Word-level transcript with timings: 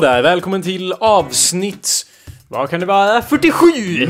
Hallå 0.00 0.12
där! 0.12 0.22
Välkommen 0.22 0.62
till 0.62 0.92
avsnitt... 0.92 2.06
Vad 2.48 2.70
kan 2.70 2.80
det 2.80 2.86
vara? 2.86 3.22
47! 3.22 3.66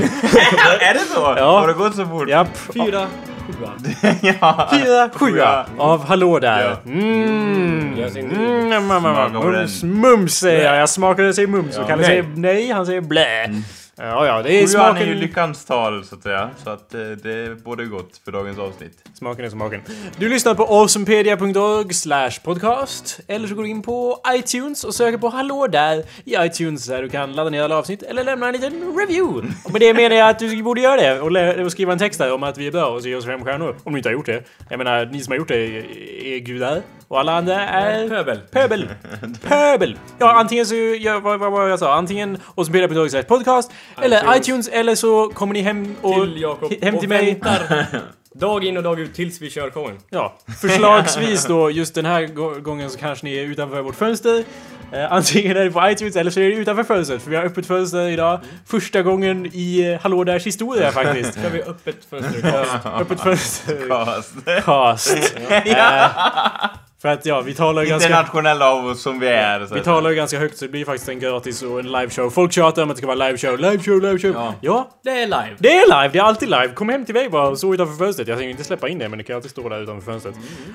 är 0.80 0.95
det 0.95 1.01
så? 1.15 1.35
Ja. 1.37 1.61
Har 1.61 1.69
det 1.69 1.75
gått 1.75 1.97
så 1.97 2.07
fort? 2.07 2.29
Japp. 2.29 2.57
Fyra, 2.75 3.07
sjua. 3.47 3.73
ja. 4.41 4.69
Fyra, 4.73 5.11
sjua 5.15 5.66
av 5.79 6.05
Hallå 6.07 6.39
där. 6.39 6.79
Ja. 6.85 6.91
Mm. 6.91 7.99
Jag 7.99 8.13
ser 8.13 8.21
inte 8.21 8.37
Mm, 8.37 8.88
på 8.88 9.51
den. 9.51 9.52
Mums, 9.52 9.83
mums 9.83 10.35
säger 10.35 10.65
jag. 10.65 10.77
Jag 10.77 10.88
smakade 10.88 11.35
säger 11.35 11.49
mums 11.49 11.77
och 11.77 11.83
Ja. 11.83 11.87
Kalle 11.88 12.02
Nej. 12.02 12.07
säger 12.07 12.24
nej, 12.37 12.71
han 12.71 12.87
säger 12.87 13.01
blä. 13.01 13.63
Ja, 14.02 14.26
ja, 14.26 14.43
det 14.43 14.62
är 14.62 14.66
Sjuan 14.66 14.96
är 14.96 15.01
ju 15.01 15.06
smaken. 15.06 15.20
lyckans 15.20 15.65
tal 15.65 16.04
så 16.04 16.15
att 16.15 16.23
säga. 16.23 16.51
Så 16.65 16.70
att 16.70 16.95
eh, 16.95 17.01
det 17.01 17.32
är 17.32 17.54
både 17.54 17.84
gott 17.84 18.20
för 18.24 18.32
dagens 18.32 18.59
avsnitt. 18.59 18.93
Smaken 19.15 19.45
är 19.45 19.51
smaken. 19.51 19.80
Du 20.16 20.29
lyssnar 20.29 20.54
på 20.54 20.65
awesomepedia.org 20.65 21.95
slash 21.95 22.30
podcast. 22.45 23.21
Eller 23.26 23.48
så 23.48 23.54
går 23.54 23.62
du 23.62 23.68
in 23.68 23.82
på 23.82 24.21
iTunes 24.28 24.84
och 24.84 24.95
söker 24.95 25.18
på 25.18 25.28
Hallå 25.28 25.66
där 25.66 26.04
i 26.24 26.34
iTunes 26.38 26.87
där 26.87 27.02
du 27.02 27.09
kan 27.09 27.32
ladda 27.32 27.51
ner 27.51 27.62
alla 27.62 27.76
avsnitt 27.76 28.02
eller 28.02 28.24
lämna 28.24 28.46
en 28.46 28.52
liten 28.52 28.98
review. 28.98 29.48
Och 29.65 29.73
med 29.73 29.80
det 29.80 29.95
menar 29.95 30.16
jag 30.16 30.28
att 30.28 30.38
du 30.38 30.62
borde 30.62 30.80
göra 30.80 30.96
det 30.96 31.21
och, 31.21 31.65
och 31.66 31.73
skriva 31.73 31.93
en 31.93 31.98
text 31.98 32.18
där 32.18 32.32
om 32.32 32.43
att 32.43 32.59
vi 32.59 32.66
är 32.66 32.73
bra 32.73 32.87
och 32.87 33.02
så 33.02 33.09
ge 33.09 33.15
oss 33.15 33.24
fem 33.26 33.45
stjärnor. 33.45 33.76
Om 33.84 33.93
du 33.93 33.98
inte 33.98 34.09
har 34.09 34.15
gjort 34.15 34.26
det. 34.26 34.45
Jag 34.68 34.78
menar, 34.78 35.06
ni 35.06 35.21
som 35.21 35.32
har 35.32 35.38
gjort 35.38 35.48
det 35.48 35.56
är, 35.56 35.84
är 36.26 36.38
gudar 36.38 36.82
och 37.11 37.21
alla 37.21 37.33
andra 37.37 37.61
är... 37.69 38.09
Pöbel. 38.09 38.39
Pöbel! 38.53 38.89
Pöbel! 39.49 39.99
Ja, 40.19 40.33
antingen 40.33 40.66
så 40.66 40.75
gör 40.75 41.21
vad, 41.21 41.39
vad, 41.41 41.52
vad 41.52 41.71
jag 41.71 41.79
sa, 41.79 41.95
antingen 41.95 42.39
awesomepedia.org 42.55 43.11
slash 43.11 43.23
podcast 43.23 43.73
eller 44.02 44.37
iTunes. 44.37 44.69
eller 44.69 44.95
så 44.95 45.29
kommer 45.29 45.52
ni 45.55 45.61
hem 45.63 45.97
och... 46.02 46.15
Till 46.15 46.41
Jakob. 46.41 46.73
hem 46.83 46.95
till 46.99 47.05
och 47.05 47.09
mig. 47.09 47.25
väntar 47.35 47.87
dag 48.35 48.65
in 48.65 48.77
och 48.77 48.83
dag 48.83 49.01
ut 49.01 49.15
tills 49.15 49.41
vi 49.41 49.51
kör 49.51 49.71
showen. 49.71 49.99
Ja, 50.11 50.37
förslagsvis 50.61 51.47
då 51.47 51.71
just 51.71 51.95
den 51.95 52.05
här 52.07 52.27
gå- 52.27 52.55
gången 52.61 52.91
så 52.91 52.99
kanske 52.99 53.27
ni 53.27 53.37
är 53.37 53.43
utanför 53.43 53.80
vårt 53.83 53.97
fönster. 53.97 54.45
Eh, 54.93 55.13
antingen 55.13 55.57
är 55.57 55.65
det 55.65 55.71
på 55.71 55.89
iTunes 55.91 56.17
eller 56.17 56.30
så 56.30 56.41
är 56.41 56.45
det 56.45 56.55
utanför 56.55 56.85
fönstret 56.85 57.23
för 57.23 57.30
vi 57.30 57.37
har 57.37 57.45
öppet 57.45 57.67
fönster 57.67 58.09
idag. 58.09 58.41
Första 58.67 59.02
gången 59.02 59.47
i 59.52 59.93
eh, 59.93 60.01
Hallå 60.01 60.24
Därs 60.24 60.47
historia 60.47 60.93
faktiskt. 60.93 61.33
Ska 61.33 61.49
vi 61.49 61.63
öppet 61.63 61.97
fönster 62.11 62.67
Ja, 62.85 62.91
öppet 63.01 63.21
fönster. 63.21 63.89
Cast. 63.89 64.34
Cast. 64.65 65.37
Eh, 65.50 66.71
för 67.03 67.09
att 67.09 67.26
ja, 67.26 67.41
vi 67.41 67.54
talar 67.54 67.84
ganska... 67.84 68.09
Internationella 68.09 68.70
av 68.72 68.87
oss 68.87 69.03
som 69.03 69.20
vi 69.20 69.28
är. 69.28 69.66
Så 69.66 69.75
Vi 69.75 69.81
talar 69.81 70.10
ju 70.10 70.16
ganska 70.16 70.38
högt 70.38 70.59
så 70.59 70.65
det 70.65 70.70
blir 70.70 70.84
faktiskt 70.84 71.09
en 71.09 71.19
gratis 71.20 71.62
och 71.62 71.81
en 71.81 71.93
liveshow. 71.93 72.31
Folk 72.31 72.53
tjatar 72.53 72.83
om 72.83 72.91
att 72.91 72.97
det 72.97 72.99
ska 72.99 73.06
vara 73.06 73.28
liveshow, 73.28 73.59
liveshow, 73.59 74.00
liveshow. 74.03 74.33
Ja. 74.34 74.55
ja, 74.61 74.91
Det 75.05 75.10
är 75.10 75.27
live. 75.27 75.56
det 75.59 75.69
är 75.78 76.03
live, 76.03 76.12
det 76.12 76.19
är 76.19 76.22
alltid 76.22 76.49
live. 76.49 76.69
Kom 76.69 76.89
hem 76.89 77.05
till 77.05 77.15
mig 77.15 77.28
bara 77.28 77.49
och 77.49 77.59
stå 77.59 77.75
utanför 77.75 77.94
fönstret. 78.05 78.28
Jag 78.28 78.39
tänker 78.39 78.50
inte 78.50 78.65
släppa 78.65 78.89
in 78.89 78.99
det, 78.99 79.09
men 79.09 79.19
det 79.19 79.25
kan 79.25 79.37
alltid 79.37 79.50
stå 79.50 79.69
där 79.69 79.83
utanför 79.83 80.12
fönstret. 80.12 80.34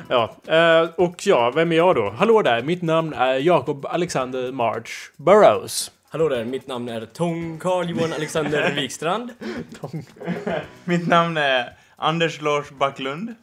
Ja, 0.10 0.36
eh, 0.48 0.90
och 0.98 1.16
ja, 1.28 1.52
vem 1.56 1.72
är 1.72 1.76
jag 1.76 1.96
då? 1.96 2.10
Hallå 2.18 2.42
där, 2.42 2.62
mitt 2.62 2.82
namn 2.82 3.14
är 3.14 3.34
Jakob 3.34 3.86
Alexander 3.86 4.52
March 4.52 5.12
Burrows. 5.18 5.92
Hallå 6.10 6.30
där, 6.30 6.46
mitt 6.46 6.68
namn 6.68 6.90
är 6.90 7.06
Tong 7.06 7.60
Carl 7.60 7.90
Johan 7.90 8.14
Alexander 8.14 8.72
Wikstrand. 8.76 9.30
Mitt 10.84 11.08
namn 11.08 11.38
är 11.38 11.70
Anders 11.96 12.42
Lars 12.42 12.70
Backlund. 12.70 13.36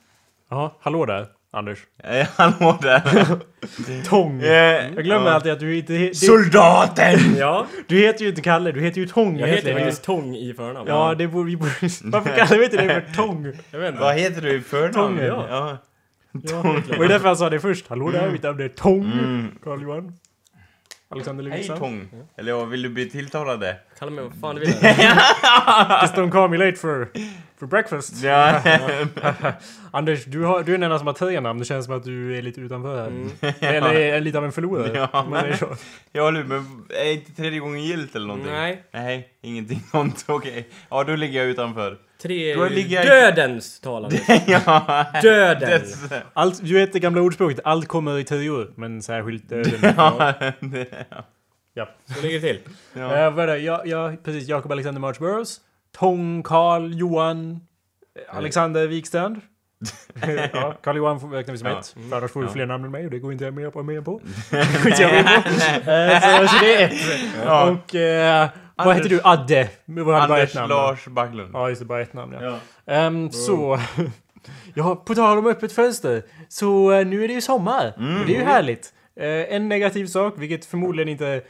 Ja, 0.50 0.76
hallå 0.81 1.06
där, 1.06 1.26
Anders. 1.55 1.79
Hallå 2.37 2.79
där. 2.83 3.03
Tång. 4.09 4.43
Eh, 4.43 4.49
Jag 4.95 5.05
glömmer 5.05 5.27
ja. 5.27 5.33
alltid 5.33 5.53
att 5.53 5.61
du 5.61 5.77
inte... 5.79 5.93
he- 5.93 6.13
Soldaten! 6.15 7.19
Ja, 7.39 7.67
Du 7.87 7.99
heter 7.99 8.23
ju 8.23 8.29
inte 8.29 8.43
Kalle, 8.43 8.73
du 8.73 8.81
heter 8.81 9.01
ju 9.01 9.07
Tång 9.07 9.39
jag 9.39 9.47
heter 9.47 9.53
egentligen. 9.53 9.79
faktiskt 9.79 10.05
Tong 10.05 10.37
i 10.37 10.55
förnamn. 10.55 10.89
Ja, 10.89 11.15
det 11.15 11.27
borde 11.29 11.51
vi 11.51 11.57
borde... 11.57 11.71
Varför 12.05 12.37
kallar 12.37 12.59
vi 12.59 12.65
inte 12.65 12.77
dig 12.77 12.89
för 13.07 13.15
Tång? 13.15 13.53
Jag 13.71 13.79
vet 13.79 13.89
inte. 13.89 14.01
Vad 14.01 14.15
heter 14.15 14.43
du 14.43 14.53
i 14.53 14.61
förnamn? 14.61 14.93
Tånge, 14.95 15.25
ja. 15.27 15.47
ja. 15.51 15.79
Ja, 16.33 16.77
det 16.89 16.97
var 16.97 17.03
ju 17.05 17.09
därför 17.09 17.29
jag 17.29 17.39
sa 17.39 17.51
det 17.51 17.61
först. 17.61 17.89
Hallå 17.89 18.11
där, 18.11 18.31
mitt 18.31 18.43
namn 18.43 18.61
är 18.61 18.69
Tång. 18.69 19.49
Carl 19.65 19.84
Alexander 21.12 21.45
Hej 21.45 21.53
Lundstrand. 21.53 21.81
Tång. 21.81 22.09
Eller 22.37 22.53
ja, 22.53 22.65
vill 22.65 22.83
du 22.83 22.89
bli 22.89 23.11
tilltalad 23.11 23.61
det? 23.61 23.77
Kalla 23.99 24.11
mig 24.11 24.25
vad 24.25 24.34
fan 24.41 24.55
du 24.55 24.61
vill. 24.67 24.69
Just 26.03 26.15
don't 26.15 26.31
call 26.31 26.50
me 26.50 26.56
late 26.56 26.77
for, 26.77 27.09
for 27.59 27.67
breakfast. 27.67 28.23
Ja. 28.23 28.61
Anders, 29.91 30.25
du, 30.25 30.45
har, 30.45 30.62
du 30.62 30.72
är 30.75 30.78
den 30.78 30.83
enda 30.83 30.99
som 30.99 31.06
har 31.06 31.15
tre 31.15 31.41
namn. 31.41 31.59
Det 31.59 31.65
känns 31.65 31.84
som 31.84 31.97
att 31.97 32.05
du 32.05 32.39
är 32.39 32.43
lite 32.43 32.61
utanför 32.61 33.01
här. 33.01 33.06
Mm. 33.06 33.31
Eller 33.61 33.95
är 33.95 34.21
lite 34.21 34.39
av 34.39 34.45
en 34.45 34.53
förlorare. 34.53 35.09
Ja, 35.12 35.56
så. 35.59 35.67
ja, 36.12 36.31
men 36.31 36.87
är 36.89 37.12
inte 37.12 37.33
tredje 37.33 37.61
gången 37.61 37.84
gillt 37.84 38.17
eller 38.17 38.27
någonting? 38.27 38.53
Nej, 38.53 38.83
Nej, 38.93 39.28
ingenting 39.41 39.83
sånt. 39.91 40.25
Okej. 40.28 40.69
Ja, 40.91 41.05
då 41.05 41.17
ligger 41.17 41.41
jag 41.41 41.49
utanför. 41.49 41.99
Tre 42.22 42.55
Då 42.55 42.69
ligger 42.69 42.97
jag 42.97 43.05
i- 43.05 43.09
dödens 43.09 43.81
talande. 43.81 44.19
ja. 44.47 45.06
Döden. 45.22 45.81
Allt, 46.33 46.65
du 46.66 46.75
vet 46.75 46.93
det 46.93 46.99
gamla 47.00 47.21
ordspråket, 47.21 47.60
allt 47.65 47.88
kommer 47.88 48.19
i 48.19 48.25
trior, 48.25 48.72
men 48.77 49.03
särskilt 49.03 49.49
döden. 49.49 49.72
Ja, 49.97 50.34
det, 50.60 50.87
ja. 51.75 51.88
Så 52.15 52.22
ligger 52.22 52.41
det 52.41 52.47
till. 52.49 52.60
ja. 52.94 53.16
Eh, 53.16 53.31
vad 53.31 53.43
är 53.44 53.47
det? 53.47 53.59
Ja, 53.59 53.83
ja, 53.84 54.12
precis. 54.25 54.49
Jakob 54.49 54.72
Alexander 54.72 55.00
March 55.00 55.19
Burrows. 55.19 55.60
Tång, 55.99 56.43
Karl, 56.43 56.93
Johan, 56.94 57.60
eh, 58.31 58.37
Alexander 58.37 58.87
Wikstrand. 58.87 59.41
ja, 60.53 60.75
Karl 60.83 60.97
Johan 60.97 61.21
får- 61.21 61.28
räknar 61.28 61.53
vi 61.53 61.59
som 61.59 61.69
Ja. 61.69 61.78
ett. 61.81 61.94
För 62.10 62.16
annars 62.16 62.31
får 62.31 62.41
du 62.41 62.47
Ja. 62.47 62.53
fler 62.53 62.66
namn 62.66 62.84
än 62.84 62.91
mig 62.91 63.04
och 63.04 63.10
det 63.10 63.19
går 63.19 63.33
inte 63.33 63.44
jag 63.44 63.54
med 63.54 63.72
på. 63.72 63.83
På. 64.04 64.21
Det 64.50 64.83
går 64.83 64.87
inte 64.93 65.03
jag 65.03 65.12
med 65.12 65.25
på. 65.25 65.91
Eh, 65.91 66.21
så, 66.43 66.49
så 66.59 66.65
det 66.65 66.75
är 66.83 66.87
ett. 66.89 66.94
Ja. 67.44 67.71
Och 67.71 67.94
eh, 67.94 68.49
vad 68.84 68.97
Anders- 68.97 69.04
heter 69.04 69.09
du? 69.16 69.20
Adde. 69.25 69.69
Vad 69.84 70.15
Anders 70.22 70.48
ett 70.48 70.54
namn? 70.54 70.69
Lars 70.69 71.06
Backlund. 71.06 71.50
Ja, 71.54 71.69
just 71.69 71.81
det. 71.81 71.84
Bara 71.84 72.00
ett 72.03 72.12
namn, 72.15 72.32
ja. 72.41 72.43
Ja. 72.87 72.93
Ehm, 72.94 73.31
så... 73.31 73.81
ja, 74.75 74.97
på 75.06 75.15
tal 75.15 75.38
om 75.38 75.47
öppet 75.47 75.72
fönster. 75.72 76.22
Så 76.48 76.92
eh, 76.92 77.06
nu 77.06 77.25
är 77.25 77.28
det 77.28 77.34
ju 77.34 77.41
sommar. 77.41 77.87
Och 77.97 78.26
det 78.26 78.34
är 78.34 78.38
ju 78.38 78.44
härligt. 78.44 78.92
Eh, 79.16 79.54
en 79.56 79.69
negativ 79.69 80.06
sak, 80.06 80.34
vilket 80.37 80.65
förmodligen 80.65 81.09
inte 81.09 81.42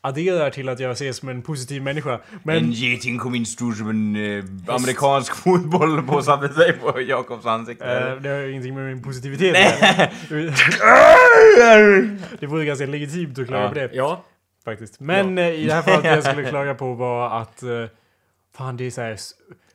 adderar 0.00 0.50
till 0.50 0.68
att 0.68 0.80
jag 0.80 0.90
ses 0.92 1.16
som 1.16 1.28
en 1.28 1.42
positiv 1.42 1.82
människa. 1.82 2.20
Men... 2.42 2.56
En 2.56 2.72
geting 2.72 3.18
kom 3.18 3.34
in 3.34 3.46
stor 3.46 3.72
som 3.72 3.90
en 3.90 4.16
eh, 4.38 4.74
amerikansk 4.74 5.34
fotboll 5.44 6.08
och 6.08 6.24
satte 6.24 6.54
sig 6.54 6.72
på 6.72 7.00
Jakobs 7.00 7.46
ansikte. 7.46 7.84
Eh, 7.84 8.16
det 8.22 8.28
har 8.28 8.42
ingenting 8.50 8.74
med 8.74 8.84
min 8.84 9.02
positivitet 9.02 9.56
att 9.56 10.30
göra. 10.30 10.46
Det 12.40 12.46
vore 12.46 12.64
ganska 12.64 12.86
legitimt 12.86 13.38
att 13.38 13.46
klaga 13.46 13.62
Ja. 13.62 13.68
på 13.68 13.74
det, 13.74 13.90
Ja, 13.92 14.24
faktiskt. 14.70 15.00
Men 15.00 15.38
eh, 15.38 15.50
i 15.50 15.66
det 15.66 15.74
här 15.74 15.82
fallet 15.82 16.02
det 16.02 16.08
jag 16.08 16.24
skulle 16.24 16.50
klaga 16.54 16.74
på 16.74 16.94
var 16.94 17.40
att... 17.40 17.62
eh, 17.62 17.68
fan, 18.56 18.76
det 18.76 18.86
är 18.86 18.90
såhär... 18.90 19.16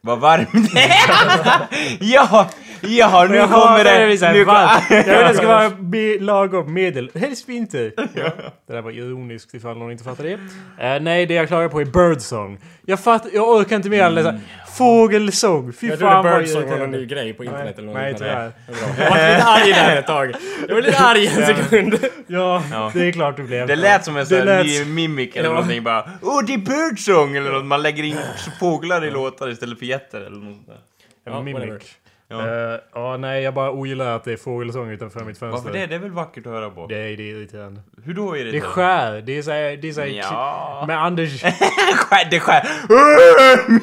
Vad 0.03 0.19
varmt 0.19 0.74
det 0.74 0.79
är! 0.79 1.68
ja, 2.13 2.50
ja, 2.81 3.28
nu 3.30 3.35
Jaha, 3.35 3.47
kommer 3.47 3.83
det! 3.83 4.18
så 4.18 4.25
här 4.25 4.33
Nu 4.33 4.44
varmt. 4.44 4.83
Jag 4.89 5.18
vill 5.18 5.27
det 5.27 5.33
ska 5.33 5.48
vara 5.48 5.71
lagom 6.19 6.74
medel. 6.74 7.12
Helst 7.15 7.50
vinter. 7.50 7.94
Ja. 7.98 8.31
Det 8.68 8.74
där 8.74 8.81
var 8.81 8.92
ironiskt 8.92 9.54
ifall 9.54 9.77
någon 9.77 9.92
inte 9.92 10.04
fattar 10.04 10.24
det. 10.24 10.33
Eh, 10.33 11.01
nej, 11.01 11.25
det 11.25 11.33
jag 11.33 11.48
klagar 11.48 11.69
på 11.69 11.81
är 11.81 11.86
birdsong. 11.86 12.60
Jag 12.86 13.00
fattar, 13.00 13.30
jag 13.33 13.50
orkar 13.50 13.75
inte 13.75 13.89
med 13.89 14.01
alla 14.01 14.21
mm. 14.21 14.42
Fågelsång. 14.77 15.73
Fy 15.73 15.88
jag 15.88 16.00
fan 16.00 16.23
trodde 16.23 16.31
vad 16.35 16.41
Birdsong 16.44 16.62
var 16.62 16.68
irriterande. 16.69 16.97
ny 16.97 17.06
grej 17.06 17.33
på 17.33 17.44
internet 17.44 17.77
eller 17.77 17.88
något 17.88 17.95
Nej, 17.95 18.15
tyvärr. 18.18 18.51
Jag 19.00 19.09
var 19.09 19.33
lite 19.33 19.44
arg 19.44 19.71
där 19.73 19.95
ett 19.97 20.07
tag. 20.07 20.33
Jag 20.68 20.75
var 20.75 20.81
lite 20.81 20.97
arg 21.03 21.27
en 21.27 21.45
sekund. 21.45 22.00
Ja, 22.27 22.63
Ja. 22.71 22.91
det 22.94 23.07
är 23.07 23.12
klart 23.12 23.38
du 23.38 23.44
blev. 23.44 23.68
det 23.68 23.75
lät 23.75 24.06
som 24.06 24.18
en 24.18 24.25
sån 24.25 24.38
här 24.38 24.45
lät- 24.45 24.65
ny 24.65 24.85
mimic 24.85 25.35
eller 25.35 25.50
Ja. 25.50 25.53
någonting 25.53 25.83
bara 25.83 26.09
Åh, 26.21 26.41
det 26.47 26.53
är 26.53 26.57
birdsong! 26.57 27.35
Eller 27.35 27.51
något, 27.51 27.65
man 27.65 27.81
lägger 27.81 28.03
in 28.03 28.18
fåglar 28.59 29.06
i 29.06 29.12
låtar 29.12 29.50
istället 29.50 29.79
för 29.79 29.85
getter 29.85 30.21
eller 30.21 30.38
något 30.38 30.68
där. 30.68 30.77
Ja, 31.25 31.31
Ja, 31.31 31.41
mimic. 31.41 31.83
Ja. 32.31 32.48
Ja. 32.48 32.80
ja, 32.94 33.18
nej, 33.18 33.44
jag 33.44 33.54
bara 33.54 33.72
ogillar 33.72 34.16
att 34.16 34.24
det 34.24 34.33
är 34.33 34.38
fågelsång 34.38 34.89
utanför 34.89 35.19
mitt 35.19 35.38
fönster. 35.39 35.63
Varför 35.63 35.80
det? 35.80 35.86
Det 35.86 35.95
är 35.95 36.00
väl 36.00 36.12
vackert 36.12 36.45
att 36.45 36.51
höra 36.54 36.69
på? 36.69 36.88
Det 36.88 36.95
är, 36.98 37.18
det 37.18 37.24
irriterande. 37.24 37.81
Hur 38.04 38.13
då 38.13 38.38
är 38.38 38.45
det? 38.45 38.51
Det 38.51 38.62
skär. 38.62 39.22
Det 39.22 39.38
är 39.38 39.42
såhär... 39.42 39.78
Det 39.78 39.89
är 39.89 39.94
såhär 39.94 40.07
Ja. 40.07 40.83
Men 40.88 40.98
Anders... 40.98 41.44
det 42.31 42.39
skär! 42.39 42.68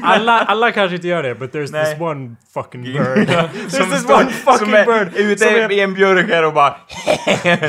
Alla, 0.03 0.33
alla 0.33 0.73
kanske 0.73 0.95
inte 0.97 1.09
gör 1.09 1.23
det, 1.23 1.35
but 1.35 1.53
there's 1.55 1.73
Nej. 1.73 1.93
this 1.95 2.00
one 2.00 2.35
fucking 2.55 2.83
bird. 2.83 2.97
there's 3.29 3.69
Som 3.69 3.91
this 3.91 4.11
one 4.11 4.31
fucking 4.31 4.59
som 4.67 4.75
är 4.75 4.87
bird. 4.87 5.09
ute 5.17 5.44
som 5.44 5.55
är- 5.55 5.73
i 5.73 5.81
en 5.81 5.94
björk 5.94 6.29
här 6.31 6.44
och 6.47 6.53
bara 6.53 6.77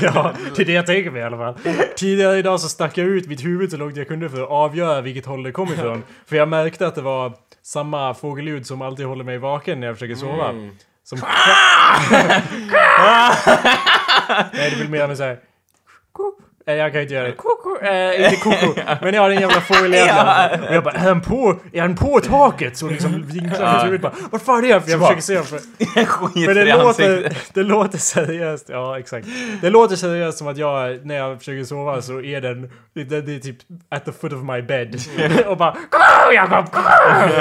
Ja, 0.02 0.32
det 0.56 0.62
är 0.62 0.66
det 0.66 0.72
jag 0.74 0.86
tänker 0.86 1.12
mig 1.12 1.22
i 1.22 1.26
alla 1.26 1.38
fall. 1.38 1.56
Tidigare 1.96 2.38
idag 2.38 2.60
så 2.60 2.70
stack 2.70 2.98
jag 2.98 3.08
ut 3.08 3.28
mitt 3.28 3.46
huvud 3.46 3.72
så 3.72 3.78
långt 3.78 3.98
jag 3.98 4.08
kunde 4.08 4.30
för 4.30 4.42
att 4.44 4.50
avgöra 4.50 5.02
vilket 5.02 5.26
håll 5.26 5.44
det 5.44 5.52
kom 5.52 5.74
ifrån. 5.74 6.04
För 6.26 6.36
jag 6.36 6.48
märkte 6.48 6.88
att 6.88 6.96
det 6.96 7.02
var 7.02 7.34
samma 7.62 8.14
fågelljud 8.14 8.66
som 8.66 8.82
alltid 8.82 9.06
håller 9.06 9.24
mig 9.24 9.38
vaken 9.38 9.80
när 9.80 9.88
jag 9.88 9.96
försöker 9.96 10.16
sova. 10.16 10.50
Mm. 10.50 10.76
Som... 11.04 11.20
Nej, 14.54 14.70
det 14.70 14.76
vill 14.76 14.90
mer 14.90 15.08
med 15.08 15.18
såhär... 15.18 15.40
Nej, 16.70 16.78
jag 16.78 16.92
kan 16.92 17.02
inte 17.02 17.14
göra 17.14 17.28
det. 17.28 17.34
Koko. 17.34 17.86
Eh, 17.86 18.26
inte 18.26 18.36
koko. 18.36 18.82
Men 19.02 19.14
jag 19.14 19.22
har 19.22 19.30
en 19.30 19.42
jävla 19.42 19.62
fågeljävla. 19.62 20.50
Och 20.68 20.76
jag 20.76 20.84
bara, 20.84 20.94
är 20.94 21.00
han 21.00 21.22
på, 21.22 21.60
är 21.74 21.82
han 21.82 21.96
på 21.96 22.20
taket? 22.20 22.78
Så 22.78 22.88
liksom 22.88 23.24
vinklar 23.28 23.74
mitt 23.74 23.86
huvud 23.86 24.02
bara, 24.02 24.14
vad 24.32 24.42
fan 24.42 24.66
är 24.66 24.74
det? 24.74 24.82
För 24.82 24.92
jag 24.92 25.00
försöker 25.00 25.22
se. 25.22 25.44
För, 25.44 25.58
för 26.46 26.54
det 26.54 26.62
i 26.62 26.78
låter, 26.78 27.38
det 27.54 27.64
låter 27.64 27.98
seriöst. 27.98 28.70
Ja, 28.70 29.00
exakt. 29.00 29.28
Det 29.62 29.70
låter 29.70 29.96
seriöst 29.96 30.38
som 30.38 30.48
att 30.48 30.58
jag, 30.58 31.06
när 31.06 31.16
jag 31.16 31.38
försöker 31.38 31.64
sova 31.64 32.02
så 32.02 32.22
är 32.22 32.42
den, 32.42 32.72
det, 32.94 33.04
det 33.04 33.36
är 33.36 33.40
typ 33.40 33.58
at 33.90 34.06
the 34.06 34.12
foot 34.12 34.34
of 34.34 34.44
my 34.44 34.62
bed. 34.62 35.02
Och 35.48 35.58
bara, 35.58 35.72
kom 35.72 36.34
Jakob, 36.34 36.72
kom 36.72 36.84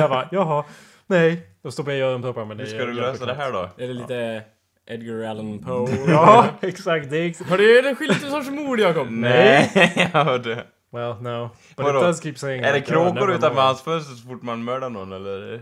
jag 0.01 0.11
bara, 0.11 0.29
jaha, 0.31 0.65
nej. 1.07 1.43
Då 1.63 1.71
stoppar 1.71 1.93
jag 1.93 1.99
i 1.99 2.03
öronproppar 2.03 2.45
men 2.45 2.57
det 2.57 2.63
Hur 2.63 2.71
ska 2.71 2.85
du 2.85 2.93
lösa 2.93 3.27
det 3.27 3.35
här 3.35 3.53
då? 3.53 3.69
Är 3.79 3.89
det 3.89 3.95
lite 3.95 4.43
Edgar 4.91 5.25
Allan 5.25 5.59
Poe. 5.59 5.89
Ja, 6.09 6.47
exakt. 6.61 7.11
Det 7.11 7.17
är 7.19 7.51
Har 7.51 7.59
du 7.59 7.95
skiljer 7.95 8.25
en 8.25 8.31
sorts 8.31 8.51
mord 8.51 8.81
Jakob? 8.81 9.07
Nej, 9.11 9.71
jag 10.13 10.25
hörde. 10.25 10.65
Well, 10.93 11.15
no. 11.21 11.51
But 11.77 11.87
Vadå? 11.87 11.99
it 11.99 12.05
does 12.05 12.21
keep 12.23 12.35
saying 12.37 12.63
Är 12.63 12.73
det 12.73 12.79
like, 12.79 12.95
oh, 12.97 13.05
kråkor 13.15 13.33
utanför 13.35 13.61
hans 13.63 13.83
fönster 13.83 14.15
så 14.15 14.29
fort 14.29 14.43
man 14.43 14.65
mördar 14.65 14.91
någon 14.91 15.13
eller? 15.13 15.61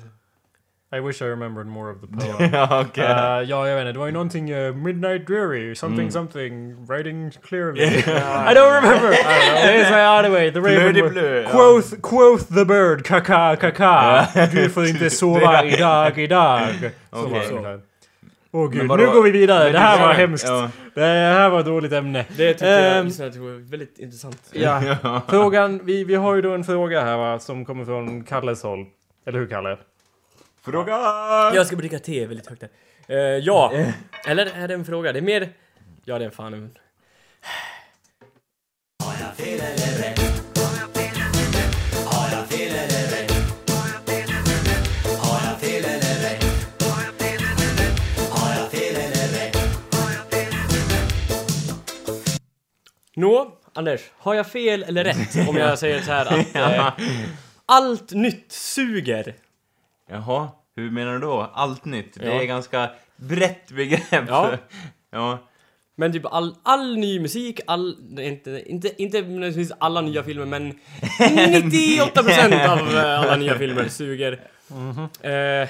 I 0.97 1.01
wish 1.01 1.21
I 1.21 1.25
remembered 1.25 1.67
more 1.67 1.91
of 1.93 2.01
the 2.01 2.07
poem. 2.37 2.51
ja, 2.53 2.85
okej. 2.89 3.05
Uh, 3.05 3.51
ja, 3.51 3.69
jag 3.69 3.77
vet 3.77 3.81
inte. 3.83 3.93
Det 3.93 3.99
var 3.99 4.07
ju 4.07 4.13
någonting 4.13 4.53
uh, 4.55 4.75
Midnight 4.75 5.27
Dreary, 5.27 5.75
something 5.75 6.11
something, 6.11 6.87
writing 6.87 7.31
clearly. 7.31 7.83
I 7.87 8.55
don't 8.55 8.75
remember! 8.83 9.13
I 9.13 9.17
don't 9.17 9.51
know. 9.51 9.67
Det 9.67 9.75
är 9.75 9.85
såhär, 9.85 10.19
anyway, 10.25 10.51
the 10.53 10.61
Raven... 10.61 10.97
Was- 10.97 11.11
blö, 11.11 11.43
ja. 11.43 11.49
Quoth, 11.51 12.01
quoth 12.03 12.55
the 12.55 12.65
bird, 12.65 13.05
kaka, 13.05 13.57
kaka. 13.57 14.27
Du 14.53 14.71
får 14.71 14.87
inte 14.87 15.11
sova 15.11 15.65
idag, 15.65 16.19
idag. 16.19 16.61
Så 17.11 17.25
Okej. 17.25 17.33
var 17.33 17.41
det 17.41 17.49
ungefär. 17.51 17.81
Åh 18.57 18.71
gud, 18.71 18.83
nu 18.83 19.07
går 19.07 19.23
vi 19.23 19.31
vidare. 19.31 19.71
Det 19.73 19.79
här 19.79 20.07
var 20.07 20.15
hemskt. 20.15 20.47
Ja. 20.49 20.71
Det 20.95 21.01
här 21.05 21.51
var 21.51 21.61
ett 21.61 21.67
dåligt 21.67 21.93
ämne. 21.93 22.27
Det 22.37 22.49
tyckte 22.51 22.67
jag 22.67 22.99
Ehm, 22.99 23.07
lyssnade 23.07 23.33
till 23.33 23.41
var 23.41 23.71
väldigt 23.71 23.99
intressant. 23.99 24.39
Ja. 24.53 25.23
Frågan, 25.29 25.81
vi, 25.85 26.05
vi 26.05 26.15
har 26.15 26.35
ju 26.35 26.43
då 26.43 26.55
en 26.55 26.65
fråga 26.65 27.01
här 27.05 27.17
va, 27.17 27.39
som 27.39 27.65
kommer 27.65 27.85
från 27.85 28.25
Kalles 28.25 28.63
håll. 28.63 28.87
Eller 29.27 29.39
hur 29.39 29.47
Kalle? 29.47 29.79
Fråga! 30.65 30.93
Jag 31.55 31.67
ska 31.67 31.77
dricka 31.77 31.99
te 31.99 32.27
väldigt 32.27 32.47
högt 32.47 32.61
där. 32.61 32.71
Eh, 33.17 33.19
ja. 33.39 33.73
Eller 34.27 34.47
är 34.55 34.69
det 34.69 34.75
en 34.75 34.85
fråga? 34.85 35.13
Det 35.13 35.19
är 35.19 35.23
mer... 35.23 35.49
Ja, 36.05 36.19
det 36.19 36.25
är 36.25 36.27
en 36.27 36.33
fan 36.33 36.55
en... 36.55 36.71
Nå, 53.17 53.53
Anders. 53.75 54.01
Har 54.19 54.35
jag 54.35 54.47
fel 54.47 54.83
eller 54.83 55.05
rätt 55.05 55.49
om 55.49 55.57
jag 55.57 55.79
säger 55.79 56.01
så 56.03 56.13
här 56.13 56.27
att 56.27 56.55
eh, 56.57 56.93
allt 57.67 58.11
nytt 58.13 58.53
suger? 58.53 59.35
Jaha, 60.11 60.49
hur 60.77 60.91
menar 60.91 61.13
du 61.13 61.19
då? 61.19 61.51
Allt 61.55 61.85
nytt? 61.85 62.15
Det 62.15 62.27
Ja. 62.27 62.43
är 62.43 62.45
ganska 62.45 62.91
brett 63.17 63.71
begrepp. 63.71 64.25
Ja. 64.29 64.51
ja. 65.11 65.39
Men 65.99 66.13
typ 66.13 66.27
all, 66.27 66.55
all 66.63 66.97
ny 66.97 67.21
musik, 67.21 67.61
all, 67.67 67.97
nej, 68.09 68.27
inte, 68.29 68.63
inte, 68.67 69.03
inte 69.03 69.21
nödvändigtvis 69.23 69.73
alla 69.79 70.01
nya 70.01 70.23
filmer 70.23 70.45
men 70.47 70.73
98% 71.19 72.69
av 72.69 72.97
eh, 72.99 73.21
alla 73.21 73.37
nya 73.37 73.59
filmer 73.59 73.89
suger. 73.89 74.33
Eh, 75.23 75.69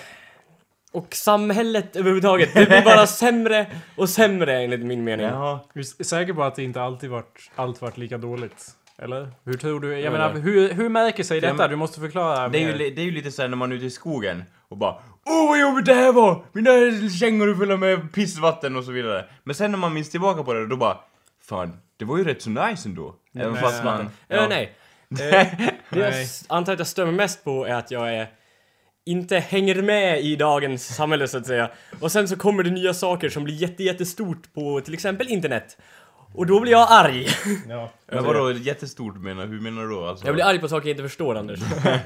och 0.96 1.14
samhället 1.14 1.96
överhuvudtaget, 1.96 2.54
det 2.54 2.66
blir 2.66 2.82
bara 2.84 3.06
sämre 3.06 3.66
och 3.96 4.08
sämre 4.08 4.62
enligt 4.62 4.80
min 4.80 5.04
mening. 5.04 5.26
Jaha. 5.26 5.60
Du 5.74 5.80
är 5.80 6.04
säker 6.04 6.32
på 6.32 6.42
att 6.42 6.54
det 6.54 6.62
inte 6.62 6.82
alltid 6.82 7.10
varit, 7.10 7.50
allt 7.56 7.82
varit 7.82 7.96
lika 7.98 8.18
dåligt? 8.18 8.64
Eller? 8.98 9.30
Hur 9.44 9.54
tror 9.54 9.80
du? 9.80 9.92
Jag 9.92 10.00
Ja, 10.00 10.10
menar, 10.10 10.32
hur, 10.34 10.72
hur 10.72 10.88
märker 10.88 11.22
sig 11.24 11.38
Ja, 11.38 11.50
detta? 11.52 11.68
Du 11.68 11.76
måste 11.76 12.00
förklara 12.00 12.48
Det 12.48 12.58
är, 12.58 12.60
ju, 12.60 12.66
mer. 12.66 12.78
det 12.78 13.00
är 13.00 13.04
ju 13.04 13.10
lite 13.10 13.30
såhär 13.30 13.48
när 13.48 13.56
man 13.56 13.72
är 13.72 13.76
ute 13.76 13.86
i 13.86 13.90
skogen 13.90 14.44
och 14.68 14.76
bara 14.76 14.94
Åh 15.26 15.48
vad 15.48 15.60
jobbigt 15.60 15.86
det 15.86 15.94
här 15.94 16.12
var! 16.12 16.44
Mina 16.52 16.70
kängor 17.10 17.48
är 17.50 17.54
fulla 17.54 17.76
med 17.76 18.12
pissvatten 18.12 18.76
och 18.76 18.84
så 18.84 18.92
vidare. 18.92 19.24
Men 19.44 19.54
sen 19.54 19.70
när 19.70 19.78
man 19.78 19.94
minns 19.94 20.10
tillbaka 20.10 20.42
på 20.42 20.52
det 20.52 20.66
då 20.66 20.76
bara 20.76 20.98
Fan, 21.42 21.72
det 21.96 22.04
var 22.04 22.18
ju 22.18 22.24
rätt 22.24 22.42
så 22.42 22.50
nice 22.50 22.88
ändå. 22.88 23.14
Även 23.34 23.52
Nej. 23.52 23.62
fast 23.62 23.84
man... 23.84 24.00
Eh, 24.28 24.48
nej. 24.48 24.76
Eh, 25.10 25.46
det 25.90 25.98
jag 26.00 26.14
antar 26.48 26.72
att 26.72 26.78
jag 26.78 26.88
stör 26.88 27.06
mig 27.06 27.14
mest 27.14 27.44
på 27.44 27.66
är 27.66 27.74
att 27.74 27.90
jag 27.90 28.14
är 28.14 28.26
inte 29.06 29.38
hänger 29.38 29.82
med 29.82 30.20
i 30.20 30.36
dagens 30.36 30.96
samhälle 30.96 31.28
så 31.28 31.38
att 31.38 31.46
säga. 31.46 31.70
Och 32.00 32.12
sen 32.12 32.28
så 32.28 32.36
kommer 32.36 32.62
det 32.62 32.70
nya 32.70 32.94
saker 32.94 33.28
som 33.28 33.44
blir 33.44 33.54
jätte, 33.54 33.82
jättestort 33.84 34.54
på 34.54 34.80
till 34.80 34.94
exempel 34.94 35.28
internet. 35.28 35.78
Och 36.34 36.46
då 36.46 36.60
blir 36.60 36.72
jag 36.72 36.86
arg. 36.90 37.26
Ja. 37.68 37.90
Men 38.06 38.24
vadå 38.24 38.52
jättestort 38.52 39.16
menar 39.16 39.46
Hur 39.46 39.60
menar 39.60 39.82
du 39.82 39.88
då? 39.88 40.06
Alltså, 40.06 40.26
Jag 40.26 40.34
blir 40.34 40.44
arg 40.44 40.58
på 40.58 40.68
saker 40.68 40.88
jag 40.88 40.92
inte 40.92 41.02
förstår 41.02 41.34
Anders. 41.34 41.60
Uh, 41.62 41.86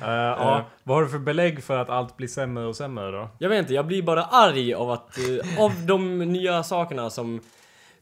ja. 0.00 0.66
Vad 0.82 0.96
har 0.96 1.02
du 1.02 1.08
för 1.08 1.18
belägg 1.18 1.64
för 1.64 1.78
att 1.78 1.90
allt 1.90 2.16
blir 2.16 2.28
sämre 2.28 2.64
och 2.64 2.76
sämre 2.76 3.10
då? 3.10 3.28
Jag 3.38 3.48
vet 3.48 3.58
inte, 3.58 3.74
jag 3.74 3.86
blir 3.86 4.02
bara 4.02 4.24
arg 4.24 4.74
av 4.74 4.90
att, 4.90 5.18
eh, 5.18 5.62
av 5.62 5.72
de 5.86 6.18
nya 6.18 6.62
sakerna 6.62 7.10
som 7.10 7.40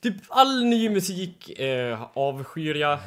Typ 0.00 0.14
all 0.28 0.64
ny 0.64 0.90
musik 0.90 1.60
eh, 1.60 2.02
avskyr 2.14 2.74
jag. 2.74 2.98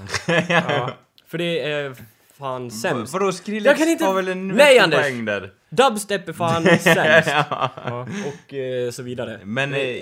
Ja. 0.50 0.90
För 1.28 1.38
det 1.38 1.72
är 1.72 1.96
fan 2.40 2.72
sämst. 2.72 3.14
Vadå 3.14 3.32
Skrillex 3.32 3.66
Jag 3.66 3.78
kan 3.78 3.88
inte- 3.90 4.06
har 4.06 4.14
väl 4.14 4.28
en 4.28 4.48
Nej, 4.48 4.80
Anders. 4.80 5.00
poäng 5.02 5.26
där? 5.26 5.52
Dubstep 5.70 6.30
är 6.30 6.34
fan 6.34 6.64
sämst. 6.80 7.30
Ja. 7.30 8.08
Och 8.48 8.54
eh, 8.54 8.92
så 8.92 9.04
vidare. 9.04 9.40
Men 9.44 9.74
eh, 9.74 9.98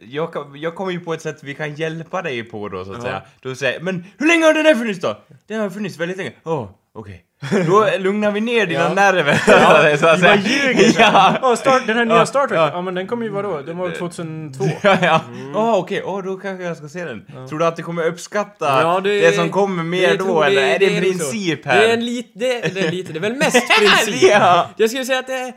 jag, 0.00 0.32
kan- 0.32 0.60
jag 0.60 0.74
kommer 0.74 0.92
ju 0.92 1.00
på 1.00 1.14
ett 1.14 1.22
sätt 1.22 1.42
vi 1.42 1.54
kan 1.54 1.74
hjälpa 1.74 2.22
dig 2.22 2.42
på 2.44 2.68
då 2.68 2.84
så 2.84 2.90
att 2.90 2.96
Ja. 2.96 3.02
säga. 3.02 3.22
Då 3.40 3.54
säger 3.54 3.72
jag, 3.72 3.82
men 3.82 4.06
hur 4.18 4.26
länge 4.26 4.44
har 4.44 4.54
den 4.54 4.66
här 4.66 4.74
funnits 4.74 5.00
då? 5.00 5.20
Den 5.46 5.60
har 5.60 5.70
funnits 5.70 5.98
väldigt 5.98 6.16
länge. 6.16 6.32
Åh, 6.44 6.70
okej. 6.92 7.24
Då 7.66 7.88
lugnar 7.98 8.30
vi 8.30 8.40
ner 8.40 8.66
dina 8.66 8.80
Ja. 8.80 8.94
nerver. 8.94 9.96
så 9.96 10.06
att 10.06 10.20
säga. 10.20 10.36
ljuger! 10.36 10.94
Ja. 11.00 11.36
Ja, 11.42 11.56
start, 11.56 11.82
den 11.86 11.96
här 11.96 12.04
nya 12.04 12.16
Ja, 12.16 12.26
Star 12.26 12.46
Trek, 12.46 12.58
ja. 12.58 12.70
ja. 12.72 12.82
men 12.82 12.94
den 12.94 13.06
kommer 13.06 13.24
ju 13.24 13.30
vadå? 13.30 13.60
Den 13.66 13.78
var 13.78 13.90
2002. 13.90 14.64
Ja, 14.82 14.96
ja. 15.02 15.20
Åh, 15.54 15.78
okej. 15.78 16.02
Åh, 16.04 16.22
då 16.24 16.36
kanske 16.36 16.64
jag 16.64 16.76
ska 16.76 16.88
se 16.88 17.04
den. 17.04 17.26
Tror 17.48 17.58
du 17.58 17.64
att 17.66 17.76
du 17.76 17.82
kommer 17.82 18.06
uppskatta 18.06 18.82
Ja, 18.82 19.00
det, 19.00 19.34
som 19.36 19.50
kommer 19.50 19.82
mer 19.82 20.08
det 20.08 20.16
då, 20.16 20.24
tror- 20.24 20.44
eller 20.46 20.62
är 20.62 20.78
det 20.78 21.00
princip 21.00 21.64
här? 21.66 21.80
Det 21.80 21.86
är 21.90 21.94
en 21.94 22.04
lit, 22.04 22.30
det, 22.34 22.74
det 22.74 22.80
är 22.80 22.90
lite, 22.90 23.12
det 23.12 23.18
är 23.18 23.20
väl 23.20 23.36
mest 23.36 23.68
princip. 23.78 24.30
Ja. 24.30 24.68
Jag 24.76 24.90
skulle 24.90 25.04
säga 25.04 25.18
att 25.18 25.26
det 25.26 25.32
är 25.34 25.52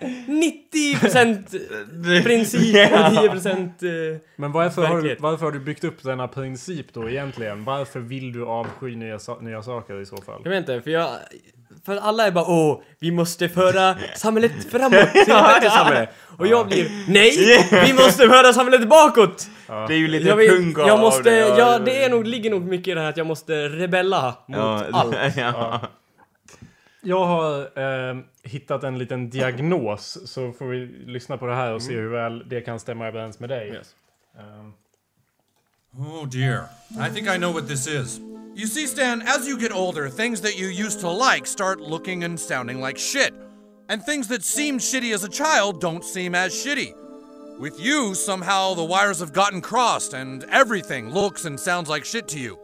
90% 1.06 2.24
princip 2.24 2.76
Ja. 2.92 3.08
och 3.08 3.14
10% 3.14 4.14
eh, 4.14 4.18
Men 4.36 4.52
varför 4.52 4.86
har, 4.86 5.02
du, 5.02 5.16
varför 5.20 5.46
har 5.46 5.52
du 5.52 5.60
byggt 5.60 5.84
upp 5.84 6.04
denna 6.04 6.28
princip 6.28 6.94
då 6.94 7.10
egentligen? 7.10 7.64
Varför 7.64 8.00
vill 8.00 8.34
du 8.34 8.46
avsky 8.46 8.96
nya, 8.96 9.20
nya 9.42 9.62
saker 9.64 10.02
i 10.02 10.06
så 10.06 10.18
fall? 10.18 10.42
Jag 10.44 10.50
vet 10.52 10.60
inte, 10.60 10.82
för 10.82 10.92
jag... 10.92 11.08
För 11.86 11.98
alla 11.98 12.28
är 12.28 12.32
bara 12.32 12.46
åh, 12.46 12.82
vi 13.00 13.12
måste 13.12 13.50
föra 13.50 13.96
samhället 14.16 14.72
framåt 14.72 15.12
till 15.12 15.26
bättre 15.34 15.70
samhälle. 15.70 16.10
Och 16.38 16.48
jag 16.48 16.68
blir 16.68 16.90
nej, 17.08 17.32
vi 17.86 17.94
måste 17.94 18.28
föra 18.28 18.54
samhället 18.54 18.90
bakåt! 18.90 19.48
Det 19.68 19.74
är 19.94 19.98
ju 19.98 20.08
lite 20.08 20.28
Jag, 20.28 20.50
punk 20.50 20.80
av 20.80 20.88
jag 20.88 21.00
måste, 21.00 21.30
det. 21.30 21.38
ja, 21.58 21.80
det 21.80 22.04
är 22.04 22.10
nog, 22.10 22.28
ligger 22.28 22.50
nog 22.50 22.62
mycket 22.66 22.88
i 22.88 22.94
det 22.94 23.02
här 23.02 23.10
att 23.10 23.18
jag 23.18 23.28
måste 23.28 23.70
rebella 23.70 24.36
mot 24.48 24.58
Ja, 24.58 24.84
allt. 24.92 25.16
Ja. 25.38 25.82
Jag 27.02 27.26
har 27.26 27.60
eh, 27.60 28.16
hittat 28.44 28.84
en 28.84 28.98
liten 28.98 29.30
diagnos, 29.30 30.18
så 30.32 30.52
får 30.52 30.66
vi 30.66 30.86
lyssna 31.06 31.38
på 31.38 31.46
det 31.46 31.56
här 31.56 31.74
och 31.74 31.82
se 31.82 31.94
hur 31.94 32.10
väl 32.10 32.50
det 32.50 32.62
kan 32.62 32.80
stämma 32.80 33.08
överens 33.08 33.40
med 33.40 33.50
dig. 33.50 33.70
Yes. 33.70 33.88
Ehm, 34.40 34.74
Oh 35.98 36.28
dear. 36.28 36.64
I 37.10 37.14
think 37.14 37.28
I 37.28 37.38
know 37.38 37.54
what 37.54 37.68
this 37.68 37.88
is. 37.88 38.20
You 38.56 38.68
see, 38.68 38.88
Stan, 38.88 39.22
as 39.22 39.46
you 39.46 39.60
get 39.60 39.74
older, 39.74 40.08
things 40.08 40.40
that 40.40 40.58
you 40.58 40.68
used 40.68 41.02
to 41.02 41.10
like 41.10 41.46
start 41.46 41.82
looking 41.82 42.24
and 42.24 42.40
sounding 42.40 42.80
like 42.80 42.98
shit. 42.98 43.34
And 43.90 44.02
things 44.02 44.30
that 44.30 44.46
seemed 44.46 44.80
shitty 44.80 45.14
as 45.14 45.26
a 45.26 45.30
child 45.30 45.82
don't 45.82 46.06
seem 46.06 46.34
as 46.34 46.54
shitty. 46.54 46.94
With 47.60 47.78
you, 47.78 48.16
somehow 48.16 48.74
the 48.74 48.84
wires 48.86 49.20
have 49.20 49.34
gotten 49.34 49.60
crossed 49.60 50.14
and 50.14 50.46
everything 50.46 51.10
looks 51.10 51.44
and 51.44 51.60
sounds 51.60 51.90
like 51.90 52.06
shit 52.06 52.30
to 52.30 52.40
you. 52.40 52.58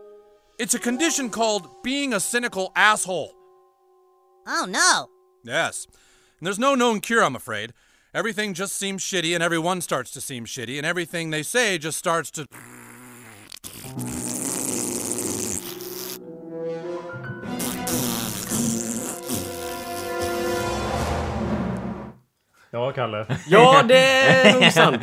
It's 0.58 0.76
a 0.76 0.80
condition 0.80 1.30
called 1.30 1.68
being 1.84 2.14
a 2.14 2.22
cynical 2.22 2.72
asshole. 2.74 3.34
Oh 4.48 4.66
no! 4.70 5.10
Yes. 5.44 5.88
And 6.40 6.48
there's 6.48 6.58
no 6.58 6.74
known 6.74 7.02
cure, 7.02 7.22
I'm 7.22 7.36
afraid. 7.36 7.74
Everything 8.14 8.54
just 8.54 8.78
seems 8.78 9.04
shitty, 9.04 9.34
and 9.34 9.44
everyone 9.44 9.82
starts 9.82 10.12
to 10.12 10.22
seem 10.22 10.46
shitty, 10.46 10.78
and 10.78 10.86
everything 10.86 11.32
they 11.32 11.44
say 11.44 11.78
just 11.78 11.98
starts 11.98 12.32
to. 12.32 12.46
Ja, 22.72 22.92
Kalle. 22.92 23.26
Ja, 23.48 23.84
det 23.88 24.00
är 24.22 24.54
nog 24.54 24.72
sant. 24.72 25.02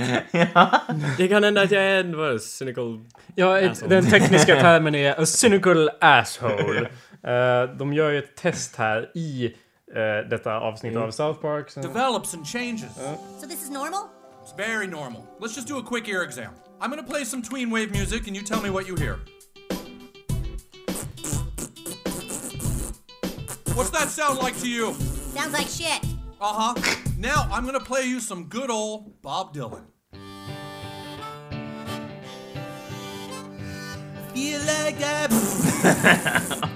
Det 1.18 1.28
kan 1.28 1.44
hända 1.44 1.62
att 1.62 1.70
jag 1.70 1.82
är 1.82 2.00
en 2.00 2.16
vad 2.16 2.42
cynical... 2.42 3.00
Ja, 3.34 3.58
ett, 3.58 3.70
Asshole. 3.70 3.94
den 3.94 4.10
tekniska 4.10 4.60
termen 4.60 4.94
är 4.94 5.20
a 5.20 5.26
cynical 5.26 5.90
asshole. 6.00 6.88
Eh, 7.26 7.62
de 7.78 7.92
gör 7.92 8.10
ju 8.10 8.18
ett 8.18 8.36
test 8.36 8.76
här 8.76 9.10
i 9.14 9.44
eh, 9.94 10.28
detta 10.30 10.60
avsnitt 10.60 10.96
av 10.96 11.10
South 11.10 11.40
Park. 11.40 11.70
Så- 11.70 11.80
develops 11.80 12.34
and 12.34 12.46
changes. 12.46 12.94
So 13.40 13.46
this 13.48 13.62
is 13.62 13.70
normal? 13.70 14.00
It's 14.44 14.56
very 14.56 14.86
normal. 14.86 15.22
Let's 15.40 15.56
just 15.56 15.68
do 15.68 15.78
a 15.78 15.82
quick 15.88 16.08
ear 16.08 16.22
exam. 16.22 16.52
I'm 16.80 16.90
gonna 16.90 17.02
play 17.02 17.24
some 17.24 17.42
tween 17.42 17.70
wave 17.70 17.90
music 17.90 18.26
and 18.28 18.36
you 18.36 18.44
tell 18.46 18.62
me 18.62 18.70
what 18.70 18.88
you 18.88 18.96
hear. 18.96 19.16
What's 23.74 23.90
that 23.90 24.08
sound 24.08 24.38
like 24.42 24.58
to 24.60 24.68
you? 24.68 24.94
Sounds 25.34 25.52
like 25.52 25.68
shit. 25.68 26.00
Uh 26.40 26.52
huh. 26.74 26.74
Now 27.18 27.48
I'm 27.50 27.66
gonna 27.66 27.80
play 27.80 28.04
you 28.04 28.20
some 28.20 28.44
good 28.44 28.70
old 28.70 29.20
Bob 29.22 29.52
Dylan. 29.52 29.86
Feel 34.32 34.60
like 34.60 35.02
I. 35.02 35.26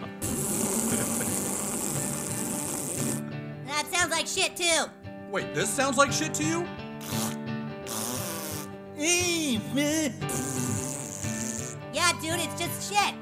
That 3.66 3.86
sounds 3.92 4.10
like 4.10 4.26
shit 4.26 4.56
too. 4.56 4.86
Wait, 5.30 5.54
this 5.54 5.70
sounds 5.70 5.96
like 5.96 6.10
shit 6.10 6.34
to 6.34 6.44
you? 6.44 6.66
Yeah, 11.92 12.12
dude, 12.20 12.40
it's 12.40 12.60
just 12.60 12.92
shit. 12.92 13.14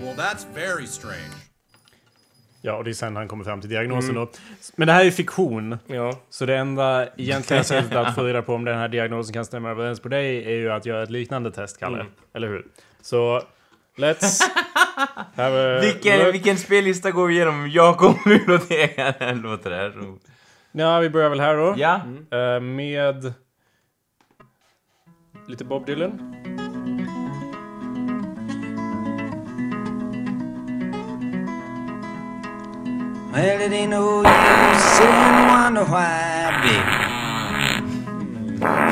Well, 0.00 0.14
that's 0.14 0.44
very 0.44 0.86
strange. 0.86 1.43
Ja, 2.66 2.74
och 2.76 2.84
det 2.84 2.90
är 2.90 2.94
sen 2.94 3.16
han 3.16 3.28
kommer 3.28 3.44
fram 3.44 3.60
till 3.60 3.70
diagnosen 3.70 4.14
då. 4.14 4.30
Men 4.76 4.86
det 4.86 4.92
här 4.92 5.04
är 5.04 5.10
fiktion. 5.10 5.78
Ja. 5.86 6.20
Så 6.30 6.46
det 6.46 6.56
enda 6.56 7.08
egentliga 7.16 7.64
sättet 7.64 7.96
att 7.96 8.14
få 8.14 8.22
reda 8.22 8.42
på 8.42 8.54
om 8.54 8.64
den 8.64 8.78
här 8.78 8.88
diagnosen 8.88 9.32
kan 9.32 9.44
stämma 9.44 9.70
överens 9.70 10.00
på 10.00 10.08
dig 10.08 10.44
är 10.44 10.56
ju 10.56 10.70
att 10.70 10.86
göra 10.86 11.02
ett 11.02 11.10
liknande 11.10 11.50
test, 11.50 11.80
Kalle. 11.80 12.06
Eller 12.34 12.48
hur? 12.48 12.66
Så, 13.00 13.42
let's... 13.96 14.40
have 15.36 15.76
a 15.76 15.80
Vilken, 15.80 16.18
look. 16.18 16.34
vilken 16.34 16.58
spellista 16.58 17.10
går 17.10 17.26
vi 17.26 17.34
igenom? 17.34 17.70
Jag 17.70 17.96
kommer 17.96 18.38
biblioteket. 18.38 19.16
Låter 19.36 19.70
det 19.70 19.76
här 19.76 19.90
så... 19.90 20.18
Ja, 20.72 20.98
vi 21.00 21.10
börjar 21.10 21.28
väl 21.30 21.40
här 21.40 21.56
då. 21.56 21.74
Ja. 21.76 22.00
Eh, 22.38 22.60
med... 22.60 23.32
Lite 25.48 25.64
Bob 25.64 25.86
Dylan. 25.86 26.34
Well, 33.34 33.60
it 33.60 33.72
ain't 33.72 33.90
no 33.90 34.22
use 34.22 35.00
and 35.00 35.48
wonder 35.50 35.84
why, 35.84 36.54
baby. 36.62 36.78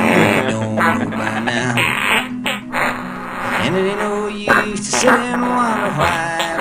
You 0.02 0.50
don't 0.50 0.74
know 0.74 1.10
by 1.10 1.38
now. 1.38 1.78
And 3.62 3.76
it 3.76 3.84
ain't 3.90 3.98
no 4.00 4.26
use 4.26 4.80
to 4.80 4.96
sit 4.98 5.10
and 5.10 5.42
wonder 5.42 5.90
why, 5.94 6.56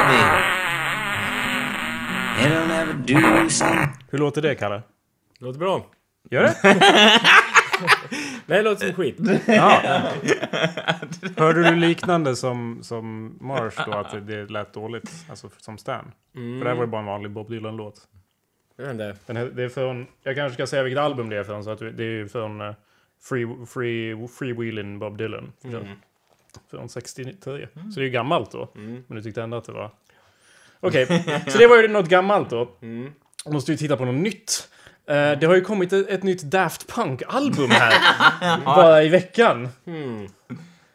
baby. 2.38 2.46
It'll 2.46 2.68
never 2.68 2.94
do 2.94 3.50
some. 3.50 3.88
Hur 4.12 4.18
låter 4.18 4.42
det, 4.42 4.56
Kalle? 4.56 4.82
Låter 5.40 5.60
bra. 5.60 5.86
Gör 6.30 6.44
det? 6.44 6.56
Nej, 8.46 8.58
det 8.58 8.64
låter 8.70 8.86
som 8.86 8.96
skit. 8.96 9.18
Hörde 11.38 11.70
du 11.70 11.76
liknande 11.76 12.36
som, 12.36 12.80
som 12.84 13.38
Marsh 13.42 13.86
då, 13.86 13.92
att 13.92 14.12
det, 14.12 14.20
det 14.20 14.52
lät 14.52 14.74
dåligt? 14.74 15.12
Alltså 15.30 15.50
som 15.58 15.78
Stan? 15.78 16.12
För 16.34 16.64
det 16.64 16.70
här 16.70 16.76
var 16.76 16.84
ju 16.84 16.90
bara 16.92 17.02
en 17.02 17.06
vanlig 17.08 17.32
Bob 17.32 17.50
Dylan-låt. 17.50 18.08
Jag 18.76 18.84
vet 18.84 18.92
inte. 18.92 19.16
Den 19.26 19.36
här, 19.36 19.46
det 19.46 19.64
är 19.64 19.70
från, 19.70 20.08
jag 20.24 20.36
kanske 20.36 20.54
ska 20.54 20.68
säga 20.68 20.84
vilket 20.84 21.00
album 21.00 21.30
det 21.30 21.38
är 21.38 21.44
från, 21.44 21.64
så 21.64 21.70
att 21.70 21.80
det 21.80 22.04
är 22.04 22.12
ju 22.12 22.28
från 22.28 22.62
uh, 22.62 22.74
Free, 23.22 23.48
Free, 23.68 24.28
Freewheeling 24.28 25.00
Bob 25.00 25.18
Dylan. 25.18 25.52
Från 26.72 26.90
63. 26.90 27.68
Så 27.74 27.80
det 27.96 28.02
är 28.02 28.06
ju 28.06 28.10
gammalt 28.10 28.52
då. 28.52 28.70
Men 28.74 29.06
du 29.18 29.22
tyckte 29.22 29.42
ändå 29.44 29.58
att 29.58 29.66
det 29.66 29.72
var... 29.72 29.92
Okej, 30.80 31.06
så 31.48 31.58
det 31.58 31.68
var 31.68 31.82
ju 31.82 31.88
något 31.88 32.10
gammalt 32.10 32.50
då. 32.50 32.72
Jag 33.46 33.54
måste 33.54 33.72
ju 33.72 33.78
titta 33.78 33.98
på 33.98 34.06
något 34.06 34.22
nytt. 34.22 34.70
Eh, 35.08 35.40
det 35.40 35.46
har 35.46 35.56
ju 35.56 35.62
kommit 35.62 35.94
ett, 35.94 36.10
ett 36.10 36.24
nytt 36.24 36.44
Daft 36.44 36.88
Punk-album 36.96 37.70
här. 37.72 37.94
bara 38.66 39.04
i 39.04 39.10
veckan. 39.10 39.70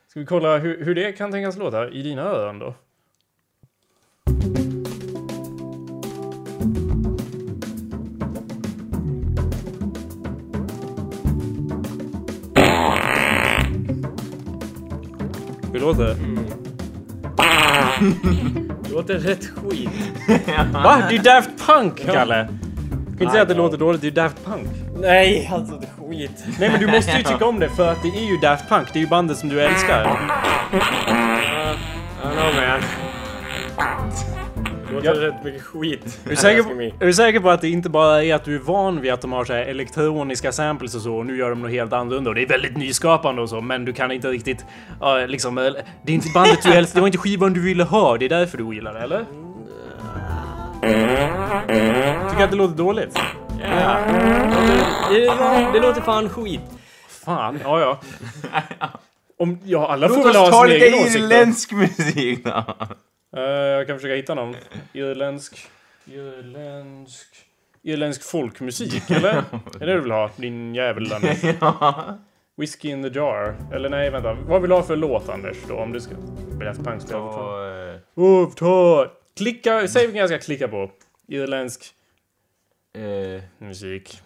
Ska 0.09 0.21
vi 0.21 0.27
kolla 0.27 0.59
hur, 0.59 0.85
hur 0.85 0.95
det 0.95 1.13
kan 1.13 1.33
tänkas 1.33 1.57
låta 1.57 1.89
i 1.89 2.03
dina 2.03 2.23
öron 2.23 2.59
då? 2.59 2.75
Hur 15.73 15.81
låter 15.81 16.05
det? 16.05 16.17
Det 18.83 18.93
låter 18.93 19.19
rätt 19.19 19.47
skit. 19.47 19.91
Va? 20.73 21.03
Det 21.09 21.17
är 21.17 21.23
Daft 21.23 21.51
Punk, 21.67 22.07
Kalle! 22.13 22.49
Kan 23.19 23.23
inte 23.23 23.31
säga 23.33 23.43
att 23.43 23.49
det 23.49 23.55
låter 23.55 23.79
dåligt, 23.79 24.01
det 24.01 24.07
är 24.07 24.11
Daft 24.11 24.45
Punk. 24.45 24.69
Nej, 25.01 25.51
alltså 25.53 25.75
det 25.77 25.87
är 25.87 26.09
skit. 26.09 26.45
Nej 26.61 26.71
men 26.71 26.81
du 26.81 26.87
måste 26.87 27.13
ju 27.17 27.23
tycka 27.23 27.47
om 27.47 27.59
det 27.59 27.69
för 27.69 27.93
att 27.93 28.03
det 28.03 28.09
är 28.09 28.31
ju 28.31 28.37
Daft 28.37 28.69
Punk, 28.69 28.89
det 28.93 28.99
är 28.99 29.01
ju 29.01 29.09
bandet 29.09 29.37
som 29.39 29.49
du 29.49 29.61
älskar. 29.61 30.03
I 30.03 30.07
know 32.21 32.55
man. 32.55 32.81
Det 34.89 34.95
låter 34.95 35.23
Ja. 35.23 35.29
rätt 35.29 35.45
mycket 35.45 35.63
skit. 35.63 36.21
Är 36.25 36.31
du, 36.31 36.37
säker 36.37 36.63
på, 36.63 36.71
är 37.01 37.07
du 37.07 37.13
säker 37.15 37.41
på 37.41 37.51
att 37.51 37.61
det 37.61 37.69
inte 37.69 37.89
bara 37.89 38.25
är 38.25 38.35
att 38.35 38.45
du 38.45 38.55
är 38.55 38.59
van 38.59 39.01
vid 39.01 39.13
att 39.13 39.21
de 39.21 39.33
har 39.33 39.45
så 39.45 39.53
här 39.53 39.61
elektroniska 39.63 40.53
samples 40.53 40.95
och 40.95 41.01
så 41.01 41.15
och 41.17 41.27
nu 41.27 41.37
gör 41.37 41.51
de 41.51 41.63
något 41.63 41.71
helt 41.71 41.93
annorlunda 41.93 42.31
och 42.31 42.35
det 42.35 42.43
är 42.43 42.47
väldigt 42.49 42.77
nyskapande 42.77 43.43
och 43.43 43.49
så 43.49 43.61
men 43.61 43.85
du 43.85 43.93
kan 43.93 44.11
inte 44.13 44.29
riktigt 44.29 44.65
ja, 45.01 45.17
liksom, 45.27 45.59
eh, 45.59 45.65
det 46.03 46.13
är 46.13 46.15
inte 46.15 46.29
bandet 46.35 46.59
du 46.63 46.73
älskar, 46.75 46.95
det 46.95 47.01
var 47.01 47.09
inte 47.09 47.19
skivan 47.19 47.53
du 47.53 47.61
ville 47.61 47.85
ha, 47.85 48.17
det 48.19 48.25
är 48.25 48.29
därför 48.29 48.59
du 48.59 48.75
gillar 48.75 48.95
det 48.95 49.01
eller? 49.01 49.25
Tycker 52.31 52.45
att 52.45 52.51
det 52.51 52.57
låter 52.57 52.77
dåligt? 52.77 53.19
Ja. 53.63 53.99
Det, 55.73 55.81
låter 55.81 56.01
fan 56.01 56.29
skit. 56.29 56.61
Fan, 57.09 57.61
ja 57.65 57.81
ja. 57.81 58.01
Om, 59.39 59.59
ja 59.65 59.89
alla 59.89 60.09
får 60.09 60.17
Låt 60.17 60.27
väl 60.27 60.37
oss 60.37 60.37
ha 60.37 60.51
ta 60.51 60.63
sin 60.63 60.75
lite 60.75 60.87
egen 60.87 61.01
åsikt 61.01 61.15
då. 61.15 61.25
irländsk 61.25 61.73
musik 61.73 62.45
då. 62.45 62.65
Eh, 63.37 63.43
jag 63.43 63.87
kan 63.87 63.97
försöka 63.97 64.15
hitta 64.15 64.35
någon. 64.35 64.57
Irländsk... 64.93 65.69
Irländsk... 66.05 67.29
Irländsk 67.83 68.23
folkmusik, 68.23 69.11
eller? 69.11 69.33
är 69.81 69.87
det 69.87 69.95
du 69.95 70.01
vill 70.01 70.11
ha? 70.11 70.31
Din 70.37 70.75
jävel, 70.75 71.13
Anders. 71.13 71.39
Whiskey 72.57 72.91
in 72.91 73.03
the 73.03 73.19
jar. 73.19 73.57
Eller 73.73 73.89
nej, 73.89 74.11
vänta. 74.11 74.35
Vad 74.35 74.61
vill 74.61 74.71
du 74.71 74.77
ha 74.77 74.83
för 74.83 74.97
låt, 74.97 75.29
Anders? 75.29 75.57
Då, 75.69 75.77
om 75.77 75.93
du 75.93 76.01
ska... 76.01 76.15
Daft 76.65 76.85
Punk 76.85 77.03
spelar 77.03 77.21
fortfarande. 77.21 78.01
Oh, 78.15 78.51
ta! 78.55 79.07
Klicka... 79.37 79.89
Säg 79.89 80.07
vilken 80.07 80.21
jag 80.21 80.29
ska 80.29 80.39
klicka 80.39 80.69
på. 80.69 80.91
Irländsk 81.29 81.95
eh, 82.93 83.43
musik. 83.59 84.23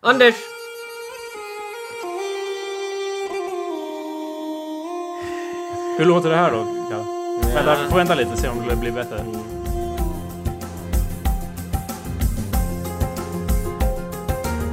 Anders! 0.00 0.34
Hur 5.98 6.04
låter 6.04 6.30
det 6.30 6.36
här 6.36 6.50
då, 6.50 6.64
Kalle? 6.90 7.04
Vänta, 7.54 7.88
får 7.90 7.96
vänta 7.96 8.14
lite 8.14 8.36
se 8.36 8.48
om 8.48 8.68
det 8.68 8.76
blir 8.76 8.92
bättre. 8.92 9.24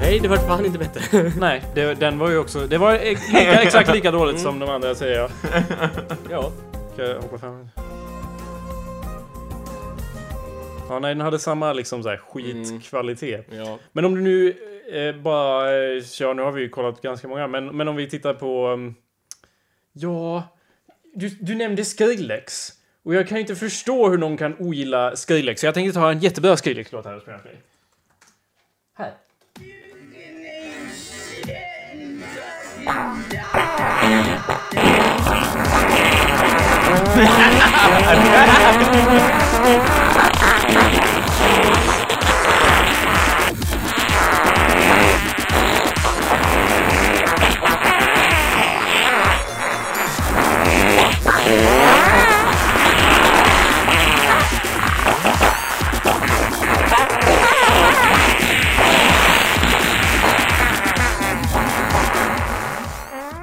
Nej, 0.05 0.19
det 0.19 0.27
vart 0.27 0.47
fan 0.47 0.65
inte 0.65 0.79
bättre. 0.79 1.31
Nej, 1.39 1.63
det, 1.75 1.93
den 1.93 2.19
var 2.19 2.29
ju 2.29 2.37
också... 2.37 2.67
Det 2.67 2.77
var 2.77 2.93
ex- 2.93 3.27
lika, 3.27 3.61
exakt 3.61 3.93
lika 3.93 4.11
dåligt 4.11 4.39
som 4.39 4.59
de 4.59 4.69
andra, 4.69 4.95
säger 4.95 5.19
jag. 5.19 5.31
ja. 6.29 6.51
Ska 6.93 7.03
jag 7.03 7.21
hoppa 7.21 7.37
fram? 7.37 7.69
Ja, 10.89 10.99
nej, 10.99 11.15
den 11.15 11.21
hade 11.21 11.39
samma 11.39 11.73
liksom 11.73 12.03
så 12.03 12.09
här 12.09 12.17
skitkvalitet. 12.17 13.47
Ja. 13.51 13.79
Men 13.91 14.05
om 14.05 14.15
du 14.15 14.21
nu 14.21 14.53
eh, 14.91 15.15
bara 15.15 15.75
eh, 15.75 16.03
kör, 16.03 16.33
nu 16.33 16.41
har 16.41 16.51
vi 16.51 16.61
ju 16.61 16.69
kollat 16.69 17.01
ganska 17.01 17.27
många, 17.27 17.47
men, 17.47 17.77
men 17.77 17.87
om 17.87 17.95
vi 17.95 18.09
tittar 18.09 18.33
på... 18.33 18.67
Um, 18.67 18.95
ja, 19.93 20.43
du, 21.13 21.29
du 21.29 21.55
nämnde 21.55 21.85
Skrillex. 21.85 22.69
Och 23.03 23.15
jag 23.15 23.27
kan 23.27 23.37
ju 23.37 23.41
inte 23.41 23.55
förstå 23.55 24.09
hur 24.09 24.17
någon 24.17 24.37
kan 24.37 24.55
ogilla 24.59 25.15
Skrillex. 25.15 25.61
Så 25.61 25.67
jag 25.67 25.73
tänkte 25.73 25.99
ta 25.99 26.11
en 26.11 26.19
jättebra 26.19 26.57
Skrillex-låt 26.57 27.05
här 27.05 27.15
och 27.15 27.21
spela 27.21 27.39
för 27.39 27.49
dig. 27.49 27.61
I'm 32.85 33.15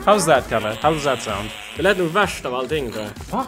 How's 0.05 0.27
that, 0.27 0.49
Kalle? 0.49 0.77
How 0.83 0.91
does 0.93 1.05
that 1.05 1.23
sound? 1.23 1.49
Det 1.77 1.83
lät 1.83 1.99
nog 1.99 2.09
värst 2.09 2.45
av 2.47 2.55
allting 2.55 2.91
tror 2.93 3.05
jag. 3.31 3.45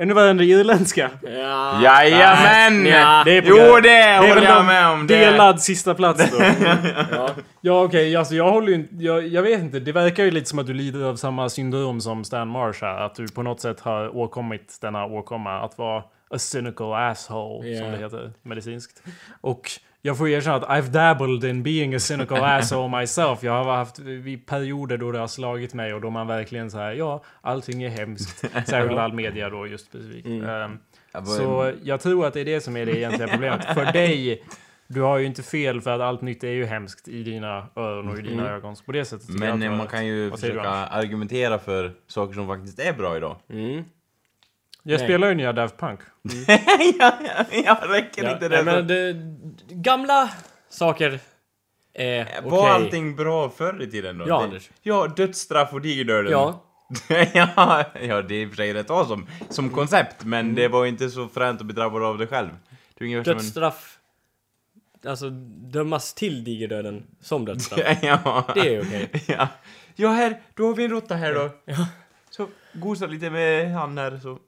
Ännu 0.00 0.14
värre 0.14 0.30
än 0.30 0.36
det 0.36 0.44
irländska. 0.44 1.10
Ja. 1.22 1.82
Jajamän! 1.82 2.86
Ja. 2.86 3.22
Det 3.24 3.36
är 3.38 3.42
Jo, 3.46 3.56
det 3.56 3.80
Det 3.82 3.88
är 3.98 4.28
håller 4.28 4.42
jag 4.42 4.64
med 4.64 4.88
om. 4.90 5.06
Det. 5.06 5.16
delad 5.18 5.60
sista 5.62 5.94
plats 5.94 6.30
då. 6.30 6.44
Ja. 7.12 7.28
Ja 7.60 7.82
okej, 7.84 8.16
alltså 8.16 8.34
jag 8.34 8.50
håller 8.50 8.68
ju 8.68 8.74
inte, 8.74 8.94
jag, 8.98 9.26
jag 9.26 9.42
vet 9.42 9.60
inte, 9.60 9.80
det 9.80 9.92
verkar 9.92 10.24
ju 10.24 10.30
lite 10.30 10.48
som 10.48 10.58
att 10.58 10.66
du 10.66 10.74
lider 10.74 11.04
av 11.04 11.16
samma 11.16 11.48
syndrom 11.48 12.00
som 12.00 12.24
Stan 12.24 12.48
Marsh 12.48 12.84
här. 12.84 13.00
Att 13.00 13.14
du 13.14 13.28
på 13.28 13.42
något 13.42 13.60
sätt 13.60 13.80
har 13.80 14.16
åkommit 14.16 14.78
denna 14.80 15.04
åkomma 15.04 15.60
att 15.60 15.78
vara 15.78 15.98
a 16.30 16.38
cynical 16.38 16.92
asshole, 17.10 17.76
som 17.78 17.86
Ja. 17.86 17.92
det 17.92 17.98
heter 17.98 18.32
medicinskt. 18.42 19.02
Och 19.40 19.70
jag 20.02 20.18
får 20.18 20.28
erkänna 20.28 20.56
att 20.56 20.68
I've 20.68 20.88
dabbled 20.90 21.44
in 21.50 21.62
being 21.62 21.94
a 21.94 21.98
cynical 21.98 22.38
asshole 22.44 23.00
myself. 23.00 23.42
Jag 23.42 23.64
har 23.64 23.76
haft 23.76 23.96
perioder 24.46 24.96
då 24.98 25.12
det 25.12 25.18
har 25.18 25.26
slagit 25.26 25.74
mig 25.74 25.94
och 25.94 26.00
då 26.00 26.10
man 26.10 26.26
verkligen 26.26 26.70
så 26.70 26.78
här, 26.78 26.92
ja, 26.92 27.22
allting 27.40 27.82
är 27.82 27.88
hemskt. 27.88 28.38
Särskilt 28.66 28.98
all 28.98 29.12
media 29.12 29.50
då 29.50 29.66
just 29.66 29.86
specifikt. 29.86 30.26
Ehm, 30.26 30.78
Ja, 31.12 31.20
vad- 31.20 31.28
så 31.36 31.72
jag 31.82 32.00
tror 32.00 32.26
att 32.26 32.34
det 32.34 32.40
är 32.40 32.44
det 32.44 32.60
som 32.60 32.76
är 32.76 32.86
det 32.86 32.98
egentliga 32.98 33.28
problemet. 33.28 33.64
För 33.64 33.84
dig 33.92 34.42
du 34.90 35.00
har 35.00 35.18
ju 35.18 35.26
inte 35.26 35.42
fel 35.42 35.80
för 35.80 35.90
att 35.90 36.00
allt 36.00 36.22
nytt 36.22 36.44
är 36.44 36.50
ju 36.50 36.64
hemskt 36.66 37.08
i 37.08 37.22
dina 37.22 37.66
öron 37.76 38.08
och 38.08 38.18
i 38.18 38.22
dina 38.22 38.50
ögon. 38.50 38.76
Så 38.76 38.84
på 38.84 38.92
det 38.92 39.04
sättet 39.04 39.28
Men 39.28 39.62
eh, 39.62 39.70
man 39.76 39.86
kan 39.86 40.06
ju 40.06 40.30
försöka 40.30 40.60
argumentera 40.70 41.58
för 41.58 41.92
saker 42.06 42.34
som 42.34 42.46
faktiskt 42.46 42.78
är 42.78 42.92
bra 42.92 43.16
idag. 43.16 43.36
Mm. 43.50 43.84
Jag 44.82 44.98
Nej. 44.98 45.06
spelar 45.06 45.28
ju 45.28 45.34
nya 45.34 45.52
Daft 45.52 45.76
Punk. 45.78 46.00
ja, 46.98 47.12
ja, 47.24 47.44
ja, 47.64 47.78
räcker 47.82 48.24
Ja, 48.24 48.32
inte 48.32 48.48
det? 48.48 48.62
men 48.62 48.86
det, 48.86 49.16
gamla 49.74 50.30
saker 50.68 51.20
är 51.94 52.22
okej. 52.38 52.50
Var 52.50 52.68
allting 52.68 53.16
bra 53.16 53.50
förr 53.50 53.82
i 53.82 53.90
tiden 53.90 54.18
då? 54.18 54.28
Ja, 54.28 54.38
Det- 54.38 54.44
Anders. 54.44 54.70
Ja, 54.82 55.06
dödsstraff 55.06 55.72
och 55.72 55.80
digerdöden. 55.80 56.32
Ja. 56.32 56.64
ja, 57.34 57.84
ja, 58.02 58.22
det 58.22 58.34
är 58.34 58.42
i 58.42 58.46
och 58.46 58.48
för 58.48 58.56
sig 58.56 58.72
rätt 58.74 58.90
awesome 58.90 59.26
som 59.48 59.70
koncept, 59.70 60.24
men 60.24 60.40
Mm. 60.40 60.54
det 60.54 60.68
var 60.68 60.86
inte 60.86 61.10
så 61.10 61.28
fränt 61.28 61.60
att 61.60 61.66
bli 61.66 61.74
drabbad 61.74 62.02
av 62.02 62.18
det 62.18 62.26
själv. 62.26 62.48
Det 62.94 63.04
som 63.04 63.14
en... 63.14 63.22
Dödsstraff. 63.22 63.98
Alltså 65.06 65.30
dömas 65.70 66.14
till 66.14 66.44
digerdöden 66.44 67.06
som 67.20 67.44
dödsstraff. 67.44 67.98
ja. 68.02 68.44
Det 68.54 68.74
är 68.74 68.80
okej. 68.82 69.10
ja. 69.28 69.48
ja, 69.96 70.08
här, 70.08 70.40
då 70.54 70.66
har 70.66 70.74
vi 70.74 70.84
en 70.84 70.90
råtta 70.90 71.14
här 71.14 71.34
då. 71.34 71.50
Så, 72.30 72.48
gosa 72.72 73.06
lite 73.06 73.30
med 73.30 73.72
han 73.72 73.98
här 73.98 74.18
så. 74.22 74.38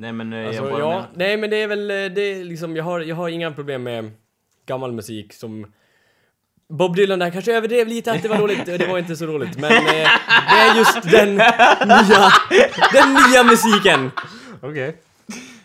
Nej 0.00 0.12
men, 0.12 0.32
eh, 0.32 0.46
Alltså, 0.46 0.62
jag 0.62 0.70
bara 0.72 0.80
ja, 0.80 0.88
menar- 0.90 1.08
nej 1.14 1.36
men 1.36 1.50
det 1.50 1.56
är 1.56 1.66
väl, 1.68 1.90
eh, 1.90 1.96
det 1.96 2.20
är 2.20 2.44
liksom, 2.44 2.76
jag 2.76 2.84
har, 2.84 3.00
jag 3.00 3.16
har 3.16 3.28
inga 3.28 3.50
problem 3.52 3.82
med 3.82 4.10
gammal 4.66 4.92
musik 4.92 5.32
som 5.32 5.72
Bob 6.68 6.96
Dylan 6.96 7.18
där 7.18 7.30
kanske 7.30 7.52
överdrev 7.56 7.88
lite 7.88 8.12
att 8.12 8.22
det 8.22 8.28
var 8.28 8.38
dåligt, 8.38 8.66
det 8.66 8.86
var 8.88 8.98
inte 8.98 9.16
så 9.16 9.26
roligt 9.26 9.58
men 9.58 9.72
eh, 9.72 9.82
det 10.50 10.58
är 10.60 10.76
just 10.78 11.02
den 11.10 11.34
nya, 11.34 12.30
den 12.92 13.14
nya 13.14 13.44
musiken! 13.44 14.10
Okej. 14.62 14.96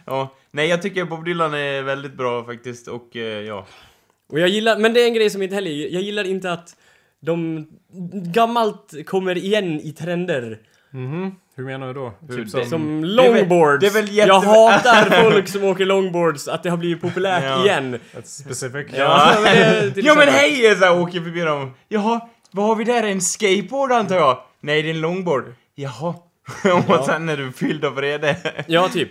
Ja, 0.05 0.35
nej 0.51 0.67
jag 0.69 0.81
tycker 0.81 1.05
Bob 1.05 1.25
Dylan 1.25 1.53
är 1.53 1.81
väldigt 1.81 2.13
bra 2.13 2.43
faktiskt 2.45 2.87
och 2.87 3.15
eh, 3.15 3.21
ja. 3.41 3.67
Och 4.29 4.39
jag 4.39 4.49
gillar, 4.49 4.77
men 4.77 4.93
det 4.93 5.01
är 5.01 5.07
en 5.07 5.13
grej 5.13 5.29
som 5.29 5.41
inte 5.41 5.55
heller, 5.55 5.71
jag 5.71 6.01
gillar 6.01 6.23
inte 6.23 6.51
att 6.51 6.75
de 7.21 7.67
gammalt 8.33 8.93
kommer 9.05 9.37
igen 9.37 9.79
i 9.79 9.91
trender. 9.91 10.59
Mhm. 10.93 11.35
Hur 11.55 11.63
menar 11.65 11.88
du 11.88 11.93
då? 11.93 12.13
Hur 12.29 12.35
Typ 12.38 12.50
som... 12.50 12.65
Som 12.65 13.03
är 13.03 13.07
longboards. 13.07 13.81
det 13.81 13.88
är 13.88 14.01
väl 14.01 14.12
jätte- 14.12 14.27
Jag 14.27 14.39
hatar 14.39 15.23
folk 15.31 15.47
som 15.47 15.63
åker 15.63 15.85
longboards, 15.85 16.47
att 16.47 16.63
det 16.63 16.69
har 16.69 16.77
blivit 16.77 17.01
populärt 17.01 17.43
Ja. 17.43 17.63
igen. 17.65 18.00
Ett 18.17 18.27
specific... 18.27 18.88
Ja, 18.97 19.35
men 19.43 19.55
det, 19.55 19.91
till 19.91 20.05
ja 20.05 20.15
men 20.15 20.23
exempel. 20.27 20.50
hej! 20.51 20.75
Så 20.75 20.85
här, 20.85 21.01
åker 21.01 21.21
förbi 21.21 21.41
dem. 21.41 21.74
Jaha, 21.87 22.20
vad 22.51 22.65
har 22.65 22.75
vi 22.75 22.83
där? 22.83 23.03
En 23.03 23.22
skateboard 23.22 23.91
antar 23.91 24.15
jag? 24.15 24.37
Nej, 24.61 24.81
det 24.81 24.89
är 24.89 24.94
en 24.94 25.01
longboard. 25.01 25.53
Jaha. 25.75 26.15
och 26.87 27.05
sen 27.05 27.29
är 27.29 27.37
du 27.37 27.51
fylld 27.51 27.85
av 27.85 27.94
vrede. 27.96 28.37
Ja, 28.68 28.87
typ. 28.89 29.09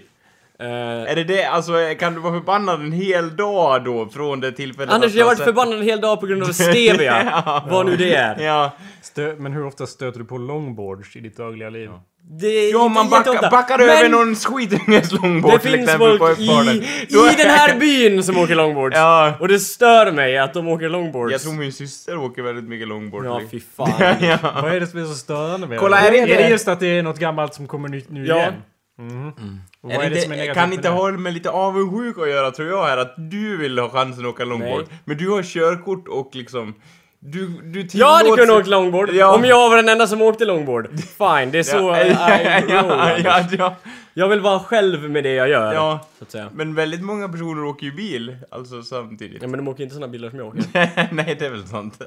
Eh, 0.62 1.10
är 1.12 1.14
det 1.16 1.24
det? 1.24 1.44
Alltså, 1.44 1.72
kan 1.98 2.14
du 2.14 2.20
vara 2.20 2.32
förbannad 2.32 2.80
en 2.80 2.92
hel 2.92 3.36
dag 3.36 3.84
då 3.84 4.08
från 4.08 4.40
det 4.40 4.52
tillfället? 4.52 4.94
Anders, 4.94 5.14
jag 5.14 5.24
har 5.24 5.26
varit 5.30 5.38
sett- 5.38 5.44
förbannad 5.46 5.78
en 5.78 5.82
hel 5.84 6.00
dag 6.00 6.20
på 6.20 6.26
grund 6.26 6.42
av 6.42 6.46
stevia. 6.52 7.24
Ja. 7.46 7.64
Vad 7.70 7.86
nu 7.86 7.96
det 7.96 8.14
är. 8.14 8.40
Ja, 8.40 8.70
Stö... 9.02 9.34
Men 9.38 9.52
hur 9.52 9.66
ofta 9.66 9.86
stöter 9.86 10.18
du 10.18 10.24
på 10.24 10.38
longboards 10.38 11.16
i 11.16 11.20
ditt 11.20 11.36
dagliga 11.36 11.70
liv? 11.70 11.90
Det 12.40 12.46
är 12.46 12.72
ja 12.72 12.82
inte 12.86 12.94
man 12.94 13.10
backar, 13.10 13.50
backar 13.50 13.78
Men 13.78 13.88
över 13.88 14.08
någon 14.08 14.34
skitunges 14.34 15.12
longboard 15.12 15.52
Det 15.52 15.58
till 15.58 15.70
finns 15.72 15.82
exempel 15.84 16.18
på 16.18 16.26
folk 16.26 16.38
i, 16.38 16.42
i 17.08 17.34
den 17.36 17.50
här 17.50 17.74
byn 17.80 18.22
som 18.22 18.38
åker 18.38 18.54
longboards. 18.54 18.96
Ja. 18.96 19.32
Och 19.40 19.48
det 19.48 19.58
stör 19.58 20.12
mig 20.12 20.38
att 20.38 20.54
de 20.54 20.68
åker 20.68 20.88
longboards. 20.88 21.32
Jag 21.32 21.40
tror 21.40 21.52
min 21.52 21.72
syster 21.72 22.18
åker 22.18 22.42
väldigt 22.42 22.64
mycket 22.64 22.88
longboard. 22.88 23.24
Ja, 23.26 23.40
fy 23.50 23.60
fan. 23.76 23.90
ja. 24.20 24.38
Vad 24.62 24.72
är 24.72 24.80
det 24.80 24.86
som 24.86 25.00
är 25.00 25.04
så 25.04 25.14
störande 25.14 25.66
med 25.66 25.78
Kolla, 25.78 25.96
det? 26.00 26.06
är 26.06 26.26
det 26.26 26.34
Är 26.34 26.42
det 26.42 26.48
just 26.48 26.68
att 26.68 26.80
det 26.80 26.86
är 26.98 27.02
något 27.02 27.18
gammalt 27.18 27.54
som 27.54 27.66
kommer 27.66 27.88
nytt 27.88 28.10
nu 28.10 28.26
Ja. 28.26 28.36
igen? 28.36 28.54
Är 28.98 30.10
det 30.10 30.22
inte, 30.24 30.54
kan 30.54 30.72
inte 30.72 30.88
det? 30.88 30.94
ha 30.94 31.10
med 31.10 31.32
lite 31.34 31.50
avundsjuk 31.50 32.18
att 32.18 32.28
göra 32.30 32.50
tror 32.50 32.68
jag 32.68 32.84
här 32.84 32.96
att 32.98 33.14
du 33.16 33.56
vill 33.56 33.78
ha 33.78 33.88
chansen 33.90 34.24
att 34.24 34.30
åka 34.30 34.44
longboard. 34.44 34.84
Nej. 34.90 35.00
Men 35.04 35.16
du 35.16 35.30
har 35.30 35.42
körkort 35.42 36.08
och 36.08 36.30
liksom... 36.32 36.74
Du, 37.24 37.46
du 37.48 37.88
Jag 37.92 38.12
hade 38.14 38.30
kunnat 38.30 38.50
åka 38.60 38.70
longboard 38.70 39.10
Ja. 39.12 39.34
om 39.34 39.44
jag 39.44 39.70
var 39.70 39.76
den 39.76 39.88
enda 39.88 40.06
som 40.06 40.22
åkte 40.22 40.44
longboard. 40.44 40.88
Fine, 41.00 41.50
det 41.50 41.58
är 41.58 41.62
så 41.62 41.76
ja, 41.78 42.02
I 42.04 42.10
ja, 42.68 43.18
ja, 43.18 43.44
ja, 43.58 43.76
Jag 44.14 44.28
vill 44.28 44.40
vara 44.40 44.58
själv 44.60 45.10
med 45.10 45.24
det 45.24 45.34
jag 45.34 45.48
gör. 45.48 45.72
ja. 45.74 46.06
Så 46.18 46.24
att 46.24 46.30
säga. 46.30 46.48
Men 46.54 46.74
väldigt 46.74 47.02
många 47.02 47.28
personer 47.28 47.64
åker 47.64 47.86
ju 47.86 47.92
bil, 47.92 48.36
alltså 48.50 48.82
samtidigt. 48.82 49.42
Ja, 49.42 49.48
men 49.48 49.58
de 49.64 49.68
åker 49.68 49.82
inte 49.82 49.94
såna 49.94 50.08
bilar 50.08 50.30
som 50.30 50.38
jag 50.38 50.48
åker. 50.48 50.62
Nej, 51.14 51.36
det 51.38 51.46
är 51.46 51.50
väl 51.50 51.66
sant. 51.66 52.02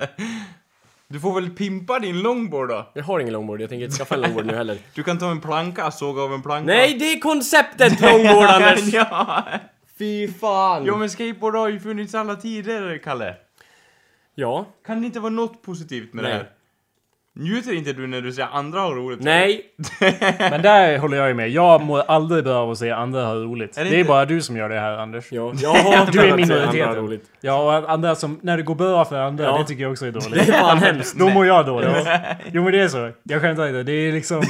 Du 1.07 1.19
får 1.19 1.35
väl 1.41 1.49
pimpa 1.49 1.99
din 1.99 2.21
longboard 2.21 2.69
då? 2.69 2.91
Jag 2.93 3.03
har 3.03 3.19
ingen 3.19 3.33
longboard, 3.33 3.61
jag 3.61 3.69
tänker 3.69 3.85
inte 3.85 3.97
skaffa 3.97 4.15
en 4.15 4.21
longboard 4.21 4.45
nu 4.45 4.53
heller. 4.57 4.77
Du 4.93 5.03
kan 5.03 5.17
ta 5.17 5.31
en 5.31 5.41
planka, 5.41 5.91
såga 5.91 6.21
av 6.21 6.33
en 6.33 6.41
planka. 6.41 6.65
Nej, 6.65 6.93
det 6.99 7.13
är 7.13 7.19
konceptet 7.19 8.01
longboard, 8.01 8.45
Anders! 8.49 8.93
ja. 8.93 9.43
Fy 9.97 10.27
fan! 10.27 10.85
ja, 10.85 10.97
men 10.97 11.09
skateboard 11.09 11.55
har 11.55 11.67
ju 11.69 11.79
funnits 11.79 12.15
alla 12.15 12.35
tider, 12.35 12.97
Kalle. 12.97 13.35
Ja. 14.35 14.65
Kan 14.85 15.01
det 15.01 15.05
inte 15.07 15.19
vara 15.19 15.29
något 15.33 15.61
positivt 15.61 16.13
med 16.13 16.23
Nej. 16.23 16.33
det 16.33 16.37
här? 16.37 16.49
Njuter 17.39 17.73
inte 17.73 17.93
du 17.93 18.07
när 18.07 18.21
du 18.21 18.31
ser 18.31 18.47
andra 18.51 18.79
ha 18.79 18.89
roligt? 18.91 19.19
Nej. 19.21 19.61
Men 20.39 20.61
där 20.61 20.97
håller 20.97 21.17
jag 21.17 21.27
ju 21.27 21.33
med. 21.33 21.49
Jag 21.49 21.81
mår 21.81 21.99
aldrig 22.07 22.43
bra 22.43 22.53
av 22.55 22.71
att 22.71 22.77
se 22.77 22.91
andra 22.91 23.25
ha 23.25 23.33
roligt. 23.35 23.77
Är 23.77 23.83
det 23.83 23.89
Det 23.89 23.95
är 23.95 23.99
inte- 23.99 24.07
bara 24.07 24.25
du 24.25 24.41
som 24.41 24.57
gör 24.57 24.69
det 24.69 24.79
här, 24.79 24.97
Anders. 24.97 25.25
Ja, 25.31 25.51
Du 26.11 26.19
är 26.19 26.35
minoriteten. 26.35 26.87
andra 26.89 27.01
roligt. 27.01 27.23
Ja, 27.41 27.79
och 27.81 27.89
andra 27.91 28.15
som... 28.15 28.39
När 28.41 28.57
det 28.57 28.63
går 28.63 28.75
bra 28.75 29.05
för 29.05 29.15
andra, 29.21 29.43
Ja. 29.43 29.57
det 29.57 29.63
tycker 29.65 29.83
jag 29.83 29.91
också 29.91 30.05
är 30.05 30.11
dåligt. 30.11 30.33
Det 30.45 30.53
är 30.53 30.59
fan 30.59 30.77
hemskt. 30.83 31.19
Då 31.19 31.29
mår 31.29 31.45
jag 31.45 31.65
dåligt. 31.65 31.89
Jo 32.51 32.63
men 32.63 32.71
det 32.71 32.81
är 32.81 32.87
så. 32.87 33.11
Jag 33.23 33.41
skämtar 33.41 33.67
inte. 33.67 33.83
Det 33.83 33.91
är 33.91 34.11
liksom... 34.11 34.41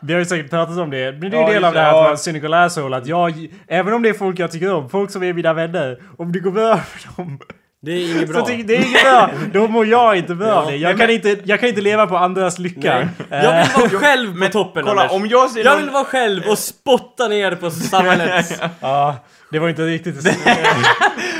Vi 0.00 0.12
har 0.12 0.20
ju 0.20 0.24
säkert 0.26 0.50
pratat 0.50 0.78
om 0.78 0.90
det. 0.90 1.12
Men 1.20 1.30
det 1.30 1.36
är 1.36 1.40
ju 1.40 1.46
Ja, 1.46 1.52
del 1.52 1.64
av 1.64 1.72
det 1.74 1.80
här 1.80 1.86
det, 1.86 1.90
att 1.92 1.96
ja. 1.96 2.02
vara 2.04 2.16
cynical 2.16 2.54
asshole. 2.54 2.96
Att 2.96 3.06
jag... 3.06 3.48
Även 3.68 3.94
om 3.94 4.02
det 4.02 4.08
är 4.08 4.12
folk 4.12 4.38
jag 4.38 4.50
tycker 4.50 4.74
om, 4.74 4.88
folk 4.90 5.10
som 5.10 5.22
är 5.22 5.32
mina 5.32 5.52
vänner. 5.52 5.98
Om 6.18 6.32
det 6.32 6.38
går 6.38 6.50
bra 6.50 6.76
för 6.76 7.16
dem. 7.16 7.38
Det 7.84 7.92
är 7.92 8.10
inget 8.14 8.26
Så 8.26 8.32
bra. 8.32 8.44
det 8.64 8.76
är 8.76 8.86
inget 8.86 9.02
bra. 9.02 9.30
Då 9.52 9.68
mår 9.68 9.86
jag 9.86 10.16
inte 10.16 10.34
bra 10.34 10.52
av 10.52 10.64
Ja. 10.64 10.70
det. 10.70 10.76
Jag 10.76 10.98
kan, 10.98 11.10
inte, 11.10 11.36
jag 11.44 11.60
kan 11.60 11.68
inte 11.68 11.80
leva 11.80 12.06
på 12.06 12.16
andras 12.16 12.58
lycka. 12.58 13.00
Eh, 13.30 13.44
Jag 13.44 13.62
vill 13.64 13.90
vara 13.90 14.00
själv 14.00 14.40
på 14.46 14.48
toppen, 14.52 14.84
Kolla, 14.84 15.02
Anders. 15.02 15.16
om 15.16 15.26
jag 15.26 15.50
ser 15.50 15.64
Jag 15.64 15.72
någon... 15.72 15.82
vill 15.82 15.90
vara 15.90 16.04
själv 16.04 16.42
och 16.48 16.58
spotta 16.58 17.28
ner 17.28 17.54
på 17.54 17.70
samhället. 17.70 18.60
Ja, 18.80 19.16
det 19.50 19.58
var 19.58 19.68
inte 19.68 19.82
riktigt... 19.86 20.16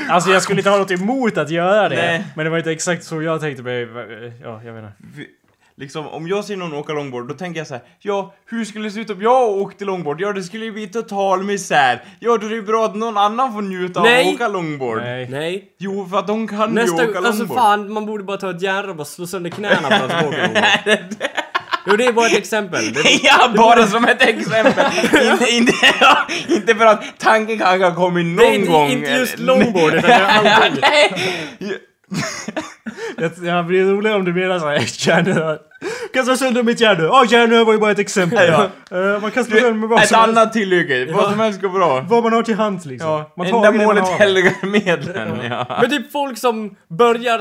alltså 0.09 0.31
jag 0.31 0.43
skulle 0.43 0.61
inte 0.61 0.71
ha 0.71 0.79
något 0.79 0.91
emot 0.91 1.39
att 1.39 1.51
göra 1.51 1.89
det. 1.89 1.97
Nej. 1.97 2.25
Men 2.37 2.45
det 2.45 2.51
var 2.51 2.59
inte 2.59 2.73
exakt 2.73 3.05
så 3.05 3.23
jag 3.23 3.41
tänkte 3.41 3.63
mig. 3.63 3.89
Ja, 4.43 4.61
jag 4.65 4.73
vet 4.73 4.85
inte. 4.85 4.93
Liksom, 5.77 6.07
om 6.09 6.29
jag 6.29 6.45
ser 6.45 6.57
någon 6.57 6.73
åka 6.75 6.93
longboard, 6.93 7.29
då 7.29 7.35
tänker 7.35 7.61
jag 7.61 7.67
så 7.67 7.75
här: 7.75 7.83
Ja, 8.01 8.35
hur 8.47 8.65
skulle 8.65 8.85
det 8.85 8.91
se 8.91 9.01
ut 9.01 9.11
om 9.11 9.23
jag 9.23 9.49
åkte 9.51 9.85
longboard? 9.85 10.21
Ja, 10.21 10.33
det 10.33 10.43
skulle 10.43 10.65
ju 10.65 10.73
bli 10.73 10.87
total 10.89 11.43
misär. 11.43 12.03
Ja, 12.21 12.37
då 12.39 12.47
är 12.47 12.51
det 12.51 12.57
ju 12.57 12.63
bra 12.63 12.85
att 12.85 12.95
någon 12.95 13.17
annan 13.19 13.53
får 13.53 13.63
njuta 13.63 14.01
av 14.01 14.07
Nej. 14.07 14.29
att 14.29 14.35
åka 14.35 14.49
longboard. 14.49 14.99
Nej. 14.99 15.29
Nej. 15.31 15.65
Jo, 15.79 16.07
för 16.11 16.19
att 16.19 16.27
de 16.27 16.49
kan 16.49 16.71
Nästa 16.75 17.03
ju 17.03 17.09
åka 17.09 17.19
alltså 17.19 17.33
longboard. 17.39 17.59
fan, 17.59 17.93
man 17.93 18.07
borde 18.07 18.25
bara 18.25 18.37
ta 18.37 18.51
ett 18.51 18.63
järnrör 18.63 18.89
och 18.91 18.97
bara 18.97 19.05
slå 19.05 19.27
sönder 19.27 19.51
knäna 19.51 19.83
på 19.83 19.89
den 19.89 20.11
som 20.11 20.29
åker 20.29 20.39
longboard. 20.43 20.99
Jo, 21.87 21.97
det 21.97 22.05
är 22.05 22.13
bara 22.13 22.27
ett 22.27 22.37
exempel. 22.39 22.93
Det, 22.95 23.21
Ja, 23.23 23.49
bara 23.57 23.87
som 23.87 24.05
ett 24.05 24.23
exempel. 24.23 24.85
inte, 25.33 25.51
inte, 25.51 25.73
inte 26.49 26.75
för 26.75 26.87
att 26.87 27.05
tanken 27.19 27.59
kanske 27.59 27.85
har 27.85 27.95
kommit 27.95 28.27
någon 28.27 28.37
det 28.37 28.47
är 28.47 28.55
inte, 28.55 28.71
gång. 28.73 28.91
inte 28.91 29.11
just 29.11 29.39
longboard, 29.39 29.95
utan 29.95 30.11
det 30.11 30.17
är 30.17 30.55
allting. 30.55 31.73
Nej. 32.13 32.65
Jag, 33.17 33.33
jag 33.43 33.67
blir 33.67 33.85
roligare 33.85 34.17
om 34.17 34.25
du 34.25 34.33
menar 34.33 34.59
såhär 34.59 35.09
hjärnrör. 35.09 35.57
Kan 35.57 35.59
slå 36.25 36.37
sönder 36.37 36.63
mitt 36.63 36.81
hjärnrör. 36.81 37.07
Ja, 37.07 37.25
hjärnrör 37.31 37.65
var 37.65 37.73
ju 37.73 37.79
bara 37.79 37.91
ett 37.91 37.99
exempel. 37.99 38.49
Ja. 38.91 38.97
Eh, 39.15 39.21
man 39.21 39.31
kan 39.31 39.45
slå 39.45 39.57
sönder 39.57 39.73
med 39.73 39.89
vad 39.89 40.03
Ett 40.03 40.09
som 40.09 40.19
helst. 40.21 40.29
annat 40.39 40.53
tillhygge, 40.53 41.13
vad 41.13 41.31
som 41.31 41.41
helst 41.41 41.61
går 41.61 41.69
bra. 41.69 42.01
Vad 42.09 42.23
man 42.23 42.33
har 42.33 42.43
till 42.43 42.55
hands 42.55 42.85
liksom. 42.87 43.11
Ja, 43.11 43.33
man 43.37 43.51
tar 43.51 43.67
ändamålet 43.67 44.09
helgar 44.09 44.67
medlen, 44.67 45.39
ja. 45.51 45.67
Men 45.81 45.91
typ 45.91 46.13
folk 46.13 46.39
som 46.39 46.77
börjar 46.99 47.41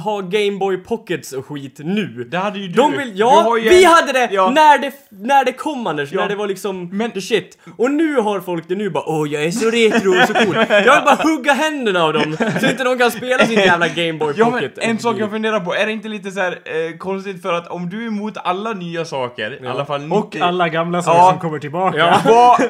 ha 0.00 0.20
Gameboy 0.20 0.76
Pockets 0.76 1.32
och 1.32 1.46
skit 1.46 1.76
nu. 1.78 2.28
Det 2.30 2.38
hade 2.38 2.58
ju 2.58 2.68
du. 2.68 2.74
De 2.74 2.92
vill, 2.92 3.08
Du 3.10 3.14
ja, 3.18 3.40
har 3.42 3.56
ju 3.56 3.68
vi 3.68 3.84
en- 3.84 3.90
hade 3.90 4.12
det 4.12 4.28
Ja. 4.32 4.50
när, 4.50 4.78
det 4.78 4.92
när 5.10 5.44
det 5.44 5.52
kom 5.52 5.86
Anders, 5.86 6.12
Ja. 6.12 6.20
när 6.20 6.28
det 6.28 6.34
var 6.36 6.46
liksom 6.46 6.88
Men- 6.92 7.10
the 7.10 7.20
shit. 7.20 7.58
Och 7.76 7.90
nu 7.90 8.16
har 8.16 8.40
folk 8.40 8.68
det 8.68 8.74
nu 8.74 8.90
bara 8.90 9.04
åh 9.06 9.28
jag 9.32 9.44
är 9.44 9.50
så 9.50 9.70
retro 9.70 10.20
och 10.22 10.26
så 10.28 10.34
cool. 10.34 10.54
Jag 10.68 10.78
vill 10.94 11.04
bara 11.04 11.14
hugga 11.22 11.52
händerna 11.52 12.04
av 12.04 12.12
dem 12.12 12.36
så 12.60 12.66
inte 12.66 12.84
de 12.84 12.98
kan 12.98 13.10
spela 13.10 13.46
sin 13.46 13.58
jävla 13.58 13.88
Gameboy 13.88 14.34
Ja 14.36 14.44
men 14.44 14.52
Pocket. 14.54 14.78
en 14.78 14.98
sak 14.98 15.16
jag 15.18 15.30
funderar 15.30 15.60
på, 15.60 15.74
är 15.74 15.86
det 15.86 15.92
inte 15.92 16.08
lite 16.08 16.30
så 16.30 16.40
här 16.40 16.52
eh, 16.52 16.96
konstigt 16.98 17.42
för 17.42 17.52
att 17.52 17.67
om 17.70 17.88
du 17.90 18.02
är 18.02 18.06
emot 18.08 18.34
alla 18.36 18.72
nya 18.72 19.04
saker, 19.04 19.64
i 19.64 19.66
alla 19.66 19.84
fall 19.84 20.00
90... 20.00 20.16
Och 20.16 20.36
alla 20.36 20.68
gamla 20.68 21.02
saker 21.02 21.18
Ja. 21.18 21.30
som 21.30 21.38
kommer 21.40 21.58
tillbaka. 21.58 21.98
Ja. 21.98 22.20
Vad, 22.24 22.60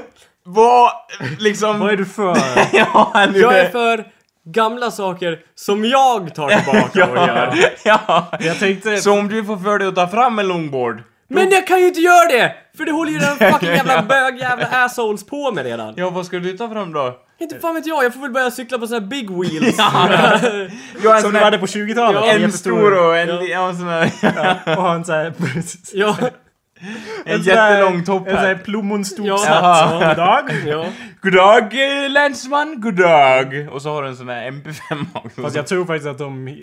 vad, 0.44 0.90
liksom... 1.38 1.80
Vad 1.80 1.90
är 1.92 1.96
du 1.96 2.04
för? 2.04 2.36
ja, 2.72 3.26
nu 3.32 3.38
Jag 3.38 3.58
är 3.58 3.68
för 3.68 4.04
gamla 4.44 4.90
saker 4.90 5.38
som 5.54 5.84
jag 5.84 6.34
tar 6.34 6.48
tillbaka 6.48 7.10
och 7.10 7.16
gör. 7.28 7.54
ja. 7.84 8.26
Jag 8.40 8.58
tänkte... 8.58 8.96
Så 8.96 9.18
om 9.18 9.28
du 9.28 9.44
får 9.44 9.56
för 9.56 9.78
dig 9.78 9.88
att 9.88 9.94
ta 9.94 10.08
fram 10.08 10.38
en 10.38 10.48
longboard, 10.48 11.02
Men 11.30 11.50
jag 11.50 11.66
kan 11.66 11.80
ju 11.80 11.86
inte 11.88 12.00
göra 12.00 12.28
det! 12.28 12.54
För 12.76 12.84
det 12.84 12.92
håller 12.92 13.12
ju 13.12 13.18
den 13.18 13.36
fucking 13.52 13.68
jävla 13.68 14.02
bög 14.02 14.38
jävla 14.38 14.66
assholes 14.66 15.26
på 15.26 15.52
med 15.52 15.64
redan. 15.64 15.94
ja 15.96 16.10
vad 16.10 16.26
ska 16.26 16.38
du 16.38 16.56
ta 16.56 16.70
fram 16.70 16.92
då? 16.92 17.16
Inte 17.40 17.58
fan 17.58 17.74
vet 17.74 17.86
jag, 17.86 18.04
jag 18.04 18.14
får 18.14 18.20
väl 18.20 18.30
börja 18.30 18.50
cykla 18.50 18.78
på 18.78 18.86
såna 18.86 19.00
här 19.00 19.06
big 19.06 19.30
wheels. 19.30 19.74
Ja, 19.78 20.08
en 21.16 21.22
Som 21.22 21.32
du 21.32 21.38
här, 21.38 21.44
hade 21.44 21.58
på 21.58 21.66
20-talet. 21.66 22.22
en 22.34 22.40
Jättestor. 22.40 22.70
stor 22.70 23.06
och 23.06 23.16
en, 23.16 23.46
ja. 23.46 23.68
en 23.68 23.76
sån 23.76 23.88
här... 23.88 24.10
Och 24.76 24.82
ha 24.82 24.94
en 24.94 25.04
sån 25.04 25.14
här... 25.14 25.32
ja. 25.92 26.16
En 27.24 27.40
här- 27.42 27.70
jättelång 27.70 28.04
topp 28.04 28.26
En 28.28 28.34
sån 28.34 28.38
här 28.44 28.54
här. 28.54 28.62
plommonstopshatt. 28.64 29.48
Ja. 29.62 29.90
God 30.08 30.16
dag. 30.16 30.50
Ja. 30.66 30.86
God 31.22 31.32
dag 31.32 31.62
eh, 32.04 32.10
länsman, 32.10 32.80
god 32.80 32.94
dag! 32.94 33.68
Och 33.72 33.82
så 33.82 33.90
har 33.90 34.02
du 34.02 34.08
en 34.08 34.16
sån 34.16 34.28
här 34.28 34.50
MP5 34.50 35.04
också. 35.14 35.42
Fast 35.42 35.56
jag 35.56 35.66
tror 35.66 35.84
faktiskt 35.84 36.08
att 36.08 36.18
de, 36.18 36.48
eh, 36.48 36.54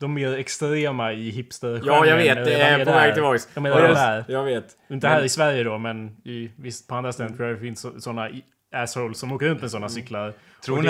de 0.00 0.14
mer 0.14 0.32
extrema 0.38 1.12
i 1.12 1.30
hipster 1.30 1.82
ja, 1.84 2.06
jag 2.06 2.16
vet. 2.16 2.44
Det 2.44 2.54
är 2.60 2.84
på 2.84 2.90
väg 2.92 3.14
tillbaks. 3.14 3.48
De 3.54 3.66
är 3.66 3.70
redan 3.74 3.94
där. 3.94 4.24
Jag 4.28 4.44
vet. 4.44 4.64
Inte 4.90 5.08
här 5.08 5.22
i 5.24 5.28
Sverige 5.28 5.62
då, 5.64 5.78
men 5.78 6.16
i, 6.24 6.50
visst 6.56 6.88
på 6.88 6.94
andra 6.94 7.12
ställen 7.12 7.36
tror 7.36 7.48
jag 7.48 7.56
det 7.56 7.60
finns 7.60 7.80
så, 7.80 8.00
såna 8.00 8.30
i- 8.30 8.44
assholes 8.74 9.18
som 9.18 9.32
åker 9.32 9.46
runt 9.46 9.60
med 9.60 9.70
såna 9.70 9.88
cyklar. 9.88 10.32
Tror 10.66 10.82
ni 10.82 10.88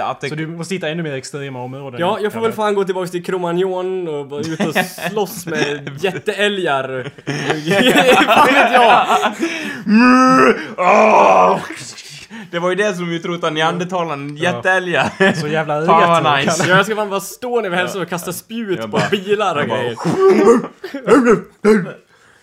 att, 0.00 0.10
att 0.10 0.20
det... 0.20 0.28
Så 0.28 0.34
du 0.34 0.46
måste 0.46 0.74
hitta 0.74 0.88
ännu 0.88 1.02
mer 1.02 1.12
extrema 1.14 1.62
områden. 1.62 2.00
Ja, 2.00 2.18
jag 2.22 2.32
får 2.32 2.40
väl 2.40 2.52
fan 2.52 2.74
gå 2.74 2.84
tillbaks 2.84 3.10
till 3.10 3.24
Cromagnon 3.24 4.08
och 4.08 4.30
vara 4.30 4.40
ute 4.40 4.68
och 4.68 4.74
slåss 5.10 5.46
med 5.46 5.98
jätteälgar. 6.00 7.10
fan 8.24 8.54
vet 8.54 8.72
jag! 8.72 9.06
Åh! 10.76 11.58
Det 12.50 12.58
var 12.58 12.68
ju 12.70 12.74
det 12.74 12.94
som 12.94 13.10
att 13.44 13.52
neandertalaren, 13.52 14.36
jätteälgar. 14.36 15.32
Så 15.40 15.48
jävla 15.48 15.80
retro. 15.80 15.92
Fan 16.00 16.24
vad 16.24 16.38
nice. 16.38 16.64
Ja, 16.68 16.76
jag 16.76 16.86
ska 16.86 16.96
fan 16.96 17.10
bara 17.10 17.20
stå 17.20 17.60
ner 17.60 17.70
vid 17.70 17.78
hälsan 17.78 18.02
och 18.02 18.08
kasta 18.08 18.32
spjut 18.32 18.80
på 18.80 18.86
bara- 18.88 19.08
bilar 19.10 19.62
och 19.62 19.68
bara- 19.68 19.78
grejer. 19.78 19.96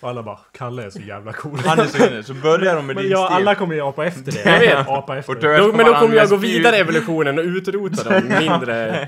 Och 0.02 0.10
alla 0.10 0.24
bara, 0.24 0.40
Kalle 0.52 0.84
är 0.86 0.90
så 0.90 1.00
jävla 1.00 1.34
cool. 1.34 1.60
Han 1.66 1.80
är 1.80 1.86
så 1.86 2.08
inne, 2.08 2.24
så 2.24 2.34
börjar 2.34 2.76
de 2.76 2.86
med 2.88 2.96
Men 2.96 3.04
din 3.04 3.12
ja, 3.12 3.26
stil. 3.26 3.36
alla 3.36 3.56
kommer 3.56 3.76
ju 3.76 3.82
apa 3.82 4.06
efter 4.06 4.32
det. 4.32 4.46
Jag 4.52 4.60
vet. 4.60 4.88
Apa 4.88 5.18
efter 5.18 5.36
det. 5.36 5.58
Då, 5.58 5.74
men 5.74 5.86
då 5.86 5.94
kommer 5.94 6.16
jag 6.16 6.30
gå 6.30 6.36
vidare 6.36 6.76
i 6.76 6.80
evolutionen 6.80 7.40
och 7.40 7.46
utrota 7.46 8.10
de 8.10 8.22
mindre 8.40 9.08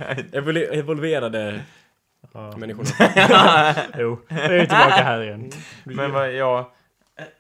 evoluerade 0.71 1.59
människorna. 2.57 2.89
Jo, 3.97 4.19
nu 4.29 4.37
är 4.39 4.49
vi 4.49 4.59
tillbaka 4.59 5.03
här 5.03 5.21
igen. 5.23 5.51
Men 5.83 6.11
vad, 6.11 6.33
ja... 6.33 6.71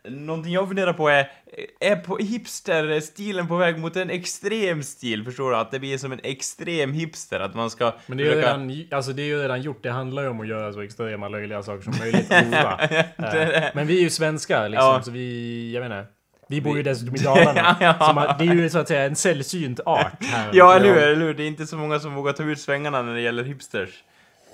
Någonting 0.03 0.53
jag 0.53 0.67
funderar 0.67 0.93
på 0.93 1.09
är, 1.09 1.31
är 1.79 1.95
på 1.95 2.17
hipster-stilen 2.17 3.47
på 3.47 3.55
väg 3.57 3.77
mot 3.79 3.95
en 3.95 4.09
extrem 4.09 4.83
stil? 4.83 5.23
Förstår 5.25 5.51
du? 5.51 5.57
Att 5.57 5.71
det 5.71 5.79
blir 5.79 5.97
som 5.97 6.11
en 6.11 6.19
extrem 6.23 6.93
hipster, 6.93 7.39
att 7.39 7.55
man 7.55 7.69
ska 7.69 7.93
Men 8.07 8.17
det 8.17 8.23
är, 8.23 8.25
ju 8.25 8.31
försöka- 8.31 8.47
redan, 8.57 8.85
alltså 8.91 9.13
det 9.13 9.21
är 9.21 9.25
ju 9.25 9.41
redan 9.41 9.61
gjort. 9.61 9.83
Det 9.83 9.91
handlar 9.91 10.23
ju 10.23 10.29
om 10.29 10.39
att 10.39 10.47
göra 10.47 10.73
så 10.73 10.81
extrema 10.81 11.27
löjliga 11.27 11.63
saker 11.63 11.81
som 11.83 11.93
möjligt. 11.99 12.31
Eh, 12.31 13.63
Men 13.73 13.87
vi 13.87 13.97
är 13.97 14.01
ju 14.01 14.09
svenskar 14.09 14.69
liksom, 14.69 14.87
Ja. 14.87 15.01
så 15.03 15.11
vi, 15.11 15.71
jag 15.75 15.85
inte. 15.85 16.05
Vi 16.47 16.61
bor 16.61 16.77
ju 16.77 16.83
dessutom 16.83 17.15
i 17.15 17.19
Dalarna. 17.19 17.77
Ja, 17.81 18.35
det 18.39 18.45
är 18.45 18.53
ju 18.55 18.69
så 18.69 18.79
att 18.79 18.87
säga 18.87 19.03
en 19.03 19.15
sällsynt 19.15 19.79
art 19.85 20.23
här. 20.23 20.49
Ja, 20.53 20.75
eller 20.75 20.85
hur? 20.87 20.97
Eller 20.97 21.15
hur? 21.25 21.33
Det 21.33 21.43
är 21.43 21.47
inte 21.47 21.67
så 21.67 21.77
många 21.77 21.99
som 21.99 22.13
vågar 22.13 22.33
ta 22.33 22.43
ut 22.43 22.59
svängarna 22.61 23.01
när 23.01 23.13
det 23.13 23.21
gäller 23.21 23.43
hipsters. 23.43 23.89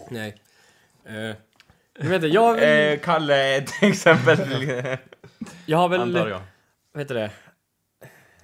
Nej. 0.09 0.35
Uh, 1.09 1.15
jag 1.99 2.05
vet 2.05 2.13
inte, 2.15 2.27
jag, 2.27 2.53
väl- 2.53 2.93
Eh, 2.93 2.99
Kalle 2.99 3.35
är 3.35 3.57
ett 3.57 3.71
exempel, 3.81 4.37
jag 5.65 5.77
har 5.77 5.89
väl... 5.89 6.01
antar 6.01 6.27
jag. 6.27 6.41
vad 6.93 7.01
heter 7.01 7.15
det? 7.15 7.31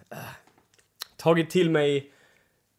Ah, 0.10 0.16
tagit 1.18 1.50
till 1.50 1.70
mig 1.70 2.12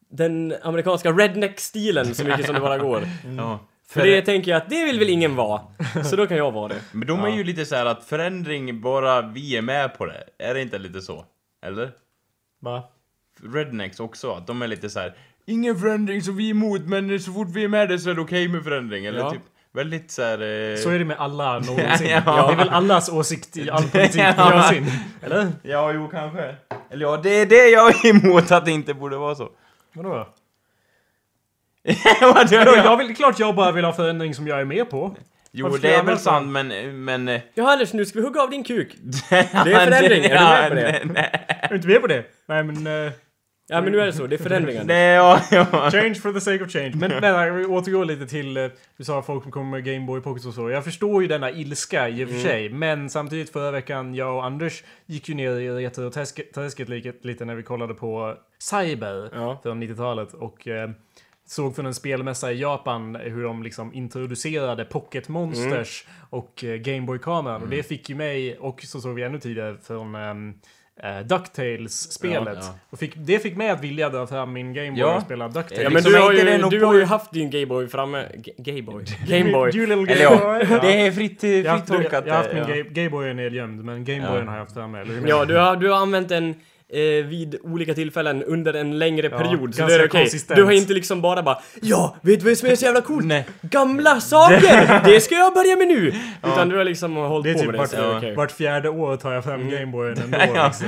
den 0.08 0.54
amerikanska 0.62 1.12
redneck-stilen 1.12 2.14
så 2.14 2.24
mycket 2.24 2.46
som 2.46 2.54
det 2.54 2.60
bara 2.60 2.78
går. 2.78 3.02
Ja. 3.36 3.58
För 3.88 4.06
det 4.06 4.22
tänker 4.22 4.50
jag 4.50 4.58
att 4.62 4.70
det 4.70 4.84
vill 4.84 4.98
väl 4.98 5.08
ingen 5.10 5.36
vara. 5.36 5.60
Så 6.04 6.16
då 6.16 6.26
kan 6.26 6.36
jag 6.36 6.52
vara 6.52 6.68
det. 6.68 6.80
Men 6.92 7.08
de 7.08 7.24
är 7.24 7.28
ju 7.36 7.44
lite 7.44 7.66
så 7.66 7.76
här 7.76 7.86
att 7.86 8.04
förändring, 8.04 8.80
bara 8.80 9.22
vi 9.22 9.56
är 9.56 9.62
med 9.62 9.98
på 9.98 10.06
det. 10.06 10.24
Är 10.38 10.54
det 10.54 10.62
inte 10.62 10.78
lite 10.78 11.00
så? 11.00 11.24
Eller? 11.62 11.92
Va? 12.60 12.82
Rednecks 13.42 14.00
också, 14.00 14.32
att 14.32 14.46
de 14.46 14.62
är 14.62 14.66
lite 14.68 14.90
så 14.90 15.00
här. 15.00 15.14
Ingen 15.44 15.76
förändring 15.80 16.22
så 16.22 16.32
vi 16.32 16.46
är 16.46 16.50
emot, 16.50 16.80
men 16.82 17.20
så 17.20 17.32
fort 17.32 17.48
vi 17.50 17.64
är 17.64 17.68
med 17.68 17.88
det 17.88 17.98
så 17.98 18.10
är 18.10 18.14
det 18.14 18.20
okej 18.20 18.48
med 18.48 18.64
förändring. 18.64 19.06
Eller 19.06 19.18
Ja. 19.18 19.30
typ, 19.30 19.42
väldigt 19.76 20.10
så 20.10 20.22
här... 20.22 20.32
Eh... 20.72 20.76
Så 20.76 20.90
är 20.90 20.98
det 20.98 21.04
med 21.04 21.16
alla 21.18 21.58
någonsin. 21.58 22.08
Ja. 22.10 22.46
Det 22.46 22.52
är 22.52 22.56
väl 22.56 22.68
allas 22.68 23.08
åsikt 23.08 23.56
i 23.56 23.70
all 23.70 23.82
politik 23.88 24.20
Ja. 24.36 24.50
någonsin. 24.50 24.86
Eller? 25.22 25.48
Ja, 25.62 25.92
jo, 25.92 26.08
kanske. 26.08 26.54
Eller 26.90 27.06
ja, 27.06 27.16
det 27.16 27.30
är 27.40 27.46
det 27.46 27.68
jag 27.68 27.88
är 28.04 28.06
emot, 28.24 28.50
att 28.52 28.64
det 28.64 28.70
inte 28.70 28.94
borde 28.94 29.16
vara 29.16 29.34
så. 29.34 29.48
Vadå? 29.94 30.08
Vadå? 30.08 30.26
Vadå, 32.50 32.76
jag 32.76 32.96
vill, 32.96 33.16
klart 33.16 33.38
jag 33.38 33.54
bara 33.54 33.72
vill 33.72 33.84
ha 33.84 33.92
förändring 33.92 34.34
som 34.34 34.46
jag 34.46 34.60
är 34.60 34.64
med 34.64 34.90
på. 34.90 35.16
Jo, 35.52 35.66
Varför 35.68 35.82
det 35.82 35.94
är 35.94 36.02
väl 36.02 36.18
sant, 36.18 36.48
men... 36.48 37.04
men 37.04 37.28
eh, 37.28 37.40
Ja 37.54 37.72
Anders, 37.72 37.92
nu 37.92 38.04
ska 38.06 38.18
vi 38.18 38.24
hugga 38.24 38.42
av 38.42 38.50
din 38.50 38.64
kuk. 38.64 38.96
Det 39.00 39.36
är 39.36 39.84
förändring, 39.84 40.24
är 40.24 40.28
du 40.28 40.44
med 40.44 40.68
på 40.68 40.74
det? 40.74 40.82
Nej, 40.82 41.02
nej, 41.04 41.46
Är 41.62 41.68
du 41.68 41.76
inte 41.76 41.88
med 41.88 42.00
på 42.00 42.06
det? 42.06 42.24
Nej 42.48 42.62
men... 42.64 43.06
eh, 43.06 43.12
Ja 43.68 43.80
men 43.80 43.92
nu 43.92 44.00
är 44.00 44.06
det 44.06 44.12
så, 44.12 44.26
det 44.26 44.36
är 44.36 44.42
förändringar. 44.42 44.84
nej, 44.86 45.14
ja, 45.14 45.40
ja. 45.50 45.64
Change 45.90 46.14
for 46.14 46.32
the 46.32 46.40
sake 46.40 46.64
of 46.64 46.70
change. 46.70 46.92
Men 46.96 47.10
vänta, 47.20 47.50
vi 47.50 47.64
återgår 47.66 48.04
lite 48.04 48.26
till... 48.26 48.56
eh, 48.56 48.66
Du 48.96 49.04
sa 49.04 49.22
folk 49.22 49.42
som 49.42 49.52
kommer 49.52 49.70
med 49.70 49.84
Gameboy 49.84 50.20
Pocket 50.20 50.44
och 50.46 50.54
så. 50.54 50.70
Jag 50.70 50.84
förstår 50.84 51.22
ju 51.22 51.28
denna 51.28 51.50
ilska 51.50 52.08
i 52.08 52.24
och 52.24 52.28
för 52.28 52.36
sig. 52.38 52.68
Men 52.68 53.10
samtidigt 53.10 53.50
förra 53.52 53.70
veckan, 53.70 54.14
jag 54.14 54.36
och 54.36 54.44
Anders 54.44 54.84
gick 55.06 55.28
ju 55.28 55.34
ner 55.34 55.50
i 55.50 55.70
retroträsket 55.70 56.88
lite, 56.88 57.12
lite 57.22 57.44
när 57.44 57.54
vi 57.54 57.62
kollade 57.62 57.94
på 57.94 58.34
Cyber 58.58 59.30
Ja. 59.34 59.60
från 59.62 59.82
90-talet. 59.82 60.32
Och 60.34 60.68
eh, 60.68 60.90
såg 61.46 61.76
från 61.76 61.86
en 61.86 61.94
spelmässa 61.94 62.52
i 62.52 62.60
Japan 62.60 63.14
hur 63.16 63.42
de 63.44 63.62
liksom 63.62 63.94
introducerade 63.94 64.84
Pocket 64.84 65.28
Monsters 65.28 66.06
och 66.30 66.64
eh, 66.64 66.74
Gameboy-kameran. 66.76 67.62
Och 67.62 67.68
det 67.68 67.82
fick 67.82 68.08
ju 68.08 68.14
mig, 68.14 68.58
och 68.58 68.82
så 68.82 69.00
såg 69.00 69.14
vi 69.14 69.22
ännu 69.22 69.38
tidigare 69.38 69.76
från 69.82 70.14
ehm, 70.14 70.54
eh, 71.02 71.18
DuckTales-spelet. 71.26 72.58
Ja, 72.60 72.66
ja. 72.66 72.78
Och 72.90 72.98
fick, 72.98 73.12
det 73.16 73.38
fick 73.38 73.56
mig 73.56 73.70
att 73.70 73.84
vilja 73.84 74.08
dra 74.08 74.26
fram 74.26 74.52
min 74.52 74.74
Gameboy 74.74 75.00
Ja. 75.00 75.16
och 75.16 75.22
spela 75.22 75.48
DuckTales. 75.48 75.78
Ja 75.82 75.90
men 75.90 75.92
Liksom, 75.92 76.12
du 76.12 76.18
har, 76.18 76.32
ju, 76.32 76.58
du 76.70 76.80
på- 76.80 76.86
har 76.86 76.94
ju 76.94 77.04
haft 77.04 77.32
din 77.32 77.50
Gayboy 77.50 77.88
framme. 77.88 78.26
G- 78.36 78.52
Gayboy? 78.58 79.04
Gameboy. 79.28 79.70
You 79.76 79.86
little 79.86 80.12
Eller 80.14 80.30
Gameboy. 80.30 80.66
ja, 80.70 80.78
det 80.82 81.00
är 81.06 81.12
fritt, 81.12 81.42
Jag 81.42 81.72
haft, 81.72 81.86
tolkat. 81.86 82.24
jag 82.26 82.34
har 82.34 82.42
haft 82.42 82.52
min 82.54 82.62
ja. 82.68 82.74
Ga- 82.74 82.92
Gayboy 82.92 83.28
är 83.30 83.34
nedgömd, 83.34 83.84
men 83.84 84.04
Gameboyen 84.04 84.44
Ja. 84.44 84.50
har 84.50 84.56
jag 84.56 84.64
haft 84.64 84.74
framme. 84.74 85.00
Eller 85.00 85.28
Ja, 85.28 85.44
du? 85.44 85.54
du 85.54 85.60
har, 85.60 85.76
du 85.76 85.90
har 85.90 85.96
använt 85.98 86.30
eh, 86.30 86.40
vid 87.28 87.56
olika 87.62 87.94
tillfällen 87.94 88.42
under 88.42 88.74
en 88.74 88.98
längre 88.98 89.28
Ja, 89.32 89.38
period. 89.38 89.74
Så 89.74 89.86
det 89.86 89.94
är 89.94 89.98
okej. 89.98 90.08
konsistent. 90.08 90.56
Du 90.56 90.64
har 90.64 90.72
inte 90.72 90.92
liksom 90.92 91.20
bara 91.22 91.42
bara 91.42 91.58
Ja, 91.82 92.16
vet 92.22 92.40
du 92.40 92.46
vad 92.48 92.58
som 92.58 92.68
är 92.68 92.76
så 92.76 92.84
jävla 92.84 93.00
coolt? 93.00 93.26
Nej. 93.26 93.46
Gamla 93.62 94.20
saker! 94.20 95.04
Det 95.04 95.20
ska 95.20 95.34
jag 95.34 95.54
börja 95.54 95.76
med 95.76 95.88
nu! 95.88 96.12
Utan 96.52 96.68
du 96.68 96.76
har 96.76 96.84
liksom 96.84 97.16
hållit 97.16 97.44
Det 97.44 97.50
är 97.50 97.54
på 97.54 97.58
typ 97.60 97.66
med 97.66 97.74
det. 97.74 97.78
vart, 97.78 97.90
det 97.90 97.96
är 97.96 98.18
okej. 98.18 98.34
vart 98.34 98.52
fjärde 98.52 98.88
år 98.88 99.16
tar 99.16 99.32
jag 99.32 99.44
fram 99.44 99.70
Gameboyen 99.70 100.18
ändå. 100.24 100.38
Ja. 100.54 100.66
Liksom. 100.66 100.86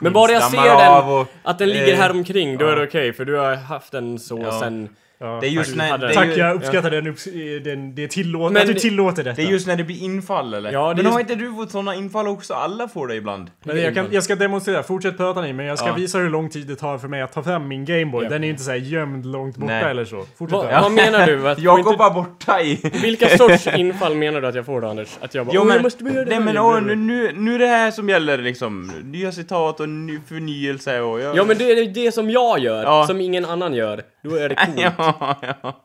Men 0.00 0.12
bara 0.12 0.32
jag 0.32 0.42
ser 0.50 0.62
den, 0.78 1.04
och- 1.10 1.26
att 1.42 1.58
den 1.58 1.68
ligger 1.68 1.92
eh, 1.92 1.98
här 1.98 2.10
omkring, 2.10 2.58
då 2.58 2.66
är 2.66 2.76
det 2.76 2.82
okej. 2.82 3.12
för 3.12 3.24
du 3.24 3.36
har 3.36 3.54
haft 3.54 3.92
den 3.92 4.18
så 4.18 4.40
Ja. 4.42 4.60
sen... 4.60 4.88
Ja, 5.18 5.38
Det 5.40 5.46
är 5.46 5.50
just 5.50 5.76
tack. 5.78 5.90
när... 5.90 5.98
Det 5.98 6.06
är 6.10 6.14
Tack, 6.14 6.26
ju, 6.26 6.32
jag 6.34 6.56
uppskattar 6.56 6.90
den, 6.90 7.06
upps- 7.06 7.60
den, 7.64 7.94
det 7.94 8.08
tillåt, 8.08 8.52
Men 8.52 8.62
att 8.62 8.68
du 8.68 8.74
tillåter 8.74 9.24
detta. 9.24 9.36
det 9.36 9.42
är 9.48 9.50
just 9.50 9.66
när 9.66 9.76
det 9.76 9.84
blir 9.84 10.02
infall 10.02 10.54
eller? 10.54 10.72
Ja, 10.72 10.94
men 10.96 11.06
är 11.06 11.10
har 11.10 11.20
just- 11.20 11.30
inte 11.30 11.44
du 11.44 11.54
fått 11.54 11.70
såna 11.70 11.94
infall 11.94 12.28
också? 12.28 12.54
Alla 12.54 12.88
får 12.88 13.06
det 13.08 13.14
ibland. 13.14 13.50
Men 13.64 13.80
jag, 13.82 13.94
kan, 13.94 14.06
jag 14.10 14.22
ska 14.24 14.34
demonstrera, 14.36 14.82
fortsätt 14.82 15.16
prata 15.16 15.40
ni, 15.40 15.52
men 15.52 15.66
jag 15.66 15.78
ska 15.78 15.88
Ja. 15.88 15.94
visa 15.94 16.18
hur 16.18 16.30
lång 16.30 16.50
tid 16.50 16.66
det 16.66 16.76
tar 16.76 16.98
för 16.98 17.08
mig 17.08 17.22
att 17.22 17.32
ta 17.32 17.42
fram 17.42 17.68
min 17.68 17.84
Gameboy. 17.84 18.24
Ja. 18.24 18.30
Den 18.30 18.42
är 18.42 18.46
ju 18.46 18.50
inte 18.52 18.62
såhär 18.64 18.78
gömd 18.78 19.26
långt 19.26 19.56
borta 19.56 19.72
Nej. 19.72 19.84
eller 19.90 20.04
så. 20.04 20.24
Fortsätt 20.38 20.60
prata. 20.60 20.80
vad 20.82 20.92
menar 20.92 21.26
du? 21.26 21.48
Att, 21.48 21.58
Jag 21.66 21.82
går 21.82 21.96
bara 21.96 22.10
borta 22.10 22.60
i... 22.60 22.80
Vilka 23.02 23.28
sorts 23.28 23.66
infall 23.66 24.14
menar 24.14 24.40
du 24.40 24.46
att 24.46 24.54
jag 24.54 24.66
får 24.66 24.80
då 24.80 24.88
Anders? 24.88 25.08
Att 25.20 25.34
jag 25.34 25.46
bara 25.46 25.52
Jo 25.54 25.60
"Åh, 25.60 25.66
men, 25.66 25.74
jag 25.76 25.82
måste 25.82 26.04
börja 26.04 26.16
det 26.18 26.24
nej 26.24 26.34
här." 26.34 26.44
men 26.44 26.58
åh, 26.58 26.82
nu, 26.82 26.94
nu, 26.94 27.32
nu 27.36 27.54
är 27.54 27.58
det 27.58 27.66
här 27.66 27.90
som 27.90 28.08
gäller 28.08 28.38
liksom. 28.38 28.92
Nya 29.04 29.32
citat 29.32 29.80
och 29.80 29.88
ny 29.88 30.18
förnyelse 30.28 31.00
och... 31.00 31.20
Jag, 31.20 31.36
Ja 31.36 31.44
men 31.44 31.58
det 31.58 31.64
är 31.72 31.86
det 31.94 32.12
som 32.12 32.30
jag 32.30 32.58
gör, 32.58 32.82
Ja. 32.82 33.06
som 33.06 33.20
ingen 33.20 33.44
annan 33.44 33.74
gör. 33.74 34.02
Då 34.28 34.34
är 34.36 34.48
det 34.48 34.54
coolt. 34.54 34.78
ja, 34.98 35.36
ja. 35.42 35.84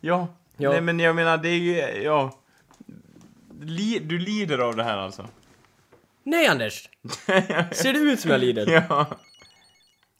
Ja. 0.00 0.28
Ja. 0.56 0.70
Nej 0.70 0.80
men 0.80 1.00
jag 1.00 1.16
menar 1.16 1.36
det 1.38 1.48
är 1.48 1.54
ju, 1.58 2.02
ja. 2.02 2.38
Li, 3.60 3.98
du 4.04 4.18
lider 4.18 4.58
av 4.58 4.76
det 4.76 4.84
här 4.84 4.96
alltså? 4.98 5.26
Nej 6.24 6.46
Anders! 6.46 6.88
Ser 7.72 7.92
det 7.92 7.98
ut 7.98 8.20
som 8.20 8.30
jag 8.30 8.40
lider? 8.40 8.84
Ja. 8.88 9.06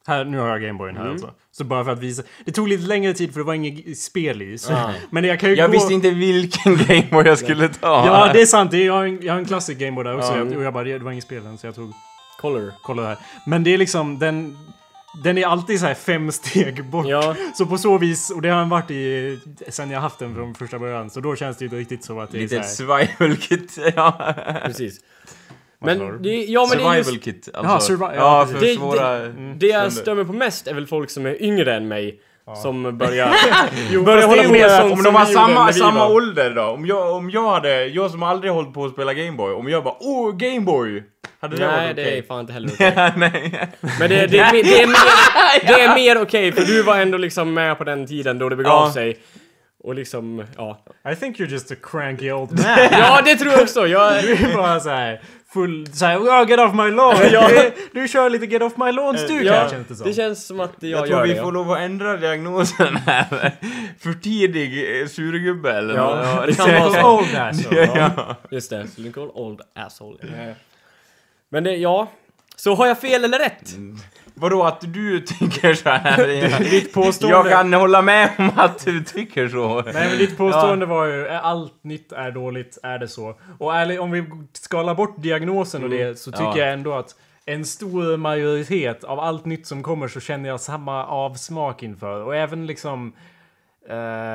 Här, 0.07 0.25
nu 0.25 0.39
har 0.39 0.49
jag 0.49 0.63
Gameboyen 0.63 0.97
Mm. 0.97 1.07
här 1.07 1.13
alltså. 1.13 1.35
Så 1.51 1.65
bara 1.65 1.85
för 1.85 1.93
att 1.93 1.99
visa. 1.99 2.23
Det 2.45 2.53
tog 2.53 2.69
lite 2.69 2.83
längre 2.87 3.15
tid 3.15 3.33
för 3.33 3.41
det 3.41 3.47
var 3.47 3.55
inget 3.55 3.99
spel 3.99 4.43
i. 4.43 4.59
Så. 4.59 4.73
Ah. 4.73 4.93
Men 5.11 5.25
jag 5.25 5.41
kan 5.41 5.51
ju 5.51 5.57
Jag 5.57 5.71
gå... 5.71 5.73
visste 5.73 5.95
inte 5.95 6.11
vilken 6.11 6.77
Gameboy 6.89 7.27
jag 7.27 7.39
skulle 7.39 7.69
ta. 7.69 8.07
Ja, 8.07 8.33
det 8.33 8.41
är 8.41 8.47
sant. 8.47 8.71
Det 8.71 8.77
är, 8.79 8.87
jag, 8.87 8.93
har 8.95 9.05
en, 9.05 9.23
jag 9.23 9.33
har 9.33 9.39
en 9.41 9.47
klassisk 9.47 9.79
Gameboy 9.81 10.05
där 10.05 10.17
också. 10.17 10.33
Ja. 10.33 10.37
Jag, 10.39 10.57
och 10.57 10.63
jag 10.63 10.73
bara, 10.73 10.85
det 10.85 10.99
var 10.99 11.13
inget 11.13 11.25
spel 11.25 11.47
än, 11.47 11.59
så 11.59 11.67
jag 11.67 11.75
tog... 11.75 11.93
Color. 12.41 12.73
Kolla 12.83 13.03
här. 13.07 13.19
Men 13.47 13.65
det 13.65 13.75
är 13.75 13.79
liksom, 13.79 14.19
den... 14.19 14.59
Den 15.25 15.39
är 15.39 15.47
alltid 15.47 15.81
så 15.81 15.87
här 15.87 15.95
fem 15.95 16.33
steg 16.33 16.85
bort. 16.85 17.07
Ja. 17.09 17.35
Så 17.55 17.67
på 17.67 17.79
så 17.79 17.99
vis, 17.99 18.31
och 18.31 18.43
det 18.43 18.49
har 18.49 18.59
den 18.61 18.69
varit 18.69 18.91
i 18.91 19.39
sen 19.69 19.91
jag 19.91 20.01
haft 20.01 20.19
den 20.19 20.35
från 20.35 20.55
första 20.55 20.79
början. 20.79 21.11
Så 21.11 21.21
då 21.21 21.37
känns 21.37 21.57
det 21.57 21.65
ju 21.65 21.79
riktigt 21.79 22.05
så 22.05 22.21
att 22.21 22.31
det 22.31 22.39
är 22.39 22.41
Litet 22.41 22.69
så 22.71 22.93
här, 22.95 23.07
survival 23.07 23.37
kit, 23.37 23.79
ja. 23.97 24.35
Precis. 24.65 25.01
Men 25.81 26.23
det, 26.23 26.29
ja 26.45 26.67
men 26.71 26.79
det 26.79 26.85
är 26.85 27.03
survival 27.03 27.15
just, 27.15 27.25
kit, 27.25 27.49
alltså. 27.55 27.93
survi- 27.93 28.15
ja, 28.17 28.17
ja, 28.17 28.47
precis. 28.53 28.59
för 28.61 28.67
Det- 28.67 28.75
svåra... 28.75 29.19
det 29.19 29.67
jag 29.67 29.93
stunder. 29.93 30.03
stör 30.03 30.15
mig 30.15 30.25
på 30.25 30.33
mest 30.33 30.67
är 30.67 30.75
väl 30.75 30.87
folk 30.87 31.11
som 31.11 31.27
är 31.27 31.43
yngre 31.43 31.75
än 31.77 31.89
mig. 31.89 32.21
Som 32.63 32.99
börjar, 32.99 33.33
Jo, 33.91 34.03
börjar 34.05 34.21
det 34.21 34.27
hålla 34.27 34.43
är 34.43 34.47
på 34.47 34.53
mer 34.53 34.61
med 34.69 34.71
sånt 34.81 34.93
Om 34.93 34.97
som 34.97 35.05
de 35.05 35.15
har 35.19 35.27
samma, 35.27 35.73
samma 35.73 36.09
ålder 36.09 36.51
då? 36.55 36.63
Om 36.63 36.87
jag, 36.87 37.13
om 37.13 37.31
jag 37.31 37.51
hade, 37.51 37.87
jag 37.87 38.11
som 38.11 38.23
aldrig 38.23 38.53
hållit 38.53 38.75
på 38.75 38.85
att 38.85 38.93
spela 38.93 39.15
Gameboy, 39.15 39.53
om 39.53 39.69
jag 39.69 39.85
bara 39.85 39.95
åh 40.01 40.37
Gameboy! 40.37 41.03
Hade 41.41 41.57
det 41.57 41.67
Nej 41.67 41.85
varit 41.87 41.97
det 41.97 42.03
okej? 42.03 42.19
är 42.19 42.23
fan 42.23 42.41
inte 42.41 42.53
heller 42.53 42.69
okej. 42.75 42.93
Nej. 43.17 43.69
Men 44.01 44.11
det, 44.11 44.27
det, 44.27 44.39
är 44.39 44.53
mer- 44.53 44.63
det 44.63 44.83
är 44.83 44.87
mer, 44.87 45.67
det 45.77 45.83
är 45.83 45.95
mer 45.95 46.23
okej 46.23 46.53
för 46.53 46.63
du 46.65 46.83
var 46.83 46.97
ändå 46.99 47.19
liksom 47.19 47.55
med 47.55 47.79
på 47.79 47.85
den 47.85 48.07
tiden 48.07 48.39
då 48.39 48.49
det 48.49 48.57
begav 48.57 48.87
Ja. 48.87 48.93
sig. 48.93 49.19
Och 49.85 49.95
liksom, 49.95 50.45
ja. 50.57 50.85
I 51.13 51.17
think 51.17 51.39
you're 51.39 51.51
just 51.51 51.71
a 51.73 51.75
cranky 51.83 52.31
old 52.33 52.51
man. 52.53 52.63
Ja, 52.93 53.23
det 53.25 53.37
tror 53.37 53.53
jag 53.53 53.63
också! 53.63 53.87
Jag, 53.87 54.23
Du 54.23 54.33
är 54.33 54.57
bara 54.57 54.81
såhär 54.81 55.21
full... 55.53 55.87
Såhär 55.93 56.19
oh, 56.19 56.51
get 56.51 56.61
off 56.61 56.75
my 56.75 56.91
lawn! 56.91 57.17
Ja. 57.33 57.49
du, 57.49 57.73
du 58.01 58.09
kör 58.09 58.31
lite 58.31 58.47
get 58.47 58.63
off 58.63 58.77
my 58.77 58.93
lawn-stuk 58.93 59.43
ja, 59.45 59.53
här 59.53 59.69
känns 59.69 59.89
det 59.89 59.95
som. 59.95 60.07
det 60.07 60.13
känns 60.15 60.47
som 60.47 60.61
att 60.61 60.73
jag, 60.81 60.91
Jag 60.91 61.07
tror 61.07 61.19
gör 61.19 61.27
vi 61.27 61.35
det. 61.35 61.41
får 61.43 61.53
lov 61.53 61.73
att 61.73 61.79
ändra 61.79 62.17
diagnosen 62.17 62.97
här. 62.97 63.53
För 64.01 64.13
tidig 64.13 65.01
eh, 65.01 65.07
surgubbe 65.07 65.73
eller 65.73 65.95
Ja, 65.95 66.23
ja, 66.41 66.47
det 66.47 66.55
kan 66.55 66.75
vara 66.75 67.03
så. 67.03 67.19
old 67.19 67.37
asshole. 67.37 67.91
ja. 68.17 68.37
Just 68.51 68.71
det, 68.71 68.87
Lincoln 68.97 69.31
Old 69.35 69.61
Asshole. 69.75 70.19
Men 71.49 71.65
det, 71.65 71.77
ja. 71.77 72.09
Så 72.57 72.75
har 72.75 72.87
jag 72.87 73.01
fel 73.01 73.25
eller 73.25 73.39
rätt? 73.39 73.71
Vadå 74.35 74.65
att 74.65 74.81
du 74.81 75.21
tycker 75.21 75.75
så 75.75 75.89
här? 75.89 76.61
Ditt 76.71 76.93
påstående... 76.95 77.37
Jag 77.37 77.51
kan 77.51 77.73
hålla 77.73 78.03
med 78.03 78.31
om 78.39 78.51
att 78.57 78.85
du 78.85 79.05
tycker 79.05 79.49
så. 79.49 79.83
Nej 79.83 80.09
men 80.09 80.19
ditt 80.19 80.37
påstående 80.37 80.87
var 80.87 81.07
ju 81.07 81.27
är 81.27 81.39
allt 81.39 81.85
nytt 81.85 82.13
är 82.13 82.31
dåligt, 82.31 82.79
är 82.83 82.99
det 82.99 83.09
så? 83.09 83.35
Och 83.59 83.77
ärligt, 83.77 84.01
om 84.01 84.11
vi 84.11 84.25
skalar 84.53 84.95
bort 84.95 85.15
diagnosen 85.23 85.83
och 85.85 85.91
det 85.91 86.19
så 86.19 86.31
tycker 86.31 86.45
Ja. 86.45 86.59
jag 86.59 86.73
ändå 86.73 86.93
att 86.95 87.15
en 87.47 87.65
stor 87.65 88.17
majoritet 88.17 89.05
av 89.05 89.21
allt 89.21 89.45
nytt 89.45 89.67
som 89.67 89.83
kommer 89.83 90.09
så 90.09 90.21
känner 90.21 90.49
jag 90.49 90.61
samma 90.61 91.07
avsmak 91.07 91.83
inför. 91.83 92.21
Och 92.23 92.37
även 92.37 92.67
liksom... 92.67 93.13
eh, 93.89 93.95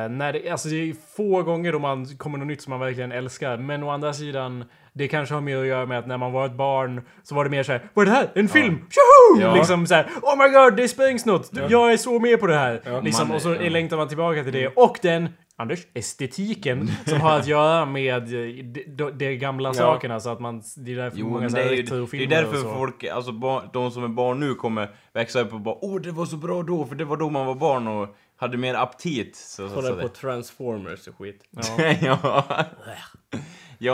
när 0.09 0.33
det, 0.33 0.49
alltså 0.49 0.69
det 0.69 0.75
är 0.89 0.95
få 1.17 1.43
gånger 1.43 1.71
då 1.71 1.79
man 1.79 2.05
kommer 2.17 2.37
något 2.37 2.47
nytt 2.47 2.61
som 2.61 2.71
man 2.71 2.79
verkligen 2.79 3.11
älskar. 3.11 3.57
Men 3.57 3.83
å 3.83 3.89
andra 3.89 4.13
sidan, 4.13 4.65
det 4.93 5.07
kanske 5.07 5.33
har 5.33 5.41
mer 5.41 5.57
att 5.57 5.65
göra 5.67 5.85
med 5.85 5.99
att 5.99 6.07
när 6.07 6.17
man 6.17 6.31
var 6.31 6.45
ett 6.45 6.57
barn 6.57 7.01
så 7.23 7.35
var 7.35 7.43
det 7.43 7.49
mer 7.49 7.63
såhär 7.63 7.89
Vad 7.93 8.07
är 8.07 8.11
det 8.11 8.17
här? 8.17 8.31
En 8.35 8.47
film? 8.49 8.75
Tjoho! 8.75 9.41
Ja. 9.41 9.55
Liksom 9.55 9.87
såhär 9.87 10.09
Oh 10.21 10.37
my 10.37 10.49
god, 10.49 10.77
det 10.77 10.87
sprängs 10.87 11.25
något! 11.25 11.49
Jag 11.69 11.93
är 11.93 11.97
så 11.97 12.19
med 12.19 12.39
på 12.39 12.47
det 12.47 12.55
här! 12.57 13.01
liksom, 13.03 13.27
Man- 13.27 13.35
och 13.35 13.41
så 13.41 13.49
ja. 13.53 13.69
längtar 13.69 13.97
man 13.97 14.07
tillbaka 14.07 14.43
till 14.43 14.53
det. 14.53 14.67
Och 14.67 14.99
den 15.01 15.29
Anders, 15.55 15.79
estetiken 15.93 16.91
som 17.05 17.21
har 17.21 17.39
att 17.39 17.47
göra 17.47 17.85
med 17.85 18.23
eh, 18.23 18.65
de, 18.65 18.83
de, 18.87 19.11
de 19.11 19.35
gamla 19.37 19.73
sakerna 19.73 20.19
så 20.19 20.29
att 20.29 20.39
man... 20.39 20.63
Det 20.77 20.91
är 20.91 20.95
därför 20.95 21.17
Jo, 21.17 21.29
många 21.29 21.49
så 21.49 21.55
det 21.55 21.63
är 21.63 21.71
ju 21.71 21.83
det 21.83 22.23
är 22.23 22.27
därför 22.27 22.57
så. 22.57 22.73
folk, 22.73 23.03
alltså 23.03 23.31
barn, 23.31 23.69
de 23.73 23.91
som 23.91 24.03
är 24.03 24.07
barn 24.07 24.39
nu 24.39 24.53
kommer 24.53 24.89
växa 25.13 25.41
upp 25.41 25.53
och 25.53 25.59
bara 25.59 25.75
Åh, 25.81 26.01
det 26.01 26.11
var 26.11 26.25
så 26.25 26.37
bra 26.37 26.63
då, 26.63 26.85
för 26.85 26.95
det 26.95 27.05
var 27.05 27.17
då 27.17 27.29
man 27.29 27.45
var 27.45 27.55
barn 27.55 27.87
och 27.87 28.15
hade 28.37 28.57
mer 28.57 28.73
aptit. 28.73 29.35
Så, 29.35 29.69
så, 29.69 29.75
Kolla 29.75 29.87
så 29.87 29.95
på 29.95 30.07
Transformers 30.07 31.07
och 31.07 31.17
skit. 31.17 31.43
ja. 31.51 31.63
ja, 32.01 32.65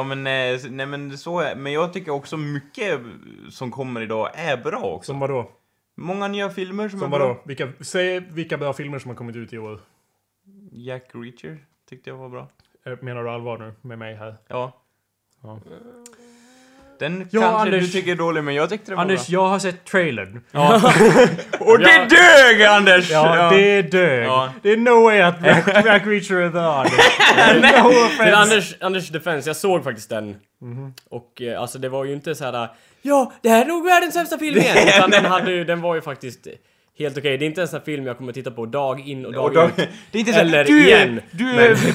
men 0.03 0.27
eh, 0.27 0.59
nej 0.69 0.85
men 0.85 1.17
så 1.17 1.39
är 1.39 1.55
Men 1.55 1.73
jag 1.73 1.93
tycker 1.93 2.11
också 2.11 2.37
mycket 2.37 3.01
som 3.49 3.71
kommer 3.71 4.01
idag 4.01 4.29
är 4.33 4.57
bra 4.57 4.81
också. 4.83 5.11
Som 5.11 5.19
vadå? 5.19 5.51
Många 5.95 6.27
nya 6.27 6.49
filmer 6.49 6.89
som, 6.89 6.99
Som 6.99 7.13
är 7.13 7.17
bra. 7.17 7.27
vadå? 7.27 7.41
Vilka, 7.45 7.71
säg 7.79 8.19
vilka 8.19 8.57
bra 8.57 8.73
filmer 8.73 8.99
som 8.99 9.09
har 9.09 9.15
kommit 9.15 9.35
ut 9.35 9.53
i 9.53 9.57
år. 9.57 9.79
Jack 10.71 11.09
Reacher 11.13 11.65
tyckte 11.89 12.09
jag 12.09 12.17
var 12.17 12.29
bra. 12.29 12.47
Eh, 12.85 12.93
Menar 13.01 13.23
du 13.23 13.29
allvar 13.29 13.57
nu 13.57 13.73
med 13.81 13.99
mig 13.99 14.15
här? 14.15 14.35
Ja. 14.47 14.81
Ja. 15.43 15.59
Den 16.99 17.27
Ja, 17.31 17.41
kanske 17.41 17.57
Anders. 17.61 17.85
du 17.85 17.91
tycker 17.91 18.11
är 18.11 18.15
dålig, 18.15 18.43
men 18.43 18.55
jag 18.55 18.69
tyckte 18.69 18.91
det 18.91 18.95
var 18.95 19.01
Anders, 19.01 19.29
jag 19.29 19.45
har 19.47 19.59
sett 19.59 19.85
trailern. 19.85 20.41
bra. 20.51 20.75
Och 21.59 21.79
det 21.79 22.07
dög, 22.09 22.63
Anders! 22.63 23.11
Ja, 23.11 23.49
det 23.51 23.81
dög. 23.81 24.25
Ja. 24.25 24.53
Det 24.61 24.71
är 24.71 24.77
no 24.77 25.03
way 25.03 25.21
att 25.21 25.39
Black, 25.39 25.67
Reacher 26.07 26.35
är 26.35 26.49
the 26.51 26.57
hardest. 26.57 26.95
no 27.61 27.89
Till 27.89 27.97
offense. 28.05 28.35
Anders, 28.35 28.75
Anders 28.81 29.09
defense, 29.09 29.49
jag 29.49 29.55
såg 29.55 29.83
faktiskt 29.83 30.09
den. 30.09 30.35
Och 31.09 31.41
eh, 31.41 31.61
alltså 31.61 31.79
det 31.79 31.89
var 31.89 32.05
ju 32.05 32.13
inte 32.13 32.35
så 32.35 32.45
här. 32.45 32.67
Ja, 33.01 33.33
det 33.41 33.49
här 33.49 33.61
är 33.61 33.65
nog 33.65 33.85
världens 33.85 34.13
sämsta 34.13 34.37
film 34.37 34.57
igen! 34.57 34.77
Utan 34.87 35.09
den, 35.11 35.25
hade 35.25 35.51
ju, 35.51 35.63
den 35.63 35.81
var 35.81 35.95
ju 35.95 36.01
faktiskt 36.01 36.47
helt 36.99 37.17
okej. 37.17 37.37
Det 37.37 37.45
är 37.45 37.47
inte 37.47 37.61
en 37.61 37.67
sån 37.67 37.79
här 37.79 37.85
film 37.85 38.05
jag 38.05 38.17
kommer 38.17 38.31
att 38.31 38.35
titta 38.35 38.51
på 38.51 38.65
dag 38.65 38.99
in 38.99 39.25
och 39.25 39.33
dag 39.33 39.45
Och 39.45 39.53
då, 39.53 39.63
ut. 39.65 39.75
det 40.11 40.17
är 40.17 40.19
inte 40.19 40.33
så 40.33 40.39
Eller 40.39 40.63
du, 40.65 40.87
igen. 40.87 41.21
Du, 41.31 41.45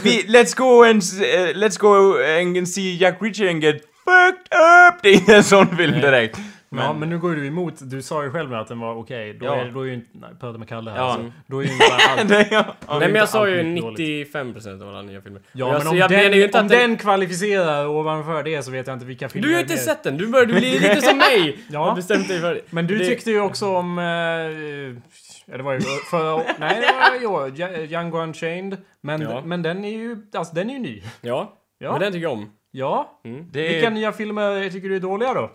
vi, 0.03 0.23
let's 0.29 0.57
go 0.57 0.83
and 0.85 1.03
eh, 1.03 1.57
let's 1.65 1.79
go 1.79 2.17
and 2.41 2.69
see 2.69 2.97
Jack 2.97 3.19
Reacher 3.21 3.49
and 3.49 3.63
get 3.65 3.83
fucked 4.05 4.59
up! 4.59 5.03
Det 5.03 5.09
är 5.09 5.15
inte 5.15 5.37
en 5.37 5.45
sån 5.45 5.77
film 5.77 6.01
direkt. 6.01 6.39
Ja, 6.77 6.93
men 6.93 7.09
nu 7.11 7.19
går 7.19 7.31
du 7.35 7.47
emot. 7.47 7.75
Du 7.81 8.03
sa 8.03 8.25
ju 8.25 8.31
själv 8.31 8.55
att 8.55 8.69
den 8.69 8.81
var 8.81 8.95
okej. 8.95 9.33
Då, 9.41 9.47
Ja. 9.47 9.57
är, 9.57 9.71
då 9.71 9.81
är 9.81 9.85
ju 9.85 9.95
inte... 9.95 10.09
Nej, 10.13 10.31
pratade 10.31 10.59
med 10.59 10.69
Kalle 10.69 10.91
här. 10.91 10.99
Ja. 10.99 11.05
Alltså, 11.05 11.33
då 11.47 11.59
är 11.63 11.67
ju 11.67 11.73
inte 11.73 11.85
allt... 12.19 12.29
Det- 12.29 12.49
ja. 12.51 12.65
Nej 12.89 12.99
men 13.01 13.15
jag 13.15 13.29
sa 13.29 13.49
ju 13.49 13.59
allt 13.75 13.81
dåligt. 13.83 13.99
95% 14.35 14.83
av 14.83 14.89
alla 14.89 15.03
nya 15.03 15.21
filmer. 15.21 15.41
Ja, 15.53 15.67
jag, 15.67 15.73
men 15.73 15.83
så 15.83 15.89
om, 15.91 15.97
jag 15.97 16.11
menar 16.11 16.23
ju 16.25 16.31
den, 16.31 16.43
inte 16.43 16.59
om 16.59 16.65
att 16.65 16.71
den, 16.71 16.81
den 16.81 16.97
kvalificerar 16.97 17.87
ovanför 17.87 18.43
det 18.43 18.63
så 18.63 18.71
vet 18.71 18.87
jag 18.87 18.95
inte 18.97 19.07
vilka 19.07 19.29
filmer 19.29 19.49
Du 19.49 19.55
har 19.55 19.61
ju 19.61 19.67
det 19.67 19.73
inte 19.73 19.85
sett 19.85 20.03
den, 20.03 20.17
du 20.17 20.27
börjar 20.27 20.47
du 20.47 20.55
blir 20.55 20.81
lite 20.81 21.01
som 21.01 21.19
mig! 21.19 21.59
Ja. 21.71 21.79
Har 21.89 21.97
bestämt 21.97 22.29
dig 22.29 22.41
för 22.41 22.61
Men 22.71 22.87
du 22.87 22.99
det- 22.99 23.07
tyckte 23.07 23.31
ju 23.31 23.41
också 23.41 23.77
om... 23.77 23.99
Eh, 23.99 24.05
ja, 25.47 25.57
det 25.57 25.63
var 25.63 25.73
ju 25.73 25.81
förra 26.11 26.43
Nej, 26.59 26.83
det 27.21 27.27
var. 27.27 27.53
Ja- 27.57 27.81
Django 27.81 28.19
Unchained. 28.19 28.77
Men, 29.01 29.21
Ja. 29.21 29.43
men 29.45 29.63
den 29.63 29.85
är 29.85 29.91
ju... 29.99 30.17
Alltså, 30.35 30.55
den 30.55 30.71
är 30.71 30.75
ju 30.75 30.81
ny. 30.81 31.03
Ja, 31.21 31.53
Ja. 31.79 31.93
men 31.93 32.01
den 32.01 32.13
tycker 32.13 32.23
jag 32.23 32.33
om. 32.33 32.51
Ja. 32.77 33.21
Det 33.53 33.69
Vilka 33.69 33.91
nya 33.91 34.13
filmer 34.13 34.71
tycker 34.71 34.89
du 34.89 34.97
är 34.97 35.01
dåliga 35.01 35.35
då? 35.35 35.51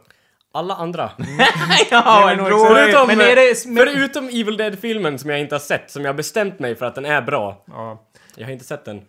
Alla 0.54 0.74
andra. 0.76 1.10
ja. 1.92 2.32
Förutom, 2.38 3.08
Men 3.08 3.22
är 3.22 3.36
det- 3.36 3.66
men- 3.66 3.78
förutom 3.88 4.28
Evil 4.30 4.58
Dead-filmen 4.58 5.20
som 5.20 5.30
jag 5.30 5.40
inte 5.40 5.56
har 5.56 5.60
sett, 5.60 5.92
som 5.92 6.02
jag 6.06 6.10
har 6.10 6.18
bestämt 6.18 6.60
mig 6.60 6.76
för 6.76 6.86
att 6.86 6.96
den 6.96 7.06
är 7.06 7.22
bra. 7.22 7.64
Ja. 7.68 8.02
Jag 8.36 8.46
har 8.46 8.52
inte 8.52 8.66
sett 8.66 8.86
den. 8.86 9.02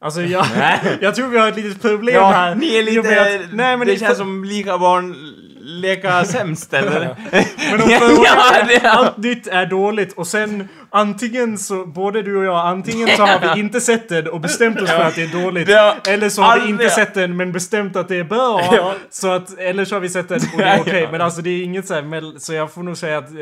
Alltså 0.00 0.20
jag, 0.22 0.46
jag 1.00 1.14
tror 1.14 1.28
vi 1.28 1.38
har 1.38 1.48
ett 1.48 1.56
litet 1.56 1.82
problem 1.82 2.22
här. 2.24 2.54
ni 2.54 2.76
är 2.76 2.88
I 2.94 2.98
och 3.00 3.04
med 3.04 3.32
lite... 3.32 3.44
att- 3.44 3.52
nej, 3.54 3.76
men 3.76 3.86
det 3.86 3.96
känns 3.98 4.18
som 4.18 4.44
lika 4.44 4.78
barn 4.78 5.14
leka 5.60 6.24
sämst, 6.24 6.74
eller? 6.74 7.16
Men 7.30 7.90
Ja, 8.24 8.64
det- 8.68 8.88
allt 8.90 9.16
nytt 9.16 9.46
är 9.46 9.66
dåligt 9.66 10.12
och 10.12 10.26
sen 10.26 10.68
antingen 10.90 11.58
så, 11.58 11.86
både 11.86 12.22
du 12.22 12.36
och 12.36 12.44
jag, 12.44 12.66
antingen 12.66 13.08
så 13.16 13.22
har 13.22 13.54
vi 13.54 13.60
inte 13.60 13.80
sett 13.80 14.08
den 14.08 14.28
och 14.28 14.40
bestämt 14.40 14.80
oss 14.80 14.90
för 14.90 15.00
att 15.02 15.14
det 15.14 15.22
är 15.22 15.42
dåligt. 15.44 15.68
Eller 16.08 16.28
så 16.28 16.42
har 16.42 16.60
vi 16.60 16.68
inte 16.68 16.90
sett 16.90 17.14
den 17.14 17.36
men 17.36 17.52
bestämt 17.52 17.96
att 17.96 18.08
det 18.08 18.16
är 18.16 18.24
bra. 18.24 18.60
Ja. 18.72 18.94
Så 19.10 19.30
att, 19.30 19.58
eller 19.58 19.84
så 19.84 19.94
har 19.94 20.00
vi 20.00 20.08
sett 20.08 20.28
den 20.28 20.40
och 20.52 20.58
det 20.58 20.64
är 20.64 20.80
okej. 20.80 21.08
Men 21.12 21.20
alltså 21.20 21.42
det 21.42 21.50
är 21.50 21.62
inget 21.62 21.86
så 21.86 21.94
här, 21.94 22.38
så 22.38 22.54
jag 22.54 22.72
får 22.72 22.82
nog 22.82 22.96
säga 22.96 23.18
att... 23.18 23.30
Eh, 23.30 23.38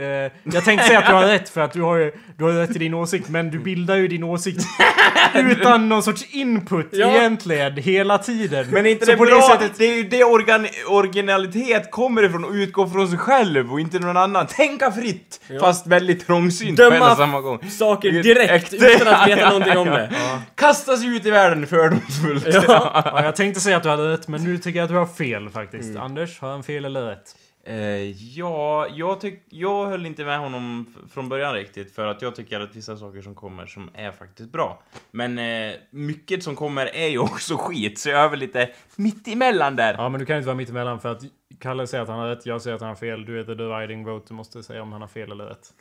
jag 0.55 0.65
tänkte 0.65 0.87
säga 0.87 0.99
att 0.99 1.07
du 1.07 1.13
har 1.13 1.27
rätt 1.27 1.49
för 1.49 1.61
att 1.61 1.73
du 1.73 1.83
har 1.83 1.97
ju 1.97 2.13
du 2.39 2.45
har 2.45 2.53
rätt 2.53 2.77
i 2.77 2.79
din 2.79 2.95
åsikt 2.95 3.29
men 3.29 3.51
du 3.51 3.59
bildar 3.59 3.97
ju 3.97 4.09
din 4.09 4.25
åsikt 4.25 4.65
utan 5.35 5.89
någon 5.89 6.03
sorts 6.03 6.25
input 6.35 6.89
Ja. 6.93 7.07
egentligen 7.11 7.77
hela 7.77 8.19
tiden. 8.19 8.67
Men 8.71 8.87
inte 8.87 9.05
Så 9.07 9.11
det 9.11 9.17
på 9.17 9.25
bra? 9.25 9.37
det 9.37 9.43
sättet 9.43 9.73
Det 9.79 9.85
är 9.85 9.95
ju 9.97 10.03
det 10.03 10.25
organ, 10.25 10.67
originalitet 10.89 11.91
kommer 11.91 12.23
ifrån 12.23 12.45
och 12.45 12.53
utgår 12.53 12.87
från 12.87 13.09
sig 13.09 13.19
själv 13.19 13.73
och 13.73 13.81
inte 13.81 13.99
någon 13.99 14.17
annan. 14.17 14.47
Tänka 14.47 14.93
fritt, 14.93 15.41
fast 15.61 15.87
väldigt 15.87 16.27
trångsynt 16.27 16.77
Döma 16.77 17.17
samma 17.37 17.40
gång. 17.40 17.70
Saker 17.70 18.11
direkt 18.11 18.75
utan 18.75 19.09
att 19.09 19.29
veta 19.29 19.40
Ja, 19.40 19.49
någonting 19.49 19.79
om 19.79 19.87
ja, 19.87 19.96
det. 19.96 20.11
Kasta 20.55 20.96
sig 20.96 21.16
ut 21.16 21.27
i 21.27 21.31
världen 21.31 21.66
fördomsfullt. 21.66 22.46
Ja. 22.46 23.03
Ja, 23.05 23.25
jag 23.25 23.37
tänkte 23.37 23.61
säga 23.61 23.77
att 23.77 23.83
du 23.83 23.88
hade 23.88 24.12
rätt, 24.12 24.29
men 24.29 24.44
nu 24.44 24.59
tycker 24.59 24.79
jag 24.79 24.85
att 24.85 24.90
du 24.90 24.96
har 24.96 25.07
fel 25.07 25.51
faktiskt. 25.51 25.96
Anders, 25.96 26.40
har 26.40 26.51
han 26.51 26.62
fel 26.62 26.85
eller 26.85 27.03
rätt? 27.03 27.37
Eh, 27.64 28.11
ja, 28.38 28.87
jag, 28.94 29.20
tyck, 29.20 29.42
jag 29.49 29.87
höll 29.87 30.07
inte 30.07 30.25
med 30.25 30.38
honom 30.38 30.94
från 31.11 31.29
början 31.29 31.55
riktigt 31.55 31.94
för 31.94 32.07
att 32.07 32.22
jag 32.22 32.35
tycker 32.35 32.61
att 32.61 32.77
vissa 32.77 32.96
saker 32.96 33.22
som 33.22 33.35
kommer 33.35 33.66
som 33.66 33.90
är 33.94 34.12
faktiskt 34.12 34.53
bra. 34.53 34.83
Men 35.11 35.38
eh, 35.38 35.75
mycket 35.90 36.42
som 36.42 36.57
kommer 36.57 36.87
är 36.87 37.09
ju 37.09 37.18
också 37.18 37.57
skit, 37.57 37.99
så 37.99 38.09
jag 38.09 38.25
är 38.25 38.29
väl 38.29 38.38
lite 38.38 38.70
mitt 38.96 39.29
emellan 39.29 39.77
där. 39.77 39.94
Ja, 39.94 40.09
men 40.09 40.20
du 40.20 40.27
kan 40.27 40.37
inte 40.37 40.46
vara 40.46 40.57
mitt 40.57 40.70
emellan 40.70 41.01
för 41.01 41.12
att 41.12 41.22
Kalle 41.61 41.87
säger 41.87 42.03
att 42.03 42.09
han 42.09 42.18
har 42.18 42.29
rätt, 42.29 42.46
jag 42.46 42.62
säger 42.62 42.75
att 42.75 42.81
han 42.81 42.88
har 42.88 42.96
fel. 42.96 43.25
Du 43.25 43.40
är 43.40 43.44
the 43.44 43.55
dividing 43.55 44.05
vote, 44.05 44.25
du 44.29 44.35
måste 44.35 44.62
säga 44.62 44.83
om 44.83 44.92
han 44.92 45.01
har 45.01 45.09
fel 45.09 45.33
eller 45.33 45.46
rätt. 45.46 45.72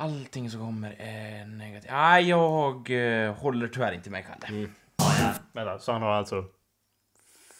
Allting 0.00 0.50
som 0.50 0.60
kommer 0.60 0.96
är 0.98 1.44
negativt. 1.46 1.90
Nej, 1.90 2.28
jag 2.28 2.90
eh, 2.90 3.34
håller 3.34 3.68
tyvärr 3.68 3.92
inte 3.92 4.10
med 4.10 4.24
Kalle. 4.26 4.46
Mm. 4.48 4.70
Vänta, 5.52 5.64
så 5.64 5.70
alltså, 5.70 5.92
han 5.92 6.02
har 6.02 6.10
alltså 6.10 6.44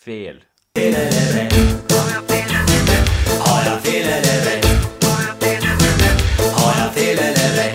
fel? 0.04 0.44
Har 3.40 3.64
jag 3.64 3.80
fel 3.82 4.06
eller 4.06 4.44
rätt? 4.44 4.64
Har 6.54 6.84
jag 6.84 6.94
fel 6.94 7.18
eller 7.18 7.56
rätt? 7.56 7.69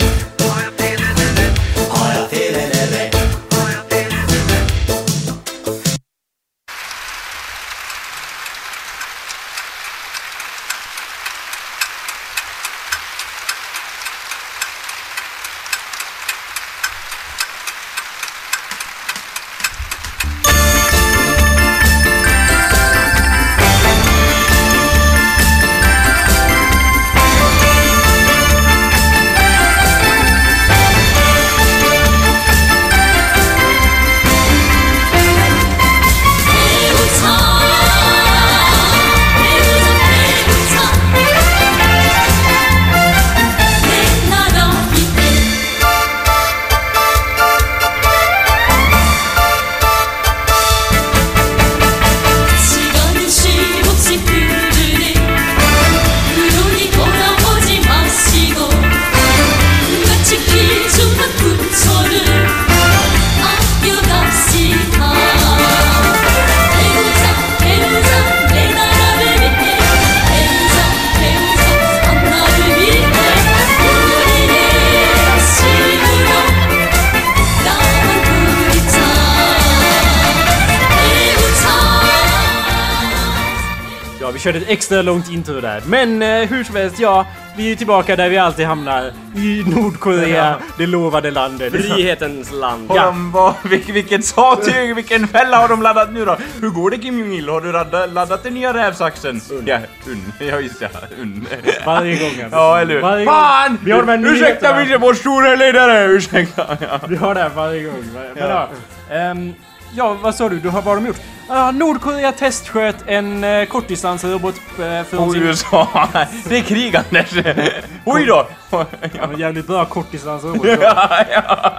Körde 84.46 84.58
ett 84.58 84.70
extra 84.70 85.02
långt 85.02 85.30
intro 85.32 85.62
där. 85.62 85.82
Men 85.86 86.22
eh, 86.22 86.50
hur 86.50 86.64
som 86.64 86.76
helst, 86.76 87.00
ja. 87.00 87.26
Vi 87.58 87.72
är 87.72 87.76
tillbaka 87.76 88.16
där 88.16 88.30
vi 88.30 88.38
alltid 88.38 88.66
hamnar. 88.66 89.12
I 89.36 89.64
Nordkorea, 89.68 90.56
det 90.78 90.88
lovade 90.88 91.32
landet. 91.32 91.74
Frihetens 91.74 92.52
land. 92.52 92.90
Har 92.90 92.98
de, 92.98 93.32
vad, 93.32 93.54
vilket, 93.64 93.96
vilket 93.96 94.26
sattyg, 94.26 94.96
vilken 94.96 95.28
fälla 95.28 95.58
har 95.58 95.68
de 95.68 95.82
laddat 95.82 96.14
nu 96.14 96.26
då? 96.26 96.38
Hur 96.62 96.70
går 96.70 96.90
det 96.90 96.98
Kim 96.98 97.20
Jong-Il? 97.20 97.50
Har 97.50 97.62
du 97.62 97.72
laddat, 97.72 98.14
laddat 98.14 98.44
den 98.44 98.54
nya 98.54 98.74
rävsaxen? 98.74 99.42
Ja, 99.66 99.80
unn. 100.08 100.34
Ja 100.50 100.60
just 100.60 100.82
ja, 100.82 100.88
unn. 101.22 101.48
Varje 101.86 102.16
gång. 102.20 102.42
alltså. 102.44 102.58
Ja, 102.58 102.80
eller 102.82 102.94
hur? 102.94 103.02
Varje 103.02 103.26
gång. 103.26 103.34
Fan! 103.34 103.80
Vi 103.84 103.92
har 103.92 104.02
de 104.02 104.10
här 104.10 104.34
Ursäkta 104.34 104.98
vår 104.98 105.14
store 105.14 105.56
ledare, 105.56 106.06
ursäkta. 106.06 106.66
Ja. 106.80 107.00
Vi 107.08 107.16
har 107.16 107.36
det 107.36 107.42
här 107.42 107.52
varje 107.56 107.84
gång. 107.84 108.04
Men, 108.14 108.50
ja. 108.50 108.70
Ehm, 109.12 109.54
ja, 109.96 110.18
vad 110.22 110.36
sa 110.36 110.50
du? 110.50 110.60
du 110.60 110.70
har, 110.70 110.82
vad 110.82 110.94
har 110.94 110.96
de 110.96 111.08
gjort? 111.08 111.22
Ah, 111.48 111.72
Nordkorea 111.72 112.32
testsköt 112.32 112.96
en 113.08 113.44
uh, 113.44 113.66
kortdistansrobot 113.66 114.56
uh, 114.80 115.04
från 115.04 115.32
sin... 115.32 115.44
USA, 115.44 116.10
det 116.50 116.58
är 116.58 116.62
krig 116.62 116.96
Anders. 116.96 117.34
Oj 118.06 118.26
då! 118.26 118.48
Ja, 118.70 119.28
men 119.28 119.40
jävligt 119.40 119.68
bra 119.68 119.86
kortdistansrobot. 119.86 120.68
Ja, 120.82 121.26
ja. 121.32 121.72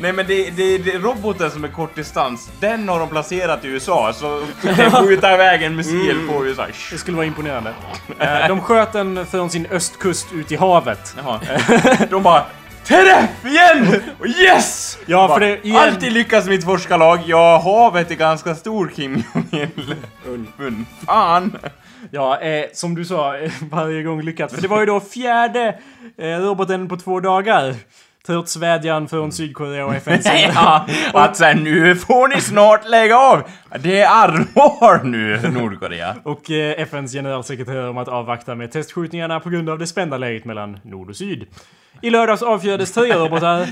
Nej 0.00 0.12
men 0.12 0.26
det, 0.26 0.50
det, 0.50 0.78
det 0.78 0.98
roboten 0.98 1.50
som 1.50 1.64
är 1.64 1.68
kortdistans, 1.68 2.50
den 2.60 2.88
har 2.88 3.00
de 3.00 3.08
placerat 3.08 3.64
i 3.64 3.68
USA 3.68 4.12
så 4.12 4.46
de 4.62 4.74
kan 4.74 4.90
skjuta 5.06 5.34
iväg 5.34 5.62
en 5.62 5.76
missil 5.76 6.28
på 6.28 6.46
USA. 6.46 6.66
Det 6.90 6.98
skulle 6.98 7.16
vara 7.16 7.26
imponerande. 7.26 7.74
Eh, 8.18 8.48
de 8.48 8.60
sköt 8.60 8.92
den 8.92 9.26
från 9.26 9.50
sin 9.50 9.66
östkust 9.66 10.32
ut 10.32 10.52
i 10.52 10.56
havet. 10.56 11.16
Jaha. 11.16 11.40
De 12.10 12.22
bara 12.22 12.44
Träff 12.88 13.44
igen! 13.44 14.02
Yes! 14.42 14.98
Ja, 15.06 15.28
för 15.28 15.40
det... 15.40 15.66
Igen, 15.66 15.76
Alltid 15.76 16.12
lyckas 16.12 16.46
mitt 16.48 16.64
forskarlag. 16.64 17.18
Ja, 17.26 17.60
havet 17.64 18.10
är 18.10 18.14
ganska 18.14 18.54
stor 18.54 18.92
Kim 18.96 19.22
Jong-Il. 19.24 20.84
Fan! 21.06 21.58
Ja, 22.10 22.40
eh, 22.40 22.64
som 22.72 22.94
du 22.94 23.04
sa, 23.04 23.36
eh, 23.36 23.52
varje 23.70 24.02
gång 24.02 24.22
lyckats. 24.22 24.54
För 24.54 24.62
det 24.62 24.68
var 24.68 24.80
ju 24.80 24.86
då 24.86 25.00
fjärde 25.00 25.78
eh, 26.18 26.26
roboten 26.28 26.88
på 26.88 26.96
två 26.96 27.20
dagar. 27.20 27.74
Trots 28.26 28.56
vädjan 28.56 29.08
från 29.08 29.32
Sydkorea 29.32 29.86
och 29.86 29.94
FN. 30.06 30.20
Ja, 30.54 30.86
att 31.14 31.36
sen 31.36 31.64
nu 31.64 31.96
får 31.96 32.28
ni 32.28 32.40
snart 32.40 32.88
lägga 32.88 33.18
av. 33.18 33.42
Det 33.80 34.00
är 34.00 34.06
allvar 34.06 35.04
nu, 35.04 35.50
Nordkorea. 35.50 36.16
Och 36.22 36.50
eh, 36.50 36.80
FNs 36.82 37.12
generalsekreterare 37.12 37.88
om 37.88 37.98
att 37.98 38.08
avvakta 38.08 38.54
med 38.54 38.72
testskjutningarna 38.72 39.40
på 39.40 39.50
grund 39.50 39.70
av 39.70 39.78
det 39.78 39.86
spända 39.86 40.18
läget 40.18 40.44
mellan 40.44 40.80
nord 40.82 41.10
och 41.10 41.16
syd. 41.16 41.46
I 42.00 42.10
lördags 42.10 42.42
avfyrades 42.42 42.92
tre 42.92 43.14
robotar. 43.14 43.66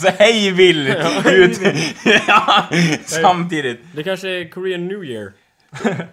Så 0.00 0.08
hej 0.18 0.50
vill 0.50 0.88
ut. 1.26 1.60
Ja, 2.26 2.64
samtidigt. 3.04 3.80
Det 3.94 4.02
kanske 4.02 4.28
är 4.28 4.48
Korean 4.48 4.88
New 4.88 5.04
Year. 5.04 5.32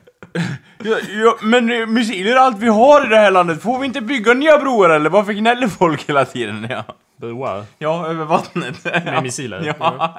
Ja, 0.83 0.97
ja, 1.23 1.37
men 1.41 1.71
eh, 1.71 1.87
missiler 1.87 2.31
är 2.31 2.35
allt 2.35 2.59
vi 2.59 2.67
har 2.67 3.05
i 3.05 3.09
det 3.09 3.17
här 3.17 3.31
landet. 3.31 3.61
Får 3.63 3.79
vi 3.79 3.85
inte 3.85 4.01
bygga 4.01 4.33
nya 4.33 4.57
broar 4.57 4.89
eller? 4.89 5.09
Varför 5.09 5.33
gnäller 5.33 5.67
folk 5.67 6.09
hela 6.09 6.25
tiden? 6.25 6.67
Ja, 6.69 6.83
Broar. 7.21 7.63
ja 7.77 8.07
över 8.07 8.25
vattnet. 8.25 8.85
Med 9.05 9.23
missiler. 9.23 9.75
Ja. 9.79 10.17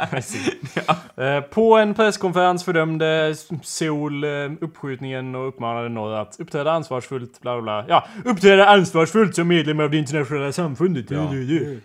Eh, 1.17 1.41
På 1.41 1.77
en 1.77 1.95
presskonferens 1.95 2.65
fördömde 2.65 3.35
Seoul 3.63 4.25
eh, 4.25 4.31
uppskjutningen 4.61 5.35
och 5.35 5.49
uppmanade 5.49 5.89
norr 5.89 6.15
att 6.15 6.37
uppträda 6.41 6.73
ansvarsfullt, 6.73 7.41
bla 7.41 7.61
bla. 7.63 7.85
Ja, 7.89 8.05
uppträda 8.25 8.67
ansvarsfullt 8.69 9.35
som 9.35 9.49
medlem 9.49 9.81
av 9.81 9.91
det 9.91 9.97
internationella 9.97 10.53
samfundet. 10.53 11.11
Ja. 11.11 11.31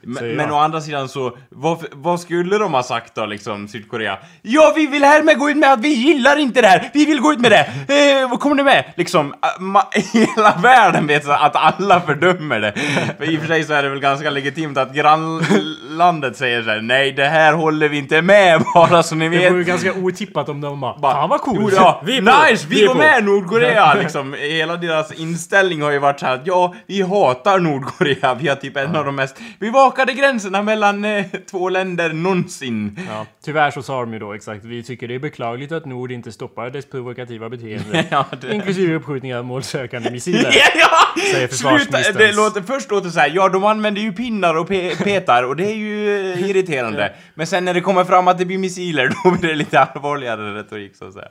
Men, 0.01 0.35
men 0.35 0.51
å 0.51 0.55
andra 0.57 0.81
sidan 0.81 1.09
så, 1.09 1.37
vad, 1.49 1.85
vad 1.91 2.19
skulle 2.19 2.57
de 2.57 2.73
ha 2.73 2.83
sagt 2.83 3.15
då 3.15 3.25
liksom, 3.25 3.67
Sydkorea? 3.67 4.17
Ja, 4.41 4.73
vi 4.75 4.87
vill 4.87 5.03
härmed 5.03 5.37
gå 5.39 5.49
ut 5.49 5.57
med 5.57 5.73
att 5.73 5.79
vi 5.79 5.93
gillar 5.93 6.39
inte 6.39 6.61
det 6.61 6.67
här! 6.67 6.89
Vi 6.93 7.05
vill 7.05 7.19
gå 7.19 7.33
ut 7.33 7.39
med 7.39 7.51
det! 7.51 8.21
Eh, 8.21 8.29
vad 8.29 8.39
kommer 8.39 8.55
ni 8.55 8.63
med? 8.63 8.83
Liksom, 8.95 9.33
ma- 9.59 9.83
hela 10.13 10.55
världen 10.61 11.07
vet 11.07 11.29
att 11.29 11.55
alla 11.55 12.01
fördömer 12.01 12.59
det. 12.59 12.73
För 13.17 13.29
i 13.31 13.37
och 13.37 13.41
för 13.41 13.47
sig 13.47 13.63
så 13.63 13.73
är 13.73 13.83
det 13.83 13.89
väl 13.89 13.99
ganska 13.99 14.29
legitimt 14.29 14.77
att 14.77 14.95
grannlandet 15.07 16.37
säger 16.37 16.63
så 16.63 16.69
här: 16.69 16.81
nej 16.81 17.11
det 17.11 17.25
här 17.25 17.53
håller 17.53 17.89
vi 17.89 17.97
inte 17.97 18.21
med 18.21 18.63
bara 18.73 19.03
så 19.03 19.15
ni 19.15 19.29
Det 19.29 19.37
vet. 19.37 19.51
vore 19.53 19.63
ganska 19.63 19.93
otippat 19.93 20.49
om 20.49 20.61
de 20.61 20.79
bara, 20.81 20.97
Bara, 20.97 21.13
Fan 21.13 21.29
vad 21.29 21.41
coolt! 21.41 21.73
Ja, 21.75 22.01
Vi 22.05 22.17
är 22.17 22.21
nice! 22.49 22.67
Vi, 22.69 22.75
vi 22.75 22.83
är 22.83 22.87
går 22.87 22.93
på." 22.93 22.99
med 22.99 23.23
Nordkorea! 23.23 23.93
liksom, 24.01 24.33
hela 24.39 24.75
deras 24.77 25.11
inställning 25.11 25.81
har 25.81 25.91
ju 25.91 25.99
varit 25.99 26.19
så 26.19 26.25
här 26.25 26.33
att 26.35 26.47
ja, 26.47 26.75
vi 26.87 27.01
hatar 27.01 27.59
Nordkorea. 27.59 28.33
Vi 28.33 28.47
har 28.47 28.55
typ 28.55 28.77
en 28.77 28.95
av 28.95 29.05
de 29.05 29.15
mest 29.15 29.35
bevakade 29.59 30.13
gränserna 30.13 30.61
mellan 30.61 31.05
eh, 31.05 31.25
två 31.51 31.69
länder 31.69 32.13
någonsin. 32.13 32.99
Ja, 33.09 33.25
tyvärr 33.45 33.71
så 33.71 33.81
sa 33.81 33.99
de 33.99 34.13
ju 34.13 34.19
då 34.19 34.33
exakt, 34.33 34.65
vi 34.65 34.83
tycker 34.83 35.07
det 35.07 35.15
är 35.15 35.19
beklagligt 35.19 35.71
att 35.71 35.85
Nord 35.85 36.11
inte 36.11 36.31
stoppar 36.31 36.69
dess 36.69 36.85
provokativa 36.89 37.49
beteende. 37.49 38.05
Ja, 38.09 38.25
det- 38.41 38.53
Inklusive 38.53 38.95
uppskjutningar 38.95 39.37
av 39.37 39.45
målsökande 39.45 40.11
missiler. 40.11 40.51
Ja, 40.53 40.65
ja! 40.75 41.21
Säger 41.31 41.47
Sluta! 41.47 41.75
försvarsministerns- 41.77 42.17
Det 42.17 42.31
låter, 42.35 42.61
först 42.61 42.91
låter 42.91 43.05
det 43.05 43.11
så 43.11 43.19
här, 43.19 43.31
ja 43.35 43.49
de 43.49 43.63
använder 43.63 44.01
ju 44.01 44.11
pinnar 44.13 44.55
och 44.57 44.67
petar 45.03 45.43
och 45.43 45.55
det 45.55 45.65
är 45.71 45.75
ju 45.75 46.21
eh, 46.33 46.49
irriterande. 46.49 47.13
Men 47.33 47.47
sen 47.47 47.65
när 47.65 47.73
det 47.73 47.81
kommer 47.81 48.03
fram 48.03 48.27
att 48.27 48.37
det 48.37 48.45
blir 48.45 48.57
missiler, 48.57 49.09
då 49.23 49.31
blir 49.31 49.49
det 49.49 49.55
lite 49.55 49.79
allvarligare 49.79 50.55
retorik 50.55 50.95
så 50.95 51.07
att 51.07 51.13
säga. 51.13 51.27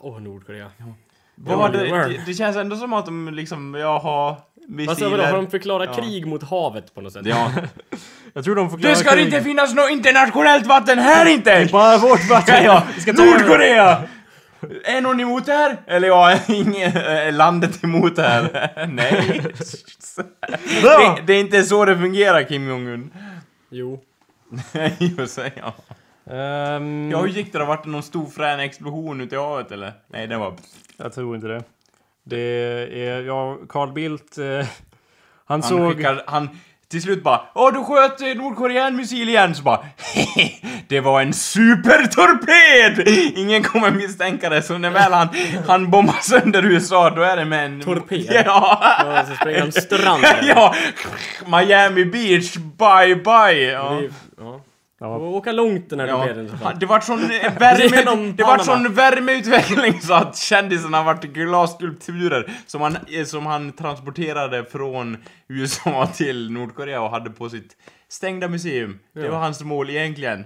Åh, 0.00 0.20
Nordkorea. 0.20 0.70
Var 1.34 1.68
det, 1.68 1.78
det 1.78 2.20
det, 2.26 2.34
känns 2.34 2.56
ändå 2.56 2.76
som 2.76 2.92
att 2.92 3.06
de 3.06 3.34
liksom, 3.34 3.74
jaha, 3.74 4.28
Alltså 4.30 4.44
missiler... 4.68 5.10
vadå, 5.10 5.22
har 5.22 5.32
de 5.36 5.50
förklarat 5.50 5.88
Ja. 5.96 6.02
krig 6.02 6.26
mot 6.26 6.42
havet 6.42 6.94
på 6.94 7.00
något 7.00 7.12
sätt? 7.12 7.26
Ja. 7.26 7.52
Jag 8.34 8.44
tror 8.44 8.54
de 8.56 8.70
förklarar 8.70 8.94
Det 8.94 9.00
ska 9.00 9.10
krig. 9.10 9.24
inte 9.24 9.42
finnas 9.42 9.74
något 9.74 9.90
internationellt 9.90 10.66
vatten 10.66 10.98
här 10.98 11.26
inte! 11.26 11.68
Bara 11.72 11.98
vårt 11.98 12.30
vatten! 12.30 12.54
Ja, 12.64 12.82
ja. 13.06 13.12
Nordkorea! 13.12 14.02
Är 14.84 15.00
någon 15.00 15.20
emot 15.20 15.46
det 15.46 15.52
här? 15.52 15.76
Eller 15.86 16.08
ja, 16.08 16.38
ingen, 16.48 16.96
är 16.96 17.32
landet 17.32 17.84
emot 17.84 18.16
det 18.16 18.22
här? 18.22 18.86
Nej. 18.92 19.46
Det, 20.82 21.22
det 21.26 21.32
är 21.32 21.40
inte 21.40 21.62
så 21.62 21.84
det 21.84 21.98
fungerar 21.98 22.42
Kim 22.42 22.68
Jong-Un. 22.68 23.10
Jo. 23.70 24.00
Jo, 24.98 25.26
så, 25.26 25.40
ja. 25.40 25.74
Ehm, 26.34 27.10
ja, 27.10 27.20
hur 27.20 27.28
gick 27.28 27.52
det 27.52 27.58
då? 27.58 27.64
Vart 27.64 27.84
det 27.84 27.90
någon 27.90 28.02
stor 28.02 28.26
frän 28.26 28.60
explosion 28.60 29.20
ute 29.20 29.34
i 29.34 29.38
havet 29.38 29.72
eller? 29.72 29.92
Nej, 30.08 30.26
det 30.26 30.36
var... 30.36 30.54
Jag 30.96 31.12
tror 31.12 31.34
inte 31.34 31.46
det. 31.48 31.62
Det 32.24 32.38
är, 33.08 33.22
ja, 33.22 33.58
Carl 33.68 33.92
Bildt, 33.92 34.38
eh, 34.38 34.46
han, 34.46 34.66
Han 35.44 35.62
såg... 35.62 35.96
skickade, 35.96 36.22
han 36.26 36.48
till 36.90 37.02
slut 37.02 37.22
bara 37.22 37.40
Åh, 37.54 37.72
du 37.72 37.84
sköt 37.84 38.20
eh, 38.20 38.26
Nordkorea 38.28 38.86
en 38.86 38.96
missil 38.96 39.28
igen! 39.28 39.54
Så 39.54 39.62
bara 39.62 39.80
Det 40.88 41.00
var 41.00 41.22
en 41.22 41.32
supertorped! 41.32 43.08
Ingen 43.38 43.62
kommer 43.62 43.90
misstänka 43.90 44.48
det, 44.50 44.62
så 44.62 44.78
när 44.78 44.90
väl 44.90 45.12
han, 45.12 45.28
han 45.68 45.90
bombar 45.90 46.16
sönder 46.22 46.64
USA, 46.64 47.10
då 47.10 47.22
är 47.22 47.36
det 47.36 47.44
med 47.44 47.64
en... 47.64 47.80
Torped? 47.80 48.26
Ja! 48.30 48.78
Ja, 49.04 49.24
så 49.28 49.34
springer 49.34 49.60
de 49.60 49.72
stranden. 49.72 50.34
ja! 50.46 50.74
Miami 51.46 52.04
Beach, 52.04 52.56
bye 52.56 53.16
bye! 53.16 53.70
Ja. 53.70 54.00
Det 54.98 55.04
Ja. 55.04 55.14
Och 55.16 55.34
åka 55.36 55.52
långt 55.52 55.90
den 55.90 56.00
här 56.00 56.06
Ja, 56.06 56.18
torpeden 56.18 56.50
det 56.80 56.86
vart 56.86 57.04
sån 57.04 57.22
eh, 57.22 57.58
värme, 57.58 58.32
det 58.36 58.42
vart 58.42 58.64
sån 58.64 58.94
värmeutveckling 58.94 60.00
så 60.00 60.14
att 60.14 60.36
kändisarna 60.36 61.02
vart 61.02 61.22
glasskulpturer 61.24 62.50
som 62.66 62.80
han, 62.80 62.96
eh, 63.08 63.24
som 63.24 63.46
han 63.46 63.72
transporterade 63.72 64.64
från 64.64 65.16
USA 65.48 66.06
till 66.14 66.50
Nordkorea 66.50 67.00
och 67.02 67.10
hade 67.10 67.30
på 67.30 67.48
sitt 67.48 67.76
stängda 68.08 68.48
museum. 68.48 68.98
Det 69.14 69.20
Ja. 69.20 69.30
var 69.30 69.38
hans 69.38 69.62
mål 69.62 69.90
egentligen. 69.90 70.44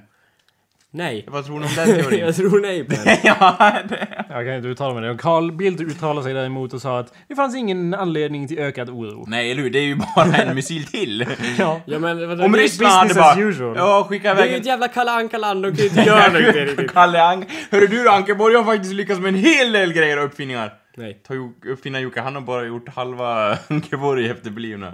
Nej. 0.93 1.25
Vad 1.29 1.47
tror 1.47 1.61
ni 1.61 1.67
om 1.67 1.73
den 1.77 1.87
teorin? 1.87 2.21
jag 2.27 2.37
tror 2.37 2.61
nej 2.61 2.85
på 2.85 2.95
den. 3.05 3.17
ja, 3.25 3.73
det... 3.89 4.25
Jag 4.29 4.47
kan 4.47 4.55
inte 4.55 4.69
uttala 4.69 4.95
mig 4.95 5.03
det. 5.03 5.11
Och 5.11 5.21
Carl 5.21 5.53
Bildt 5.53 5.81
uttalade 5.81 6.25
sig 6.25 6.35
däremot 6.35 6.73
och 6.73 6.83
sa 6.83 6.99
att 6.99 7.15
det 7.29 7.35
fanns 7.35 7.57
ingen 7.57 7.95
anledning 7.95 8.49
till 8.49 8.59
ökad 8.59 8.91
oro. 8.91 9.25
Nej, 9.29 9.51
eller 9.51 9.63
hur? 9.63 9.71
Det 9.71 9.79
är 9.79 9.83
ju 9.83 9.97
bara 10.17 10.37
en 10.37 10.55
missil 10.55 10.87
till. 10.87 11.27
Ja. 11.59 11.81
Ja 11.87 11.99
men 11.99 12.29
vadå, 12.29 12.45
Om 12.45 12.57
Ryssland 12.57 12.93
hade 12.93 13.15
bara... 13.15 13.41
usual. 13.41 13.77
Ja, 13.77 14.07
skicka 14.09 14.35
det 14.35 14.41
är 14.41 14.45
iväg 14.45 14.51
ju 14.51 14.61
ett 14.61 14.67
jävla 14.67 14.89
Kalle 14.89 15.11
Anka-land, 15.11 15.63
de 15.63 15.69
kan 15.77 15.85
ju 15.85 15.89
inte 15.89 16.03
göra 16.03 16.33
något 16.33 16.55
riktigt. 16.55 16.93
Kalle 16.93 17.23
Ank... 17.23 17.49
Hörru 17.71 17.87
du 17.87 18.09
Ankeborg 18.11 18.55
har 18.55 18.65
faktiskt 18.65 18.95
lyckats 18.95 19.21
med 19.21 19.29
en 19.29 19.35
hel 19.35 19.73
del 19.73 19.93
grejer 19.93 20.19
och 20.19 20.25
uppfinningar. 20.25 20.73
Nej. 20.97 21.21
Ta 21.27 21.35
uppfinna 21.67 22.01
Jocke, 22.01 22.21
han 22.21 22.35
har 22.35 22.43
bara 22.43 22.65
gjort 22.65 22.89
halva 22.89 23.59
Ankeborg 23.69 24.31
efterblivna. 24.31 24.93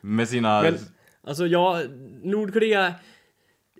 Med 0.00 0.28
sina... 0.28 0.62
Men, 0.62 0.78
alltså 1.26 1.46
ja, 1.46 1.80
Nordkorea... 2.22 2.94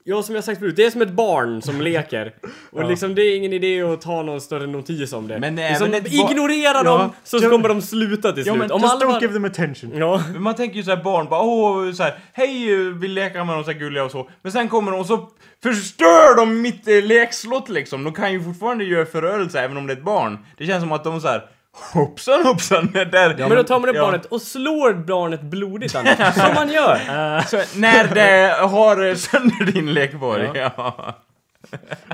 Ja, 0.04 0.22
som 0.22 0.34
jag 0.34 0.44
sagt 0.44 0.58
förut, 0.60 0.76
det 0.76 0.84
är 0.84 0.90
som 0.90 1.02
ett 1.02 1.10
barn 1.12 1.62
som 1.62 1.80
leker. 1.82 2.32
Och 2.70 2.88
liksom, 2.88 3.14
det 3.14 3.22
är 3.22 3.36
ingen 3.36 3.52
idé 3.52 3.82
att 3.82 4.00
ta 4.00 4.22
någon 4.22 4.40
större 4.40 4.66
notis 4.66 5.12
om 5.12 5.28
det. 5.28 5.38
Men 5.38 5.56
det 5.56 5.62
är 5.62 5.68
liksom, 5.70 5.90
ba- 5.90 6.30
ignorera 6.30 6.72
Ja, 6.76 6.82
dem, 6.82 7.12
så 7.24 7.38
ja, 7.42 7.50
kommer 7.50 7.68
de 7.68 7.82
sluta 7.82 8.32
till 8.32 8.46
Ja, 8.46 8.52
slut. 8.52 8.58
men 8.62 8.70
om 8.72 8.80
Just 8.80 8.92
alla 8.94 9.04
don't 9.04 9.08
bara- 9.08 9.20
give 9.20 9.32
them 9.32 9.44
attention. 9.44 9.92
Ja. 9.96 10.22
Men 10.32 10.42
man 10.42 10.54
tänker 10.54 10.76
ju 10.76 10.82
såhär 10.82 11.02
barn 11.04 11.26
bara 11.30 11.40
åh 11.42 11.92
så 11.92 12.02
här, 12.02 12.14
hej 12.32 12.74
vill 12.92 13.12
leka 13.12 13.44
med 13.44 13.54
dem 13.56 13.64
så 13.64 13.70
här 13.70 13.78
gulliga 13.78 14.04
och 14.04 14.10
så. 14.10 14.28
Men 14.42 14.52
sen 14.52 14.68
kommer 14.68 14.90
de 14.92 15.00
och 15.00 15.06
så 15.06 15.28
förstör 15.62 16.36
de 16.36 16.60
mitt 16.62 16.88
eh, 16.88 17.02
lekslott 17.04 17.68
liksom. 17.68 18.04
De 18.04 18.12
kan 18.12 18.32
ju 18.32 18.42
fortfarande 18.44 18.84
göra 18.84 19.06
förödelse 19.06 19.60
även 19.60 19.76
om 19.76 19.86
det 19.86 19.92
är 19.92 19.96
ett 19.96 20.04
barn. 20.04 20.38
Det 20.56 20.66
känns 20.66 20.82
som 20.82 20.92
att 20.92 21.04
de 21.04 21.20
så 21.20 21.28
här 21.28 21.42
hoppsan 21.72 22.44
hoppsan 22.46 22.90
där. 22.92 23.36
Men 23.38 23.50
då 23.56 23.62
tar 23.62 23.80
man 23.80 23.88
upp 23.88 23.96
Ja. 23.96 24.02
barnet 24.02 24.24
och 24.26 24.42
slår 24.42 24.92
barnet 24.94 25.42
blodigt 25.42 25.94
annars. 25.94 26.34
som 26.34 26.54
man 26.54 26.68
gör. 26.72 26.96
Så, 27.46 27.78
när 27.80 28.14
det 28.14 28.56
har 28.60 29.14
sönder 29.14 29.72
din 29.72 29.94
lekborg. 29.94 30.50
Ja. 30.54 31.16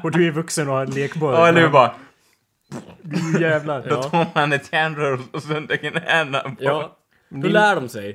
Och 0.02 0.11
du 0.11 0.26
är 0.26 0.30
vuxen 0.30 0.68
och 0.68 0.74
har 0.74 0.82
en 0.82 0.90
lekboll. 0.90 1.34
ja, 1.34 1.48
eller 1.48 1.61
hur 1.61 1.68
bara. 1.68 1.94
Jävlar. 3.40 3.84
Då 3.88 4.02
tar 4.02 4.26
man 4.34 4.52
ett 4.52 4.72
järnrör 4.72 5.18
och 5.32 5.42
sönder 5.42 5.76
knäna 5.76 6.40
på. 6.40 6.50
Ja. 6.59 6.94
Hur 7.30 7.48
lär 7.48 7.74
de 7.74 7.88
sig? 7.88 8.14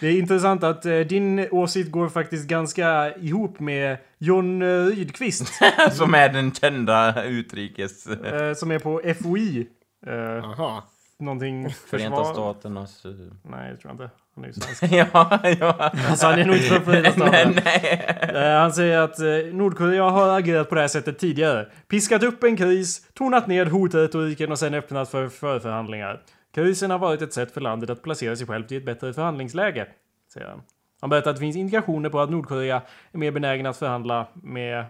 Det 0.00 0.06
är 0.06 0.18
intressant 0.18 0.64
att 0.64 0.86
eh, 0.86 0.98
din 0.98 1.48
åsikt 1.50 1.90
går 1.90 2.08
faktiskt 2.08 2.48
ganska 2.48 3.14
ihop 3.16 3.60
med 3.60 3.96
John 4.18 4.62
eh, 4.62 4.86
Rydqvist. 4.86 5.52
Som 5.92 6.14
är 6.14 6.28
den 6.28 6.54
kända 6.54 7.24
utrikes... 7.24 8.06
eh, 8.06 8.54
som 8.54 8.70
är 8.70 8.78
på 8.78 9.00
FOI. 9.22 9.66
Eh, 10.06 10.44
Aha. 10.44 10.84
någonting 11.18 11.70
Förenta 11.70 12.16
försvar- 12.16 12.32
Staternas... 12.32 13.06
Nej, 13.42 13.70
jag 13.70 13.80
tror 13.80 13.92
inte. 13.92 14.10
Han 14.34 14.44
är 14.44 14.48
ju 14.48 14.54
svensk. 14.54 14.82
ja, 14.92 15.40
ja. 15.60 15.90
Alltså 16.08 16.26
han 16.26 16.38
är 16.38 16.44
nog 16.44 16.56
inte 16.56 16.68
från 16.68 16.84
Förenta 16.84 17.10
nej, 17.16 17.30
Staterna. 17.44 17.62
nej. 17.64 18.44
Eh, 18.44 18.60
Han 18.60 18.72
säger 18.72 18.98
att 18.98 19.18
eh, 19.18 19.26
Nordkorea 19.52 20.02
har 20.04 20.38
agerat 20.38 20.68
på 20.68 20.74
det 20.74 20.80
här 20.80 20.88
sättet 20.88 21.18
tidigare. 21.18 21.66
Piskat 21.88 22.22
upp 22.22 22.44
en 22.44 22.56
kris, 22.56 23.06
tonat 23.14 23.46
ned 23.46 23.68
hotretoriken 23.68 24.52
och 24.52 24.58
sen 24.58 24.74
öppnat 24.74 25.08
för 25.08 25.28
förförhandlingar. 25.28 26.22
Krisen 26.54 26.90
har 26.90 26.98
varit 26.98 27.22
ett 27.22 27.32
sätt 27.32 27.52
för 27.52 27.60
landet 27.60 27.90
att 27.90 28.02
placera 28.02 28.36
sig 28.36 28.46
självt 28.46 28.72
i 28.72 28.76
ett 28.76 28.84
bättre 28.84 29.12
förhandlingsläge, 29.12 29.86
säger 30.32 30.46
han. 30.48 30.62
Han 31.00 31.10
berättar 31.10 31.30
att 31.30 31.36
det 31.36 31.40
finns 31.40 31.56
indikationer 31.56 32.08
på 32.10 32.20
att 32.20 32.30
Nordkorea 32.30 32.82
är 33.12 33.18
mer 33.18 33.30
benägen 33.30 33.66
att 33.66 33.76
förhandla 33.76 34.26
med... 34.34 34.84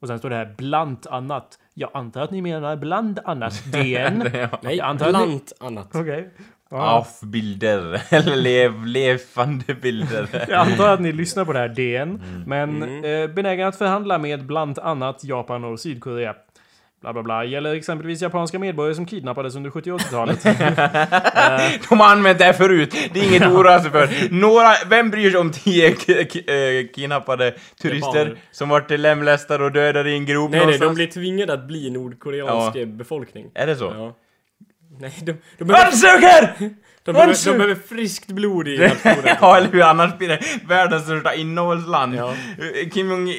Och 0.00 0.08
sen 0.08 0.18
står 0.18 0.30
det 0.30 0.36
här 0.36 0.54
bland 0.58 1.06
annat. 1.10 1.58
Jag 1.74 1.90
antar 1.94 2.20
att 2.20 2.30
ni 2.30 2.42
menar 2.42 2.76
bland 2.76 3.18
annat 3.24 3.64
DN. 3.72 4.18
Nej, 4.62 4.80
ni- 5.06 5.10
bland 5.10 5.52
annat. 5.60 5.88
Okej. 5.94 6.30
Ja. 6.70 7.04
Avbilder. 7.22 8.02
Eller 8.14 8.36
lev, 8.36 8.86
levande 8.86 9.74
bilder. 9.74 10.28
Jag 10.48 10.52
antar 10.68 10.88
att 10.94 11.00
ni 11.00 11.12
lyssnar 11.12 11.44
på 11.44 11.52
det 11.52 11.58
här 11.58 11.68
DN. 11.68 12.22
Men 12.46 12.82
eh, 13.04 13.26
benägen 13.28 13.68
att 13.68 13.76
förhandla 13.76 14.18
med 14.18 14.46
bland 14.46 14.78
annat 14.78 15.24
Japan 15.24 15.64
och 15.64 15.80
Sydkorea. 15.80 16.34
Bla 17.00 17.12
bla 17.12 17.22
bla. 17.22 17.44
Gäller 17.44 17.74
exempelvis 17.74 18.22
japanska 18.22 18.58
medborgare 18.58 18.94
som 18.94 19.06
kidnappades 19.06 19.56
under 19.56 19.70
70 19.70 19.92
och 19.92 20.00
80-talet. 20.00 20.42
De 21.88 22.00
har 22.00 22.06
använt 22.12 22.38
det 22.38 22.44
här 22.44 22.52
förut. 22.52 22.94
Det 23.14 23.20
är 23.20 23.28
inget 23.28 23.42
att 23.42 23.52
oroa 23.52 23.80
sig 23.82 23.90
för. 23.90 24.08
Några, 24.30 24.72
vem 24.86 25.10
bryr 25.10 25.30
sig 25.30 25.40
om 25.40 25.52
tio 25.52 25.88
eh, 25.90 26.86
kidnappade 26.94 27.54
turister 27.82 28.18
Japaner. 28.18 28.38
som 28.50 28.68
vart 28.68 28.90
lemlästade 28.90 29.64
och 29.64 29.72
dödade 29.72 30.10
i 30.10 30.14
en 30.14 30.26
grop 30.26 30.50
Nej, 30.50 30.60
nej, 30.60 30.66
de 30.66 30.78
någonstans? 30.78 30.94
blir 30.94 31.06
tvingade 31.06 31.52
att 31.52 31.66
bli 31.66 31.90
nordkoreansk 31.90 32.76
Ja. 32.76 32.86
befolkning. 32.86 33.50
Är 33.54 33.66
det 33.66 33.76
så? 33.76 33.92
Ja. 33.96 34.16
Nej, 35.00 35.12
de, 35.22 35.34
de, 35.58 35.64
behöver, 35.64 35.86
Ansöker! 35.86 36.54
de, 37.06 37.12
behöver, 37.12 37.44
de 37.52 37.58
behöver 37.58 37.74
friskt 37.88 38.26
blod 38.26 38.68
i 38.68 38.78
nationen. 39.04 39.36
ja, 39.40 39.56
eller 39.56 39.68
hur? 39.72 39.82
Annars 39.82 40.18
blir 40.18 40.28
det 40.28 40.40
världens 40.68 41.02
största 41.04 41.34
innehållsland. 41.34 42.14
Ja. 42.14 42.30
Eh, 42.82 42.88
Kim 42.90 43.10
Jong 43.10 43.28
eh, 43.30 43.34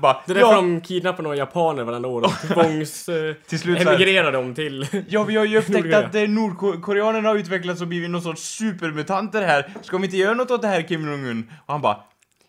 bara... 0.00 0.16
Det 0.26 0.32
är 0.32 0.34
därför 0.34 0.54
de 0.54 0.80
kidnappar 0.80 1.22
några 1.22 1.36
japaner 1.36 1.84
varenda 1.84 2.08
år 2.08 2.22
och 2.22 2.32
tvångs... 2.54 3.08
eh, 3.08 3.34
Till 3.46 3.58
slut 3.58 3.80
emigrerar 3.86 4.32
de 4.32 4.54
till... 4.54 4.86
Ja, 5.08 5.22
vi 5.24 5.36
har 5.36 5.44
ju 5.44 5.58
upptäckt 5.58 5.94
att 5.94 6.14
eh, 6.14 6.22
nordkoreanerna 6.22 7.28
har 7.28 7.36
utvecklats 7.36 7.80
och 7.80 7.86
blivit 7.88 8.10
någon 8.10 8.22
sorts 8.22 8.42
supermutanter 8.42 9.42
här. 9.42 9.68
Ska 9.82 9.98
vi 9.98 10.04
inte 10.04 10.16
göra 10.16 10.34
något 10.34 10.50
åt 10.50 10.62
det 10.62 10.68
här, 10.68 10.82
Kim 10.82 11.08
Jong-Un? 11.10 11.50
Och 11.66 11.72
han 11.72 11.80
bara... 11.82 11.96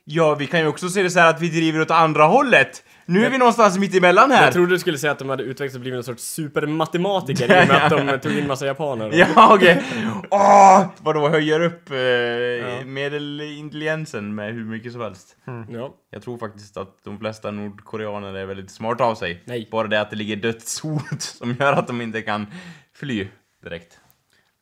Ja, 0.06 0.36
vi 0.36 0.47
kan 0.47 0.60
ju 0.60 0.68
också 0.68 0.89
se 0.89 1.04
det 1.04 1.10
så 1.10 1.20
här 1.20 1.30
att 1.30 1.41
vi 1.41 1.49
driver 1.49 1.82
åt 1.82 1.91
andra 1.91 2.24
hållet. 2.24 2.84
Nu 3.06 3.26
är 3.26 3.30
vi 3.30 3.38
någonstans 3.38 3.78
mitt 3.78 3.95
emellan 3.95 4.32
här. 4.32 4.43
Jag 4.43 4.54
trodde 4.54 4.70
du 4.76 4.80
skulle 4.80 4.97
säga 4.97 5.12
att 5.12 5.20
de 5.20 5.30
hade 5.30 5.43
utvecklats 5.43 5.76
och 5.76 5.82
blivit 5.82 5.95
någon 5.97 6.04
sorts 6.04 6.24
supermatematiker 6.24 7.43
i 7.43 7.64
och 7.64 7.68
med 7.68 7.86
att 7.86 7.89
de 7.89 8.20
tog 8.20 8.38
in 8.39 8.47
massa 8.47 8.66
japaner. 8.66 9.12
Ja, 9.14 9.56
okej. 9.56 9.84
Åh! 10.30 10.86
Vadå, 10.97 11.30
höjer 11.30 11.60
upp 11.60 11.89
eh, 11.91 12.86
medelintelligensen 12.86 14.36
med 14.36 14.54
hur 14.54 14.66
mycket 14.66 14.91
som 14.91 15.02
helst. 15.02 15.36
Ja. 15.70 15.95
Jag 16.10 16.22
tror 16.22 16.38
faktiskt 16.38 16.78
att 16.78 17.04
de 17.04 17.20
flesta 17.20 17.52
nordkoreaner 17.52 18.34
är 18.34 18.45
väldigt 18.45 18.72
smarta 18.72 19.04
av 19.04 19.16
sig. 19.16 19.43
Nej. 19.45 19.68
Bara 19.72 19.88
det 19.88 20.02
att 20.02 20.10
det 20.10 20.16
ligger 20.16 20.36
dödshot 20.36 21.02
som 21.22 21.56
gör 21.60 21.74
att 21.74 21.88
de 21.88 22.02
inte 22.02 22.22
kan 22.22 22.47
fly 22.95 23.28
direkt. 23.64 23.99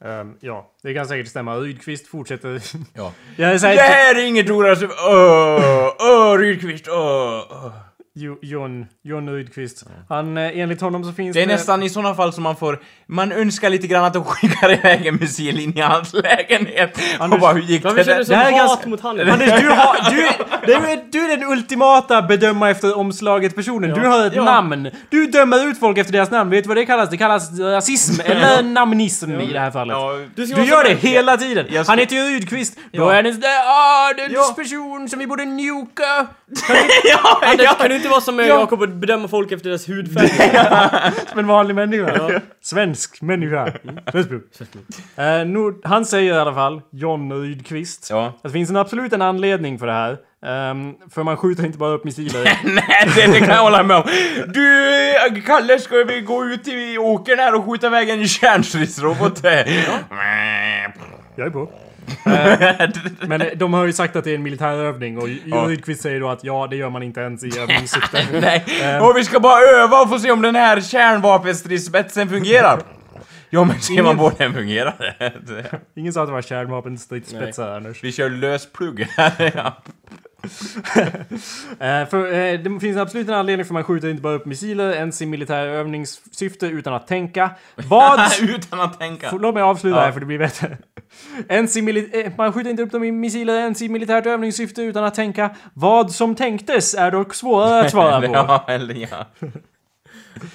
Ehm, 0.06 0.34
ja, 0.39 0.72
det 0.84 0.93
kan 0.93 1.08
säkert 1.08 1.28
stämma. 1.28 1.56
Rydqvist 1.56 2.08
fortsätter. 2.08 2.62
Ja. 2.93 3.14
Det 3.62 3.82
här 3.82 4.16
är 4.16 4.26
inget 4.28 4.50
ord 4.50 4.66
alltså. 4.66 4.86
Åh, 4.86 5.93
åh, 6.00 6.38
Rydqvist, 6.38 6.88
åh, 6.88 7.43
åh. 7.50 7.72
Jo- 8.22 8.38
John, 8.41 8.86
John 9.03 9.30
Rydqvist. 9.30 9.84
Han, 10.09 10.38
eh, 10.38 10.59
enligt 10.59 10.82
honom 10.82 11.03
så 11.03 11.11
finns 11.13 11.34
Det 11.34 11.41
är 11.41 11.47
nästan 11.47 11.84
i 11.84 11.89
såna 11.89 12.15
fall 12.15 12.34
som 12.34 12.43
man 12.43 12.55
får... 12.55 12.80
Man 13.07 13.32
önskar 13.32 13.70
lite 13.70 13.88
grann 13.88 14.03
att 14.05 14.13
de 14.13 14.24
skickar 14.24 14.72
iväg 14.72 15.05
en 15.07 15.15
missil 15.15 15.59
in 15.59 15.78
i 15.78 15.82
hans 15.82 16.13
lägenhet. 16.13 16.99
Och 17.20 17.39
bara, 17.39 17.53
hur 17.53 17.61
gick 17.61 17.82
det 17.84 17.88
Varför 17.89 18.03
känner 18.03 18.13
där? 18.13 18.20
du 18.20 18.26
så 18.26 18.32
Det 18.32 18.38
här 18.38 18.47
är 18.47 18.51
hat 18.51 18.70
ganska- 18.70 18.89
mot 18.89 19.01
honom? 19.01 19.30
Anders, 19.30 19.61
du, 19.61 19.70
har, 19.70 20.09
du, 20.11 20.15
du, 20.65 20.74
är, 20.74 21.11
du 21.11 21.32
är 21.32 21.38
den 21.38 21.51
ultimata 21.51 22.22
bedöma 22.22 22.70
efter 22.70 22.97
omslaget 22.97 23.55
personen. 23.55 23.93
Du 23.93 24.07
har 24.07 24.26
ett 24.28 24.36
Ja. 24.36 24.43
namn. 24.43 24.89
Du 25.09 25.26
dömer 25.28 25.67
ut 25.67 25.80
folk 25.80 25.97
efter 25.97 26.13
deras 26.13 26.32
namn. 26.32 26.49
Vet 26.49 26.63
du 26.63 26.67
vad 26.67 26.78
det 26.78 26.86
kallas? 26.86 27.09
Det 27.09 27.17
kallas 27.17 27.59
rasism 27.59 28.22
eller 28.26 28.63
namnism 28.63 29.32
i 29.32 29.53
det 29.53 29.59
här 29.59 29.72
fallet. 29.72 29.97
Ja, 29.97 30.13
Du 30.36 30.45
Du 30.45 30.63
gör 30.65 30.84
det 30.84 30.95
hela 30.95 31.38
tiden! 31.38 31.65
ska- 31.70 31.84
Han 31.91 31.99
heter 31.99 32.15
ju 32.15 32.22
Rydqvist. 32.22 32.76
Då 32.91 33.01
Ja. 33.03 33.13
är 33.13 33.24
det 33.24 33.30
ah, 33.67 34.13
det 34.13 34.22
är 34.22 34.26
en 34.26 34.34
Ja. 34.34 34.53
person 34.57 35.09
som 35.09 35.20
vi 35.20 35.28
borde 35.28 35.45
njuka. 35.45 36.03
ja, 37.03 37.39
Anders, 37.43 37.65
ja. 37.65 37.74
kan 37.74 37.89
du 37.89 37.95
inte 37.95 38.09
vara 38.10 38.22
som 38.22 38.39
Ja. 38.39 38.45
Jakob 38.45 38.82
och 38.82 38.89
bedöma 38.89 39.28
folk 39.28 39.51
efter 39.51 39.70
deras 39.70 39.89
hudfärg? 39.89 40.30
Som 41.30 41.39
en 41.39 41.47
vanlig 41.47 41.76
människa. 41.76 42.41
Svensk 42.62 43.22
människa. 43.22 43.72
Svensk 44.12 44.30
blod. 44.30 44.41
Eh, 45.16 45.45
Nord, 45.45 45.82
han 45.84 46.05
säger 46.05 46.34
i 46.34 46.38
alla 46.38 46.53
fall, 46.53 46.82
John 46.91 47.34
Rydqvist, 47.41 48.07
Ja. 48.10 48.26
att 48.28 48.43
det 48.43 48.49
finns 48.49 48.70
en 48.70 48.78
absolut 48.78 49.14
en 49.14 49.22
anledning 49.22 49.80
för 49.80 49.88
det 49.88 49.93
här. 49.93 50.18
Ehm, 50.45 50.93
för 51.14 51.24
man 51.24 51.38
skjuter 51.38 51.66
inte 51.66 51.78
bara 51.78 51.91
upp 51.93 52.03
missiler. 52.03 52.43
Nej, 52.64 53.10
det, 53.16 53.28
det 53.34 53.39
kan 53.39 53.49
jag 53.49 53.64
hålla 53.64 53.84
med 53.84 53.97
om. 53.97 54.03
Du, 54.47 55.41
Kalle, 55.45 55.80
ska 55.80 55.95
vi 55.95 56.22
gå 56.22 56.45
ut 56.45 56.68
i 56.68 56.97
åkern 56.97 57.39
här 57.39 57.55
och 57.55 57.66
skjuta 57.66 57.88
iväg 57.88 58.10
en 58.10 58.28
kärnstridsrobot? 58.28 59.43
Jag 59.43 59.53
är 61.47 61.49
på. 61.49 61.72
Eh, 62.26 62.89
men 63.28 63.43
de 63.55 63.74
har 63.74 63.86
ju 63.86 63.93
sagt 63.93 64.16
att 64.16 64.24
det 64.24 64.32
är 64.32 64.36
en 64.36 64.43
militärövning 64.43 65.18
och. 65.18 65.28
Rydqvist 65.68 66.01
säger 66.01 66.20
då 66.20 66.30
att 66.30 66.43
ja, 66.43 66.68
det 66.70 66.76
gör 66.76 66.89
man 66.89 67.03
inte 67.03 67.20
ens 67.22 67.43
i 67.43 67.60
övningssyfte. 67.60 68.26
Nej, 68.41 68.66
och 68.99 69.18
vi 69.18 69.24
ska 69.24 69.39
bara 69.39 69.62
öva 69.62 70.01
och 70.01 70.10
få 70.10 70.20
se 70.20 70.32
om 70.32 70.41
den 70.41 70.55
här 70.55 70.82
kärnvapenstridsspetsen 70.82 72.30
fungerar. 72.30 72.80
Ja, 73.49 73.64
men 73.64 73.82
ser 73.82 74.03
man 74.03 74.18
på 74.18 74.32
den 74.38 74.53
fungerar 74.53 75.16
det. 75.20 75.80
Ingen 75.95 76.14
sa 76.14 76.22
att 76.22 76.28
det 76.28 76.34
var 76.34 76.41
kärnvapenstridsspetsar, 76.41 77.76
Anders. 77.76 78.03
Vi 78.03 78.12
kör 78.12 78.30
lösplugg 78.30 79.07
här. 79.18 79.51
Ja. 79.55 79.78
Eh, 81.80 82.05
för, 82.10 82.34
eh, 82.34 82.60
det 82.60 82.80
finns 82.80 82.97
absolut 82.97 83.28
en 83.28 83.34
anledning 83.34 83.66
för 83.66 83.74
man 83.74 83.84
skjuter 83.84 84.10
inte 84.10 84.22
bara 84.22 84.34
upp 84.34 84.45
missiler 84.45 84.91
ens 84.91 85.22
i 85.22 85.26
militär 85.26 85.68
övningssyfte 85.68 86.66
utan 86.68 86.93
att 86.93 87.07
tänka. 87.07 87.49
Vad... 87.76 88.20
Utan 88.41 88.80
att 88.80 88.99
tänka. 88.99 89.32
Låt 89.32 89.53
mig 89.53 89.64
avsluta 89.64 89.97
Ja. 89.97 90.03
här 90.03 90.12
för 90.12 90.20
det 90.20 90.26
blir 90.26 90.39
bättre. 90.39 90.78
Ens 91.49 91.78
i 91.78 92.10
eh, 92.14 92.32
man 92.38 92.53
skjuter 92.53 92.70
inte 92.70 92.84
upp 92.84 92.91
dem 92.91 93.03
i 93.03 93.12
missiler 93.12 93.60
ens 93.60 93.82
i 93.82 93.89
militärt 93.89 94.26
övningssyfte 94.26 94.82
utan 94.82 95.03
att 95.03 95.16
tänka. 95.16 95.55
Vad 95.74 96.12
som 96.12 96.36
tänktes 96.36 96.93
är 96.93 97.12
dock 97.12 97.34
svårare 97.34 97.80
att 97.86 97.91
svara 97.91 98.22
på. 98.28 98.34
Ja, 98.34 98.66
eller 98.68 98.95
ja. 98.95 99.26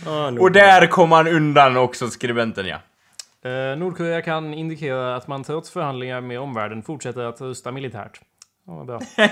Ah. 0.06 0.30
Och 0.40 0.52
där 0.52 0.86
kom 0.86 1.12
han 1.12 1.28
undan 1.28 1.76
också, 1.76 2.08
skribenten 2.10 2.66
ja. 2.66 2.76
Eh, 3.50 3.76
Nordkorea 3.78 4.22
kan 4.22 4.54
indikera 4.54 5.16
att 5.16 5.26
man 5.28 5.44
trots 5.44 5.70
förhandlingar 5.70 6.20
med 6.20 6.40
omvärlden 6.40 6.82
fortsätter 6.82 7.20
att 7.24 7.40
rusta 7.40 7.72
militärt. 7.72 8.20
Ja, 8.66 8.74
vad 8.74 8.86
bra. 8.86 9.00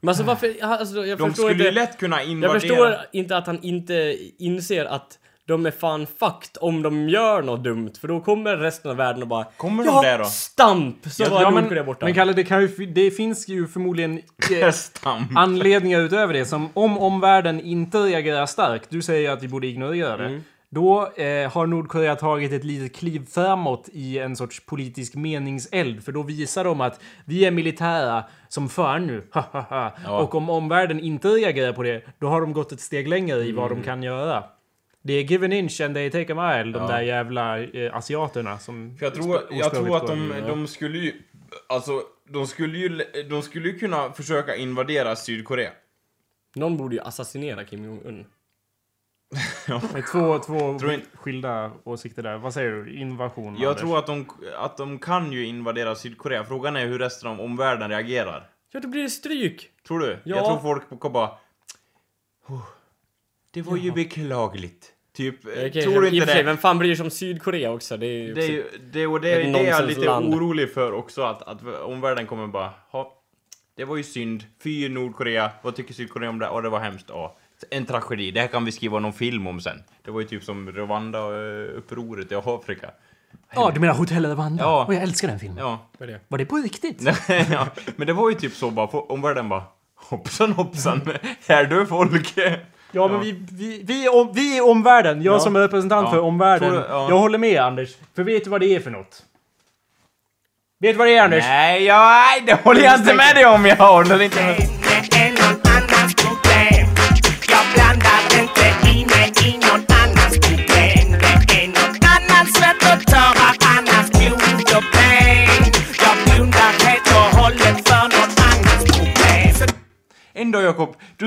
Men 0.00 0.08
alltså 0.08 0.22
varför... 0.24 0.54
Alltså, 0.62 1.06
jag 1.06 1.18
De 1.18 1.28
förstår 1.30 1.44
skulle 1.48 1.62
ju 1.64 1.68
inte... 1.68 1.80
lätt 1.80 1.98
kunna 1.98 2.16
Jag 2.22 2.26
invadera. 2.30 2.60
förstår 2.60 2.96
inte 3.12 3.36
att 3.36 3.46
han 3.46 3.58
inte 3.62 4.16
inser 4.38 4.84
att 4.84 5.18
de 5.48 5.66
är 5.66 5.70
fan 5.70 6.06
fucked 6.06 6.56
om 6.60 6.82
de 6.82 7.08
gör 7.08 7.42
något 7.42 7.64
dumt. 7.64 7.92
För 8.00 8.08
då 8.08 8.20
kommer 8.20 8.56
resten 8.56 8.90
av 8.90 8.96
världen 8.96 9.22
och 9.22 9.28
bara... 9.28 9.44
Kommer 9.56 9.84
de 9.84 9.94
ja, 9.94 10.02
där 10.02 10.18
då?" 10.18 10.24
stamp! 10.24 10.96
Så 11.06 11.30
var 11.30 11.42
ja, 11.42 11.50
Nordkorea 11.50 11.84
borta. 11.84 12.06
men 12.06 12.14
Kalle, 12.14 12.32
det, 12.32 12.44
kan 12.44 12.60
ju, 12.60 12.86
det 12.86 13.10
finns 13.10 13.48
ju 13.48 13.66
förmodligen 13.66 14.18
eh, 14.62 14.70
Stamp. 14.70 15.30
anledningar 15.36 16.00
utöver 16.00 16.34
det. 16.34 16.44
Som 16.44 16.68
om 16.74 16.98
omvärlden 16.98 17.60
inte 17.60 17.98
reagerar 17.98 18.46
starkt, 18.46 18.90
du 18.90 19.02
säger 19.02 19.30
att 19.30 19.42
vi 19.42 19.48
borde 19.48 19.66
ignorera 19.66 20.16
det. 20.16 20.26
Mm. 20.26 20.42
Då 20.70 21.12
eh, 21.16 21.52
har 21.52 21.66
Nordkorea 21.66 22.16
tagit 22.16 22.52
ett 22.52 22.64
litet 22.64 22.96
kliv 22.96 23.26
framåt 23.30 23.88
i 23.92 24.18
en 24.18 24.36
sorts 24.36 24.66
politisk 24.66 25.14
meningseld. 25.14 26.04
För 26.04 26.12
då 26.12 26.22
visar 26.22 26.64
de 26.64 26.80
att 26.80 27.00
vi 27.24 27.44
är 27.44 27.50
militära 27.50 28.24
som 28.48 28.68
fan 28.68 29.06
nu. 29.06 29.22
Ja. 29.32 29.92
Och 30.06 30.34
om 30.34 30.50
omvärlden 30.50 31.00
inte 31.00 31.28
reagerar 31.28 31.72
på 31.72 31.82
det, 31.82 32.02
då 32.18 32.28
har 32.28 32.40
de 32.40 32.52
gått 32.52 32.72
ett 32.72 32.80
steg 32.80 33.08
längre 33.08 33.38
i 33.38 33.52
vad 33.52 33.70
de 33.70 33.82
kan 33.82 34.02
göra. 34.02 34.44
Det 35.08 35.14
är 35.14 35.22
give 35.24 35.44
an 35.46 35.52
inch 35.52 35.80
and 35.80 35.94
they 35.94 36.10
take 36.10 36.32
a 36.32 36.36
mile, 36.36 36.72
de 36.72 36.82
Ja. 36.82 36.88
där 36.88 37.00
jävla 37.02 37.62
eh, 37.62 37.96
asiaterna 37.96 38.58
som... 38.58 38.96
För 38.98 39.06
jag 39.06 39.14
tror, 39.14 39.40
jag 39.50 39.74
tror 39.74 39.96
att 39.96 40.06
de, 40.06 40.32
de 40.46 40.66
skulle 40.66 40.98
ju... 40.98 41.22
Alltså, 41.68 42.02
de 42.28 42.46
skulle 42.46 42.78
ju, 42.78 42.88
de 43.30 43.42
skulle 43.42 43.68
ju 43.68 43.78
kunna 43.78 44.12
försöka 44.12 44.56
invadera 44.56 45.16
Sydkorea. 45.16 45.70
Någon 46.54 46.76
borde 46.76 46.94
ju 46.94 47.00
assassinera 47.02 47.64
Kim 47.64 47.84
Jong-Un. 47.84 48.26
Det 49.66 49.72
är 49.98 50.12
två, 50.12 50.38
två 50.38 50.78
Tror 50.78 51.00
skilda 51.14 51.72
åsikter 51.84 52.22
där. 52.22 52.38
Vad 52.38 52.54
säger 52.54 52.70
du? 52.70 52.92
Invasion? 52.94 53.56
Jag 53.58 53.68
Anders? 53.68 53.80
tror 53.80 53.98
att 53.98 54.06
de, 54.06 54.26
att 54.58 54.76
de 54.76 54.98
kan 54.98 55.32
ju 55.32 55.46
invadera 55.46 55.94
Sydkorea. 55.94 56.44
Frågan 56.44 56.76
är 56.76 56.86
hur 56.86 56.98
resten 56.98 57.28
av 57.30 57.40
omvärlden 57.40 57.88
reagerar. 57.90 58.50
Ja, 58.72 58.80
då 58.80 58.88
blir 58.88 59.02
det 59.02 59.10
stryk! 59.10 59.70
Tror 59.86 59.98
du? 59.98 60.18
Ja. 60.24 60.36
Jag 60.36 60.44
tror 60.44 60.58
folk 60.58 60.88
kommer 61.00 61.12
bara... 61.12 61.30
"Oh, 62.48 62.62
Det 63.50 63.62
var 63.62 63.76
ju 63.76 63.92
beklagligt. 63.92 64.92
Typ, 65.18 65.44
eh, 65.46 65.50
Okej, 65.52 65.82
tror 65.82 66.00
du 66.02 66.08
inte 66.08 66.26
för 66.26 66.32
sig, 66.32 66.42
det? 66.42 66.46
vem 66.46 66.56
fan 66.58 66.78
bryr 66.78 66.94
sig 66.94 67.04
om 67.04 67.10
Sydkorea 67.10 67.72
också? 67.72 67.96
Det 67.96 68.06
är 68.06 68.22
ju 68.22 68.34
Det 68.34 68.40
är, 68.40 68.44
också- 68.44 68.52
ju- 68.76 68.90
det, 68.92 69.06
och 69.06 69.20
det, 69.20 69.28
det 69.28 69.34
är 69.34 69.38
jag 69.44 69.86
lite 69.86 70.00
nonsensland. 70.00 70.34
orolig 70.34 70.72
för 70.74 70.92
också, 70.92 71.22
att, 71.22 71.42
att 71.42 71.60
omvärlden 71.84 72.26
kommer 72.26 72.46
bara 72.46 72.70
ha, 72.90 73.12
Det 73.76 73.84
var 73.84 73.96
ju 73.96 74.02
synd. 74.02 74.44
Fy 74.62 74.88
Nordkorea. 74.88 75.50
Vad 75.62 75.76
tycker 75.76 75.94
Sydkorea 75.94 76.30
om 76.30 76.38
det? 76.38 76.48
Och 76.48 76.62
det 76.62 76.68
var 76.68 76.80
hemskt. 76.80 77.06
Ja. 77.08 77.36
En 77.70 77.86
tragedi. 77.86 78.30
Det 78.30 78.40
här 78.40 78.46
kan 78.48 78.64
vi 78.64 78.72
skriva 78.72 78.98
någon 78.98 79.12
film 79.12 79.46
om 79.46 79.60
sen. 79.60 79.82
Det 80.04 80.10
var 80.10 80.20
ju 80.20 80.26
typ 80.26 80.44
som 80.44 80.68
Rwanda-upproret 80.72 82.32
i 82.32 82.34
Afrika. 82.34 82.90
Ja, 83.54 83.70
du 83.74 83.80
menar 83.80 83.94
Hotell 83.94 84.26
Rwanda? 84.26 84.64
Ja. 84.64 84.84
Och 84.84 84.94
jag 84.94 85.02
älskar 85.02 85.28
den 85.28 85.38
filmen. 85.38 85.58
Ja. 85.58 85.90
Vad 85.98 86.08
är 86.08 86.12
det? 86.12 86.20
Var 86.28 86.38
det 86.38 86.44
på 86.46 86.56
riktigt? 86.56 87.02
ja. 87.50 87.66
Men 87.96 88.06
det 88.06 88.12
var 88.12 88.30
ju 88.30 88.34
typ 88.36 88.52
så 88.54 88.70
bara, 88.70 88.86
omvärlden 88.86 89.48
bara 89.48 89.62
Hoppsan 89.94 90.52
hoppsan, 90.52 91.00
här 91.48 91.64
dör 91.64 91.84
folk. 91.84 92.34
Ja, 92.92 93.08
men 93.08 93.20
vi, 93.20 93.32
vi, 93.52 93.82
vi, 93.84 94.04
är 94.06 94.14
om, 94.14 94.32
vi 94.34 94.58
är 94.58 94.68
omvärlden. 94.68 95.22
Jag 95.22 95.34
Ja. 95.34 95.40
som 95.40 95.56
är 95.56 95.60
representant 95.60 96.04
Ja. 96.08 96.10
för 96.10 96.20
omvärlden. 96.20 96.68
Tror 96.70 96.80
du- 96.80 96.86
ja. 96.88 97.06
Jag 97.08 97.18
håller 97.18 97.38
med 97.38 97.60
Anders. 97.62 97.88
För 98.16 98.22
vet 98.22 98.44
du 98.44 98.50
vad 98.50 98.60
det 98.60 98.74
är 98.74 98.80
för 98.80 98.90
något? 98.90 99.22
Vet 100.80 100.94
du 100.94 100.98
vad 100.98 101.06
det 101.06 101.16
är 101.16 101.22
Anders? 101.22 101.44
Nej, 101.44 101.84
ja, 101.84 102.24
nej, 102.30 102.42
det 102.46 102.64
håller 102.64 102.80
jag 102.80 102.94
inte 102.98 103.14
med 103.14 103.34
dig 103.34 103.46
om. 103.46 103.66
Jag 103.66 103.76
håller 103.76 104.22
inte 104.22 104.42
med. 104.46 104.56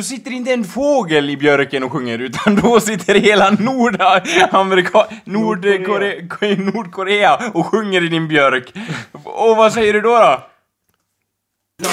Då 0.01 0.05
sitter 0.05 0.31
inte 0.31 0.53
en 0.53 0.63
fågel 0.63 1.29
i 1.29 1.37
björken 1.37 1.83
och 1.83 1.91
sjunger 1.91 2.19
utan 2.19 2.55
då 2.55 2.79
sitter 2.79 3.15
hela 3.15 3.49
Nordamerika, 3.51 5.05
Nordkorea, 5.23 6.55
Nordkorea 6.57 7.39
och 7.53 7.65
sjunger 7.65 8.03
i 8.03 8.07
din 8.07 8.27
björk. 8.27 8.73
Och 9.23 9.57
vad 9.57 9.73
säger 9.73 9.93
du 9.93 10.01
då? 10.01 10.17
då? 10.19 11.89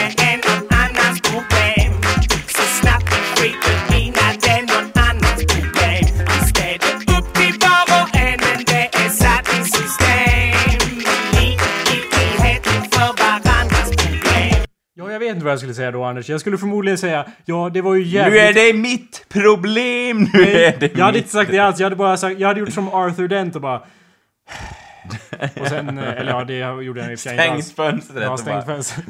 vet 15.30 15.36
inte 15.36 15.46
vad 15.46 15.52
jag 15.52 15.60
skulle 15.60 15.74
säga 15.74 15.92
då 15.92 16.04
Anders. 16.04 16.30
Jag 16.30 16.40
skulle 16.40 16.58
förmodligen 16.58 16.98
säga 16.98 17.26
ja, 17.46 17.70
det 17.74 17.82
var 17.82 17.96
ju 17.96 18.04
jävligt... 18.04 18.34
Nu 18.34 18.40
är 18.40 18.54
det 18.54 18.74
mitt 18.74 19.26
problem! 19.30 20.28
Nu 20.34 20.42
är 20.42 20.78
det 20.80 20.94
Jag 20.98 21.06
hade 21.06 21.18
mitt. 21.18 21.24
inte 21.24 21.30
sagt 21.30 21.52
det 21.52 21.60
alls. 21.60 21.80
Jag 21.80 21.86
hade 21.86 21.96
bara 21.96 22.18
sagt... 22.18 22.40
Jag 22.40 22.48
hade 22.48 22.60
gjort 22.60 22.74
som 22.74 22.94
Arthur 22.94 23.28
Dent 23.28 23.56
och 23.56 23.62
bara... 23.62 23.82
Och 25.62 25.68
sen... 25.68 25.98
eh, 25.98 26.10
Eller 26.18 26.32
ja, 26.32 26.44
det 26.44 26.58
gjorde 26.84 27.00
jag 27.02 27.12
i 27.12 27.16
och 27.16 27.20
för 27.20 27.30
sig 27.30 27.38
Stängt 27.38 27.76
fönstret 27.76 28.24
Ja, 28.24 28.38
stängt 28.38 28.66
fönster. 28.66 29.04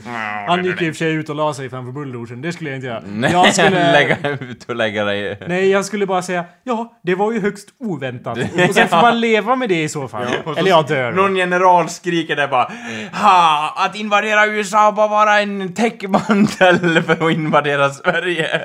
Han 0.48 0.66
gick 0.66 0.82
i 0.82 0.90
och 0.92 0.96
för 0.96 0.98
sig 0.98 1.14
ut 1.14 1.30
och 1.30 1.36
la 1.36 1.54
sig 1.54 1.70
framför 1.70 1.92
bulldozern. 1.92 2.42
Det 2.42 2.52
skulle 2.54 2.70
jag 2.70 2.78
inte 2.78 2.88
göra. 2.88 3.04
Nej, 3.06 3.32
Jag 3.32 3.54
skulle... 3.54 3.92
lägga 3.92 4.18
ut 4.40 4.64
och 4.70 4.76
lägga 4.76 5.04
dig... 5.04 5.40
Nej, 5.48 5.70
jag 5.70 5.86
skulle 5.86 6.06
bara 6.06 6.22
säga 6.22 6.46
ja, 6.64 7.00
det 7.04 7.16
var 7.16 7.32
ju 7.32 7.42
högst 7.42 7.70
oväntat. 7.80 8.38
Och 8.70 8.76
sen 8.76 8.88
får 8.88 9.02
man 9.02 9.20
leva 9.22 9.56
med 9.56 9.70
det 9.70 9.84
i 9.84 9.90
så 9.90 10.08
fall. 10.08 10.26
Eller 10.58 10.70
jag 10.70 10.88
dör. 10.88 11.12
Någon 11.12 11.36
general 11.36 11.90
skriker 11.90 12.36
där 12.36 12.48
bara 12.48 12.72
Ha! 13.14 13.74
Att 13.78 13.96
invadera 13.96 14.48
USA 14.48 14.92
bara 14.92 15.08
vara 15.08 15.40
en 15.40 15.74
täckmantel 15.74 17.04
för 17.04 17.28
att 17.28 17.34
invadera 17.34 17.90
Sverige. 17.90 18.62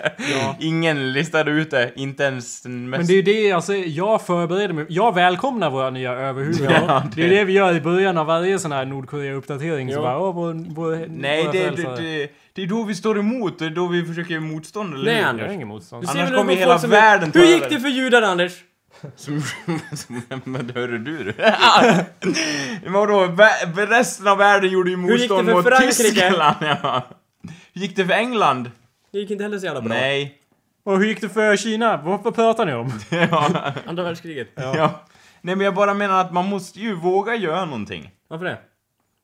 Ingen 0.60 1.12
listade 1.12 1.50
ut 1.50 1.70
det, 1.70 1.92
inte 1.96 2.22
ens 2.24 2.64
mest... 2.64 2.64
Men 2.64 3.06
det 3.06 3.12
är 3.12 3.16
ju 3.16 3.22
det, 3.22 3.52
alltså, 3.52 3.74
jag 3.74 4.22
förbereder 4.26 4.74
mig. 4.74 4.86
Jag 4.88 5.14
välkomnar 5.14 5.70
våra 5.70 5.90
nya 5.90 6.12
överhuvud. 6.12 6.68
det... 7.14 7.23
är 7.24 7.30
det 7.30 7.44
vi 7.44 7.52
gör 7.52 7.74
i 7.74 7.80
början 7.80 8.18
av 8.18 8.26
varje 8.26 8.58
sån 8.58 8.72
här 8.72 8.84
Nordkorea-uppdatering. 8.84 9.92
Så 9.92 10.02
bara, 10.02 10.18
åh, 10.18 10.34
vår, 10.34 10.74
vår, 10.74 11.06
Nej, 11.08 11.48
det, 11.52 11.70
det, 11.70 11.96
det, 11.96 12.30
det 12.52 12.62
är 12.62 12.66
då 12.66 12.82
vi 12.82 12.94
står 12.94 13.18
emot, 13.18 13.58
det 13.58 13.64
är 13.64 13.70
då 13.70 13.86
vi 13.86 14.04
försöker 14.04 14.30
göra 14.30 14.44
motstånd, 14.44 14.94
eller 14.94 15.04
Nej, 15.04 15.14
hur? 15.14 15.28
Anders. 15.28 15.42
Jag 15.42 15.48
har 15.48 15.54
ingen 15.54 15.68
motstånd. 15.68 16.02
Du 16.02 16.06
ser 16.06 16.18
Annars 16.18 16.34
kommer 16.34 16.52
hur 16.52 16.60
hela 16.60 16.78
världen 16.78 17.32
ta 17.32 17.38
Hur 17.38 17.46
gick 17.46 17.68
det 17.68 17.80
för 17.80 17.88
judar 17.88 18.22
Anders? 18.22 18.52
Som, 19.16 19.42
som, 19.96 20.22
men 20.44 20.72
hörru 20.74 20.98
du. 20.98 21.34
Men 22.82 22.92
vadå, 22.92 23.36
resten 23.74 24.28
av 24.28 24.38
världen 24.38 24.70
gjorde 24.70 24.90
ju 24.90 24.96
Hur 24.96 25.16
gick 25.16 25.28
det 25.28 25.34
motstånd 25.34 25.48
för 25.48 25.54
mot 25.54 25.64
Frankrike? 25.64 26.02
Tyskland. 26.02 26.56
Ja. 26.60 27.02
Hur 27.72 27.82
gick 27.82 27.96
det 27.96 28.06
för 28.06 28.12
England? 28.12 28.70
Det 29.12 29.18
gick 29.18 29.30
inte 29.30 29.44
heller 29.44 29.58
så 29.58 29.66
jävla 29.66 29.80
bra. 29.80 29.88
Nej. 29.88 30.38
Och 30.84 30.98
hur 30.98 31.06
gick 31.06 31.20
det 31.20 31.28
för 31.28 31.56
Kina? 31.56 31.96
Vad, 31.96 32.22
vad 32.22 32.34
pratar 32.34 32.66
ni 32.66 32.72
om? 32.72 32.92
Andra 33.86 34.02
världskriget. 34.02 34.48
Ja. 34.54 35.04
Nej 35.44 35.56
men 35.56 35.64
jag 35.64 35.74
bara 35.74 35.94
menar 35.94 36.20
att 36.20 36.32
man 36.32 36.44
måste 36.44 36.80
ju 36.80 36.94
våga 36.94 37.34
göra 37.34 37.64
någonting. 37.64 38.10
Varför 38.28 38.44
det? 38.44 38.58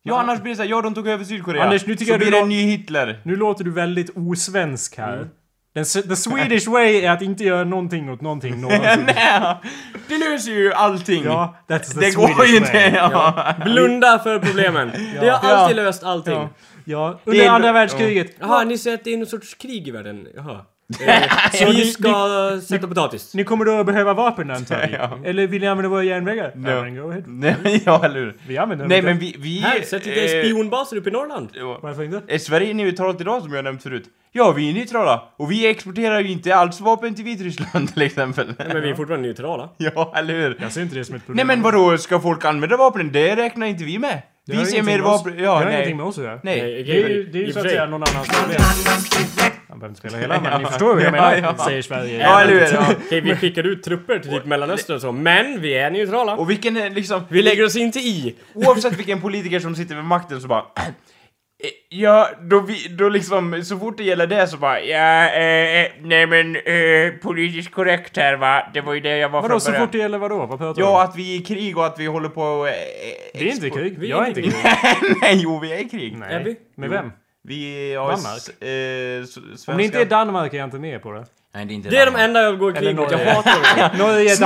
Ja, 0.02 0.20
annars 0.20 0.40
blir 0.40 0.52
det 0.52 0.56
såhär, 0.56 0.70
ja 0.70 0.82
de 0.82 0.94
tog 0.94 1.08
över 1.08 1.24
Sydkorea. 1.24 1.64
Anders, 1.64 1.86
nu 1.86 1.94
tycker 1.94 2.04
så 2.04 2.10
jag 2.12 2.20
du 2.20 2.24
blir 2.24 2.32
det 2.32 2.42
en 2.42 2.48
ny 2.48 2.62
Hitler. 2.62 3.20
Nu 3.24 3.36
låter 3.36 3.64
du 3.64 3.70
väldigt 3.70 4.16
osvensk 4.16 4.98
här. 4.98 5.14
Mm. 5.16 5.28
Den, 5.74 5.84
the 5.84 6.16
Swedish 6.16 6.68
way 6.68 7.00
är 7.04 7.10
att 7.10 7.22
inte 7.22 7.44
göra 7.44 7.64
någonting 7.64 8.10
åt 8.10 8.20
någonting 8.20 8.60
någonsin. 8.60 9.06
Nej, 9.06 9.56
det 10.08 10.18
löser 10.18 10.52
ju 10.52 10.72
allting. 10.72 11.24
Ja, 11.24 11.54
that's 11.68 11.78
the 11.94 12.00
det 12.00 12.10
Swedish 12.12 12.36
går 12.36 12.46
ju 12.46 12.56
inte. 12.56 12.78
Ja. 12.96 13.54
Blunda 13.64 14.18
för 14.18 14.38
problemen. 14.38 14.90
Det 15.20 15.28
har 15.30 15.50
alltid 15.50 15.78
Ja. 15.78 15.82
löst 15.82 16.04
allting. 16.04 16.34
Ja. 16.34 16.48
Ja, 16.84 17.20
under 17.24 17.48
andra 17.48 17.72
världskriget. 17.72 18.36
Jaha, 18.40 18.64
ni 18.64 18.78
säger 18.78 18.96
att 18.96 19.04
det 19.04 19.12
är 19.12 19.16
någon 19.16 19.26
sorts 19.26 19.54
krig 19.54 19.88
i 19.88 19.90
världen? 19.90 20.28
Jaha. 20.36 20.60
Eh, 21.06 21.22
Så 21.52 21.66
vi 21.72 21.84
ska 21.84 22.60
sätta 22.68 22.86
potatis? 22.88 23.34
Ni 23.34 23.44
kommer 23.44 23.64
då 23.64 23.84
behöva 23.84 24.14
vapen 24.14 24.50
antar 24.50 24.80
jag? 24.80 24.90
Ja. 25.00 25.18
Eller 25.24 25.46
vill 25.46 25.60
ni 25.60 25.68
använda 25.68 25.88
våra 25.88 26.04
järnvägar? 26.04 26.52
Ja. 26.54 26.70
Ja. 26.70 26.82
men 26.82 26.96
Go 26.96 27.08
ahead. 27.10 27.22
Nej, 27.26 27.82
ja, 27.86 28.04
eller 28.04 28.20
hur? 28.20 28.36
Vi 28.46 28.58
använder 28.58 28.86
Nej 28.86 28.98
dem 29.02 29.04
men 29.04 29.22
inte. 29.22 29.38
vi... 29.38 29.50
vi 29.54 29.60
Här, 29.60 29.80
sätt 29.82 30.06
lite 30.06 30.38
eh, 30.38 30.44
spionbaser 30.44 30.96
uppe 30.96 31.08
i 31.08 31.12
Norrland. 31.12 31.48
ja. 31.54 31.78
Varför 31.82 32.02
inte? 32.02 32.22
Är 32.34 32.38
Sverige 32.38 32.74
neutralt 32.74 33.20
idag 33.20 33.42
som 33.42 33.52
jag 33.54 33.64
nämnt 33.64 33.82
förut? 33.82 34.04
Ja, 34.32 34.52
vi 34.52 34.70
är 34.70 34.74
neutrala. 34.74 35.22
Och 35.36 35.50
vi 35.52 35.66
exporterar 35.66 36.20
ju 36.20 36.28
inte 36.30 36.54
alls 36.56 36.80
vapen 36.80 37.14
till 37.14 37.24
Vitryssland 37.24 37.88
till 37.92 38.02
exempel. 38.02 38.54
Men 38.58 38.82
vi 38.82 38.90
är 38.90 38.94
fortfarande 38.94 39.26
neutrala. 39.28 39.68
Ja, 39.76 40.12
eller 40.16 40.34
hur? 40.34 40.56
Jag 40.60 40.72
ser 40.72 40.82
inte 40.82 40.94
det 40.94 41.04
som 41.04 41.14
ett 41.16 41.26
problem. 41.26 41.46
Nej 41.46 41.56
men 41.56 41.62
vadå, 41.64 41.98
ska 41.98 42.20
folk 42.20 42.44
använda 42.44 42.76
vapen? 42.76 43.12
Det 43.12 43.36
räknar 43.36 43.66
inte 43.66 43.84
vi 43.84 43.98
med. 43.98 44.22
Det 44.50 44.56
Vi 44.56 44.66
ser 44.66 44.82
mer 44.82 45.00
oss- 45.00 45.06
vapen... 45.06 45.36
Det 45.36 45.42
Ja, 45.42 45.54
har 45.58 45.70
ingenting 45.70 45.96
med 45.96 46.06
oss 46.06 46.18
att 46.18 46.24
göra. 46.24 46.40
Nej. 46.42 46.62
Nej, 46.62 46.82
Det 46.82 46.92
är 47.04 47.08
ju, 47.08 47.24
det 47.24 47.38
är 47.38 47.42
ju 47.46 47.52
så 47.52 47.58
att 47.58 47.64
säga 47.64 47.86
någon 47.86 48.02
annans 48.02 48.28
problem. 48.28 48.60
Man 49.68 49.78
behöver 49.78 49.88
inte 49.88 49.98
spela 50.08 50.18
hela, 50.18 50.40
men 50.40 50.60
ni 50.62 50.66
förstår 50.68 50.94
hur 50.94 51.00
jag 51.00 51.06
Ja, 51.08 51.10
menar. 51.30 51.54
ja. 51.58 51.64
Säger 51.64 51.82
Sverige. 51.82 52.20
Ja, 52.20 52.40
eller 52.40 52.52
hur? 52.52 52.60
Ja. 52.74 52.86
Okej, 53.06 53.20
vi 53.20 53.36
skickar 53.36 53.66
ut 53.66 53.82
trupper 53.82 54.18
till 54.18 54.30
typ 54.30 54.44
Mellanöstern 54.44 54.96
och 54.96 55.02
så, 55.02 55.12
men 55.12 55.60
vi 55.60 55.74
är 55.74 55.90
neutrala. 55.90 56.34
Och 56.36 56.50
vilken 56.50 56.74
liksom... 56.74 57.22
Vi 57.28 57.42
lägger 57.42 57.64
oss 57.64 57.76
inte 57.76 57.98
i. 57.98 58.34
Oavsett 58.54 58.98
vilken 58.98 59.20
politiker 59.20 59.60
som 59.60 59.74
sitter 59.76 59.94
vid 59.94 60.04
makten 60.04 60.40
så 60.40 60.48
bara... 60.48 60.64
"Eh, 61.62 61.70
Ja, 61.92 62.28
då, 62.40 62.60
vi, 62.60 62.88
då 62.88 63.08
liksom, 63.08 63.64
så 63.64 63.78
fort 63.78 63.96
det 63.98 64.04
gäller 64.04 64.26
det 64.26 64.46
så 64.46 64.56
bara, 64.56 64.80
ja, 64.80 65.28
eh, 65.28 65.80
eh, 65.84 65.88
nej 66.00 66.26
men, 66.26 66.56
eh, 66.56 67.12
politiskt 67.22 67.70
korrekt 67.70 68.16
här 68.16 68.36
va, 68.36 68.70
det 68.74 68.80
var 68.80 68.94
ju 68.94 69.00
det 69.00 69.16
jag 69.18 69.28
var 69.28 69.42
Vadå, 69.42 69.60
så 69.60 69.70
början." 69.70 69.86
fort 69.86 69.92
det 69.92 69.98
gäller 69.98 70.18
vadå? 70.18 70.36
Vad 70.46 70.58
pratar 70.58 70.74
du 70.74 70.80
Ja, 70.80 71.02
att 71.02 71.16
vi 71.16 71.36
är 71.36 71.40
i 71.40 71.44
krig 71.44 71.78
och 71.78 71.86
att 71.86 71.98
vi 71.98 72.06
håller 72.06 72.28
på 72.28 72.66
eh, 72.66 72.72
Det 73.40 73.48
är 73.48 73.52
inte 73.52 73.70
krig. 73.70 73.98
Vi 73.98 74.06
är 74.06 74.10
Jag 74.10 74.24
är 74.24 74.28
inte 74.28 74.40
i 74.40 74.44
i 74.46 74.50
krig. 74.50 74.62
Nej, 75.22 75.40
jo, 75.42 75.58
vi 75.58 75.72
är 75.72 75.78
i 75.78 75.88
krig. 75.88 76.16
Nej. 76.18 76.34
Är 76.34 76.44
vi? 76.44 76.56
Med 76.76 76.86
Jo. 76.86 76.92
vem? 76.92 77.12
Vi 77.42 77.94
har... 77.94 78.04
Danmark? 78.12 78.36
s- 78.36 78.62
Eh, 78.62 79.22
s- 79.22 79.32
svenska... 79.34 79.72
Om 79.72 79.78
det 79.78 79.84
inte 79.84 80.00
är 80.00 80.04
Danmark 80.04 80.54
är 80.54 80.58
jag 80.58 80.66
inte 80.66 80.78
med 80.78 81.02
på 81.02 81.12
det. 81.12 81.24
Nej, 81.54 81.64
det 81.66 81.72
är 81.72 81.74
inte 81.74 81.88
Det 81.88 81.96
är 81.96 82.06
de 82.06 82.16
enda 82.16 82.42
jag 82.42 82.58
går 82.58 82.76
Eller 82.76 82.94
mot. 82.94 83.10
Jag 83.10 83.18
hatar 83.18 83.88
dem. 83.88 83.98
Norge! 83.98 84.36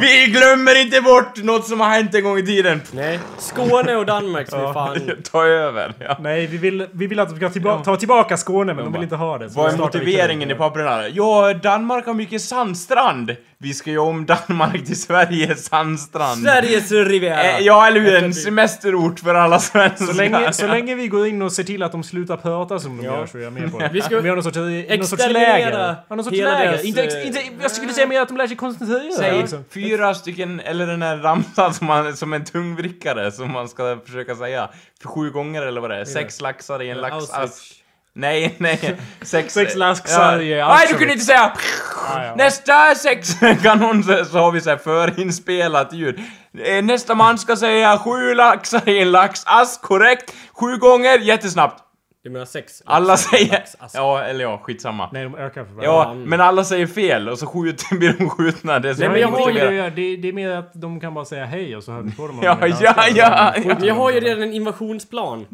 Vi 0.00 0.26
glömmer 0.26 0.80
inte 0.82 1.00
bort 1.00 1.42
något 1.42 1.66
som 1.66 1.80
har 1.80 1.88
hänt 1.88 2.14
en 2.14 2.24
gång 2.24 2.38
i 2.38 2.46
tiden. 2.46 2.82
Nej, 2.92 3.18
Skåne 3.38 3.96
och 3.96 4.06
Danmark 4.06 4.48
som 4.50 4.60
är 4.60 4.72
fan... 4.72 5.00
Ta 5.32 5.44
över. 5.46 5.94
Ja. 5.98 6.16
Nej, 6.20 6.46
vi 6.46 6.56
vill, 6.56 6.86
vi 6.92 7.06
vill 7.06 7.20
att 7.20 7.28
de 7.28 7.36
ska 7.36 7.48
tillba- 7.50 7.84
ta 7.84 7.96
tillbaka 7.96 8.36
Skåne, 8.36 8.74
men 8.74 8.84
de 8.84 8.92
vill 8.92 9.02
inte 9.02 9.16
ha 9.16 9.38
det. 9.38 9.50
så 9.50 9.58
Vad 9.60 9.68
är 9.68 9.72
vi 9.72 9.78
motiveringen 9.78 10.50
i 10.50 10.54
papperna? 10.54 11.08
Ja, 11.08 11.54
Danmark 11.62 12.06
har 12.06 12.14
mycket 12.14 12.42
sandstrand. 12.42 13.36
Vi 13.58 13.74
ska 13.74 13.90
göra 13.90 14.02
om 14.04 14.26
Danmark 14.26 14.84
till 14.86 15.00
Sveriges 15.00 15.64
sandstrand. 15.66 16.42
Sveriges 16.42 16.92
Riviera. 16.92 17.42
Eh, 17.42 17.60
ja, 17.60 17.86
eller 17.86 18.00
hur? 18.00 18.14
En 18.24 18.34
semesterort 18.34 19.20
för 19.20 19.34
alla 19.34 19.58
svenskar. 19.58 20.06
Så 20.06 20.12
länge, 20.12 20.52
så 20.52 20.66
länge 20.66 20.94
vi 20.94 21.08
går 21.08 21.26
in 21.26 21.42
och 21.42 21.52
ser 21.52 21.62
till 21.62 21.82
att 21.82 21.92
de 21.92 22.02
slutar 22.02 22.36
prata 22.36 22.78
som 22.78 22.96
de 22.96 23.04
Ja. 23.04 23.12
gör 23.18 23.26
så 23.26 23.38
är 23.38 23.42
jag 23.42 23.52
med 23.52 23.72
på 23.72 23.78
det. 23.78 23.90
Vi 23.92 24.02
ska 24.02 24.18
Vi 24.20 24.28
har 24.28 24.36
någon 24.36 24.42
sorts, 24.44 24.56
någon 24.56 24.82
sorts 25.06 25.12
exterminera 25.22 25.63
läger. 25.70 25.96
Ja, 26.08 26.14
någon 26.16 26.24
sorts 26.24 26.36
hela 26.36 26.50
läger. 26.50 26.70
deras, 26.70 26.84
Inte, 26.84 27.02
eh, 27.02 27.26
inte, 27.26 27.40
jag 27.62 27.70
skulle 27.70 27.92
säga 27.92 28.06
mer 28.06 28.20
att 28.20 28.28
de 28.28 28.36
lär 28.36 28.46
sig 28.46 28.56
koncentrera. 28.56 29.12
Säg 29.12 29.38
liksom. 29.38 29.64
fyra 29.74 30.14
stycken, 30.14 30.60
eller 30.60 30.86
den 30.86 31.02
här 31.02 31.16
ramsan 31.16 31.74
som, 31.74 31.86
man, 31.86 32.16
som 32.16 32.32
en 32.32 32.44
tungvrickare 32.44 33.32
som 33.32 33.52
man 33.52 33.68
ska 33.68 33.98
försöka 34.06 34.34
säga. 34.34 34.70
För 35.02 35.08
sju 35.08 35.30
gånger 35.30 35.62
eller 35.62 35.80
vad 35.80 35.90
det 35.90 35.96
är. 35.96 36.04
Sex 36.04 36.40
laxar 36.40 36.82
i 36.82 36.90
en 36.90 36.98
laxask. 36.98 37.84
Nej, 38.16 38.54
nej. 38.58 38.96
Sex, 39.22 39.54
Sex 39.54 39.74
laxar 39.74 40.40
i 40.40 40.54
Nej, 40.54 40.86
du 40.88 40.94
kunde 40.94 41.12
inte 41.12 41.24
säga! 41.24 41.52
Ja, 42.08 42.24
ja. 42.24 42.34
Nästa 42.34 42.94
sex 42.94 43.34
kanon 43.62 44.04
så, 44.04 44.24
så 44.24 44.38
har 44.38 44.52
vi 44.52 44.60
så 44.60 44.70
här 44.70 44.76
förinspelat 44.76 45.92
ljud. 45.92 46.20
Eh, 46.58 46.84
Nästa 46.84 47.14
man 47.14 47.38
ska 47.38 47.56
säga 47.56 47.98
sju 47.98 48.34
laxar 48.34 48.88
i 48.88 48.98
en 49.02 49.12
laxask, 49.12 49.82
korrekt. 49.82 50.34
Sju 50.52 50.76
gånger, 50.76 51.18
jättesnabbt. 51.18 51.83
Du 52.24 52.30
menar 52.30 52.46
sex? 52.46 52.82
Alla 52.86 53.06
Lax, 53.06 53.22
säger... 53.22 53.52
lax, 53.52 53.76
alltså. 53.78 53.98
Ja, 53.98 54.22
eller 54.22 54.44
ja, 54.44 54.58
skitsamma. 54.58 55.08
Nej, 55.12 55.22
de 55.22 55.34
ökar 55.34 55.64
för 55.64 55.72
varje. 55.72 55.88
Ja, 55.88 56.14
men 56.14 56.40
alla 56.40 56.64
säger 56.64 56.86
fel 56.86 57.28
och 57.28 57.38
så 57.38 57.46
skjuter, 57.46 57.96
blir 57.98 58.14
de 58.18 58.30
skjutna. 58.30 58.78
Det 58.78 58.90
är 58.90 58.94
så 58.94 59.00
Nej, 59.00 59.08
men 59.08 59.20
jag 59.20 59.28
har 59.28 59.50
ju 59.50 59.58
det, 59.58 59.90
det, 59.90 60.16
det 60.16 60.28
är 60.28 60.32
mer 60.32 60.50
att 60.50 60.70
de 60.74 61.00
kan 61.00 61.14
bara 61.14 61.24
säga 61.24 61.44
hej 61.44 61.76
och 61.76 61.84
så 61.84 61.92
hör 61.92 62.02
vi 62.02 62.12
på 62.12 62.26
dem. 62.26 62.40
Ja, 62.42 62.58
ja, 62.66 62.76
ja, 62.80 63.04
ja. 63.14 63.54
Men 63.66 63.84
jag 63.84 63.94
har 63.94 64.10
ju 64.10 64.20
redan 64.20 64.42
en 64.42 64.52
invasionsplan. 64.52 65.46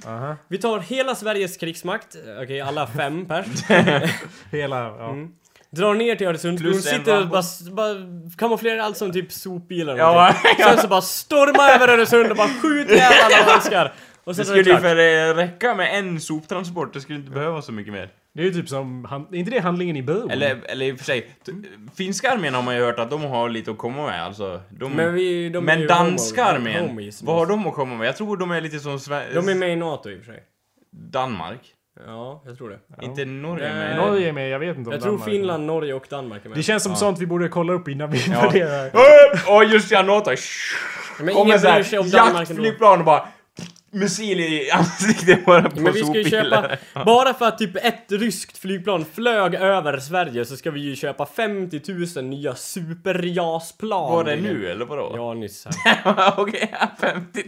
Vi 0.49 0.59
tar 0.59 0.79
hela 0.79 1.15
Sveriges 1.15 1.57
krigsmakt, 1.57 2.17
okej 2.43 2.61
alla 2.61 2.87
fem 2.87 3.27
pers. 3.27 3.47
Hela, 4.53 4.79
ja. 4.79 5.15
Drar 5.71 5.95
ner 5.95 6.17
till 6.17 6.27
Öresundsbron, 6.27 6.75
sitter 6.75 7.21
och 7.21 7.29
bara, 7.29 7.43
bara 7.71 7.95
kamouflerar 8.39 8.79
allt 8.79 8.97
som 8.97 9.13
typ 9.13 9.33
sopbilar 9.33 9.93
och 9.93 9.99
Ja, 9.99 10.35
ja. 10.59 10.69
Sen 10.69 10.79
så 10.79 10.89
bara 10.89 11.01
storma 11.01 11.71
över 11.71 11.89
Öresund 11.89 12.31
och 12.31 12.37
bara 12.37 12.49
skjuter 12.49 12.95
ihjäl 12.95 13.13
alla 13.25 13.45
svenskar. 13.45 13.93
Och 14.25 14.35
Det 14.35 14.35
sen 14.35 14.43
är 14.43 14.45
skulle 14.47 14.63
det 14.63 14.71
ju 14.71 14.77
för 14.77 15.31
eh, 15.31 15.35
räcka 15.35 15.75
med 15.75 15.99
en 15.99 16.21
soptransport, 16.21 16.93
det 16.93 17.01
skulle 17.01 17.19
inte 17.19 17.31
behöva 17.31 17.63
så 17.63 17.73
mycket 17.73 17.93
mer. 17.93 18.09
Det 18.33 18.43
är 18.43 18.47
ju 18.47 18.53
typ 18.53 18.69
som, 18.69 19.05
han- 19.11 19.27
är 19.33 19.37
inte 19.39 19.51
det 19.51 19.61
handlingen 19.61 19.97
i 19.97 20.03
Bro? 20.03 20.29
Eller, 20.31 20.61
eller 20.65 20.87
i 20.87 20.93
och 20.93 20.99
för 20.99 21.05
sig, 21.05 21.21
t- 21.47 21.53
finska 21.97 22.31
armén 22.31 22.55
har 22.55 22.63
man 22.63 22.77
ju 22.77 22.83
hört 22.85 22.99
att 22.99 23.11
de 23.11 23.23
har 23.25 23.49
lite 23.49 23.71
att 23.71 23.79
komma 23.79 24.07
med, 24.07 24.23
alltså. 24.25 24.61
De, 24.71 24.93
Men 24.93 25.15
vi, 25.15 25.49
de 25.49 25.59
är 25.59 25.63
men 25.63 25.81
ju 25.81 25.87
danska 25.87 26.43
homo- 26.45 26.55
armén, 26.55 26.89
homies. 26.89 27.23
vad 27.23 27.37
har 27.37 27.47
de 27.47 27.67
att 27.67 27.75
komma 27.75 27.95
med? 27.97 28.09
Jag 28.09 28.17
tror 28.17 28.37
de 28.37 28.51
är 28.51 28.61
lite 28.61 28.79
som 28.79 28.97
Sve- 28.97 29.35
De 29.35 29.49
är 29.49 29.55
med 29.55 29.73
i 29.73 29.77
NATO 29.77 30.11
i 30.11 30.15
och 30.15 30.25
för 30.25 30.33
sig. 30.33 30.43
Danmark. 30.93 31.61
Ja, 32.07 32.43
jag 32.47 32.59
tror 32.59 32.69
det. 32.71 33.05
Inte 33.07 33.25
Norge 33.25 33.69
Nej. 33.75 33.89
med. 33.89 33.97
Norge 33.97 34.29
är 34.29 34.33
med, 34.33 34.49
jag 34.51 34.59
vet 34.59 34.77
inte 34.77 34.89
om 34.89 34.93
Jag 34.93 35.03
tror 35.03 35.13
Danmark 35.13 35.29
är 35.29 35.33
Finland, 35.33 35.67
Norge 35.67 35.95
och 35.95 36.07
Danmark 36.11 36.45
är 36.45 36.49
med. 36.49 36.59
Det 36.59 36.63
känns 36.63 36.83
som 36.83 36.97
sånt 36.97 37.19
vi 37.19 37.27
borde 37.27 37.49
kolla 37.49 37.73
upp 37.73 37.89
innan 37.89 38.11
vi 38.11 38.19
Ja. 38.19 38.25
invaderar. 38.41 38.91
Åh, 39.49 39.65
just 39.73 39.91
ja, 39.91 40.03
NATO! 40.03 40.31
Men 40.31 40.37
Kommer 41.35 41.47
ingen 41.47 41.61
såhär 41.61 41.75
bryr 41.75 41.85
sig 41.85 41.99
om 41.99 42.11
Danmark 42.11 42.51
ändå. 42.51 42.63
jaktflygplan 42.63 42.99
och 42.99 43.05
bara 43.05 43.29
missil 43.91 44.41
i 44.41 44.71
ansiktet 44.71 45.47
bara 45.47 45.71
på 45.71 45.81
Men 45.81 45.93
vi 45.93 46.05
ska 46.05 46.15
ju 46.15 46.31
köpa, 46.31 46.71
bara 47.05 47.35
för 47.35 47.47
att 47.47 47.59
typ 47.59 47.77
ett 47.77 48.07
ryskt 48.09 48.59
flygplan 48.59 49.05
flög 49.15 49.55
över 49.55 49.99
Sverige 49.99 50.45
så 50.45 50.57
ska 50.57 50.71
vi 50.71 50.81
ju 50.81 50.97
köpa 50.97 51.27
50 51.27 51.81
000 52.17 52.25
nya 52.25 52.55
super-JAS-plan. 52.55 54.13
Var 54.13 54.25
det 54.25 54.37
nu 54.37 54.71
eller 54.71 54.85
vadå? 54.85 55.13
Ja, 55.17 55.35
nyss 55.35 55.67
här. 55.85 56.35
Okej, 56.41 56.75
50 57.01 57.43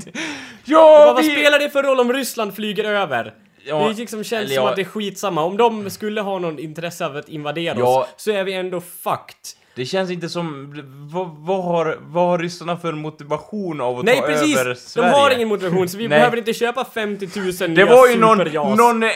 Ja, 0.64 1.05
Vad, 1.07 1.14
vad 1.14 1.24
vi... 1.24 1.30
spelar 1.30 1.59
det 1.59 1.70
för 1.70 1.82
roll 1.82 2.01
om 2.01 2.12
Ryssland 2.12 2.55
flyger 2.55 2.84
över? 2.84 3.34
Ja, 3.64 3.88
det 3.88 3.95
liksom 3.95 4.24
känns 4.24 4.55
som 4.55 4.64
ja. 4.64 4.70
att 4.70 4.76
det 4.76 4.82
är 4.82 4.86
skitsamma. 4.86 5.43
Om 5.45 5.57
de 5.57 5.90
skulle 5.90 6.20
ha 6.20 6.38
någon 6.38 6.59
intresse 6.59 7.07
av 7.07 7.16
att 7.16 7.28
invadera 7.28 7.78
Ja. 7.78 8.01
oss 8.01 8.09
så 8.16 8.30
är 8.30 8.45
vi 8.45 8.53
ändå 8.53 8.80
fucked. 8.80 9.36
Det 9.74 9.84
känns 9.84 10.10
inte 10.10 10.28
som... 10.28 10.74
Vad, 11.12 11.28
vad, 11.38 11.64
har, 11.64 11.98
vad 12.00 12.26
har 12.28 12.38
ryssarna 12.38 12.76
för 12.76 12.92
motivation 12.92 13.80
av 13.80 13.98
att 13.98 14.04
Nej 14.04 14.20
ta 14.20 14.26
precis! 14.26 14.56
över 14.58 14.70
De 14.70 14.74
Sverige? 14.76 15.10
har 15.10 15.30
ingen 15.30 15.48
motivation 15.48 15.88
så 15.88 15.98
vi 15.98 16.08
Nej. 16.08 16.18
behöver 16.18 16.36
inte 16.36 16.52
köpa 16.52 16.84
50 16.94 17.28
000 17.36 17.52
Det 17.58 17.68
nya 17.68 17.86
var 17.86 18.08
ju 18.08 18.18
någon, 18.18 18.38
någon 18.76 19.02
eh, 19.02 19.08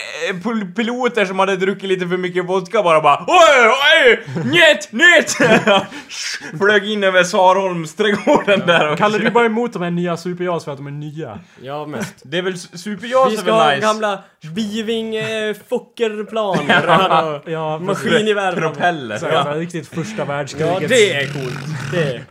pil- 0.43 0.75
piloter 0.75 1.25
som 1.25 1.39
hade 1.39 1.55
druckit 1.55 1.89
lite 1.89 2.07
för 2.07 2.17
mycket 2.17 2.45
vodka 2.45 2.83
bara 2.83 3.01
bara 3.01 3.25
Oj, 3.27 3.71
oj, 4.05 4.23
njet, 4.51 4.91
njet! 4.91 5.31
Flög 6.59 6.91
in 6.91 7.03
över 7.03 7.23
Sarholmsträdgården 7.23 8.59
där 8.67 8.91
och... 8.91 8.97
Kallar 8.97 9.19
du 9.19 9.29
bara 9.31 9.45
emot 9.45 9.73
de 9.73 9.81
här 9.81 9.91
nya 9.91 10.17
superjas 10.17 10.65
för 10.65 10.71
att 10.71 10.77
de 10.77 10.87
är 10.87 10.91
nya? 10.91 11.39
Ja, 11.61 11.85
mest. 11.85 12.15
Det 12.23 12.37
är 12.37 12.41
väl 12.41 12.57
superjas 12.57 13.29
Vi 13.31 13.35
är 13.35 13.39
ska 13.39 13.51
ha 13.51 13.59
väl 13.65 13.75
nice? 13.75 13.87
gamla 13.87 14.23
Biving 14.55 15.15
eh, 15.15 15.55
Fokkerplan. 15.69 16.57
ja. 16.69 17.41
Ja, 17.45 17.79
Maskingevär. 17.79 18.53
Propeller. 18.53 19.17
Så 19.17 19.25
jävla 19.25 19.55
riktigt 19.55 19.87
första 19.87 20.25
världskriget. 20.53 20.81
Ja, 20.81 20.87
det 20.87 21.13
är 21.13 21.33
coolt. 21.33 21.59
Det, 21.91 22.21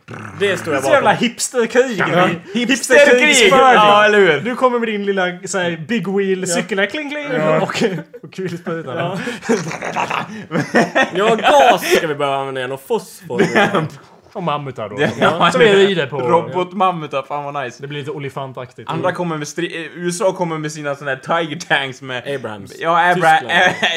det 0.40 0.56
står 0.56 0.74
jag 0.74 0.84
Så 0.84 0.90
jävla 0.90 1.10
bakom. 1.12 1.26
hipsterkrig! 1.28 1.98
Ja. 1.98 2.28
Hipsterkrig! 2.54 3.48
Ja, 3.50 4.04
eller 4.04 4.18
hur? 4.18 4.40
Du 4.40 4.54
kommer 4.56 4.78
med 4.78 4.88
din 4.88 5.04
lilla 5.06 5.38
såhär, 5.44 5.84
big 5.88 6.08
wheel 6.08 6.46
cykel 6.46 6.86
kling 6.86 7.10
kling! 7.10 7.26
Och, 7.40 7.62
och 7.62 8.32
kulsprutan. 8.32 8.96
Ja. 8.96 9.18
Ja, 11.14 11.34
gas 11.34 11.96
ska 11.96 12.06
vi 12.06 12.14
behöva 12.14 12.36
använda 12.38 12.60
igen 12.60 12.72
och 12.72 12.80
fosfor. 12.86 13.42
Och 14.32 14.42
mammutar 14.42 14.88
då. 14.88 14.96
Ja, 15.20 15.50
Som 15.52 15.60
vi 15.60 15.72
rider 15.86 16.06
på. 16.06 16.18
Robotmammutar, 16.20 17.22
fan 17.22 17.44
vad 17.54 17.64
nice. 17.64 17.78
Det 17.82 17.86
blir 17.88 17.98
lite 17.98 18.10
olifantaktigt. 18.10 18.90
Andra 18.90 19.12
kommer 19.12 19.36
med 19.36 19.46
stri- 19.46 19.76
eh, 19.76 19.98
USA 19.98 20.32
kommer 20.32 20.58
med 20.58 20.72
sina 20.72 20.94
såna 20.94 21.10
här 21.10 21.16
Tiger 21.44 21.60
Tanks 21.60 22.02
med... 22.02 22.34
Abrahams. 22.34 22.74
Ja, 22.80 23.10
Abra 23.10 23.14
Tyskland. 23.14 23.46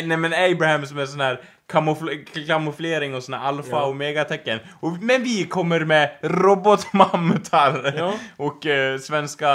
nej 0.07 0.17
men 0.17 0.33
Abrahams 0.33 0.91
med 0.91 1.09
sån 1.09 1.19
här 1.21 1.39
kamoufl- 1.71 2.47
kamouflering 2.47 3.15
och 3.15 3.23
såna 3.23 3.39
alfa 3.39 3.69
Ja. 3.71 3.83
och 3.83 3.95
megatecken. 3.95 4.59
Och, 4.79 4.91
men 5.01 5.23
vi 5.23 5.43
kommer 5.43 5.79
med 5.79 6.09
robotmammutar. 6.21 7.93
Ja. 7.97 8.13
Och 8.37 8.65
eh, 8.65 8.97
svenska... 8.99 9.47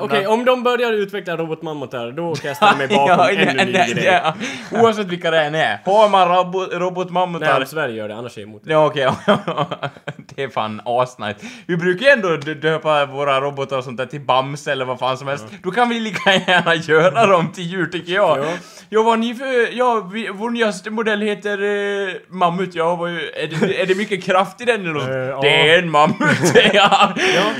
Okej, 0.00 0.26
om 0.26 0.44
de 0.44 0.62
börjar 0.62 0.92
utveckla 0.92 1.36
robotmammutar, 1.36 2.12
då 2.12 2.34
kan 2.34 2.48
jag 2.48 2.56
ställa 2.56 2.76
mig 2.76 2.88
bakom 2.96 3.06
ja, 3.08 3.30
ännu 3.30 3.44
ja, 3.58 3.64
ny 3.64 3.72
ja, 3.72 3.84
grej. 3.94 4.04
ja. 4.04 4.34
Oavsett 4.80 5.06
vilka 5.06 5.30
det 5.30 5.40
än 5.40 5.54
är. 5.54 5.78
Har 5.84 6.08
man 6.08 6.28
robo- 6.28 6.66
Nej, 6.70 6.78
robotmammutar... 6.78 7.60
om 7.60 7.66
Sverige 7.66 7.94
gör 7.94 8.08
det, 8.08 8.14
annars 8.16 8.36
är 8.36 8.40
jag 8.40 8.48
emot 8.48 8.62
det. 8.64 8.72
Ja 8.72 8.86
okej, 8.86 9.10
det 10.34 10.42
är 10.42 10.48
fan 10.48 10.80
asnice. 10.84 11.36
Vi 11.66 11.76
brukar 11.76 12.06
ju 12.06 12.12
ändå 12.12 12.36
döpa 12.36 13.06
våra 13.06 13.40
robotar 13.40 13.78
och 13.78 13.84
sånt 13.84 13.96
där 13.96 14.06
till 14.06 14.20
Bamse 14.20 14.72
eller 14.72 14.84
vad 14.84 14.98
fan 14.98 15.18
som 15.18 15.28
helst. 15.28 15.46
Då 15.62 15.70
kan 15.70 15.88
vi 15.88 16.00
lika 16.00 16.34
gärna 16.34 16.74
göra 16.74 17.26
dem 17.26 17.52
till 17.52 17.64
djur 17.64 17.86
tycker 17.86 18.12
jag. 18.12 18.38
Ja. 18.38 18.44
Ja, 18.88 19.02
vad 19.02 19.18
ni 19.18 19.34
för... 19.34 19.76
Ja, 19.78 20.08
vi, 20.12 20.28
vår 20.34 20.50
nyaste 20.50 20.90
modell 20.90 21.20
heter 21.20 21.49
eh, 21.58 22.14
Mammut. 22.28 22.74
Ja, 22.74 22.96
vad, 22.96 23.10
är, 23.10 23.16
det, 23.60 23.80
är 23.82 23.86
det 23.86 23.94
mycket 23.94 24.24
kraft 24.24 24.60
i 24.60 24.64
den 24.64 24.80
eller 24.80 24.92
något? 24.92 25.08
Eh, 25.08 25.16
ja. 25.16 25.40
Det 25.42 25.70
är 25.70 25.78
en 25.78 25.90
mammut, 25.90 26.54
ja. 26.72 27.14
Ja. 27.16 27.52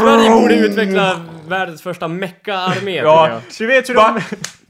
Sverige 0.00 0.30
borde 0.30 0.54
utveckla 0.54 1.20
världens 1.48 1.82
första 1.82 2.08
mecka-armé, 2.08 2.96
Ja, 2.96 3.28
jag. 3.28 3.40
Du 3.58 3.66
vet 3.66 3.88
hur 3.88 3.94
de... 3.94 4.20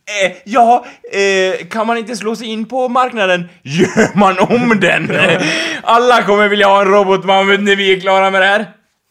Eh, 0.07 0.33
ja, 0.45 0.85
eh, 1.12 1.66
kan 1.66 1.87
man 1.87 1.99
inte 1.99 2.16
slå 2.16 2.37
sig 2.37 2.47
in 2.47 2.64
på 2.64 2.89
marknaden, 2.89 3.49
gör 3.62 4.18
man 4.18 4.39
om 4.39 4.81
den! 4.81 5.18
Alla 5.83 6.22
kommer 6.22 6.49
vilja 6.49 6.66
ha 6.66 6.81
en 6.81 6.89
robotmammut 6.89 7.61
när 7.61 7.77
vi 7.77 7.93
är 7.93 8.01
klara 8.01 8.31
med 8.31 8.43
det 8.43 8.47
här. 8.47 8.66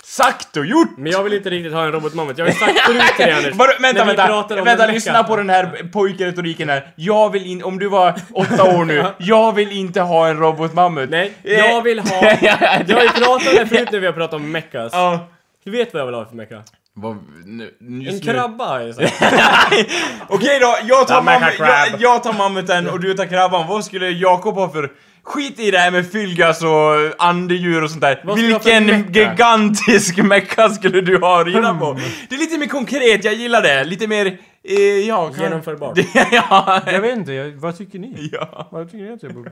Sagt 0.06 0.58
och 0.58 0.66
gjort! 0.66 0.98
Men 0.98 1.12
jag 1.12 1.24
vill 1.24 1.34
inte 1.34 1.50
riktigt 1.50 1.74
ha 1.74 1.84
en 1.86 1.92
robotmammut. 1.92 2.38
Jag 2.38 2.46
har 2.46 2.52
ju 2.52 2.58
sagt 2.60 2.80
förut 2.80 3.02
till 3.18 3.26
dig 3.26 3.34
Anders. 3.34 3.54
Vänta, 3.80 4.06
vänta, 4.06 4.64
vänta, 4.64 4.88
lyssna 4.88 5.24
på 5.24 5.36
den 5.36 5.50
här 5.50 5.90
pojkretoriken 5.94 6.70
här. 6.70 6.92
Jag 6.96 7.30
vill 7.32 7.46
inte, 7.46 7.66
om 7.66 7.80
du 7.80 7.88
var 7.88 8.14
åtta 8.34 8.64
år 8.64 8.86
nu, 8.86 9.06
jag 9.18 9.54
vill 9.56 9.72
inte 9.72 10.02
ha 10.02 10.28
en 10.28 10.38
robotmammut. 10.38 11.10
Nej, 11.10 11.34
Eh, 11.44 11.54
jag 11.54 11.82
vill 11.82 12.00
ha... 12.00 12.24
Jag 12.42 12.58
har 12.96 13.04
ju 13.04 13.10
pratat 13.10 13.48
om 13.48 13.56
det 13.56 13.68
förut 13.68 13.92
när 13.92 14.00
vi 14.00 14.06
har 14.06 14.14
pratat 14.14 14.34
om 14.34 14.52
mechas. 14.52 14.90
Ja. 14.94 15.28
Du 15.64 15.72
vet 15.72 15.94
vad 15.94 16.02
jag 16.02 16.06
vill 16.06 16.16
ha 16.16 16.26
för 16.26 16.36
mecka? 16.36 16.62
Vad, 16.96 17.18
nu, 17.46 17.72
En 18.10 18.20
krabba 18.20 18.66
har 18.66 18.80
jag 18.80 18.96
sagt. 18.96 19.14
Okej 20.28 20.60
då, 20.60 20.76
jag 20.84 21.08
tar, 21.08 21.22
mam- 21.22 21.52
jag, 21.60 22.02
jag 22.02 22.24
tar 22.24 22.34
mammuten 22.34 22.90
och 22.90 23.00
du 23.00 23.14
tar 23.14 23.26
krabban. 23.26 23.68
Vad 23.68 23.86
skulle 23.86 24.10
Jakob 24.10 24.56
ha 24.56 24.70
för... 24.70 24.92
Skit 25.24 25.60
i 25.60 25.72
det 25.72 25.78
här 25.78 25.92
med 25.92 26.12
fylgas 26.12 26.64
och 26.64 26.72
andedjur 27.18 27.84
och 27.84 27.90
sånt 27.90 28.02
där. 28.02 28.36
Vilken 28.36 29.14
gigantisk 29.14 30.18
mecka 30.24 30.70
skulle 30.70 31.02
du 31.02 31.18
ha 31.18 31.42
att 31.42 31.48
rida 31.48 31.74
på? 31.74 32.00
Det 32.30 32.36
är 32.36 32.40
lite 32.40 32.58
mer 32.58 32.68
konkret, 32.68 33.24
jag 33.24 33.34
gillar 33.34 33.62
det. 33.62 33.84
Lite 33.84 34.08
mer... 34.08 34.38
Eh, 34.64 34.80
ja, 34.80 35.30
kan... 35.30 35.44
Genomförbart. 35.44 35.98
Jag 36.14 36.28
ja. 36.32 36.82
vet 37.02 37.18
inte, 37.18 37.34
jag, 37.34 37.52
vad 37.52 37.78
tycker 37.78 38.00
ni? 38.00 38.30
ja. 38.32 38.68
Vad 38.72 38.92
tycker 38.92 39.06
ni 39.06 39.14
att 39.14 39.24
jag 39.24 39.34
borde... 39.34 39.52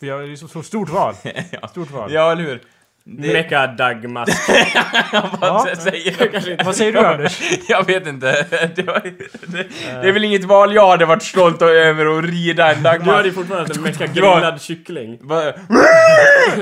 För 0.00 0.06
jag, 0.06 0.20
det 0.20 0.32
är 0.32 0.36
så, 0.36 0.48
så 0.48 0.62
stort 0.62 0.88
val. 0.88 1.14
ja. 1.50 1.68
Stort 1.68 1.90
val. 1.90 2.12
Ja, 2.12 2.32
eller 2.32 2.42
hur? 2.42 2.62
Det, 3.08 3.32
Mecka 3.32 3.66
Dagmask. 3.66 4.48
vad 5.12 5.28
Ja. 5.40 5.66
säger? 5.78 6.64
Vad 6.64 6.76
säger 6.76 6.92
du 6.92 6.98
Anders? 6.98 7.40
Jag 7.68 7.86
vet 7.86 8.06
inte. 8.06 8.46
Det, 8.76 8.82
var, 8.82 9.00
det, 9.46 9.66
det 10.02 10.08
är 10.08 10.12
väl 10.12 10.24
inget 10.24 10.44
val 10.44 10.74
jag 10.74 10.88
hade 10.90 11.06
varit 11.06 11.22
stolt 11.22 11.62
över 11.62 12.18
att 12.18 12.24
rida 12.24 12.72
en 12.72 12.82
Du 12.82 12.88
hade 12.88 13.28
ju 13.28 13.32
fortfarande 13.34 13.74
en 13.74 13.82
mecka 13.82 14.06
grillad 14.06 14.62
kyckling. 14.62 15.18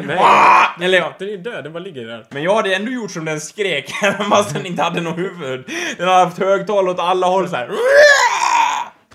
Nej, 0.02 0.18
Eller 0.80 0.98
ja. 0.98 1.14
den 1.18 1.28
är 1.28 1.36
död, 1.36 1.64
den 1.64 1.72
bara 1.72 1.78
ligger 1.78 2.06
där. 2.06 2.24
Men 2.30 2.42
jag 2.42 2.54
hade 2.54 2.74
ändå 2.74 2.92
gjort 2.92 3.10
som 3.10 3.24
den 3.24 3.40
skrek, 3.40 3.90
fast 4.30 4.54
den 4.54 4.66
inte 4.66 4.82
hade 4.82 5.00
något 5.00 5.18
huvud. 5.18 5.64
Den 5.98 6.08
har 6.08 6.24
haft 6.24 6.38
högtal 6.38 6.88
åt 6.88 6.98
alla 7.00 7.26
håll 7.26 7.48
så 7.48 7.56
här. 7.56 7.68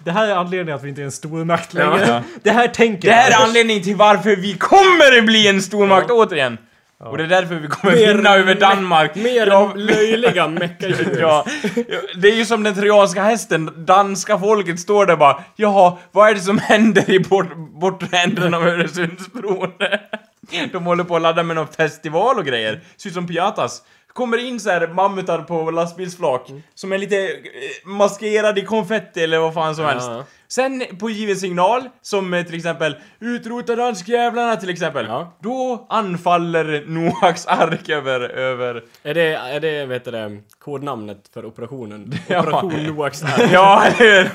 Det 0.04 0.12
här 0.12 0.28
är 0.28 0.36
anledningen 0.36 0.76
att 0.76 0.84
vi 0.84 0.90
inte 0.90 1.02
är 1.02 1.06
en 1.06 1.12
stormakt 1.12 1.74
längre. 1.74 2.06
Ja. 2.08 2.22
Det 2.44 2.52
här 2.52 2.68
tänker 2.68 3.08
Det 3.08 3.14
här 3.14 3.32
är 3.32 3.44
anledningen 3.46 3.84
till 3.84 3.96
varför 3.96 4.36
vi 4.36 4.54
kommer 4.54 5.18
att 5.18 5.26
bli 5.26 5.48
en 5.48 5.62
stormakt 5.62 6.12
återigen. 6.12 6.58
Och 7.06 7.18
det 7.18 7.24
är 7.24 7.28
därför 7.28 7.56
vi 7.56 7.68
kommer 7.68 7.96
Mer- 7.96 8.14
vinna 8.16 8.36
över 8.36 8.56
Danmark. 8.56 9.16
Mer 9.16 9.48
Ja, 9.48 9.74
löjliga 9.76 10.48
mecka-djur. 10.48 11.18
Ja, 11.20 11.46
det 12.16 12.28
är 12.28 12.36
ju 12.36 12.46
som 12.46 12.64
den 12.64 12.76
trojanska 12.76 13.24
hästen, 13.24 13.72
danska 13.86 14.40
folket 14.40 14.80
står 14.80 15.06
där 15.06 15.16
bara 15.16 15.44
Jaha, 15.56 15.98
vad 16.12 16.30
är 16.30 16.34
det 16.34 16.40
som 16.40 16.58
händer 16.58 17.10
i 17.10 17.20
bort, 17.20 17.56
bortre 17.56 18.18
änden 18.18 18.54
av 18.54 18.68
Öresundsbron? 18.68 19.72
De 20.72 20.86
håller 20.86 21.04
på 21.04 21.16
att 21.16 21.22
ladda 21.22 21.44
med 21.44 21.56
någon 21.56 21.68
festival 21.68 22.38
och 22.38 22.46
grejer, 22.46 22.82
ser 22.98 23.10
ut 23.10 23.14
som 23.14 23.28
Piatas 23.28 23.82
Kommer 24.20 24.38
in 24.38 24.60
så 24.60 24.70
här 24.70 24.88
mammutar 24.88 25.40
på 25.40 25.72
lastbilsflak 25.72 26.52
Som 26.76 26.92
är 26.94 26.98
lite 26.98 27.18
eh, 27.28 27.32
maskerade 27.86 28.62
i 28.62 28.66
konfetti 28.66 29.24
eller 29.24 29.40
vad 29.40 29.54
fan 29.54 29.76
som 29.76 29.84
Ja. 29.86 29.92
helst 29.92 30.10
Sen 30.48 30.84
på 31.00 31.10
given 31.10 31.36
signal, 31.36 31.90
som 32.02 32.34
eh, 32.34 32.46
till 32.46 32.56
exempel 32.56 32.96
utrota 33.20 33.76
danskjävlarna 33.76 34.56
till 34.56 34.70
exempel. 34.70 35.06
Ja. 35.06 35.38
Då 35.44 35.86
anfaller 35.90 36.84
Noaks 36.88 37.46
ark 37.48 37.90
över, 37.90 38.20
över... 38.30 38.84
Är 39.04 39.14
det, 39.14 39.34
är 39.34 39.60
det 39.60 39.86
vet 39.86 40.06
du 40.06 40.12
det, 40.12 40.38
kodnamnet 40.60 41.30
för 41.34 41.46
operationen? 41.46 42.14
Ja. 42.28 42.40
Operation 42.40 42.84
Noaks 42.84 43.24
ark. 43.24 43.50
Ja, 43.52 43.84
eller 43.86 44.24
hur? 44.24 44.30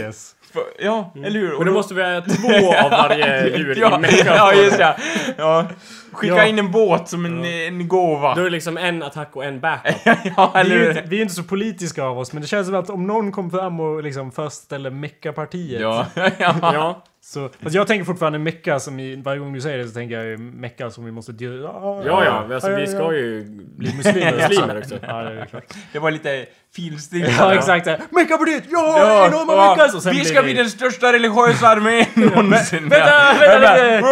Yes. 0.00 0.34
Ja, 0.78 1.12
eller 1.16 1.40
hur? 1.40 1.58
Men 1.58 1.66
då 1.66 1.72
måste 1.72 1.94
vi 1.94 2.02
ha 2.02 2.20
två 2.20 2.74
av 2.84 2.90
varje 2.90 3.56
djur 3.58 3.76
ja, 3.80 3.96
i 3.96 4.00
mecka. 4.00 4.34
ja, 4.36 4.54
just 4.54 4.78
ja. 4.78 4.96
ja. 5.38 5.66
Skicka 6.12 6.34
Ja. 6.36 6.44
in 6.44 6.58
en 6.58 6.70
båt 6.70 7.08
som 7.08 7.24
en, 7.24 7.44
en 7.44 7.88
gåva. 7.88 8.34
Då 8.34 8.40
är 8.40 8.44
det 8.44 8.50
liksom 8.50 8.76
en 8.76 9.02
attack 9.02 9.30
och 9.36 9.44
en 9.44 9.60
backup. 9.60 9.94
ja, 10.36 10.50
Vi 10.54 10.60
eller 10.60 10.76
är, 10.76 10.78
ju 10.78 10.84
hur? 10.84 10.90
inte, 10.90 11.02
vi 11.08 11.16
är 11.18 11.22
inte 11.22 11.34
så 11.34 11.42
politiska 11.42 12.04
av 12.04 12.18
oss, 12.18 12.32
men 12.32 12.42
det 12.42 12.48
känns 12.48 12.66
som 12.66 12.76
att 12.76 12.90
om 12.90 13.06
någon 13.06 13.32
kom 13.32 13.50
fram 13.50 13.80
och 13.80 14.02
liksom 14.02 14.32
först 14.32 14.56
ställde 14.56 14.90
meckapartiet. 14.90 15.80
Ja, 15.80 16.06
ja. 16.38 16.54
Ja. 16.62 17.04
Så, 17.22 17.48
fast 17.62 17.74
jag 17.74 17.86
tänker 17.86 18.04
fortfarande 18.04 18.38
mecka 18.38 18.80
som 18.80 19.00
i, 19.00 19.16
varje 19.16 19.38
gång 19.40 19.52
du 19.52 19.60
säger 19.60 19.78
det 19.78 19.88
så 19.88 19.94
tänker 19.94 20.16
jag 20.16 20.26
ju 20.26 20.38
mecka 20.38 20.90
som 20.90 21.04
vi 21.04 21.10
måste 21.12 21.32
dö. 21.32 21.56
Ja, 21.62 22.02
ja, 22.06 22.54
alltså, 22.54 22.76
vi 22.76 22.86
ska 22.86 23.12
ju 23.14 23.44
bli 23.76 23.94
muslimer. 23.96 24.32
muslimer 24.48 24.78
också. 24.78 24.94
Ja, 25.08 25.22
det 25.22 25.40
är 25.40 25.46
klart. 25.46 25.64
Det 25.92 25.98
var 25.98 26.10
lite 26.10 26.46
finstilt. 26.76 27.30
Ja, 27.38 27.54
exakt. 27.54 27.86
Meckapartiet! 28.10 28.64
Ja, 28.70 28.98
Ja, 28.98 29.26
enorma 29.26 29.52
ja. 29.52 29.70
meckas! 29.76 30.06
Vi 30.06 30.24
ska 30.24 30.42
bli 30.42 30.52
den 30.52 30.70
största 30.70 31.12
religiösa 31.12 31.68
armén 31.68 32.06
någonsin. 32.14 32.88
Vänta, 32.88 33.32
vänta 33.40 33.58
lite! 33.58 34.02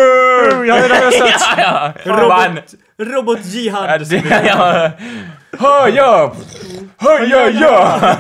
Jag 0.67 0.75
har 0.75 0.83
redan 0.83 0.99
röstat! 0.99 1.88
Robot, 2.05 2.75
robot 2.99 3.45
jihad. 3.45 4.01
Ja, 4.13 4.21
det- 4.23 4.47
ja. 4.47 4.91
Höja! 5.53 6.31
Höja, 7.01 7.51
ja! 7.51 7.99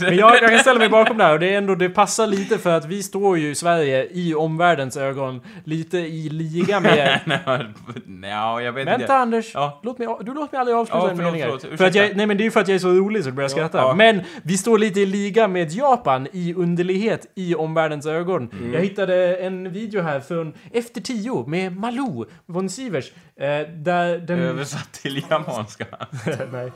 Men 0.00 0.16
jag, 0.16 0.42
jag 0.42 0.50
kan 0.50 0.58
ställa 0.58 0.78
mig 0.78 0.88
bakom 0.88 1.18
det 1.18 1.24
här 1.24 1.32
och 1.32 1.40
det 1.40 1.54
är 1.54 1.58
ändå, 1.58 1.74
det 1.74 1.88
passar 1.88 2.26
lite 2.26 2.58
för 2.58 2.70
att 2.70 2.84
vi 2.84 3.02
står 3.02 3.38
ju 3.38 3.50
i 3.50 3.54
Sverige 3.54 4.08
i 4.10 4.34
omvärldens 4.34 4.96
ögon 4.96 5.40
lite 5.64 5.98
i 5.98 6.28
liga 6.28 6.80
med... 6.80 7.20
Ja, 8.22 8.60
jag 8.60 8.72
vet 8.72 8.86
Vänta 8.86 9.02
inte. 9.02 9.14
Anders! 9.14 9.50
Ja. 9.54 9.80
Låt 9.82 9.98
mig, 9.98 10.08
du 10.20 10.34
låter 10.34 10.52
mig 10.52 10.60
aldrig 10.60 10.76
avsluta 10.76 10.98
Ja, 11.04 11.10
en 11.10 11.16
mening. 11.16 11.76
För 11.78 11.84
att 11.84 11.94
jag, 11.94 12.16
nej 12.16 12.26
men 12.26 12.36
det 12.36 12.42
är 12.42 12.44
ju 12.44 12.50
för 12.50 12.60
att 12.60 12.68
jag 12.68 12.74
är 12.74 12.78
så 12.78 12.88
rolig 12.92 13.24
så 13.24 13.30
du 13.30 13.36
börjar 13.36 13.48
skratta. 13.48 13.78
ja. 13.78 13.94
Men 13.94 14.20
vi 14.42 14.58
står 14.58 14.78
lite 14.78 15.00
i 15.00 15.06
liga 15.06 15.48
med 15.48 15.72
Japan 15.72 16.28
i 16.32 16.54
underlighet 16.54 17.26
i 17.34 17.54
omvärldens 17.54 18.06
ögon. 18.06 18.50
Mm. 18.52 18.72
Jag 18.74 18.80
hittade 18.80 19.36
en 19.36 19.72
video 19.72 20.02
här 20.02 20.20
från 20.20 20.52
Efter 20.72 21.00
tio 21.00 21.44
med 21.46 21.76
Malou 21.76 22.24
von 22.46 22.68
Sivers. 22.68 23.12
Eh, 23.36 23.46
där 23.76 24.18
den... 24.18 24.38
Översatt 24.38 24.92
till 24.92 25.24
japanska. 25.30 25.84
nej. 26.52 26.72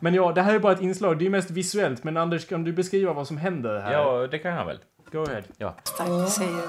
Men 0.00 0.14
ja, 0.14 0.32
det 0.32 0.42
här 0.42 0.54
är 0.54 0.58
bara 0.58 0.72
ett 0.72 0.80
inslag. 0.80 1.18
Det 1.18 1.26
är 1.26 1.30
mest 1.30 1.50
visuellt. 1.50 2.04
Men 2.04 2.16
Anders, 2.16 2.46
kan 2.48 2.64
du 2.64 2.72
beskriva 2.72 3.12
vad 3.12 3.26
som 3.26 3.36
händer 3.38 3.80
här? 3.80 3.92
Ja, 3.92 4.26
det 4.26 4.38
kan 4.38 4.52
jag 4.52 4.64
väl. 4.64 4.78
Go 5.12 5.22
ahead. 5.22 5.42
Ja. 5.58 5.74
säger. 6.28 6.62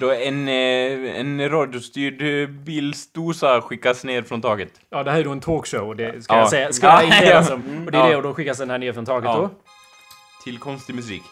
Då 0.00 0.10
en, 0.12 0.48
eh, 0.48 1.20
en 1.20 1.50
radiostyrd 1.50 2.22
eh, 2.42 2.48
bilsdosa 2.48 3.60
skickas 3.60 4.04
ner 4.04 4.22
från 4.22 4.40
taket. 4.42 4.72
Ja, 4.90 5.02
det 5.02 5.10
här 5.10 5.18
är 5.18 5.24
då 5.24 5.32
en 5.32 5.40
talkshow. 5.40 5.96
Det 5.96 6.24
ska 6.24 6.34
Ja. 6.34 6.40
jag 6.40 6.50
säga. 6.50 6.72
Ska 6.72 6.86
Ja, 6.86 7.02
jag 7.02 7.24
ja. 7.26 7.44
som. 7.44 7.82
Och 7.86 7.92
det 7.92 7.98
är 7.98 8.02
Ja. 8.02 8.10
det 8.10 8.16
och 8.16 8.22
då 8.22 8.34
skickas 8.34 8.58
den 8.58 8.70
här 8.70 8.78
ner 8.78 8.92
från 8.92 9.06
taket 9.06 9.24
Ja. 9.30 9.36
då. 9.36 9.50
Till 10.44 10.58
konstig 10.58 10.94
musik. 10.94 11.22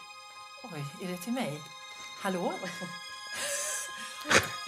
Oj, 0.73 1.07
är 1.07 1.11
det 1.11 1.17
till 1.17 1.33
mig? 1.33 1.53
Hallå? 2.23 2.53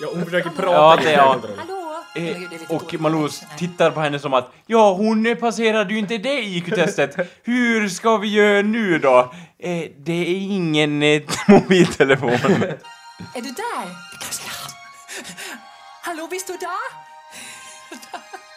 Ja, 0.01 0.09
hon 0.13 0.25
försöker 0.25 0.49
prata. 0.49 0.71
Ja, 0.71 0.97
det- 1.03 1.11
ja. 1.11 1.37
Hallå? 1.57 1.78
Eh, 2.15 2.75
och 2.75 2.95
Malou 2.99 3.29
tittar 3.57 3.91
på 3.91 3.99
henne 3.99 4.19
som 4.19 4.33
att 4.33 4.51
Ja, 4.65 4.93
hon 4.93 5.35
passerade 5.39 5.93
ju 5.93 5.99
inte 5.99 6.17
det 6.17 6.41
IQ-testet. 6.41 7.15
Hur 7.43 7.89
ska 7.89 8.17
vi 8.17 8.27
göra 8.27 8.61
nu 8.61 8.99
då? 8.99 9.33
Eh, 9.59 9.83
det 9.97 10.13
är 10.13 10.35
ingen 10.35 11.03
eh, 11.03 11.21
mobiltelefon. 11.47 12.29
Är 12.29 13.41
du 13.41 13.49
där? 13.49 13.87
Hallå, 16.01 16.27
visst 16.31 16.47
du 16.47 16.57
där? 16.57 17.09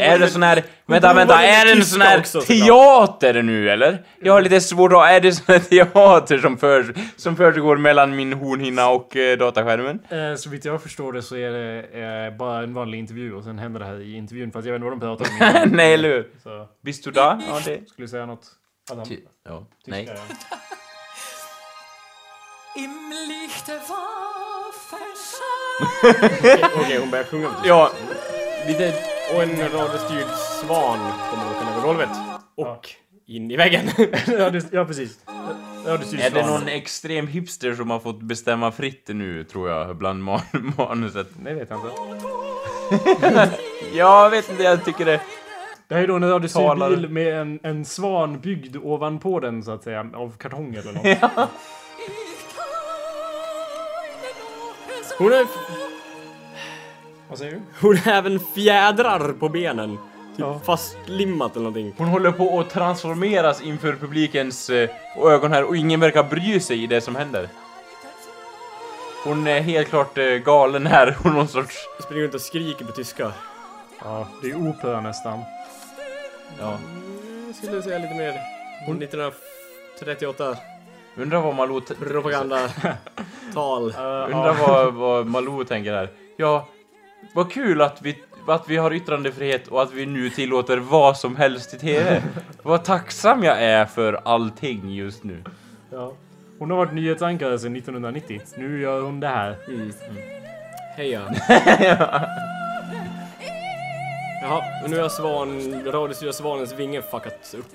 Är 0.00 0.18
det 0.18 0.28
sån 0.28 0.42
här... 0.42 0.64
Vänta, 0.86 1.14
vänta, 1.14 1.42
är 1.42 1.64
det 1.64 1.72
en 1.72 1.84
sån 1.84 2.00
här 2.00 2.20
teater 2.46 3.42
nu 3.42 3.70
eller? 3.70 4.04
Jag 4.20 4.32
har 4.32 4.42
lite 4.42 4.60
svårt 4.60 4.92
att... 4.92 5.10
Är 5.10 5.20
det 5.20 5.32
sån 5.32 5.44
här 5.48 5.58
teater 5.58 6.38
som, 6.38 6.58
för, 6.58 6.94
som 7.16 7.36
försiggår 7.36 7.76
mellan 7.76 8.16
min 8.16 8.32
hornhinna 8.32 8.88
och 8.88 9.16
eh, 9.16 9.38
dataskärmen? 9.38 9.98
Eh, 10.08 10.34
så 10.36 10.50
vitt 10.50 10.64
jag 10.64 10.82
förstår 10.82 11.12
det 11.12 11.22
så 11.22 11.36
är 11.36 11.50
det 11.50 11.82
eh, 12.26 12.36
bara 12.36 12.62
en 12.62 12.74
vanlig 12.74 12.98
intervju 12.98 13.34
och 13.34 13.44
sen 13.44 13.58
händer 13.58 13.80
det 13.80 13.86
här 13.86 14.00
i 14.00 14.16
intervjun 14.16 14.52
fast 14.52 14.66
jag 14.66 14.72
vet 14.72 14.82
inte 14.82 15.06
vad 15.06 15.18
de 15.18 15.18
pratar 15.18 15.62
om. 15.64 15.70
Nej, 15.76 15.94
eller 15.94 16.08
hur? 16.08 16.28
Så, 16.42 16.68
Visst 16.82 17.04
du 17.04 17.10
da? 17.10 17.40
Ja, 17.48 17.54
det... 17.54 17.62
skulle 17.62 18.04
du 18.04 18.08
säga 18.08 18.26
något? 18.26 18.46
Adam? 18.92 19.04
Ty- 19.04 19.20
Ja, 19.44 19.66
nej. 19.86 20.08
ja. 20.08 20.14
Im 22.82 23.12
Lichte. 23.28 23.80
Okej, 26.80 26.98
hon 27.00 27.10
börjar 27.10 27.24
sjunga. 27.24 27.50
Ja, 27.64 27.90
Lite, 28.66 28.94
och 29.34 29.42
en 29.42 29.58
radiostyrd 29.72 30.26
svan 30.60 30.98
kommer 31.30 31.50
åka 31.50 31.70
över 31.70 31.86
golvet. 31.86 32.08
Och 32.54 32.90
in 33.26 33.50
i 33.50 33.56
väggen. 33.56 33.90
ja, 34.26 34.50
det, 34.50 34.72
ja, 34.72 34.84
precis. 34.84 35.18
Ja, 35.86 35.96
det 36.10 36.22
är 36.22 36.30
det 36.30 36.46
någon 36.46 36.68
extrem 36.68 37.26
hipster 37.26 37.74
som 37.74 37.90
har 37.90 37.98
fått 38.00 38.22
bestämma 38.22 38.72
fritt 38.72 39.04
nu, 39.08 39.44
tror 39.44 39.70
jag, 39.70 39.96
bland 39.96 40.22
man- 40.22 40.40
manuset? 40.78 41.28
Nej, 41.42 41.54
vet 41.54 41.70
jag 41.70 41.78
inte. 41.80 41.90
Jag 43.94 44.30
vet 44.30 44.50
inte, 44.50 44.62
jag 44.62 44.84
tycker 44.84 45.04
det... 45.04 45.20
Det 45.88 45.94
här 45.94 46.02
är 46.02 46.06
då 46.06 46.16
en 46.16 46.28
radiostyrd 46.30 46.78
bil 46.78 47.08
med 47.08 47.40
en, 47.40 47.60
en 47.62 47.84
svan 47.84 48.40
byggd 48.40 48.76
ovanpå 48.82 49.40
den 49.40 49.62
så 49.62 49.70
att 49.70 49.82
säga, 49.82 50.06
av 50.14 50.36
kartong 50.38 50.74
eller 50.74 50.92
något. 50.92 51.50
Hon 55.18 55.32
är, 55.32 55.46
Vad 57.28 57.38
säger 57.38 57.52
du? 57.52 57.60
hon 57.80 57.96
har 57.96 58.12
även 58.12 58.40
fjädrar 58.54 59.32
på 59.32 59.48
benen. 59.48 59.90
Typ 59.90 60.00
Ja. 60.36 60.60
fastlimmat 60.64 61.52
eller 61.56 61.62
någonting. 61.64 61.94
Hon 61.98 62.08
håller 62.08 62.32
på 62.32 62.60
att 62.60 62.70
transformeras 62.70 63.62
inför 63.62 63.92
publikens 63.92 64.70
eh, 64.70 64.90
ögon 65.24 65.52
här 65.52 65.64
och 65.64 65.76
ingen 65.76 66.00
verkar 66.00 66.22
bry 66.24 66.60
sig 66.60 66.82
i 66.82 66.86
det 66.86 67.00
som 67.00 67.16
händer. 67.16 67.48
Hon 69.24 69.46
är 69.46 69.60
helt 69.60 69.88
klart 69.88 70.18
eh, 70.18 70.24
galen 70.24 70.86
här, 70.86 71.16
hon 71.22 71.32
någon 71.32 71.48
sorts... 71.48 71.76
Springer 72.00 72.22
runt 72.22 72.34
och 72.34 72.40
skriker 72.40 72.84
på 72.84 72.92
tyska. 72.92 73.32
Ja, 74.04 74.28
det 74.42 74.50
är 74.50 74.68
opera 74.68 75.00
nästan. 75.00 75.38
Ja. 76.60 76.78
Jag 77.46 77.56
skulle 77.56 77.82
säga 77.82 77.98
lite 77.98 78.14
mer. 78.14 78.34
Hon 78.86 79.02
1938 79.02 80.56
Undrar 81.16 81.40
vad 81.40 81.54
Malou... 81.54 81.80
t- 81.80 81.94
propagandatal. 81.94 82.74
Undrar 84.32 84.66
vad, 84.68 84.94
vad 84.94 85.26
Malou 85.26 85.64
tänker 85.64 85.92
här. 85.92 86.08
Ja, 86.36 86.68
vad 87.34 87.52
kul 87.52 87.82
att 87.82 88.02
vi, 88.02 88.18
att 88.46 88.68
vi 88.68 88.76
har 88.76 88.92
yttrandefrihet 88.92 89.68
och 89.68 89.82
att 89.82 89.92
vi 89.92 90.06
nu 90.06 90.30
tillåter 90.30 90.76
vad 90.78 91.16
som 91.16 91.36
helst 91.36 91.74
i 91.74 91.78
TV. 91.78 92.22
vad 92.62 92.84
tacksam 92.84 93.42
jag 93.42 93.62
är 93.62 93.84
för 93.84 94.20
allting 94.24 94.94
just 94.94 95.24
nu. 95.24 95.44
Ja. 95.90 96.12
Hon 96.58 96.70
har 96.70 96.78
varit 96.78 96.92
nyhetsankare 96.92 97.58
sedan 97.58 97.76
1990. 97.76 98.40
Nu 98.56 98.80
gör 98.80 99.02
hon 99.02 99.20
det 99.20 99.28
här. 99.28 99.56
Heja. 100.96 101.34
Jaha, 104.42 104.62
och 104.84 104.90
nu 104.90 105.00
har 105.00 105.08
svan, 105.08 105.82
radiostyrda 105.86 106.32
svanens 106.32 106.74
vinge 106.74 107.02
fuckats 107.02 107.54
upp. 107.54 107.66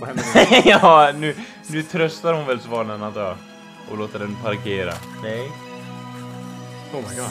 Vad 0.00 0.08
händer 0.08 0.24
nu? 0.34 0.60
ja, 0.70 1.12
nu, 1.18 1.34
nu 1.66 1.82
tröstar 1.82 2.32
hon 2.34 2.46
väl 2.46 2.60
svanen 2.60 3.02
antar 3.02 3.20
jag. 3.20 3.36
Och 3.90 3.98
låter 3.98 4.18
den 4.18 4.36
parkera. 4.44 4.92
Nej. 5.22 5.50
Oh 6.92 6.96
my 7.10 7.16
god. 7.16 7.30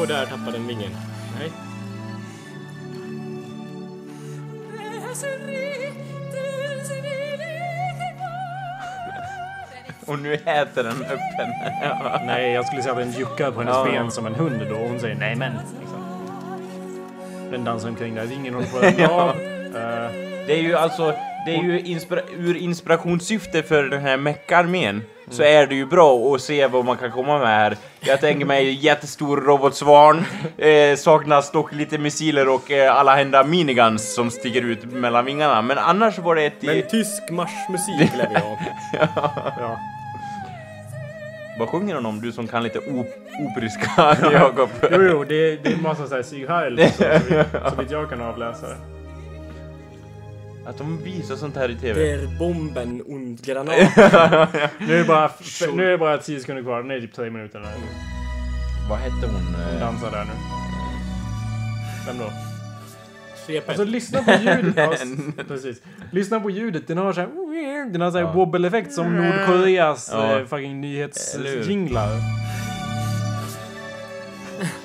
Åh, 0.00 0.06
där 0.08 0.26
tappade 0.26 0.52
den 0.52 0.66
vingen. 0.66 0.90
Nej. 1.38 1.52
Och 10.06 10.18
nu 10.18 10.34
äter 10.34 10.82
den 10.82 11.02
öppen. 11.04 11.50
Nej, 12.26 12.52
jag 12.52 12.66
skulle 12.66 12.82
säga 12.82 12.92
att 12.92 12.98
den 12.98 13.12
juckar 13.12 13.50
på 13.50 13.58
hennes 13.60 13.74
Ja. 13.76 13.84
ben 13.84 14.10
som 14.10 14.26
en 14.26 14.34
hund 14.34 14.62
då. 14.70 14.76
Och 14.76 14.88
hon 14.88 15.00
säger 15.00 15.14
nej 15.14 15.36
men. 15.36 15.52
Liksom. 15.80 16.04
Den 17.50 17.64
dansar 17.64 17.88
omkring 17.88 18.14
där. 18.14 18.32
Ingen 18.32 18.54
håller 18.54 18.68
på 18.68 18.78
att 18.78 18.98
ja. 18.98 19.34
Eh, 19.80 20.27
Det 20.48 20.54
är 20.54 20.62
ju 20.62 20.76
alltså 20.76 21.14
det 21.46 21.54
är 21.54 21.62
ju 21.62 21.80
inspira 21.80 22.20
ur 22.38 22.56
inspirationssyfte 22.56 23.62
för 23.62 23.82
den 23.82 24.00
här 24.00 24.16
meckarmén 24.16 25.02
så 25.30 25.42
är 25.42 25.66
det 25.66 25.74
ju 25.74 25.86
bra 25.86 26.34
att 26.34 26.40
se 26.40 26.66
vad 26.66 26.84
man 26.84 26.96
kan 26.96 27.10
komma 27.10 27.38
med 27.38 27.48
här. 27.48 27.76
Jag 28.00 28.20
tänker 28.20 28.46
mig 28.46 28.84
jättestor 28.84 29.36
robotsvarn, 29.36 30.24
eh, 30.58 30.96
saknas 30.96 31.52
dock 31.52 31.72
lite 31.72 31.98
missiler 31.98 32.48
och 32.48 32.70
eh, 32.70 32.96
alla 32.96 33.16
hända 33.16 33.44
miniguns 33.44 34.14
som 34.14 34.30
sticker 34.30 34.62
ut 34.62 34.84
mellan 34.84 35.24
vingarna. 35.24 35.62
Men 35.62 35.78
annars 35.78 36.18
var 36.18 36.34
det 36.34 36.42
ett... 36.42 36.62
Men 36.62 36.82
tysk 36.82 37.30
marschmusik 37.30 38.16
lär 38.16 38.28
vi 38.28 38.40
ha. 38.40 38.58
Ja. 39.60 39.78
Vad 41.58 41.68
sjunger 41.68 41.94
hon 41.94 42.06
om, 42.06 42.20
du 42.20 42.32
som 42.32 42.46
kan 42.46 42.62
lite 42.62 42.78
op 42.78 43.06
operiska, 43.40 44.16
Jakob? 44.32 44.68
Jo, 44.90 45.02
jo, 45.02 45.24
det, 45.24 45.56
det 45.56 45.70
är 45.70 45.74
en 45.74 45.82
massa 45.82 46.06
såhär 46.06 46.22
Sieg 46.22 46.48
Heil 46.48 46.92
så, 46.92 47.04
så 47.70 47.76
vitt 47.76 47.90
jag 47.90 48.10
kan 48.10 48.20
avläsa 48.20 48.68
det. 48.68 48.97
Att 50.68 50.78
de 50.78 51.02
visar 51.02 51.36
sånt 51.36 51.56
här 51.56 51.68
i 51.70 51.74
TV. 51.76 52.00
Der 52.16 52.38
Bomben 52.38 53.02
und 53.02 53.42
Granat. 53.44 53.74
Nu 54.78 54.94
är 54.94 54.98
det 54.98 55.04
bara, 55.04 55.30
nu 55.74 55.86
är 55.86 55.90
det 55.90 55.98
bara 55.98 56.18
10 56.18 56.40
sekunder 56.40 56.62
kvar, 56.62 56.82
nu 56.82 56.94
är 56.94 57.00
det 57.00 57.06
typ 57.06 57.16
3 57.16 57.30
minuter. 57.30 57.58
Där. 57.60 57.68
Vad 58.90 58.98
hette 58.98 59.26
hon? 59.26 59.34
Hon 59.34 59.74
eh, 59.74 59.80
dansar 59.80 60.10
där 60.10 60.24
nu. 60.24 60.30
Vem 62.06 62.18
då? 62.18 62.32
Svepet. 63.46 63.68
Alltså 63.68 63.84
lyssna 63.84 64.22
på 64.22 64.30
ljudet. 64.32 65.02
Precis. 65.48 65.82
Lyssna 66.10 66.40
på 66.40 66.50
ljudet. 66.50 66.86
Den 66.86 66.98
har 66.98 67.12
såhär... 67.12 67.28
Den 67.92 68.00
har 68.00 68.10
såhär 68.10 68.24
Ja. 68.24 68.32
wobble-effekt 68.32 68.92
som 68.92 69.16
Nordkoreas 69.16 70.10
Ja. 70.12 70.38
eh, 70.38 70.46
fucking 70.46 70.80
nyhetsjinglar. 70.80 72.08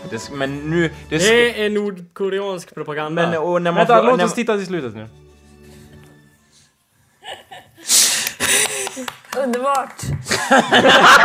Det, 0.10 0.32
men 0.32 0.70
nu... 0.70 0.90
Det, 1.10 1.18
Det 1.18 1.66
är 1.66 1.70
nordkoreansk 1.70 2.74
propaganda. 2.76 3.30
men 3.30 3.42
och 3.42 3.62
när 3.62 3.72
man 3.72 3.78
Vänta, 3.80 4.02
låt 4.02 4.24
oss 4.24 4.34
titta 4.34 4.58
till 4.58 4.66
slutet 4.66 4.96
nu. 4.96 5.08
Underbart! 9.38 10.02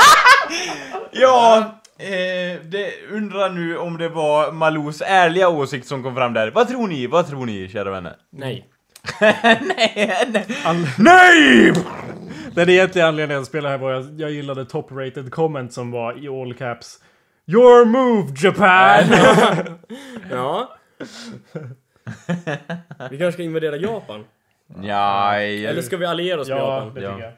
Ja, 1.13 1.59
eh, 1.99 2.61
det 2.65 2.93
undrar 3.13 3.51
nu 3.51 3.79
om 3.79 3.99
det 3.99 4.09
var 4.09 4.53
Malous 4.53 5.03
ärliga 5.07 5.49
åsikt 5.49 5.87
som 5.89 6.03
kom 6.03 6.15
fram 6.15 6.33
där. 6.33 6.51
Vad 6.51 6.69
tror 6.69 6.89
ni? 6.89 7.07
Vad 7.07 7.29
tror 7.29 7.47
ni, 7.47 7.69
kära 7.69 7.91
vänner? 7.91 8.17
Nej. 8.31 8.67
nej, 9.21 9.61
nej! 10.33 10.47
All- 10.65 10.87
nej! 10.99 11.73
Den 12.55 12.69
egentliga 12.69 13.07
anledningen 13.07 13.43
att 13.43 13.49
spela 13.49 13.69
här 13.69 13.79
var 13.79 13.93
att 13.93 14.19
jag 14.19 14.31
gillade 14.31 14.65
top-rated 14.65 15.31
comment 15.31 15.73
som 15.73 15.91
var 15.91 16.25
i 16.25 16.29
all 16.29 16.55
caps. 16.55 16.99
Your 17.47 17.85
move 17.85 18.33
Japan! 18.37 19.05
Ja. 20.31 20.77
Vi 23.11 23.19
kanske 23.19 23.33
ska 23.33 23.43
invadera 23.43 23.77
Japan? 23.77 24.25
Ja, 24.83 25.35
Eller 25.35 25.83
ska 25.83 25.97
vi 25.97 26.07
alliera 26.07 26.41
oss 26.41 26.49
med 26.49 26.59
ja, 26.59 26.75
Japan? 26.75 26.95
det 26.95 27.01
Ja. 27.01 27.11
tycker 27.15 27.25
jag. 27.25 27.33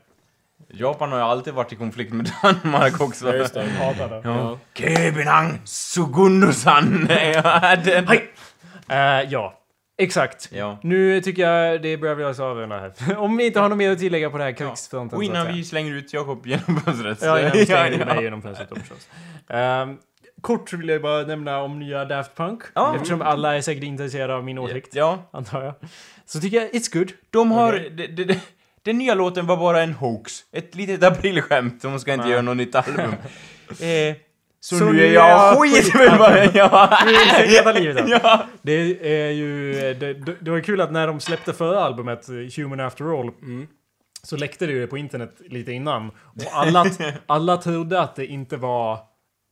Japan 0.72 1.12
har 1.12 1.18
ju 1.18 1.24
alltid 1.24 1.54
varit 1.54 1.72
i 1.72 1.76
konflikt 1.76 2.12
med 2.12 2.30
Danmark 2.42 3.00
också. 3.00 3.26
Ja, 3.26 3.34
just 3.34 3.54
det. 3.54 3.70
Hatar 3.70 4.08
det. 4.08 5.24
Ja. 5.24 5.50
Sugundosan! 5.64 7.08
ja, 7.34 7.76
den... 7.84 8.06
Eh, 8.90 9.22
ja, 9.28 9.54
exakt. 9.98 10.48
Ja. 10.52 10.78
Nu 10.82 11.20
tycker 11.20 11.42
jag 11.42 11.82
det 11.82 11.96
börjar 11.96 12.14
bli 12.14 12.24
oss 12.24 12.40
avrunda 12.40 12.78
här. 12.78 13.18
Om 13.18 13.36
vi 13.36 13.46
inte 13.46 13.60
har 13.60 13.68
något 13.68 13.78
mer 13.78 13.90
att 13.90 13.98
tillägga 13.98 14.30
på 14.30 14.38
det 14.38 14.44
här 14.44 14.52
krigsfronten. 14.52 15.18
Och 15.18 15.24
så 15.24 15.30
att 15.30 15.36
innan 15.36 15.54
vi 15.54 15.64
slänger 15.64 15.94
ut 15.94 16.12
Jakob 16.12 16.46
genom 16.46 16.80
fönstret. 16.80 17.18
Ja, 17.22 17.40
innan 17.40 17.52
vi 17.52 17.66
slänger 17.66 17.98
ja, 17.98 18.14
mig 18.14 18.24
genom 18.24 18.42
fönstret 18.42 18.68
förstås. 18.78 19.08
Ehm, 19.48 19.96
kort 20.40 20.72
vill 20.72 20.88
jag 20.88 21.02
bara 21.02 21.22
nämna 21.22 21.62
om 21.62 21.78
nya 21.78 22.04
Daft 22.04 22.36
Punk. 22.36 22.62
Ja. 22.74 22.94
Eftersom 22.96 23.22
alla 23.22 23.56
är 23.56 23.60
säkert 23.60 23.84
intresserade 23.84 24.34
av 24.34 24.44
min 24.44 24.58
åsikt. 24.58 24.94
Ja, 24.94 25.28
Antar 25.30 25.64
jag. 25.64 25.74
Så 26.26 26.40
tycker 26.40 26.56
jag 26.56 26.70
it's 26.70 26.98
good. 26.98 27.12
de 27.30 27.50
har... 27.50 27.72
Okej. 27.72 28.40
Den 28.82 28.98
nya 28.98 29.14
låten 29.14 29.46
var 29.46 29.56
bara 29.56 29.82
en 29.82 29.92
hoax. 29.92 30.32
Ett 30.52 30.74
litet 30.74 31.02
aprilskämt. 31.02 31.82
De 31.82 32.00
ska 32.00 32.12
inte 32.12 32.24
Nej. 32.24 32.32
göra 32.32 32.42
något 32.42 32.56
nytt 32.56 32.74
album. 32.74 33.10
eh, 33.80 34.16
så, 34.60 34.78
Så 34.78 34.84
nu 34.84 35.06
är 35.06 35.12
jag 35.12 35.30
jag 35.30 35.58
skit 35.60 35.94
med 35.94 36.18
bara... 36.18 36.44
Ja. 36.54 36.98
Hela 37.44 37.72
livet 37.72 38.04
ja. 38.08 38.46
Det 38.62 38.72
är 39.26 39.30
ju... 39.30 39.72
Det, 39.72 40.14
det, 40.14 40.36
det 40.40 40.50
var 40.50 40.60
kul 40.60 40.80
att 40.80 40.92
när 40.92 41.06
de 41.06 41.20
släppte 41.20 41.52
förra 41.52 41.84
albumet, 41.84 42.28
eh, 42.28 42.34
Human 42.56 42.80
After 42.80 43.20
All, 43.20 43.30
så 44.22 44.36
läckte 44.36 44.66
det 44.66 44.72
ju 44.72 44.86
på 44.86 44.98
internet 44.98 45.40
lite 45.48 45.72
innan. 45.72 46.08
Och 46.08 46.42
alla, 46.52 46.86
alla 47.26 47.56
trodde 47.56 48.00
att 48.00 48.16
det 48.16 48.26
inte 48.26 48.56
var... 48.56 48.98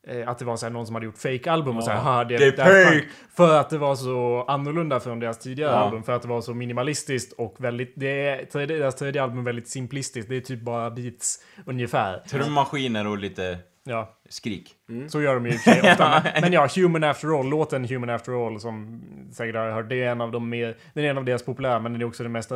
eh, 0.08 0.28
Att 0.28 0.38
det 0.38 0.44
var 0.44 0.56
så 0.56 0.68
någon 0.68 0.86
som 0.86 0.94
hade 0.94 1.06
gjort 1.06 1.18
fake-album 1.18 1.76
och 1.76 1.84
så 1.84 1.90
här, 1.90 1.98
"Haha, 2.00 2.24
det 2.24 2.34
är 2.34 2.56
Daft 2.56 2.70
Punk." 2.70 2.86
fake. 3.02 3.06
För 3.36 3.60
att 3.60 3.70
det 3.70 3.78
var 3.78 3.94
så 3.94 4.44
annorlunda 4.48 5.00
från 5.00 5.20
deras 5.20 5.38
tidigare 5.38 5.70
Ja. 5.72 5.76
album. 5.78 6.02
För 6.02 6.12
att 6.12 6.22
det 6.22 6.28
var 6.28 6.40
så 6.40 6.54
minimalistiskt 6.54 7.32
och 7.32 7.54
väldigt... 7.58 7.92
Det 7.96 8.28
är, 8.28 8.66
deras 8.66 8.94
tredje 8.94 9.22
album 9.22 9.38
är 9.38 9.42
väldigt 9.42 9.68
simplistiskt. 9.68 10.28
Det 10.30 10.36
är 10.36 10.40
typ 10.40 10.60
bara 10.60 10.90
beats 10.90 11.38
ungefär. 11.66 12.18
Trummaskiner 12.30 13.06
och 13.06 13.18
lite 13.18 13.58
Ja, 13.88 14.18
skrik. 14.28 14.74
så 15.08 15.22
gör 15.22 15.34
de 15.34 15.46
ju 15.46 15.52
i 15.52 15.58
sig 15.58 15.80
ofta. 15.90 16.22
Men, 16.24 16.40
men 16.40 16.52
ja, 16.52 16.68
Human 16.76 17.04
After 17.04 17.40
All, 17.40 17.48
låten 17.48 17.84
Human 17.84 18.10
After 18.10 18.46
All 18.46 18.60
som 18.60 19.00
säkert 19.32 19.56
har 19.56 19.70
hört, 19.70 19.88
det 19.88 20.02
är 20.02 20.10
en 20.10 20.20
av 20.20 20.32
de 20.32 20.48
mer, 20.48 20.76
den 20.94 21.04
är 21.04 21.10
en 21.10 21.18
av 21.18 21.24
deras 21.24 21.44
populära, 21.44 21.80
men 21.80 21.92
den 21.92 22.02
är 22.02 22.06
också 22.06 22.22
den 22.22 22.32
mest 22.32 22.52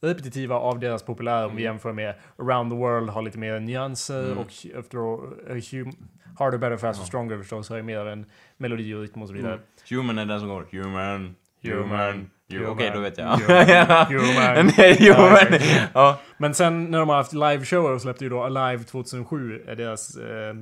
repetitiva 0.00 0.54
av 0.56 0.78
deras 0.80 1.02
populära 1.02 1.46
om 1.46 1.56
vi 1.56 1.62
jämför 1.62 1.92
med 1.92 2.14
Around 2.38 2.72
the 2.72 2.76
World 2.76 3.10
har 3.10 3.22
lite 3.22 3.38
mer 3.38 3.60
nyanser 3.60 4.38
och 4.38 4.78
After 4.78 4.98
All, 4.98 5.32
uh, 5.50 5.62
hum, 5.72 5.92
Harder, 6.38 6.58
Better, 6.58 6.76
Faster, 6.76 7.04
Stronger 7.04 7.38
förstås 7.38 7.68
har 7.68 7.76
ju 7.76 7.82
mer 7.82 8.06
en 8.06 8.26
melodi 8.56 8.94
och 8.94 9.00
rytm 9.00 9.22
och 9.22 9.28
så 9.28 9.34
vidare. 9.34 9.58
Human 9.90 10.18
är 10.18 10.26
den 10.26 10.40
som 10.40 10.48
går. 10.48 10.66
Human. 10.70 11.34
Human. 11.62 12.30
Human. 12.58 12.72
Okej, 12.72 12.90
då 12.94 13.00
vet 13.00 13.18
jag. 13.18 13.26
Human. 13.26 14.06
Human. 14.08 14.70
Nej, 14.78 15.12
Human. 15.12 15.32
exakt. 15.54 15.90
Ja. 15.94 16.18
Men 16.38 16.54
sen 16.54 16.84
när 16.84 16.98
de 16.98 17.08
har 17.08 17.16
haft 17.16 17.32
liveshower 17.32 17.98
släppte 17.98 18.24
ju 18.24 18.30
då 18.30 18.42
Alive 18.42 18.84
2007, 18.84 19.62
är 19.68 19.76
deras 19.76 20.16
eh, 20.16 20.54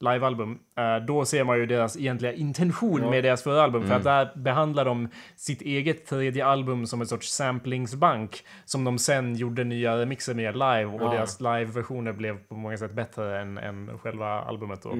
livealbum. 0.00 0.58
Eh, 0.78 1.06
då 1.06 1.24
ser 1.24 1.44
man 1.44 1.58
ju 1.58 1.66
deras 1.66 1.96
egentliga 1.96 2.32
intention 2.32 3.10
med 3.10 3.24
deras 3.24 3.42
förra 3.42 3.62
album. 3.62 3.86
För 3.86 3.94
att 3.94 4.04
där 4.04 4.30
behandlar 4.36 4.84
de 4.84 5.08
sitt 5.36 5.62
eget 5.62 6.06
tredje 6.06 6.46
album 6.46 6.86
som 6.86 7.00
en 7.00 7.06
sorts 7.06 7.28
samplingsbank. 7.32 8.44
Som 8.64 8.84
de 8.84 8.98
sen 8.98 9.34
gjorde 9.34 9.64
nya 9.64 9.96
remixer 9.98 10.34
med 10.34 10.54
live. 10.54 10.84
Och 10.84 11.10
deras 11.10 11.40
live-versioner 11.40 12.12
blev 12.12 12.38
på 12.48 12.54
många 12.54 12.76
sätt 12.76 12.92
bättre 12.92 13.40
än, 13.40 13.58
än 13.58 13.98
själva 13.98 14.26
albumet 14.26 14.82
då. 14.82 14.94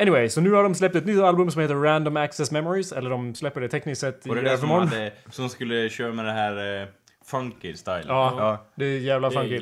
Anyway, 0.00 0.28
så 0.28 0.40
nu 0.40 0.52
har 0.52 0.62
de 0.62 0.74
släppt 0.74 0.94
ett 0.96 1.06
nytt 1.06 1.20
album 1.20 1.50
som 1.50 1.62
heter 1.62 1.74
Random 1.74 2.16
Access 2.16 2.50
Memories. 2.50 2.92
Eller 2.92 3.10
de 3.10 3.34
släpper 3.34 3.60
det 3.60 3.68
tekniskt 3.68 4.00
sett 4.00 4.26
i 4.26 4.28
Var 4.28 4.36
det 4.36 4.42
det 4.42 4.58
som, 4.58 4.70
övermorgon. 4.70 4.88
hade, 4.88 5.12
som 5.30 5.48
skulle 5.48 5.88
köra 5.88 6.12
med 6.12 6.24
det 6.24 6.32
här 6.32 6.82
eh, 6.82 6.88
funky 7.24 7.74
style? 7.76 8.04
Ja, 8.08 8.66
det 8.74 8.84
är 8.84 8.98
jävla 8.98 9.30
funky. 9.30 9.60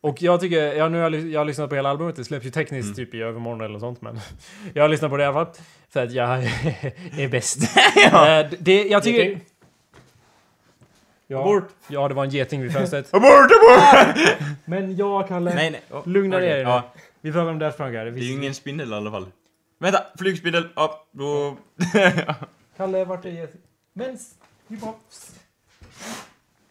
Och 0.00 0.22
jag 0.22 0.40
tycker, 0.40 0.74
ja, 0.74 0.88
nu 0.88 1.00
har 1.02 1.10
jag, 1.10 1.20
jag 1.26 1.40
har 1.40 1.44
lyssnat 1.44 1.68
på 1.68 1.74
hela 1.76 1.90
albumet, 1.90 2.16
det 2.16 2.24
släpps 2.24 2.46
ju 2.46 2.50
tekniskt 2.50 2.96
typ 2.96 3.14
i 3.14 3.22
övermorgon 3.22 3.60
eller 3.60 3.78
sånt 3.78 4.02
men 4.02 4.20
Jag 4.74 4.82
har 4.82 4.88
lyssnat 4.88 5.10
på 5.10 5.16
det 5.16 5.22
i 5.22 5.26
alla 5.26 5.44
fall, 5.44 5.54
för 5.90 6.02
att 6.02 6.12
jag 6.12 6.28
är 7.18 7.28
bäst. 7.28 7.58
ja. 8.12 8.44
det, 8.58 8.84
jag 8.84 9.02
tycker... 9.02 9.24
Geting. 9.24 9.40
Ja, 11.26 11.40
Abort. 11.40 11.68
ja, 11.88 12.08
det 12.08 12.14
var 12.14 12.24
en 12.24 12.30
geting 12.30 12.62
vid 12.62 12.72
fönstret. 12.72 13.14
Abort, 13.14 13.28
abort! 13.30 14.36
men 14.64 14.96
jag, 14.96 15.28
Kalle, 15.28 15.54
Nej, 15.54 15.70
nej. 15.70 15.80
Oh, 15.90 16.08
lugna 16.08 16.38
ner 16.38 16.46
dig 16.46 16.64
nu. 16.64 16.70
Ja, 16.70 16.92
Vi 17.20 17.32
pratar 17.32 17.50
om 17.50 17.58
Daft 17.58 17.78
Punk 17.78 17.94
här. 17.96 18.04
Det 18.04 18.10
det 18.10 18.20
är 18.20 18.24
ju 18.24 18.32
ingen 18.32 18.54
spindel 18.54 18.92
i 18.92 18.94
alla 18.94 19.10
fall. 19.10 19.26
Vänta, 19.78 20.04
flygspindel. 20.18 20.68
Ja, 20.76 21.06
då... 21.12 21.56
Kalle, 22.76 23.04
vart 23.04 23.24
är 23.24 23.30
geting? 23.30 23.60
Men... 23.92 24.18
Vi 24.66 24.76
bara... 24.76 24.94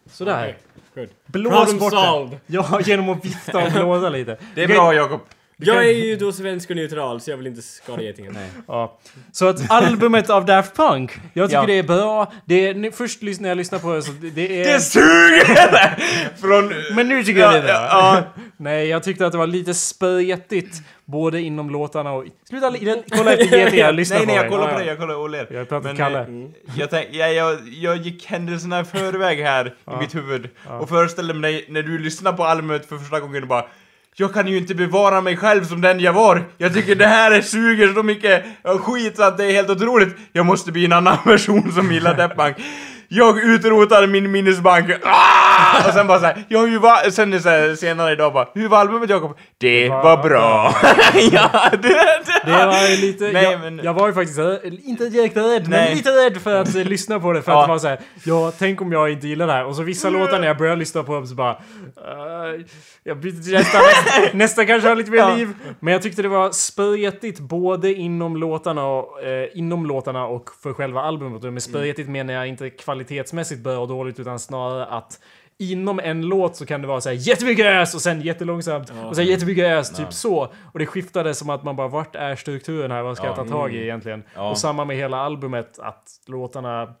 Sådär. 0.06 0.56
Good. 0.94 1.08
Blås 1.26 1.54
Problem 1.64 1.78
bort 1.78 1.92
det. 1.92 1.96
solved. 1.96 2.38
Ja, 2.46 2.80
genom 2.84 3.08
att 3.08 3.24
vifta 3.24 3.64
och 3.66 3.72
blåsa 3.72 4.08
lite. 4.08 4.38
Det 4.54 4.62
är 4.62 4.68
bra, 4.68 4.94
Jakob. 4.94 5.20
Jag 5.56 5.84
är 5.88 5.92
ju 5.92 6.16
då 6.16 6.32
svensk 6.32 6.70
och 6.70 6.76
neutral 6.76 7.20
så 7.20 7.30
jag 7.30 7.36
vill 7.36 7.46
inte 7.46 7.62
skada 7.62 8.02
getingen. 8.02 8.36
Ja. 8.68 8.98
Så 9.32 9.48
att 9.48 9.70
albumet 9.70 10.30
av 10.30 10.44
Daft 10.44 10.76
Punk, 10.76 11.12
jag 11.32 11.48
tycker 11.50 11.60
Ja. 11.60 11.66
det 11.66 11.78
är 11.78 11.82
bra. 11.82 12.32
Det 12.44 12.68
är, 12.68 12.90
först 12.90 13.22
lys- 13.22 13.40
när 13.40 13.48
jag 13.48 13.58
lyssnar 13.58 13.78
på 13.78 13.94
det 13.94 14.02
så 14.02 14.12
det, 14.12 14.30
det 14.30 14.60
är... 14.62 14.72
Det 14.72 14.80
suger! 14.80 15.96
Från... 16.40 16.72
Men 16.96 17.08
nu 17.08 17.24
tycker 17.24 17.40
jag 17.40 17.52
det 17.52 17.58
är 17.58 17.62
bra. 17.62 17.72
Ja, 17.72 18.22
Nej, 18.56 18.88
jag 18.88 19.02
tyckte 19.02 19.26
att 19.26 19.32
det 19.32 19.38
var 19.38 19.46
lite 19.46 19.74
spretigt. 19.74 20.82
Både 21.04 21.40
inom 21.40 21.70
låtarna 21.70 22.12
och... 22.12 22.24
Sluta 22.48 22.70
li- 22.70 23.02
kolla 23.10 23.32
efter 23.32 23.58
getingar, 23.58 23.92
lyssna 23.92 24.16
nej, 24.16 24.26
nej, 24.26 24.36
på 24.38 24.42
jag 24.44 24.50
kollar 24.52 24.72
på 24.72 24.78
dig, 24.78 24.86
jag 24.88 24.98
kollar 24.98 25.14
och 25.14 25.30
ler. 25.30 25.46
Jag 25.50 25.58
har 25.58 25.64
pratat 25.64 25.84
Men, 25.84 25.96
Kalle. 25.96 26.18
eh, 26.20 26.26
Jag, 26.76 26.90
tänk, 26.90 27.08
jag, 27.12 27.34
jag, 27.34 27.58
jag 27.68 27.96
gick 27.96 28.26
händelserna 28.26 28.80
i 28.80 28.84
förväg 28.84 29.38
här 29.42 29.74
i 29.92 29.96
mitt 30.00 30.14
huvud 30.14 30.48
och 30.80 30.88
föreställde 30.88 31.34
mig 31.34 31.64
när 31.68 31.82
du 31.82 31.98
lyssnar 31.98 32.32
på 32.32 32.44
albumet 32.44 32.86
för 32.86 32.96
första 32.98 33.20
gången 33.20 33.42
och 33.42 33.48
bara 33.48 33.64
jag 34.16 34.34
kan 34.34 34.48
ju 34.48 34.56
inte 34.56 34.74
bevara 34.74 35.20
mig 35.20 35.36
själv 35.36 35.64
som 35.64 35.80
den 35.80 36.00
jag 36.00 36.12
var. 36.12 36.44
Jag 36.58 36.74
tycker 36.74 36.94
det 36.94 37.06
här 37.06 37.30
är 37.30 37.40
suger 37.40 37.92
så 37.94 38.02
mycket 38.02 38.44
skit 38.80 39.16
så 39.16 39.22
att 39.22 39.36
det 39.38 39.44
är 39.44 39.52
helt 39.52 39.70
otroligt. 39.70 40.16
Jag 40.32 40.46
måste 40.46 40.72
bli 40.72 40.84
en 40.84 40.92
annan 40.92 41.18
person 41.24 41.72
som 41.72 41.92
gillar 41.92 42.14
Deppbank. 42.14 42.56
Jag 43.08 43.38
utrotar 43.44 44.06
min 44.06 44.30
minnesbank. 44.32 44.90
Ah! 45.04 45.88
Och 45.88 45.94
sen 45.94 46.06
bara 46.06 46.20
såhär, 46.20 46.44
jag 46.48 46.58
har 46.58 46.66
ju 46.66 46.78
va- 46.78 47.10
Sen 47.10 47.32
är 47.32 47.38
så 47.38 47.48
här, 47.48 47.74
senare 47.74 48.12
idag 48.12 48.32
bara, 48.32 48.48
hur 48.54 48.68
var 48.68 48.78
albumet 48.78 49.10
Jakob? 49.10 49.36
Det 49.64 49.88
var 49.88 50.02
var 50.02 50.22
bra. 50.28 50.74
ja, 51.32 51.70
det, 51.72 51.78
det. 51.78 52.42
Det 52.44 52.50
var 52.66 53.00
lite... 53.00 53.30
Nej, 53.32 53.44
jag, 53.44 53.60
men- 53.60 53.80
jag 53.84 53.94
var 53.94 54.06
ju 54.08 54.14
faktiskt 54.14 54.38
inte 54.84 55.08
direkt 55.08 55.36
rädd, 55.36 55.62
men 55.62 55.70
Nej. 55.70 55.94
lite 55.94 56.10
rädd 56.10 56.36
för 56.42 56.54
att 56.60 56.74
eh, 56.74 56.84
lyssna 56.84 57.20
på 57.20 57.32
det. 57.32 57.42
För 57.42 57.52
Ja. 57.52 57.60
att 57.60 57.66
det 57.66 57.72
var 57.72 57.78
såhär, 57.78 58.00
ja, 58.24 58.52
tänk 58.58 58.80
om 58.80 58.92
jag 58.92 59.10
inte 59.10 59.28
gillar 59.28 59.46
det 59.46 59.52
här. 59.52 59.64
Och 59.64 59.76
så 59.76 59.82
vissa 59.82 60.10
låtar 60.10 60.40
när 60.40 60.46
jag 60.46 60.58
börjar 60.58 60.76
lyssna 60.76 61.02
på 61.02 61.14
dem 61.14 61.26
så 61.26 61.34
bara... 61.34 61.52
Uh, 61.52 62.64
jag 63.04 63.16
byter 63.20 63.42
till 63.42 63.52
nästa, 63.52 63.78
nästa, 64.32 64.64
kanske 64.66 64.88
har 64.88 64.96
lite 64.96 65.10
mer 65.10 65.18
Ja. 65.18 65.34
liv. 65.36 65.48
Men 65.80 65.92
jag 65.92 66.02
tyckte 66.02 66.22
det 66.22 66.28
var 66.28 66.50
spretigt 66.50 67.40
både 67.40 67.94
inom 67.94 68.36
låtarna 68.36 68.86
och, 68.86 69.22
eh, 69.22 69.48
inom 69.54 69.86
låtarna 69.86 70.26
och 70.26 70.50
för 70.62 70.72
själva 70.72 71.00
albumet. 71.00 71.44
Och 71.44 71.52
med 71.52 71.62
spretigt 71.62 72.08
menar 72.08 72.34
jag 72.34 72.46
inte 72.46 72.70
kvalitetsmässigt 72.70 73.60
bra 73.60 73.78
och 73.78 73.88
dåligt 73.88 74.20
utan 74.20 74.38
snarare 74.38 74.84
att 74.86 75.18
Inom 75.58 76.00
en 76.00 76.22
låt 76.22 76.56
så 76.56 76.66
kan 76.66 76.80
det 76.82 76.86
vara 76.88 77.00
så 77.00 77.08
här 77.08 77.16
jättemycket 77.16 77.66
ös 77.66 77.94
och 77.94 78.00
sen 78.00 78.20
jättelångsamt 78.20 78.92
och 79.08 79.16
sen 79.16 79.26
jättemycket 79.26 79.64
ös, 79.64 79.90
typ 79.96 80.12
så. 80.12 80.52
Och 80.72 80.78
det 80.78 80.86
skiftade 80.86 81.34
som 81.34 81.50
att 81.50 81.64
man 81.64 81.76
bara, 81.76 81.88
vart 81.88 82.16
är 82.16 82.36
strukturen 82.36 82.90
här? 82.90 83.02
Vad 83.02 83.16
ska 83.16 83.26
jag 83.26 83.36
ta 83.36 83.44
tag 83.44 83.74
i 83.74 83.82
egentligen? 83.82 84.22
Ja. 84.34 84.50
Och 84.50 84.58
samma 84.58 84.84
med 84.84 84.96
hela 84.96 85.16
albumet, 85.16 85.78
att 85.78 86.08
låtarna 86.26 86.94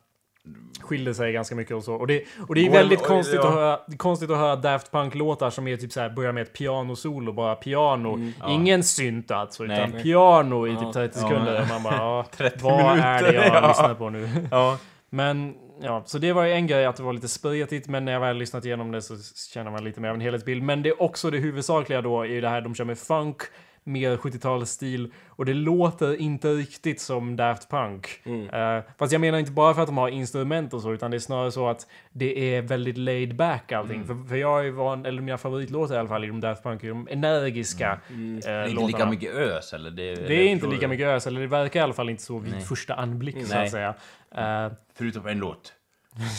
skiljer 0.80 1.14
sig 1.14 1.32
ganska 1.32 1.54
mycket 1.54 1.76
och 1.76 1.84
så. 1.84 1.94
Och 1.94 2.06
det, 2.06 2.22
och 2.48 2.54
det 2.54 2.66
är 2.66 2.70
väldigt 2.70 3.00
oj, 3.00 3.06
konstigt, 3.06 3.40
ja. 3.42 3.48
att 3.48 3.54
höra, 3.54 3.78
konstigt 3.96 4.30
att 4.30 4.36
höra 4.36 4.56
Daft 4.56 4.90
Punk-låtar 4.92 5.50
som 5.50 5.68
är 5.68 5.76
typ 5.76 5.92
så 5.92 6.00
här, 6.00 6.10
börjar 6.10 6.32
med 6.32 6.42
ett 6.42 6.52
pianosolo, 6.52 7.32
bara 7.32 7.54
piano. 7.54 8.32
Ingen 8.48 8.84
synt 8.84 9.30
alltså, 9.30 9.64
utan 9.64 9.90
Nej. 9.90 10.02
piano 10.02 10.66
i 10.66 10.70
typ 10.70 10.82
Ja. 10.82 10.92
30 10.92 11.18
Ja. 11.20 11.28
sekunder. 11.28 11.66
Man 11.68 11.82
bara, 11.82 11.96
ja, 11.96 12.26
30 12.36 12.58
vad 12.62 12.80
är 12.98 13.22
det 13.22 13.26
minuter, 13.26 13.48
jag 13.52 13.62
ja. 13.62 13.68
lyssnar 13.68 13.94
på 13.94 14.10
nu? 14.10 14.28
Ja. 14.50 14.78
Men 15.10 15.54
ja, 15.80 16.02
så 16.06 16.18
det 16.18 16.32
var 16.32 16.44
ju 16.44 16.52
en 16.52 16.66
grej 16.66 16.86
att 16.86 16.96
det 16.96 17.02
var 17.02 17.12
lite 17.12 17.28
spretigt, 17.28 17.88
men 17.88 18.04
när 18.04 18.12
jag 18.12 18.20
väl 18.20 18.36
lyssnat 18.36 18.64
igenom 18.64 18.90
det 18.90 19.02
så 19.02 19.16
känner 19.54 19.70
man 19.70 19.84
lite 19.84 20.00
mer 20.00 20.08
av 20.08 20.14
en 20.14 20.20
helhetsbild. 20.20 20.62
Men 20.62 20.82
det 20.82 20.88
är 20.88 21.02
också 21.02 21.30
det 21.30 21.38
huvudsakliga 21.38 22.02
då 22.02 22.26
i 22.26 22.40
det 22.40 22.48
här, 22.48 22.60
de 22.60 22.74
kör 22.74 22.84
med 22.84 22.98
funk, 22.98 23.42
mer 23.84 24.16
70-talsstil 24.16 25.12
och 25.28 25.44
det 25.44 25.54
låter 25.54 26.20
inte 26.20 26.48
riktigt 26.48 27.00
som 27.00 27.36
Daft 27.36 27.70
Punk. 27.70 28.08
Eh, 28.52 28.80
fast 28.98 29.12
jag 29.12 29.20
menar 29.20 29.38
inte 29.38 29.52
bara 29.52 29.74
för 29.74 29.82
att 29.82 29.88
de 29.88 29.98
har 29.98 30.08
instrument 30.08 30.74
och 30.74 30.80
så, 30.82 30.92
utan 30.92 31.10
det 31.10 31.16
är 31.16 31.18
snarare 31.18 31.52
så 31.52 31.68
att 31.68 31.86
det 32.12 32.54
är 32.54 32.62
väldigt 32.62 32.98
laid 32.98 33.36
back 33.36 33.72
allting. 33.72 34.04
För, 34.04 34.28
för 34.28 34.36
jag 34.36 34.66
är 34.66 34.70
van, 34.70 35.06
eller 35.06 35.22
mina 35.22 35.38
favoritlåtar 35.38 35.94
i 35.94 35.98
alla 35.98 36.08
fall 36.08 36.24
i 36.24 36.26
de 36.26 36.40
Daft 36.40 36.62
Punk, 36.62 36.84
är 36.84 36.88
de 36.88 37.08
energiska 37.10 37.92
eh, 37.92 38.16
Det 38.44 38.50
är 38.50 38.68
inte 38.68 38.86
lika 38.86 39.06
mycket 39.06 39.34
ös 39.34 39.72
eller? 39.72 39.90
Det, 39.90 40.14
det 40.14 40.34
är 40.34 40.48
inte 40.48 40.66
lika 40.66 40.88
mycket 40.88 41.06
ös, 41.06 41.26
eller 41.26 41.40
det 41.40 41.46
verkar 41.46 41.80
i 41.80 41.82
alla 41.82 41.92
fall 41.92 42.10
inte 42.10 42.22
så 42.22 42.38
vid 42.38 42.52
Nej. 42.52 42.62
första 42.62 42.94
anblick 42.94 43.46
så 43.46 43.54
Nej. 43.54 43.64
att 43.64 43.70
säga. 43.70 43.94
Eh, 44.36 44.72
Förutom 44.94 45.26
en 45.26 45.38
låt. 45.38 45.72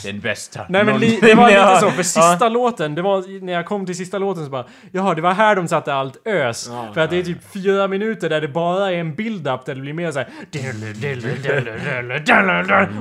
Den 0.04 0.20
bästa. 0.20 0.66
Nej 0.68 0.84
men 0.84 1.00
li, 1.00 1.18
det 1.22 1.34
var 1.34 1.50
Ja. 1.50 1.68
lite 1.68 1.80
så, 1.80 1.90
för 1.90 2.02
sista 2.02 2.48
låten, 2.48 2.94
det 2.94 3.02
var 3.02 3.40
när 3.44 3.52
jag 3.52 3.66
kom 3.66 3.86
till 3.86 3.96
sista 3.96 4.18
låten 4.18 4.44
så 4.44 4.50
bara 4.50 4.64
Jaha, 4.92 5.14
det 5.14 5.22
var 5.22 5.32
här 5.34 5.56
de 5.56 5.68
satte 5.68 5.94
allt 5.94 6.26
ös. 6.26 6.68
Ja, 6.70 6.88
för 6.94 7.00
att 7.00 7.10
det 7.10 7.16
är 7.16 7.22
typ 7.22 7.52
fyra 7.52 7.88
minuter 7.88 8.28
där 8.28 8.40
det 8.40 8.48
bara 8.48 8.92
är 8.92 8.96
en 8.96 9.14
build-up 9.14 9.64
där 9.64 9.74
det 9.74 9.80
blir 9.80 9.92
mer 9.92 10.10
såhär 10.10 10.28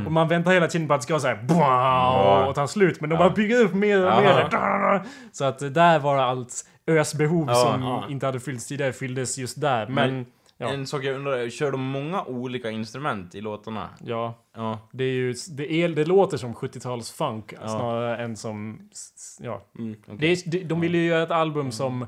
Och 0.05 0.11
man 0.11 0.28
väntar 0.28 0.51
hela 0.51 0.67
tiden 0.67 0.88
på 0.88 0.93
att 0.93 0.99
det 1.01 1.03
ska 1.03 1.13
vara 1.13 1.21
såhär 1.21 2.47
och 2.47 2.55
ta 2.55 2.67
slut. 2.67 3.01
Men 3.01 3.09
de 3.09 3.15
bara 3.19 3.30
bygger 3.30 3.61
upp 3.61 3.73
mer 3.73 4.05
och 4.05 4.21
mer. 4.21 5.01
Så 5.32 5.45
att 5.45 5.59
där 5.73 5.99
var 5.99 6.17
allt 6.17 6.53
ösbehov 6.88 7.45
Ja. 7.49 7.55
som 7.55 7.82
Ja. 7.84 8.05
inte 8.09 8.26
hade 8.26 8.39
fyllts 8.39 8.67
tidigare 8.67 8.93
fylldes 8.93 9.38
just 9.38 9.61
där. 9.61 9.88
Men, 9.88 10.13
Men- 10.15 10.26
ja. 10.58 10.70
En 10.74 10.88
sak 10.88 11.03
jag 11.03 11.16
undrar, 11.16 11.49
kör 11.49 11.72
de 11.72 11.82
många 11.82 12.24
olika 12.24 12.70
instrument 12.72 13.36
i 13.36 13.41
låtarna? 13.41 13.89
ja. 14.03 14.34
Ja. 14.56 14.80
Det 14.91 15.03
är 15.03 15.12
ju, 15.14 15.34
det, 15.51 15.74
är, 15.74 15.89
det 15.89 16.06
låter 16.06 16.38
som 16.38 16.53
70-tals 16.53 17.12
funk 17.12 17.53
snarare 17.60 18.18
än 18.24 18.36
som, 18.38 18.89
ja. 19.39 19.62
Mm. 19.80 19.95
Det 20.08 20.28
är, 20.28 20.49
de, 20.51 20.64
de 20.64 20.82
ville 20.82 20.97
ju 20.97 21.06
göra 21.06 21.24
ett 21.24 21.32
album 21.32 21.72
som 21.72 22.06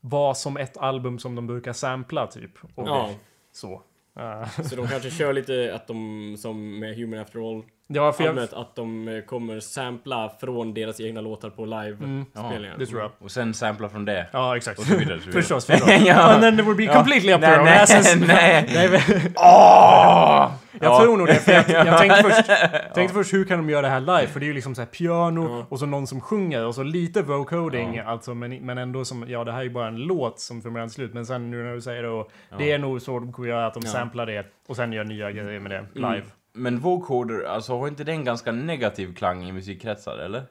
var 0.00 0.34
som 0.34 0.56
ett 0.56 0.76
album 0.76 1.18
som 1.18 1.34
de 1.34 1.46
brukar 1.46 1.72
sampla 1.72 2.26
typ. 2.26 2.52
Och 2.74 2.88
Ja. 2.88 3.10
så. 3.52 3.82
Eh, 4.18 4.48
Så 4.62 4.76
de 4.76 4.86
kanske 4.88 5.10
kör 5.10 5.32
lite 5.32 5.74
att 5.74 5.86
de, 5.86 6.36
som 6.38 6.78
med 6.78 6.96
Human 6.96 7.18
After 7.20 7.50
All, 7.50 7.64
ja, 7.88 8.12
för 8.12 8.24
jag, 8.24 8.30
albumet, 8.30 8.52
att 8.52 8.76
de 8.76 9.08
eh, 9.08 9.20
kommer 9.20 9.60
sampla 9.60 10.32
från 10.40 10.74
deras 10.74 11.00
egna 11.00 11.20
låtar 11.20 11.50
på 11.50 11.64
live-spelningar. 11.64 12.74
det 12.78 12.86
tror 12.86 13.00
jag. 13.00 13.10
Och 13.18 13.30
sen 13.30 13.54
sampla 13.54 13.88
från 13.88 14.04
det. 14.04 14.26
Ja, 14.32 14.56
exakt. 14.56 14.78
Och 14.78 14.84
så 14.84 14.96
vidare, 14.96 15.18
så 15.20 15.26
vidare. 15.26 15.42
Förstås, 15.42 15.66
förstås. 15.66 15.90
Ja. 16.06 16.14
And 16.14 16.42
then 16.42 16.60
it 16.60 16.64
would 16.66 16.76
be 16.76 16.86
completely 16.86 17.32
up 17.32 17.40
to 17.40 17.46
Nej, 17.46 17.86
nej, 17.88 18.16
nej. 18.26 18.70
nej, 18.74 18.88
men, 18.90 19.00
Åh! 19.36 20.52
jag 20.80 20.92
Ja. 20.92 21.00
tror 21.02 21.16
nog 21.16 21.26
det, 21.26 21.34
för 21.34 21.52
jag, 21.52 21.70
jag 21.86 21.98
tänkte, 21.98 22.22
först, 22.22 22.46
tänkte 22.94 23.14
först 23.14 23.32
hur 23.32 23.44
kan 23.44 23.58
de 23.58 23.70
göra 23.70 23.82
det 23.82 23.88
här 23.88 24.00
live? 24.00 24.26
För 24.26 24.40
det 24.40 24.46
är 24.46 24.48
ju 24.48 24.54
liksom 24.54 24.74
så 24.74 24.80
här 24.80 24.86
piano 24.88 25.66
och 25.68 25.78
så 25.78 25.86
någon 25.86 26.06
som 26.06 26.20
sjunger 26.20 26.66
och 26.66 26.74
så 26.74 26.82
lite 26.82 27.22
vocoding 27.22 27.98
alltså, 27.98 28.34
men, 28.34 28.66
men 28.66 28.78
ändå 28.78 29.04
som, 29.04 29.24
ja 29.28 29.44
det 29.44 29.52
här 29.52 29.58
är 29.58 29.64
ju 29.64 29.70
bara 29.70 29.88
en 29.88 29.96
låt 29.96 30.40
som 30.40 30.60
början 30.60 30.88
till 30.88 30.94
slut. 30.94 31.14
Men 31.14 31.26
sen 31.26 31.50
nu 31.50 31.62
när 31.64 31.74
du 31.74 31.80
säger 31.80 32.02
det, 32.02 32.08
och 32.08 32.30
det 32.58 32.72
är 32.72 32.78
nog 32.78 33.02
så 33.02 33.18
de 33.18 33.32
kommer 33.32 33.48
göra, 33.48 33.66
att 33.66 33.74
de 33.74 33.82
samplar 33.82 34.26
det 34.26 34.46
och 34.68 34.76
sen 34.76 34.92
gör 34.92 35.04
nya 35.04 35.30
grejer 35.32 35.60
med 35.60 35.70
det 35.70 35.84
live. 35.94 36.22
Men 36.58 36.78
vocoder, 36.78 37.44
alltså 37.44 37.78
har 37.78 37.88
inte 37.88 38.04
det 38.04 38.12
en 38.12 38.24
ganska 38.24 38.52
negativ 38.52 39.14
klang 39.14 39.48
i 39.48 39.52
musikkretsar, 39.52 40.18
eller? 40.18 40.42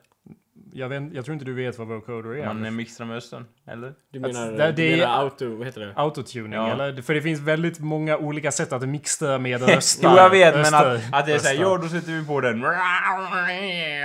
Jag, 0.73 0.89
vet, 0.89 1.03
jag 1.13 1.25
tror 1.25 1.33
inte 1.33 1.45
du 1.45 1.53
vet 1.53 1.77
vad 1.79 1.87
vocoder 1.87 2.35
är. 2.37 2.53
Man 2.53 2.75
mixtrar 2.75 3.05
med 3.07 3.17
östen, 3.17 3.45
eller? 3.67 3.93
Du 4.11 4.19
menar, 4.19 4.51
det- 4.51 4.71
du 4.71 4.89
det- 4.89 4.97
menar 4.97 5.21
auto, 5.21 5.55
vad 5.55 5.65
heter 5.65 5.81
det? 5.81 5.93
Autotuning, 5.95 6.53
Ja. 6.53 6.71
eller? 6.71 7.01
För 7.01 7.13
det 7.13 7.21
finns 7.21 7.39
väldigt 7.41 7.79
många 7.79 8.17
olika 8.17 8.51
sätt 8.51 8.73
att 8.73 8.87
mixtra 8.89 9.37
med 9.37 9.69
röster. 9.69 10.07
Jo, 10.11 10.15
jag 10.17 10.29
vet, 10.29 10.55
men 10.55 10.65
att, 10.73 10.99
att 11.11 11.25
det 11.25 11.33
är 11.33 11.37
såhär, 11.39 11.55
ja 11.61 11.77
då 11.81 11.87
sätter 11.87 12.11
vi 12.11 12.25
på 12.25 12.41
den. 12.41 12.63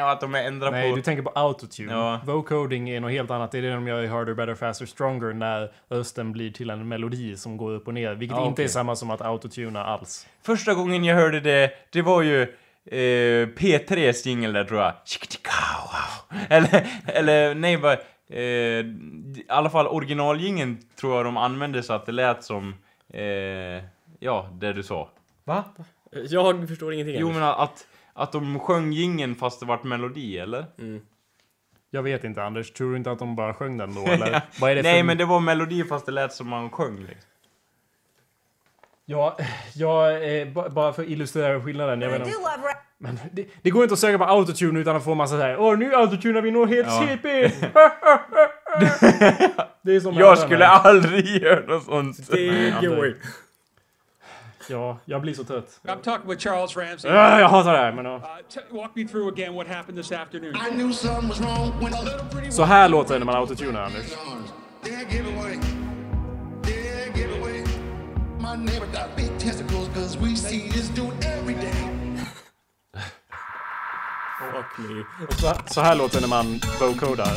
Och 0.03 0.11
att 0.11 0.21
de 0.21 0.35
ändrar 0.35 0.71
Nej, 0.71 0.91
på... 0.91 0.97
du 0.97 1.03
tänker 1.03 1.23
på 1.23 1.31
autotune. 1.35 1.93
Ja. 1.93 2.21
Vocoding 2.25 2.91
är 2.91 3.01
något 3.01 3.11
helt 3.11 3.31
annat. 3.31 3.53
Det 3.53 3.59
är 3.59 3.63
det 3.63 3.73
de 3.75 3.87
gör 3.89 4.03
i 4.03 4.07
Harder, 4.07 4.35
Better, 4.35 4.55
Faster, 4.55 4.87
Stronger 4.87 5.33
när 5.33 5.73
rösten 5.91 6.33
blir 6.33 6.51
till 6.51 6.71
en 6.71 6.89
melodi 6.89 7.37
som 7.37 7.57
går 7.57 7.73
upp 7.73 7.87
och 7.89 7.95
ner. 7.95 8.15
Vilket 8.15 8.37
Ja, 8.39 8.47
inte 8.47 8.65
är 8.65 8.69
samma 8.69 8.97
som 8.97 9.11
att 9.11 9.21
autotuna 9.21 9.85
alls. 9.85 10.27
Första 10.43 10.75
gången 10.75 11.05
jag 11.05 11.17
hörde 11.17 11.41
det, 11.41 11.71
det 11.93 12.03
var 12.03 12.23
ju 12.23 12.47
eh, 12.91 13.49
P3s 13.49 14.27
jingel 14.27 14.53
där 14.53 14.65
tror 14.65 14.81
jag. 14.81 14.95
Eller, 16.49 16.87
eller 17.07 17.55
nej, 17.55 17.79
bara... 17.79 17.97
Eh, 18.29 18.41
I 18.41 19.45
alla 19.49 19.71
fall 19.71 19.87
originaljingeln 19.87 20.79
tror 21.01 21.17
jag 21.17 21.25
de 21.25 21.37
använde 21.37 21.83
så 21.83 21.93
att 21.93 22.07
det 22.07 22.13
lät 22.13 22.45
som... 22.45 22.75
Eh, 23.15 23.85
ja, 24.21 24.49
det 24.53 24.73
du 24.73 24.83
sa. 24.83 25.11
Va? 25.45 25.65
Jag 26.11 26.69
förstår 26.69 26.93
ingenting. 26.95 27.17
Jo 27.19 27.33
men 27.33 27.43
att, 27.43 27.87
att 28.13 28.33
de 28.33 28.59
sjöng 28.61 28.93
jingeln 28.93 29.35
fast 29.35 29.61
det 29.61 29.67
vart 29.67 29.85
melodi, 29.85 30.39
eller? 30.39 30.67
Jag 31.91 32.03
vet 32.03 32.25
inte 32.25 32.43
Anders, 32.43 32.73
tror 32.73 32.91
du 32.91 32.97
inte 32.97 33.11
att 33.11 33.19
de 33.19 33.37
bara 33.37 33.55
sjöng 33.55 33.79
den 33.79 33.95
då 33.95 34.01
eller? 34.07 34.43
Vad 34.61 34.71
är 34.71 34.75
det 34.75 34.83
Nej 34.83 35.01
för... 35.01 35.07
men 35.07 35.19
det 35.19 35.25
var 35.25 35.41
melodi 35.41 35.85
fast 35.85 36.07
det 36.07 36.13
lät 36.13 36.33
som 36.33 36.49
man 36.49 36.71
sjöng 36.71 36.99
liksom. 36.99 37.32
Ja, 39.13 39.37
ja 39.75 40.11
eh, 40.11 40.49
ba- 40.49 40.69
bara 40.69 40.93
för 40.93 41.03
att 41.03 41.09
illustrera 41.09 41.61
skillnaden. 41.61 42.01
Jag 42.01 42.11
vet 42.11 42.27
inte. 42.27 42.33
Men 42.99 43.19
det, 43.33 43.47
det 43.63 43.71
går 43.71 43.83
inte 43.83 43.93
att 43.93 43.99
söka 43.99 44.19
på 44.19 44.25
autotune 44.25 44.81
utan 44.81 44.97
att 44.97 45.05
få 45.05 45.15
massa 45.15 45.37
såhär 45.37 45.57
Åh 45.59 45.79
nu 45.79 45.95
autotunar 45.95 46.43
vi 46.43 46.51
något 46.51 46.69
helt 46.69 46.89
Ja. 46.89 47.07
CP! 47.09 47.29
det 49.83 49.97
är 49.97 50.01
som 50.01 50.15
Jag 50.15 50.39
skulle 50.39 50.67
aldrig 50.67 51.27
göra 51.43 51.67
något 51.67 51.85
sånt. 51.85 52.31
Det 52.31 52.71
går 52.81 53.07
ju. 53.07 53.21
Ja, 54.69 54.99
jag 55.05 55.21
blir 55.21 55.35
så 55.35 55.45
trött. 55.45 55.81
I'm 55.85 56.01
talking 56.03 56.31
with 56.31 56.43
Charles 56.43 56.77
Ramsey. 56.77 57.11
Ah, 57.11 57.41
jag 57.41 57.49
hatar 57.49 57.73
det 57.73 57.79
här 57.79 57.93
men 57.93 58.05
ja. 58.05 58.15
Uh, 58.15 58.77
walk 58.77 58.91
me 58.95 59.05
through 59.05 59.33
again 59.33 59.55
what 59.55 59.67
happened 59.67 60.03
this 60.03 60.13
afternoon. 60.13 60.55
I 60.57 60.71
knew 60.75 60.93
something 60.93 61.29
was 61.29 61.41
wrong 61.41 61.73
when 61.81 61.95
a 61.95 62.03
little 62.05 62.25
pretty 62.33 62.51
Så 62.51 62.65
här 62.65 62.89
låter 62.89 63.13
det 63.15 63.19
när 63.19 63.27
man 63.27 63.35
autotunar 63.37 63.83
Anders. 63.83 64.13
My 68.53 68.59
neighbor 68.59 68.87
got 68.89 69.17
big 69.17 69.39
testicles 69.39 69.89
cause 69.95 70.19
we 70.19 70.37
see 70.37 70.69
this 70.69 70.91
dude 70.91 71.15
every 71.25 71.55
day. 71.55 71.89
Fuck 74.53 74.79
me. 74.79 75.05
Och 75.27 75.35
så, 75.35 75.55
så 75.67 75.81
här 75.81 75.97
låter 75.97 76.15
det 76.15 76.21
när 76.21 76.29
man 76.29 76.61
vocodar. 76.81 77.37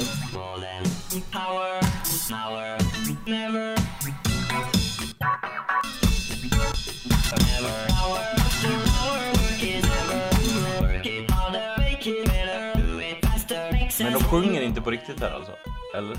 Men 14.00 14.14
de 14.14 14.24
sjunger 14.24 14.62
inte 14.62 14.82
på 14.82 14.92
riktigt 14.92 15.20
här 15.20 15.32
alltså? 15.32 15.52
Eller? 15.98 16.18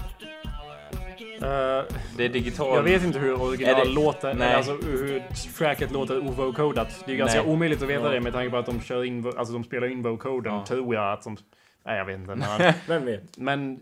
Eh, 1.43 1.85
Det 2.17 2.25
är 2.25 2.29
digital. 2.29 2.75
jag 2.77 2.83
vet 2.83 3.05
inte 3.05 3.19
hur 3.19 3.43
original 3.43 3.75
Är 3.81 3.85
det- 3.85 3.91
låter, 3.91 4.35
Nej. 4.35 4.47
eller 4.47 4.57
alltså 4.57 4.73
hur 4.73 5.23
tracket 5.59 5.93
låter 5.93 6.19
ovocodat. 6.19 7.03
Det 7.07 7.13
är 7.13 7.17
ganska 7.17 7.43
Nej. 7.43 7.51
omöjligt 7.53 7.83
att 7.83 7.89
veta 7.89 8.05
Ja. 8.05 8.11
det 8.11 8.21
med 8.21 8.33
tanke 8.33 8.51
på 8.51 8.57
att 8.57 8.67
de 8.67 8.81
kör 8.81 9.05
in, 9.05 9.33
alltså 9.37 9.53
de 9.55 9.65
spelar 9.65 9.87
in 9.87 10.03
vocoden, 10.03 10.53
Ja. 10.55 10.65
tror 10.69 10.95
jag 10.95 11.13
att 11.13 11.23
de... 11.25 11.37
Nej 11.87 11.99
jag 11.99 12.05
vet 12.05 12.19
inte. 12.19 12.35
Men, 12.35 12.73
Vem 12.89 13.05
vet? 13.07 13.37
men 13.39 13.81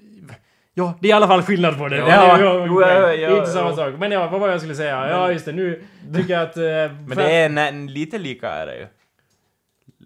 ja, 0.75 0.95
det 1.01 1.09
är 1.09 1.11
i 1.11 1.13
alla 1.13 1.27
fall 1.29 1.43
skillnad 1.43 1.79
på 1.79 1.89
det. 1.89 1.97
Ja, 1.97 2.05
det, 2.07 2.13
är, 2.13 2.39
jo, 2.45 2.65
jo, 2.67 2.81
ja, 2.81 2.87
det 2.87 2.95
är 2.95 3.13
ja, 3.31 3.37
inte 3.39 3.51
samma 3.51 3.71
ja. 3.71 3.77
sak. 3.77 3.95
Men 3.99 4.11
ja, 4.13 4.29
vad 4.29 4.41
var 4.41 4.49
jag 4.49 4.61
skulle 4.61 4.75
säga? 4.75 5.09
Ja, 5.09 5.33
just 5.33 5.45
det. 5.45 5.53
Nu 5.53 5.83
tycker 6.17 6.33
jag 6.35 6.43
att... 6.43 6.57
eh, 6.57 6.63
Men 7.07 7.17
det 7.17 7.33
är 7.33 7.49
nä- 7.49 7.71
lite 7.93 8.19
lika 8.19 8.49
är 8.51 8.67
det 8.67 8.77
ju. 8.79 8.87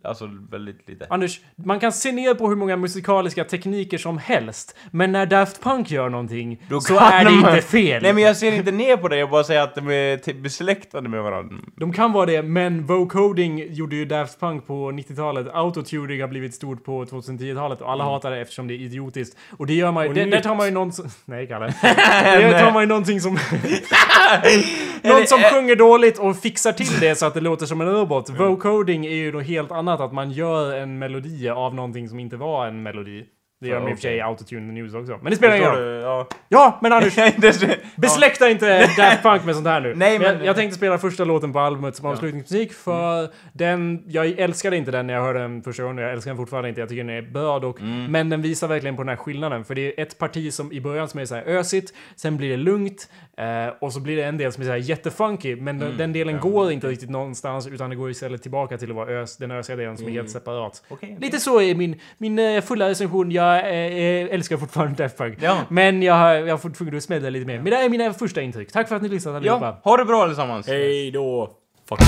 Alltså 0.08 0.30
väldigt 0.50 0.88
lite. 0.88 1.06
Anders, 1.10 1.40
man 1.56 1.80
kan 1.80 1.92
se 1.92 2.12
ner 2.12 2.34
på 2.34 2.48
hur 2.48 2.56
många 2.56 2.76
musikaliska 2.76 3.44
tekniker 3.44 3.98
som 3.98 4.18
helst, 4.18 4.76
men 4.90 5.12
när 5.12 5.26
Daft 5.26 5.62
Punk 5.62 5.90
gör 5.90 6.08
någonting 6.08 6.62
Då 6.68 6.80
så 6.80 6.94
kan 6.98 7.12
är 7.12 7.24
det 7.24 7.30
man- 7.30 7.54
inte 7.54 7.66
fel. 7.66 8.02
Nej 8.02 8.12
men 8.12 8.22
jag 8.22 8.36
ser 8.36 8.52
inte 8.52 8.70
ner 8.72 8.96
på 8.96 9.08
det, 9.08 9.16
jag 9.16 9.30
bara 9.30 9.44
säger 9.44 9.60
att 9.62 9.74
de 9.74 9.90
är 9.90 10.16
typ 10.16 10.36
besläktade 10.36 11.08
med 11.08 11.22
varandra. 11.22 11.56
De 11.76 11.92
kan 11.92 12.12
vara 12.12 12.26
det, 12.26 12.42
men 12.42 12.86
vocoding 12.86 13.72
gjorde 13.74 13.96
ju 13.96 14.04
Daft 14.04 14.40
Punk 14.40 14.66
på 14.66 14.90
90-talet. 14.90 15.46
Autotuning 15.52 16.20
har 16.20 16.28
blivit 16.28 16.54
stort 16.54 16.84
på 16.84 17.04
2010-talet 17.04 17.80
och 17.80 17.90
alla 17.92 18.04
hatar 18.04 18.30
det 18.30 18.40
eftersom 18.40 18.66
det 18.68 18.74
är 18.74 18.78
idiotiskt. 18.78 19.36
Och 19.58 19.66
det 19.66 19.74
gör 19.74 19.92
man 19.92 20.02
ju... 20.04 20.08
Och 20.08 20.14
Det, 20.14 20.20
där 20.24 20.30
nytt. 20.30 20.42
tar 20.42 20.54
man 20.54 20.66
ju 20.66 20.72
någon 20.72 20.92
som... 20.92 21.08
Nej, 21.24 21.46
Kalle. 21.46 21.66
det 22.24 22.60
tar 22.60 22.72
man 22.72 22.82
ju 22.82 22.86
någonting 22.86 23.20
som... 23.20 23.38
någon 25.02 25.26
som 25.26 25.38
sjunger 25.52 25.76
dåligt 25.76 26.18
och 26.18 26.36
fixar 26.36 26.72
till 26.72 27.00
det 27.00 27.14
så 27.14 27.26
att 27.26 27.34
det 27.34 27.40
låter 27.40 27.66
som 27.66 27.80
en 27.80 27.86
robot. 27.92 28.30
Vocoding 28.30 29.06
är 29.06 29.10
ju 29.14 29.32
något 29.32 29.46
helt 29.46 29.72
annat, 29.72 29.97
att 30.00 30.12
man 30.12 30.30
gör 30.30 30.76
en 30.76 30.98
melodi 30.98 31.48
av 31.48 31.74
någonting 31.74 32.08
som 32.08 32.20
inte 32.20 32.36
var 32.36 32.66
en 32.66 32.82
melodi. 32.82 33.24
Det 33.60 33.68
gör 33.68 33.74
Ja, 33.76 33.80
de 33.80 33.90
i 33.90 33.94
och 33.94 33.96
för 33.96 34.02
sig 34.02 34.16
i. 34.16 34.20
Autotune 34.20 34.72
News 34.72 34.94
också. 34.94 35.18
Men 35.22 35.30
det 35.30 35.36
spelar 35.36 35.56
ingen 35.56 35.70
roll. 35.72 36.02
Ja. 36.02 36.28
Ja, 36.48 36.78
men 36.82 36.92
Anders! 36.92 37.14
Besläkta 37.96 38.48
inte 38.50 38.80
Daft 38.96 39.22
Punk 39.22 39.44
med 39.44 39.54
sånt 39.54 39.66
här 39.66 39.80
nu. 39.80 39.94
Nej, 39.94 40.18
men- 40.18 40.36
jag, 40.36 40.44
jag 40.46 40.56
tänkte 40.56 40.76
spela 40.76 40.98
första 40.98 41.24
låten 41.24 41.52
på 41.52 41.58
albumet 41.60 41.96
som 41.96 42.06
avslutningsmusik 42.06 42.72
för 42.72 43.28
den... 43.52 44.02
Jag 44.06 44.26
älskade 44.26 44.76
inte 44.76 44.90
den 44.90 45.06
när 45.06 45.14
jag 45.14 45.22
hörde 45.22 45.38
den 45.38 45.62
första 45.62 45.82
gången. 45.82 45.98
Jag 46.04 46.12
älskar 46.12 46.30
den 46.30 46.36
fortfarande 46.36 46.68
inte. 46.68 46.80
Jag 46.80 46.88
tycker 46.88 47.04
den 47.04 47.16
är 47.16 47.22
bra 47.22 47.58
dock. 47.58 47.80
Mm. 47.80 48.12
Men 48.12 48.28
den 48.30 48.42
visar 48.42 48.68
verkligen 48.68 48.96
på 48.96 49.02
den 49.02 49.08
här 49.08 49.16
skillnaden. 49.16 49.64
För 49.64 49.74
det 49.74 49.80
är 49.98 50.02
ett 50.02 50.18
parti 50.18 50.52
som 50.52 50.72
i 50.72 50.80
början 50.80 51.08
som 51.08 51.20
är 51.20 51.24
så 51.24 51.34
här 51.34 51.42
ösigt, 51.46 51.94
sen 52.16 52.36
blir 52.36 52.50
det 52.50 52.56
lugnt 52.56 53.08
eh, 53.38 53.72
och 53.80 53.92
så 53.92 54.00
blir 54.00 54.16
det 54.16 54.22
en 54.24 54.38
del 54.38 54.52
som 54.52 54.62
är 54.62 54.64
så 54.66 54.70
här 54.72 54.78
jättefunky. 54.78 55.56
Men 55.56 55.78
den- 55.78 55.96
den 55.96 56.12
delen 56.12 56.40
går 56.40 56.72
inte 56.72 56.86
riktigt 56.88 57.10
någonstans 57.10 57.66
utan 57.66 57.90
det 57.90 57.96
går 57.96 58.10
istället 58.10 58.42
tillbaka 58.42 58.78
till 58.78 58.90
att 58.90 58.96
vara 58.96 59.10
ös, 59.10 59.36
den 59.36 59.50
ösiga 59.50 59.76
delen 59.76 59.96
som 59.96 60.06
är 60.06 60.10
helt 60.10 60.30
separat. 60.30 60.82
Okej, 60.88 61.08
okej. 61.12 61.16
Lite 61.26 61.40
så 61.40 61.60
är 61.60 61.74
min, 61.74 62.00
min 62.18 62.38
eh, 62.38 62.60
fulla 62.62 62.88
recension. 62.88 63.30
Jag 63.32 63.58
eh, 63.58 64.34
älskar 64.34 64.56
fortfarande 64.56 65.02
Daft 65.02 65.18
Punk. 65.18 65.38
Ja. 65.40 65.58
Men 65.68 66.02
jag 66.02 66.14
har, 66.14 66.30
jag 66.34 66.50
har 66.52 66.58
fått 66.58 66.74
tvungen 66.74 66.96
att 66.96 67.02
smälla 67.02 67.30
lite 67.30 67.46
mer. 67.46 67.56
Men 67.56 67.64
det 67.64 67.76
här 67.76 67.84
är 67.84 67.88
mina 67.88 68.12
första 68.12 68.42
intryck. 68.42 68.72
Tack 68.72 68.88
för 68.88 68.96
att 68.96 69.02
ni 69.02 69.08
lyssnat 69.08 69.34
allihopa. 69.34 69.64
Ja, 69.84 69.90
ha 69.90 69.96
det 69.96 70.04
bra 70.04 70.22
allesammans. 70.22 70.66
Hej 70.66 71.10
då. 71.10 71.50
Fuck. 71.88 71.98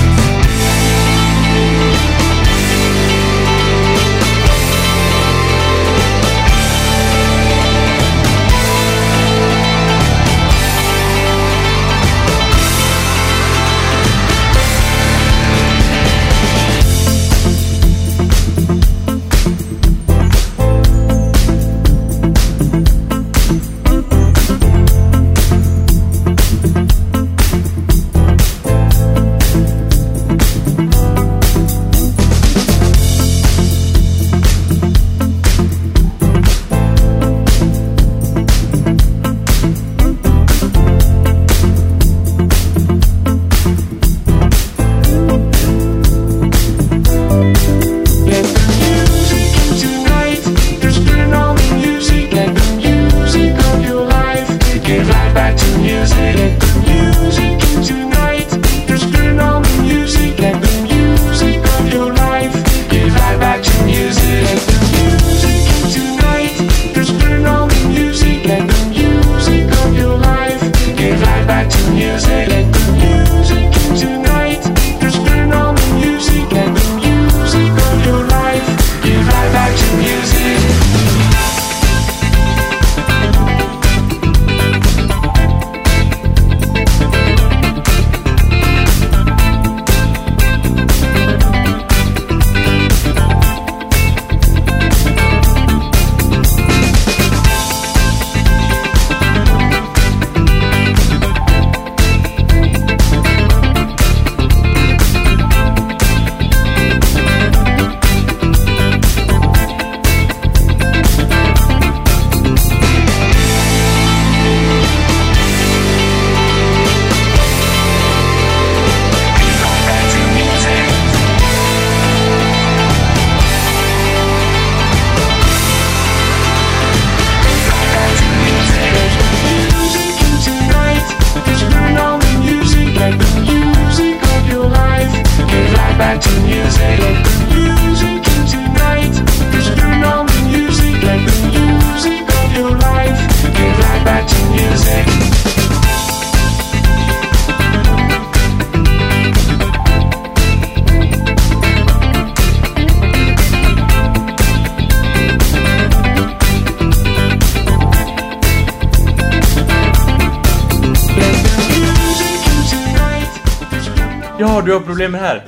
Ja, 165.00 165.08
du 165.08 165.12
har 165.12 165.12
problem 165.12 165.12
med 165.12 165.22
det 165.22 165.26
här. 165.26 165.42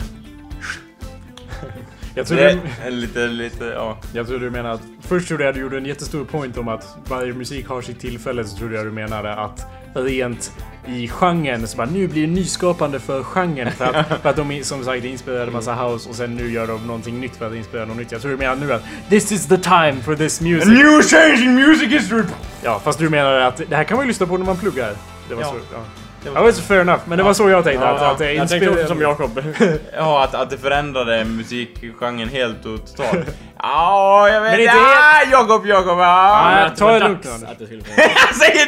Jag 2.14 2.26
tror, 2.26 2.38
Det 2.38 2.58
du, 2.84 2.90
lite, 2.90 3.26
lite, 3.26 3.64
ja. 3.64 3.98
jag 4.12 4.26
tror 4.26 4.38
du 4.38 4.50
menar 4.50 4.70
att... 4.70 4.80
Först 5.00 5.28
trodde 5.28 5.44
jag 5.44 5.54
du 5.54 5.60
gjorde 5.60 5.76
en 5.76 5.86
jättestor 5.86 6.24
point 6.24 6.58
om 6.58 6.68
att 6.68 6.96
varje 7.08 7.32
musik 7.32 7.68
har 7.68 7.82
sitt 7.82 8.00
tillfälle. 8.00 8.44
Så 8.44 8.56
trodde 8.56 8.76
jag 8.76 8.86
du 8.86 8.90
menade 8.90 9.34
att 9.34 9.66
rent 9.94 10.52
i 10.86 11.08
genren 11.08 11.68
så 11.68 11.76
bara 11.76 11.86
nu 11.86 12.08
blir 12.08 12.26
det 12.26 12.32
nyskapande 12.32 13.00
för 13.00 13.22
genren. 13.22 13.72
För 13.72 13.84
att, 13.84 14.06
för 14.22 14.28
att 14.30 14.36
de 14.36 14.64
som 14.64 14.84
sagt 14.84 15.04
inspirerade 15.04 15.50
massa 15.52 15.74
house 15.74 16.08
och 16.08 16.14
sen 16.14 16.36
nu 16.36 16.50
gör 16.52 16.66
de 16.66 16.86
någonting 16.86 17.20
nytt 17.20 17.36
för 17.36 17.46
att 17.46 17.54
inspirera 17.54 17.84
något 17.84 17.96
nytt. 17.96 18.12
Jag 18.12 18.20
tror 18.20 18.30
du 18.30 18.36
menar 18.36 18.56
nu 18.56 18.72
att 18.72 18.82
this 19.08 19.32
is 19.32 19.48
the 19.48 19.56
time 19.58 19.96
for 20.04 20.16
this 20.16 20.40
music. 20.40 20.68
new 20.68 21.02
change 21.02 21.42
in 21.42 21.54
music 21.54 21.88
history! 21.92 22.22
Ja, 22.62 22.80
fast 22.84 22.98
du 22.98 23.08
menar 23.08 23.32
att 23.32 23.56
det 23.68 23.76
här 23.76 23.84
kan 23.84 23.96
man 23.96 24.06
ju 24.06 24.08
lyssna 24.08 24.26
på 24.26 24.36
när 24.38 24.46
man 24.46 24.56
pluggar. 24.56 24.94
Det 25.28 25.34
var 25.34 25.42
Ja. 25.42 25.48
så. 25.48 25.56
Ja. 25.72 26.01
Det 26.24 26.30
Ja, 26.34 26.42
was 26.42 26.60
fair 26.60 26.80
enough. 26.80 27.00
Men 27.06 27.18
det 27.18 27.24
var 27.24 27.34
så 27.34 27.50
jag 27.50 27.64
tänkte. 27.64 27.88
att, 27.88 28.02
att 28.02 28.18
det 28.18 28.32
jag 28.32 28.48
tänkte 28.48 28.70
också 28.70 28.86
som 28.86 29.00
Jakob. 29.00 29.40
Ja, 29.96 30.24
att, 30.24 30.34
att 30.34 30.50
det 30.50 30.58
förändrade 30.58 31.24
musikgenren 31.24 32.28
helt 32.28 32.66
och 32.66 32.86
totalt. 32.96 33.26
Ja, 33.62 34.28
jag 34.28 34.40
vet 34.40 34.50
Men 34.52 34.60
inte. 34.60 34.72
Ah, 34.74 35.30
Jakob, 35.32 35.66
Jakob. 35.66 35.98
Ja. 35.98 36.70
Ta 36.78 36.92
det 36.92 36.98
lugnt. 36.98 37.24
Säger 38.40 38.66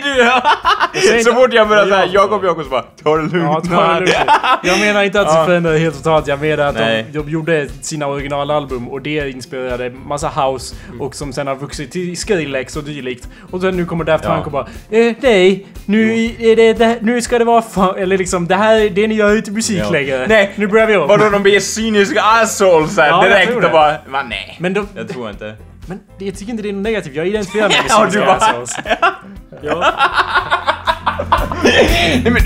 du? 1.14 1.22
Så 1.24 1.32
fort 1.34 1.52
jag 1.52 1.68
börjar 1.68 1.86
Ja, 1.86 1.90
säga 2.00 2.06
Jakob, 2.12 2.44
Jakob 2.44 2.64
så 2.64 2.70
bara 2.70 2.82
ta 2.82 3.16
det 3.16 3.38
Ja, 3.38 3.52
lugnt. 3.54 3.70
ta 3.70 3.92
det 3.94 4.00
lugnt. 4.00 4.14
Jag 4.62 4.80
menar 4.80 5.02
inte 5.02 5.20
att 5.20 5.26
det 5.26 5.34
Ja. 5.34 5.44
förändrade 5.46 5.78
helt 5.78 5.96
totalt. 5.96 6.26
Jag 6.26 6.40
menar 6.40 6.64
att 6.66 6.76
de, 6.76 7.02
de 7.12 7.28
gjorde 7.30 7.68
sina 7.80 8.06
originalalbum 8.06 8.88
och 8.88 9.02
det 9.02 9.30
inspirerade 9.30 9.90
massa 9.90 10.28
house 10.28 10.74
och 11.00 11.14
som 11.14 11.32
sen 11.32 11.46
har 11.46 11.54
vuxit 11.54 11.90
till 11.92 12.16
Skrillex 12.16 12.76
och 12.76 12.84
dylikt. 12.84 13.28
Och 13.50 13.60
sen 13.60 13.76
nu 13.76 13.86
kommer 13.86 14.04
Daft 14.04 14.24
Ja. 14.24 14.30
Punk 14.34 14.46
och 14.46 14.52
bara 14.52 14.66
eh, 14.90 15.14
nej, 15.20 15.66
nu, 15.86 16.24
är 16.38 16.56
det, 16.56 16.72
det, 16.72 16.98
nu 17.00 17.22
ska 17.22 17.38
det 17.38 17.44
vara 17.44 17.62
fan, 17.62 17.96
eller 17.98 18.18
liksom 18.18 18.46
det 18.48 18.54
här, 18.54 18.90
det 18.90 19.06
ni 19.06 19.14
gör 19.14 19.30
är 19.30 19.36
inte 19.36 19.50
musik 19.50 19.80
Ja. 19.84 19.90
längre. 19.90 20.26
Nej. 20.28 20.52
Nu 20.56 20.66
börjar 20.66 20.86
vi 20.86 20.96
om. 20.96 21.08
Vadå, 21.08 21.30
de 21.30 21.42
blir 21.42 21.60
cyniska 21.60 22.22
assholes 22.22 22.96
här 22.96 23.08
Ja, 23.08 23.22
direkt 23.22 23.54
och 23.56 23.60
bara... 23.72 23.92
Va, 24.08 24.22
nej. 24.28 24.56
Men, 24.60 24.72
de, 24.74 24.84
Jag 24.97 25.09
tror 25.09 25.31
inte. 25.31 25.56
men 25.86 26.01
det- 26.19 26.24
jag 26.24 26.35
tycker 26.36 26.51
inte 26.51 26.62
det 26.62 26.69
är 26.69 26.73
något 26.73 26.82
negativt. 26.82 27.15
Jag 27.15 27.27
identifierar 27.27 27.69
mig 27.69 27.77
med 27.82 27.86
Ja, 27.90 28.09
du 28.12 28.19
bara- 28.20 28.35
assholes. 28.36 28.77
Ja. 29.62 29.93
Nej 32.24 32.31
men, 32.32 32.43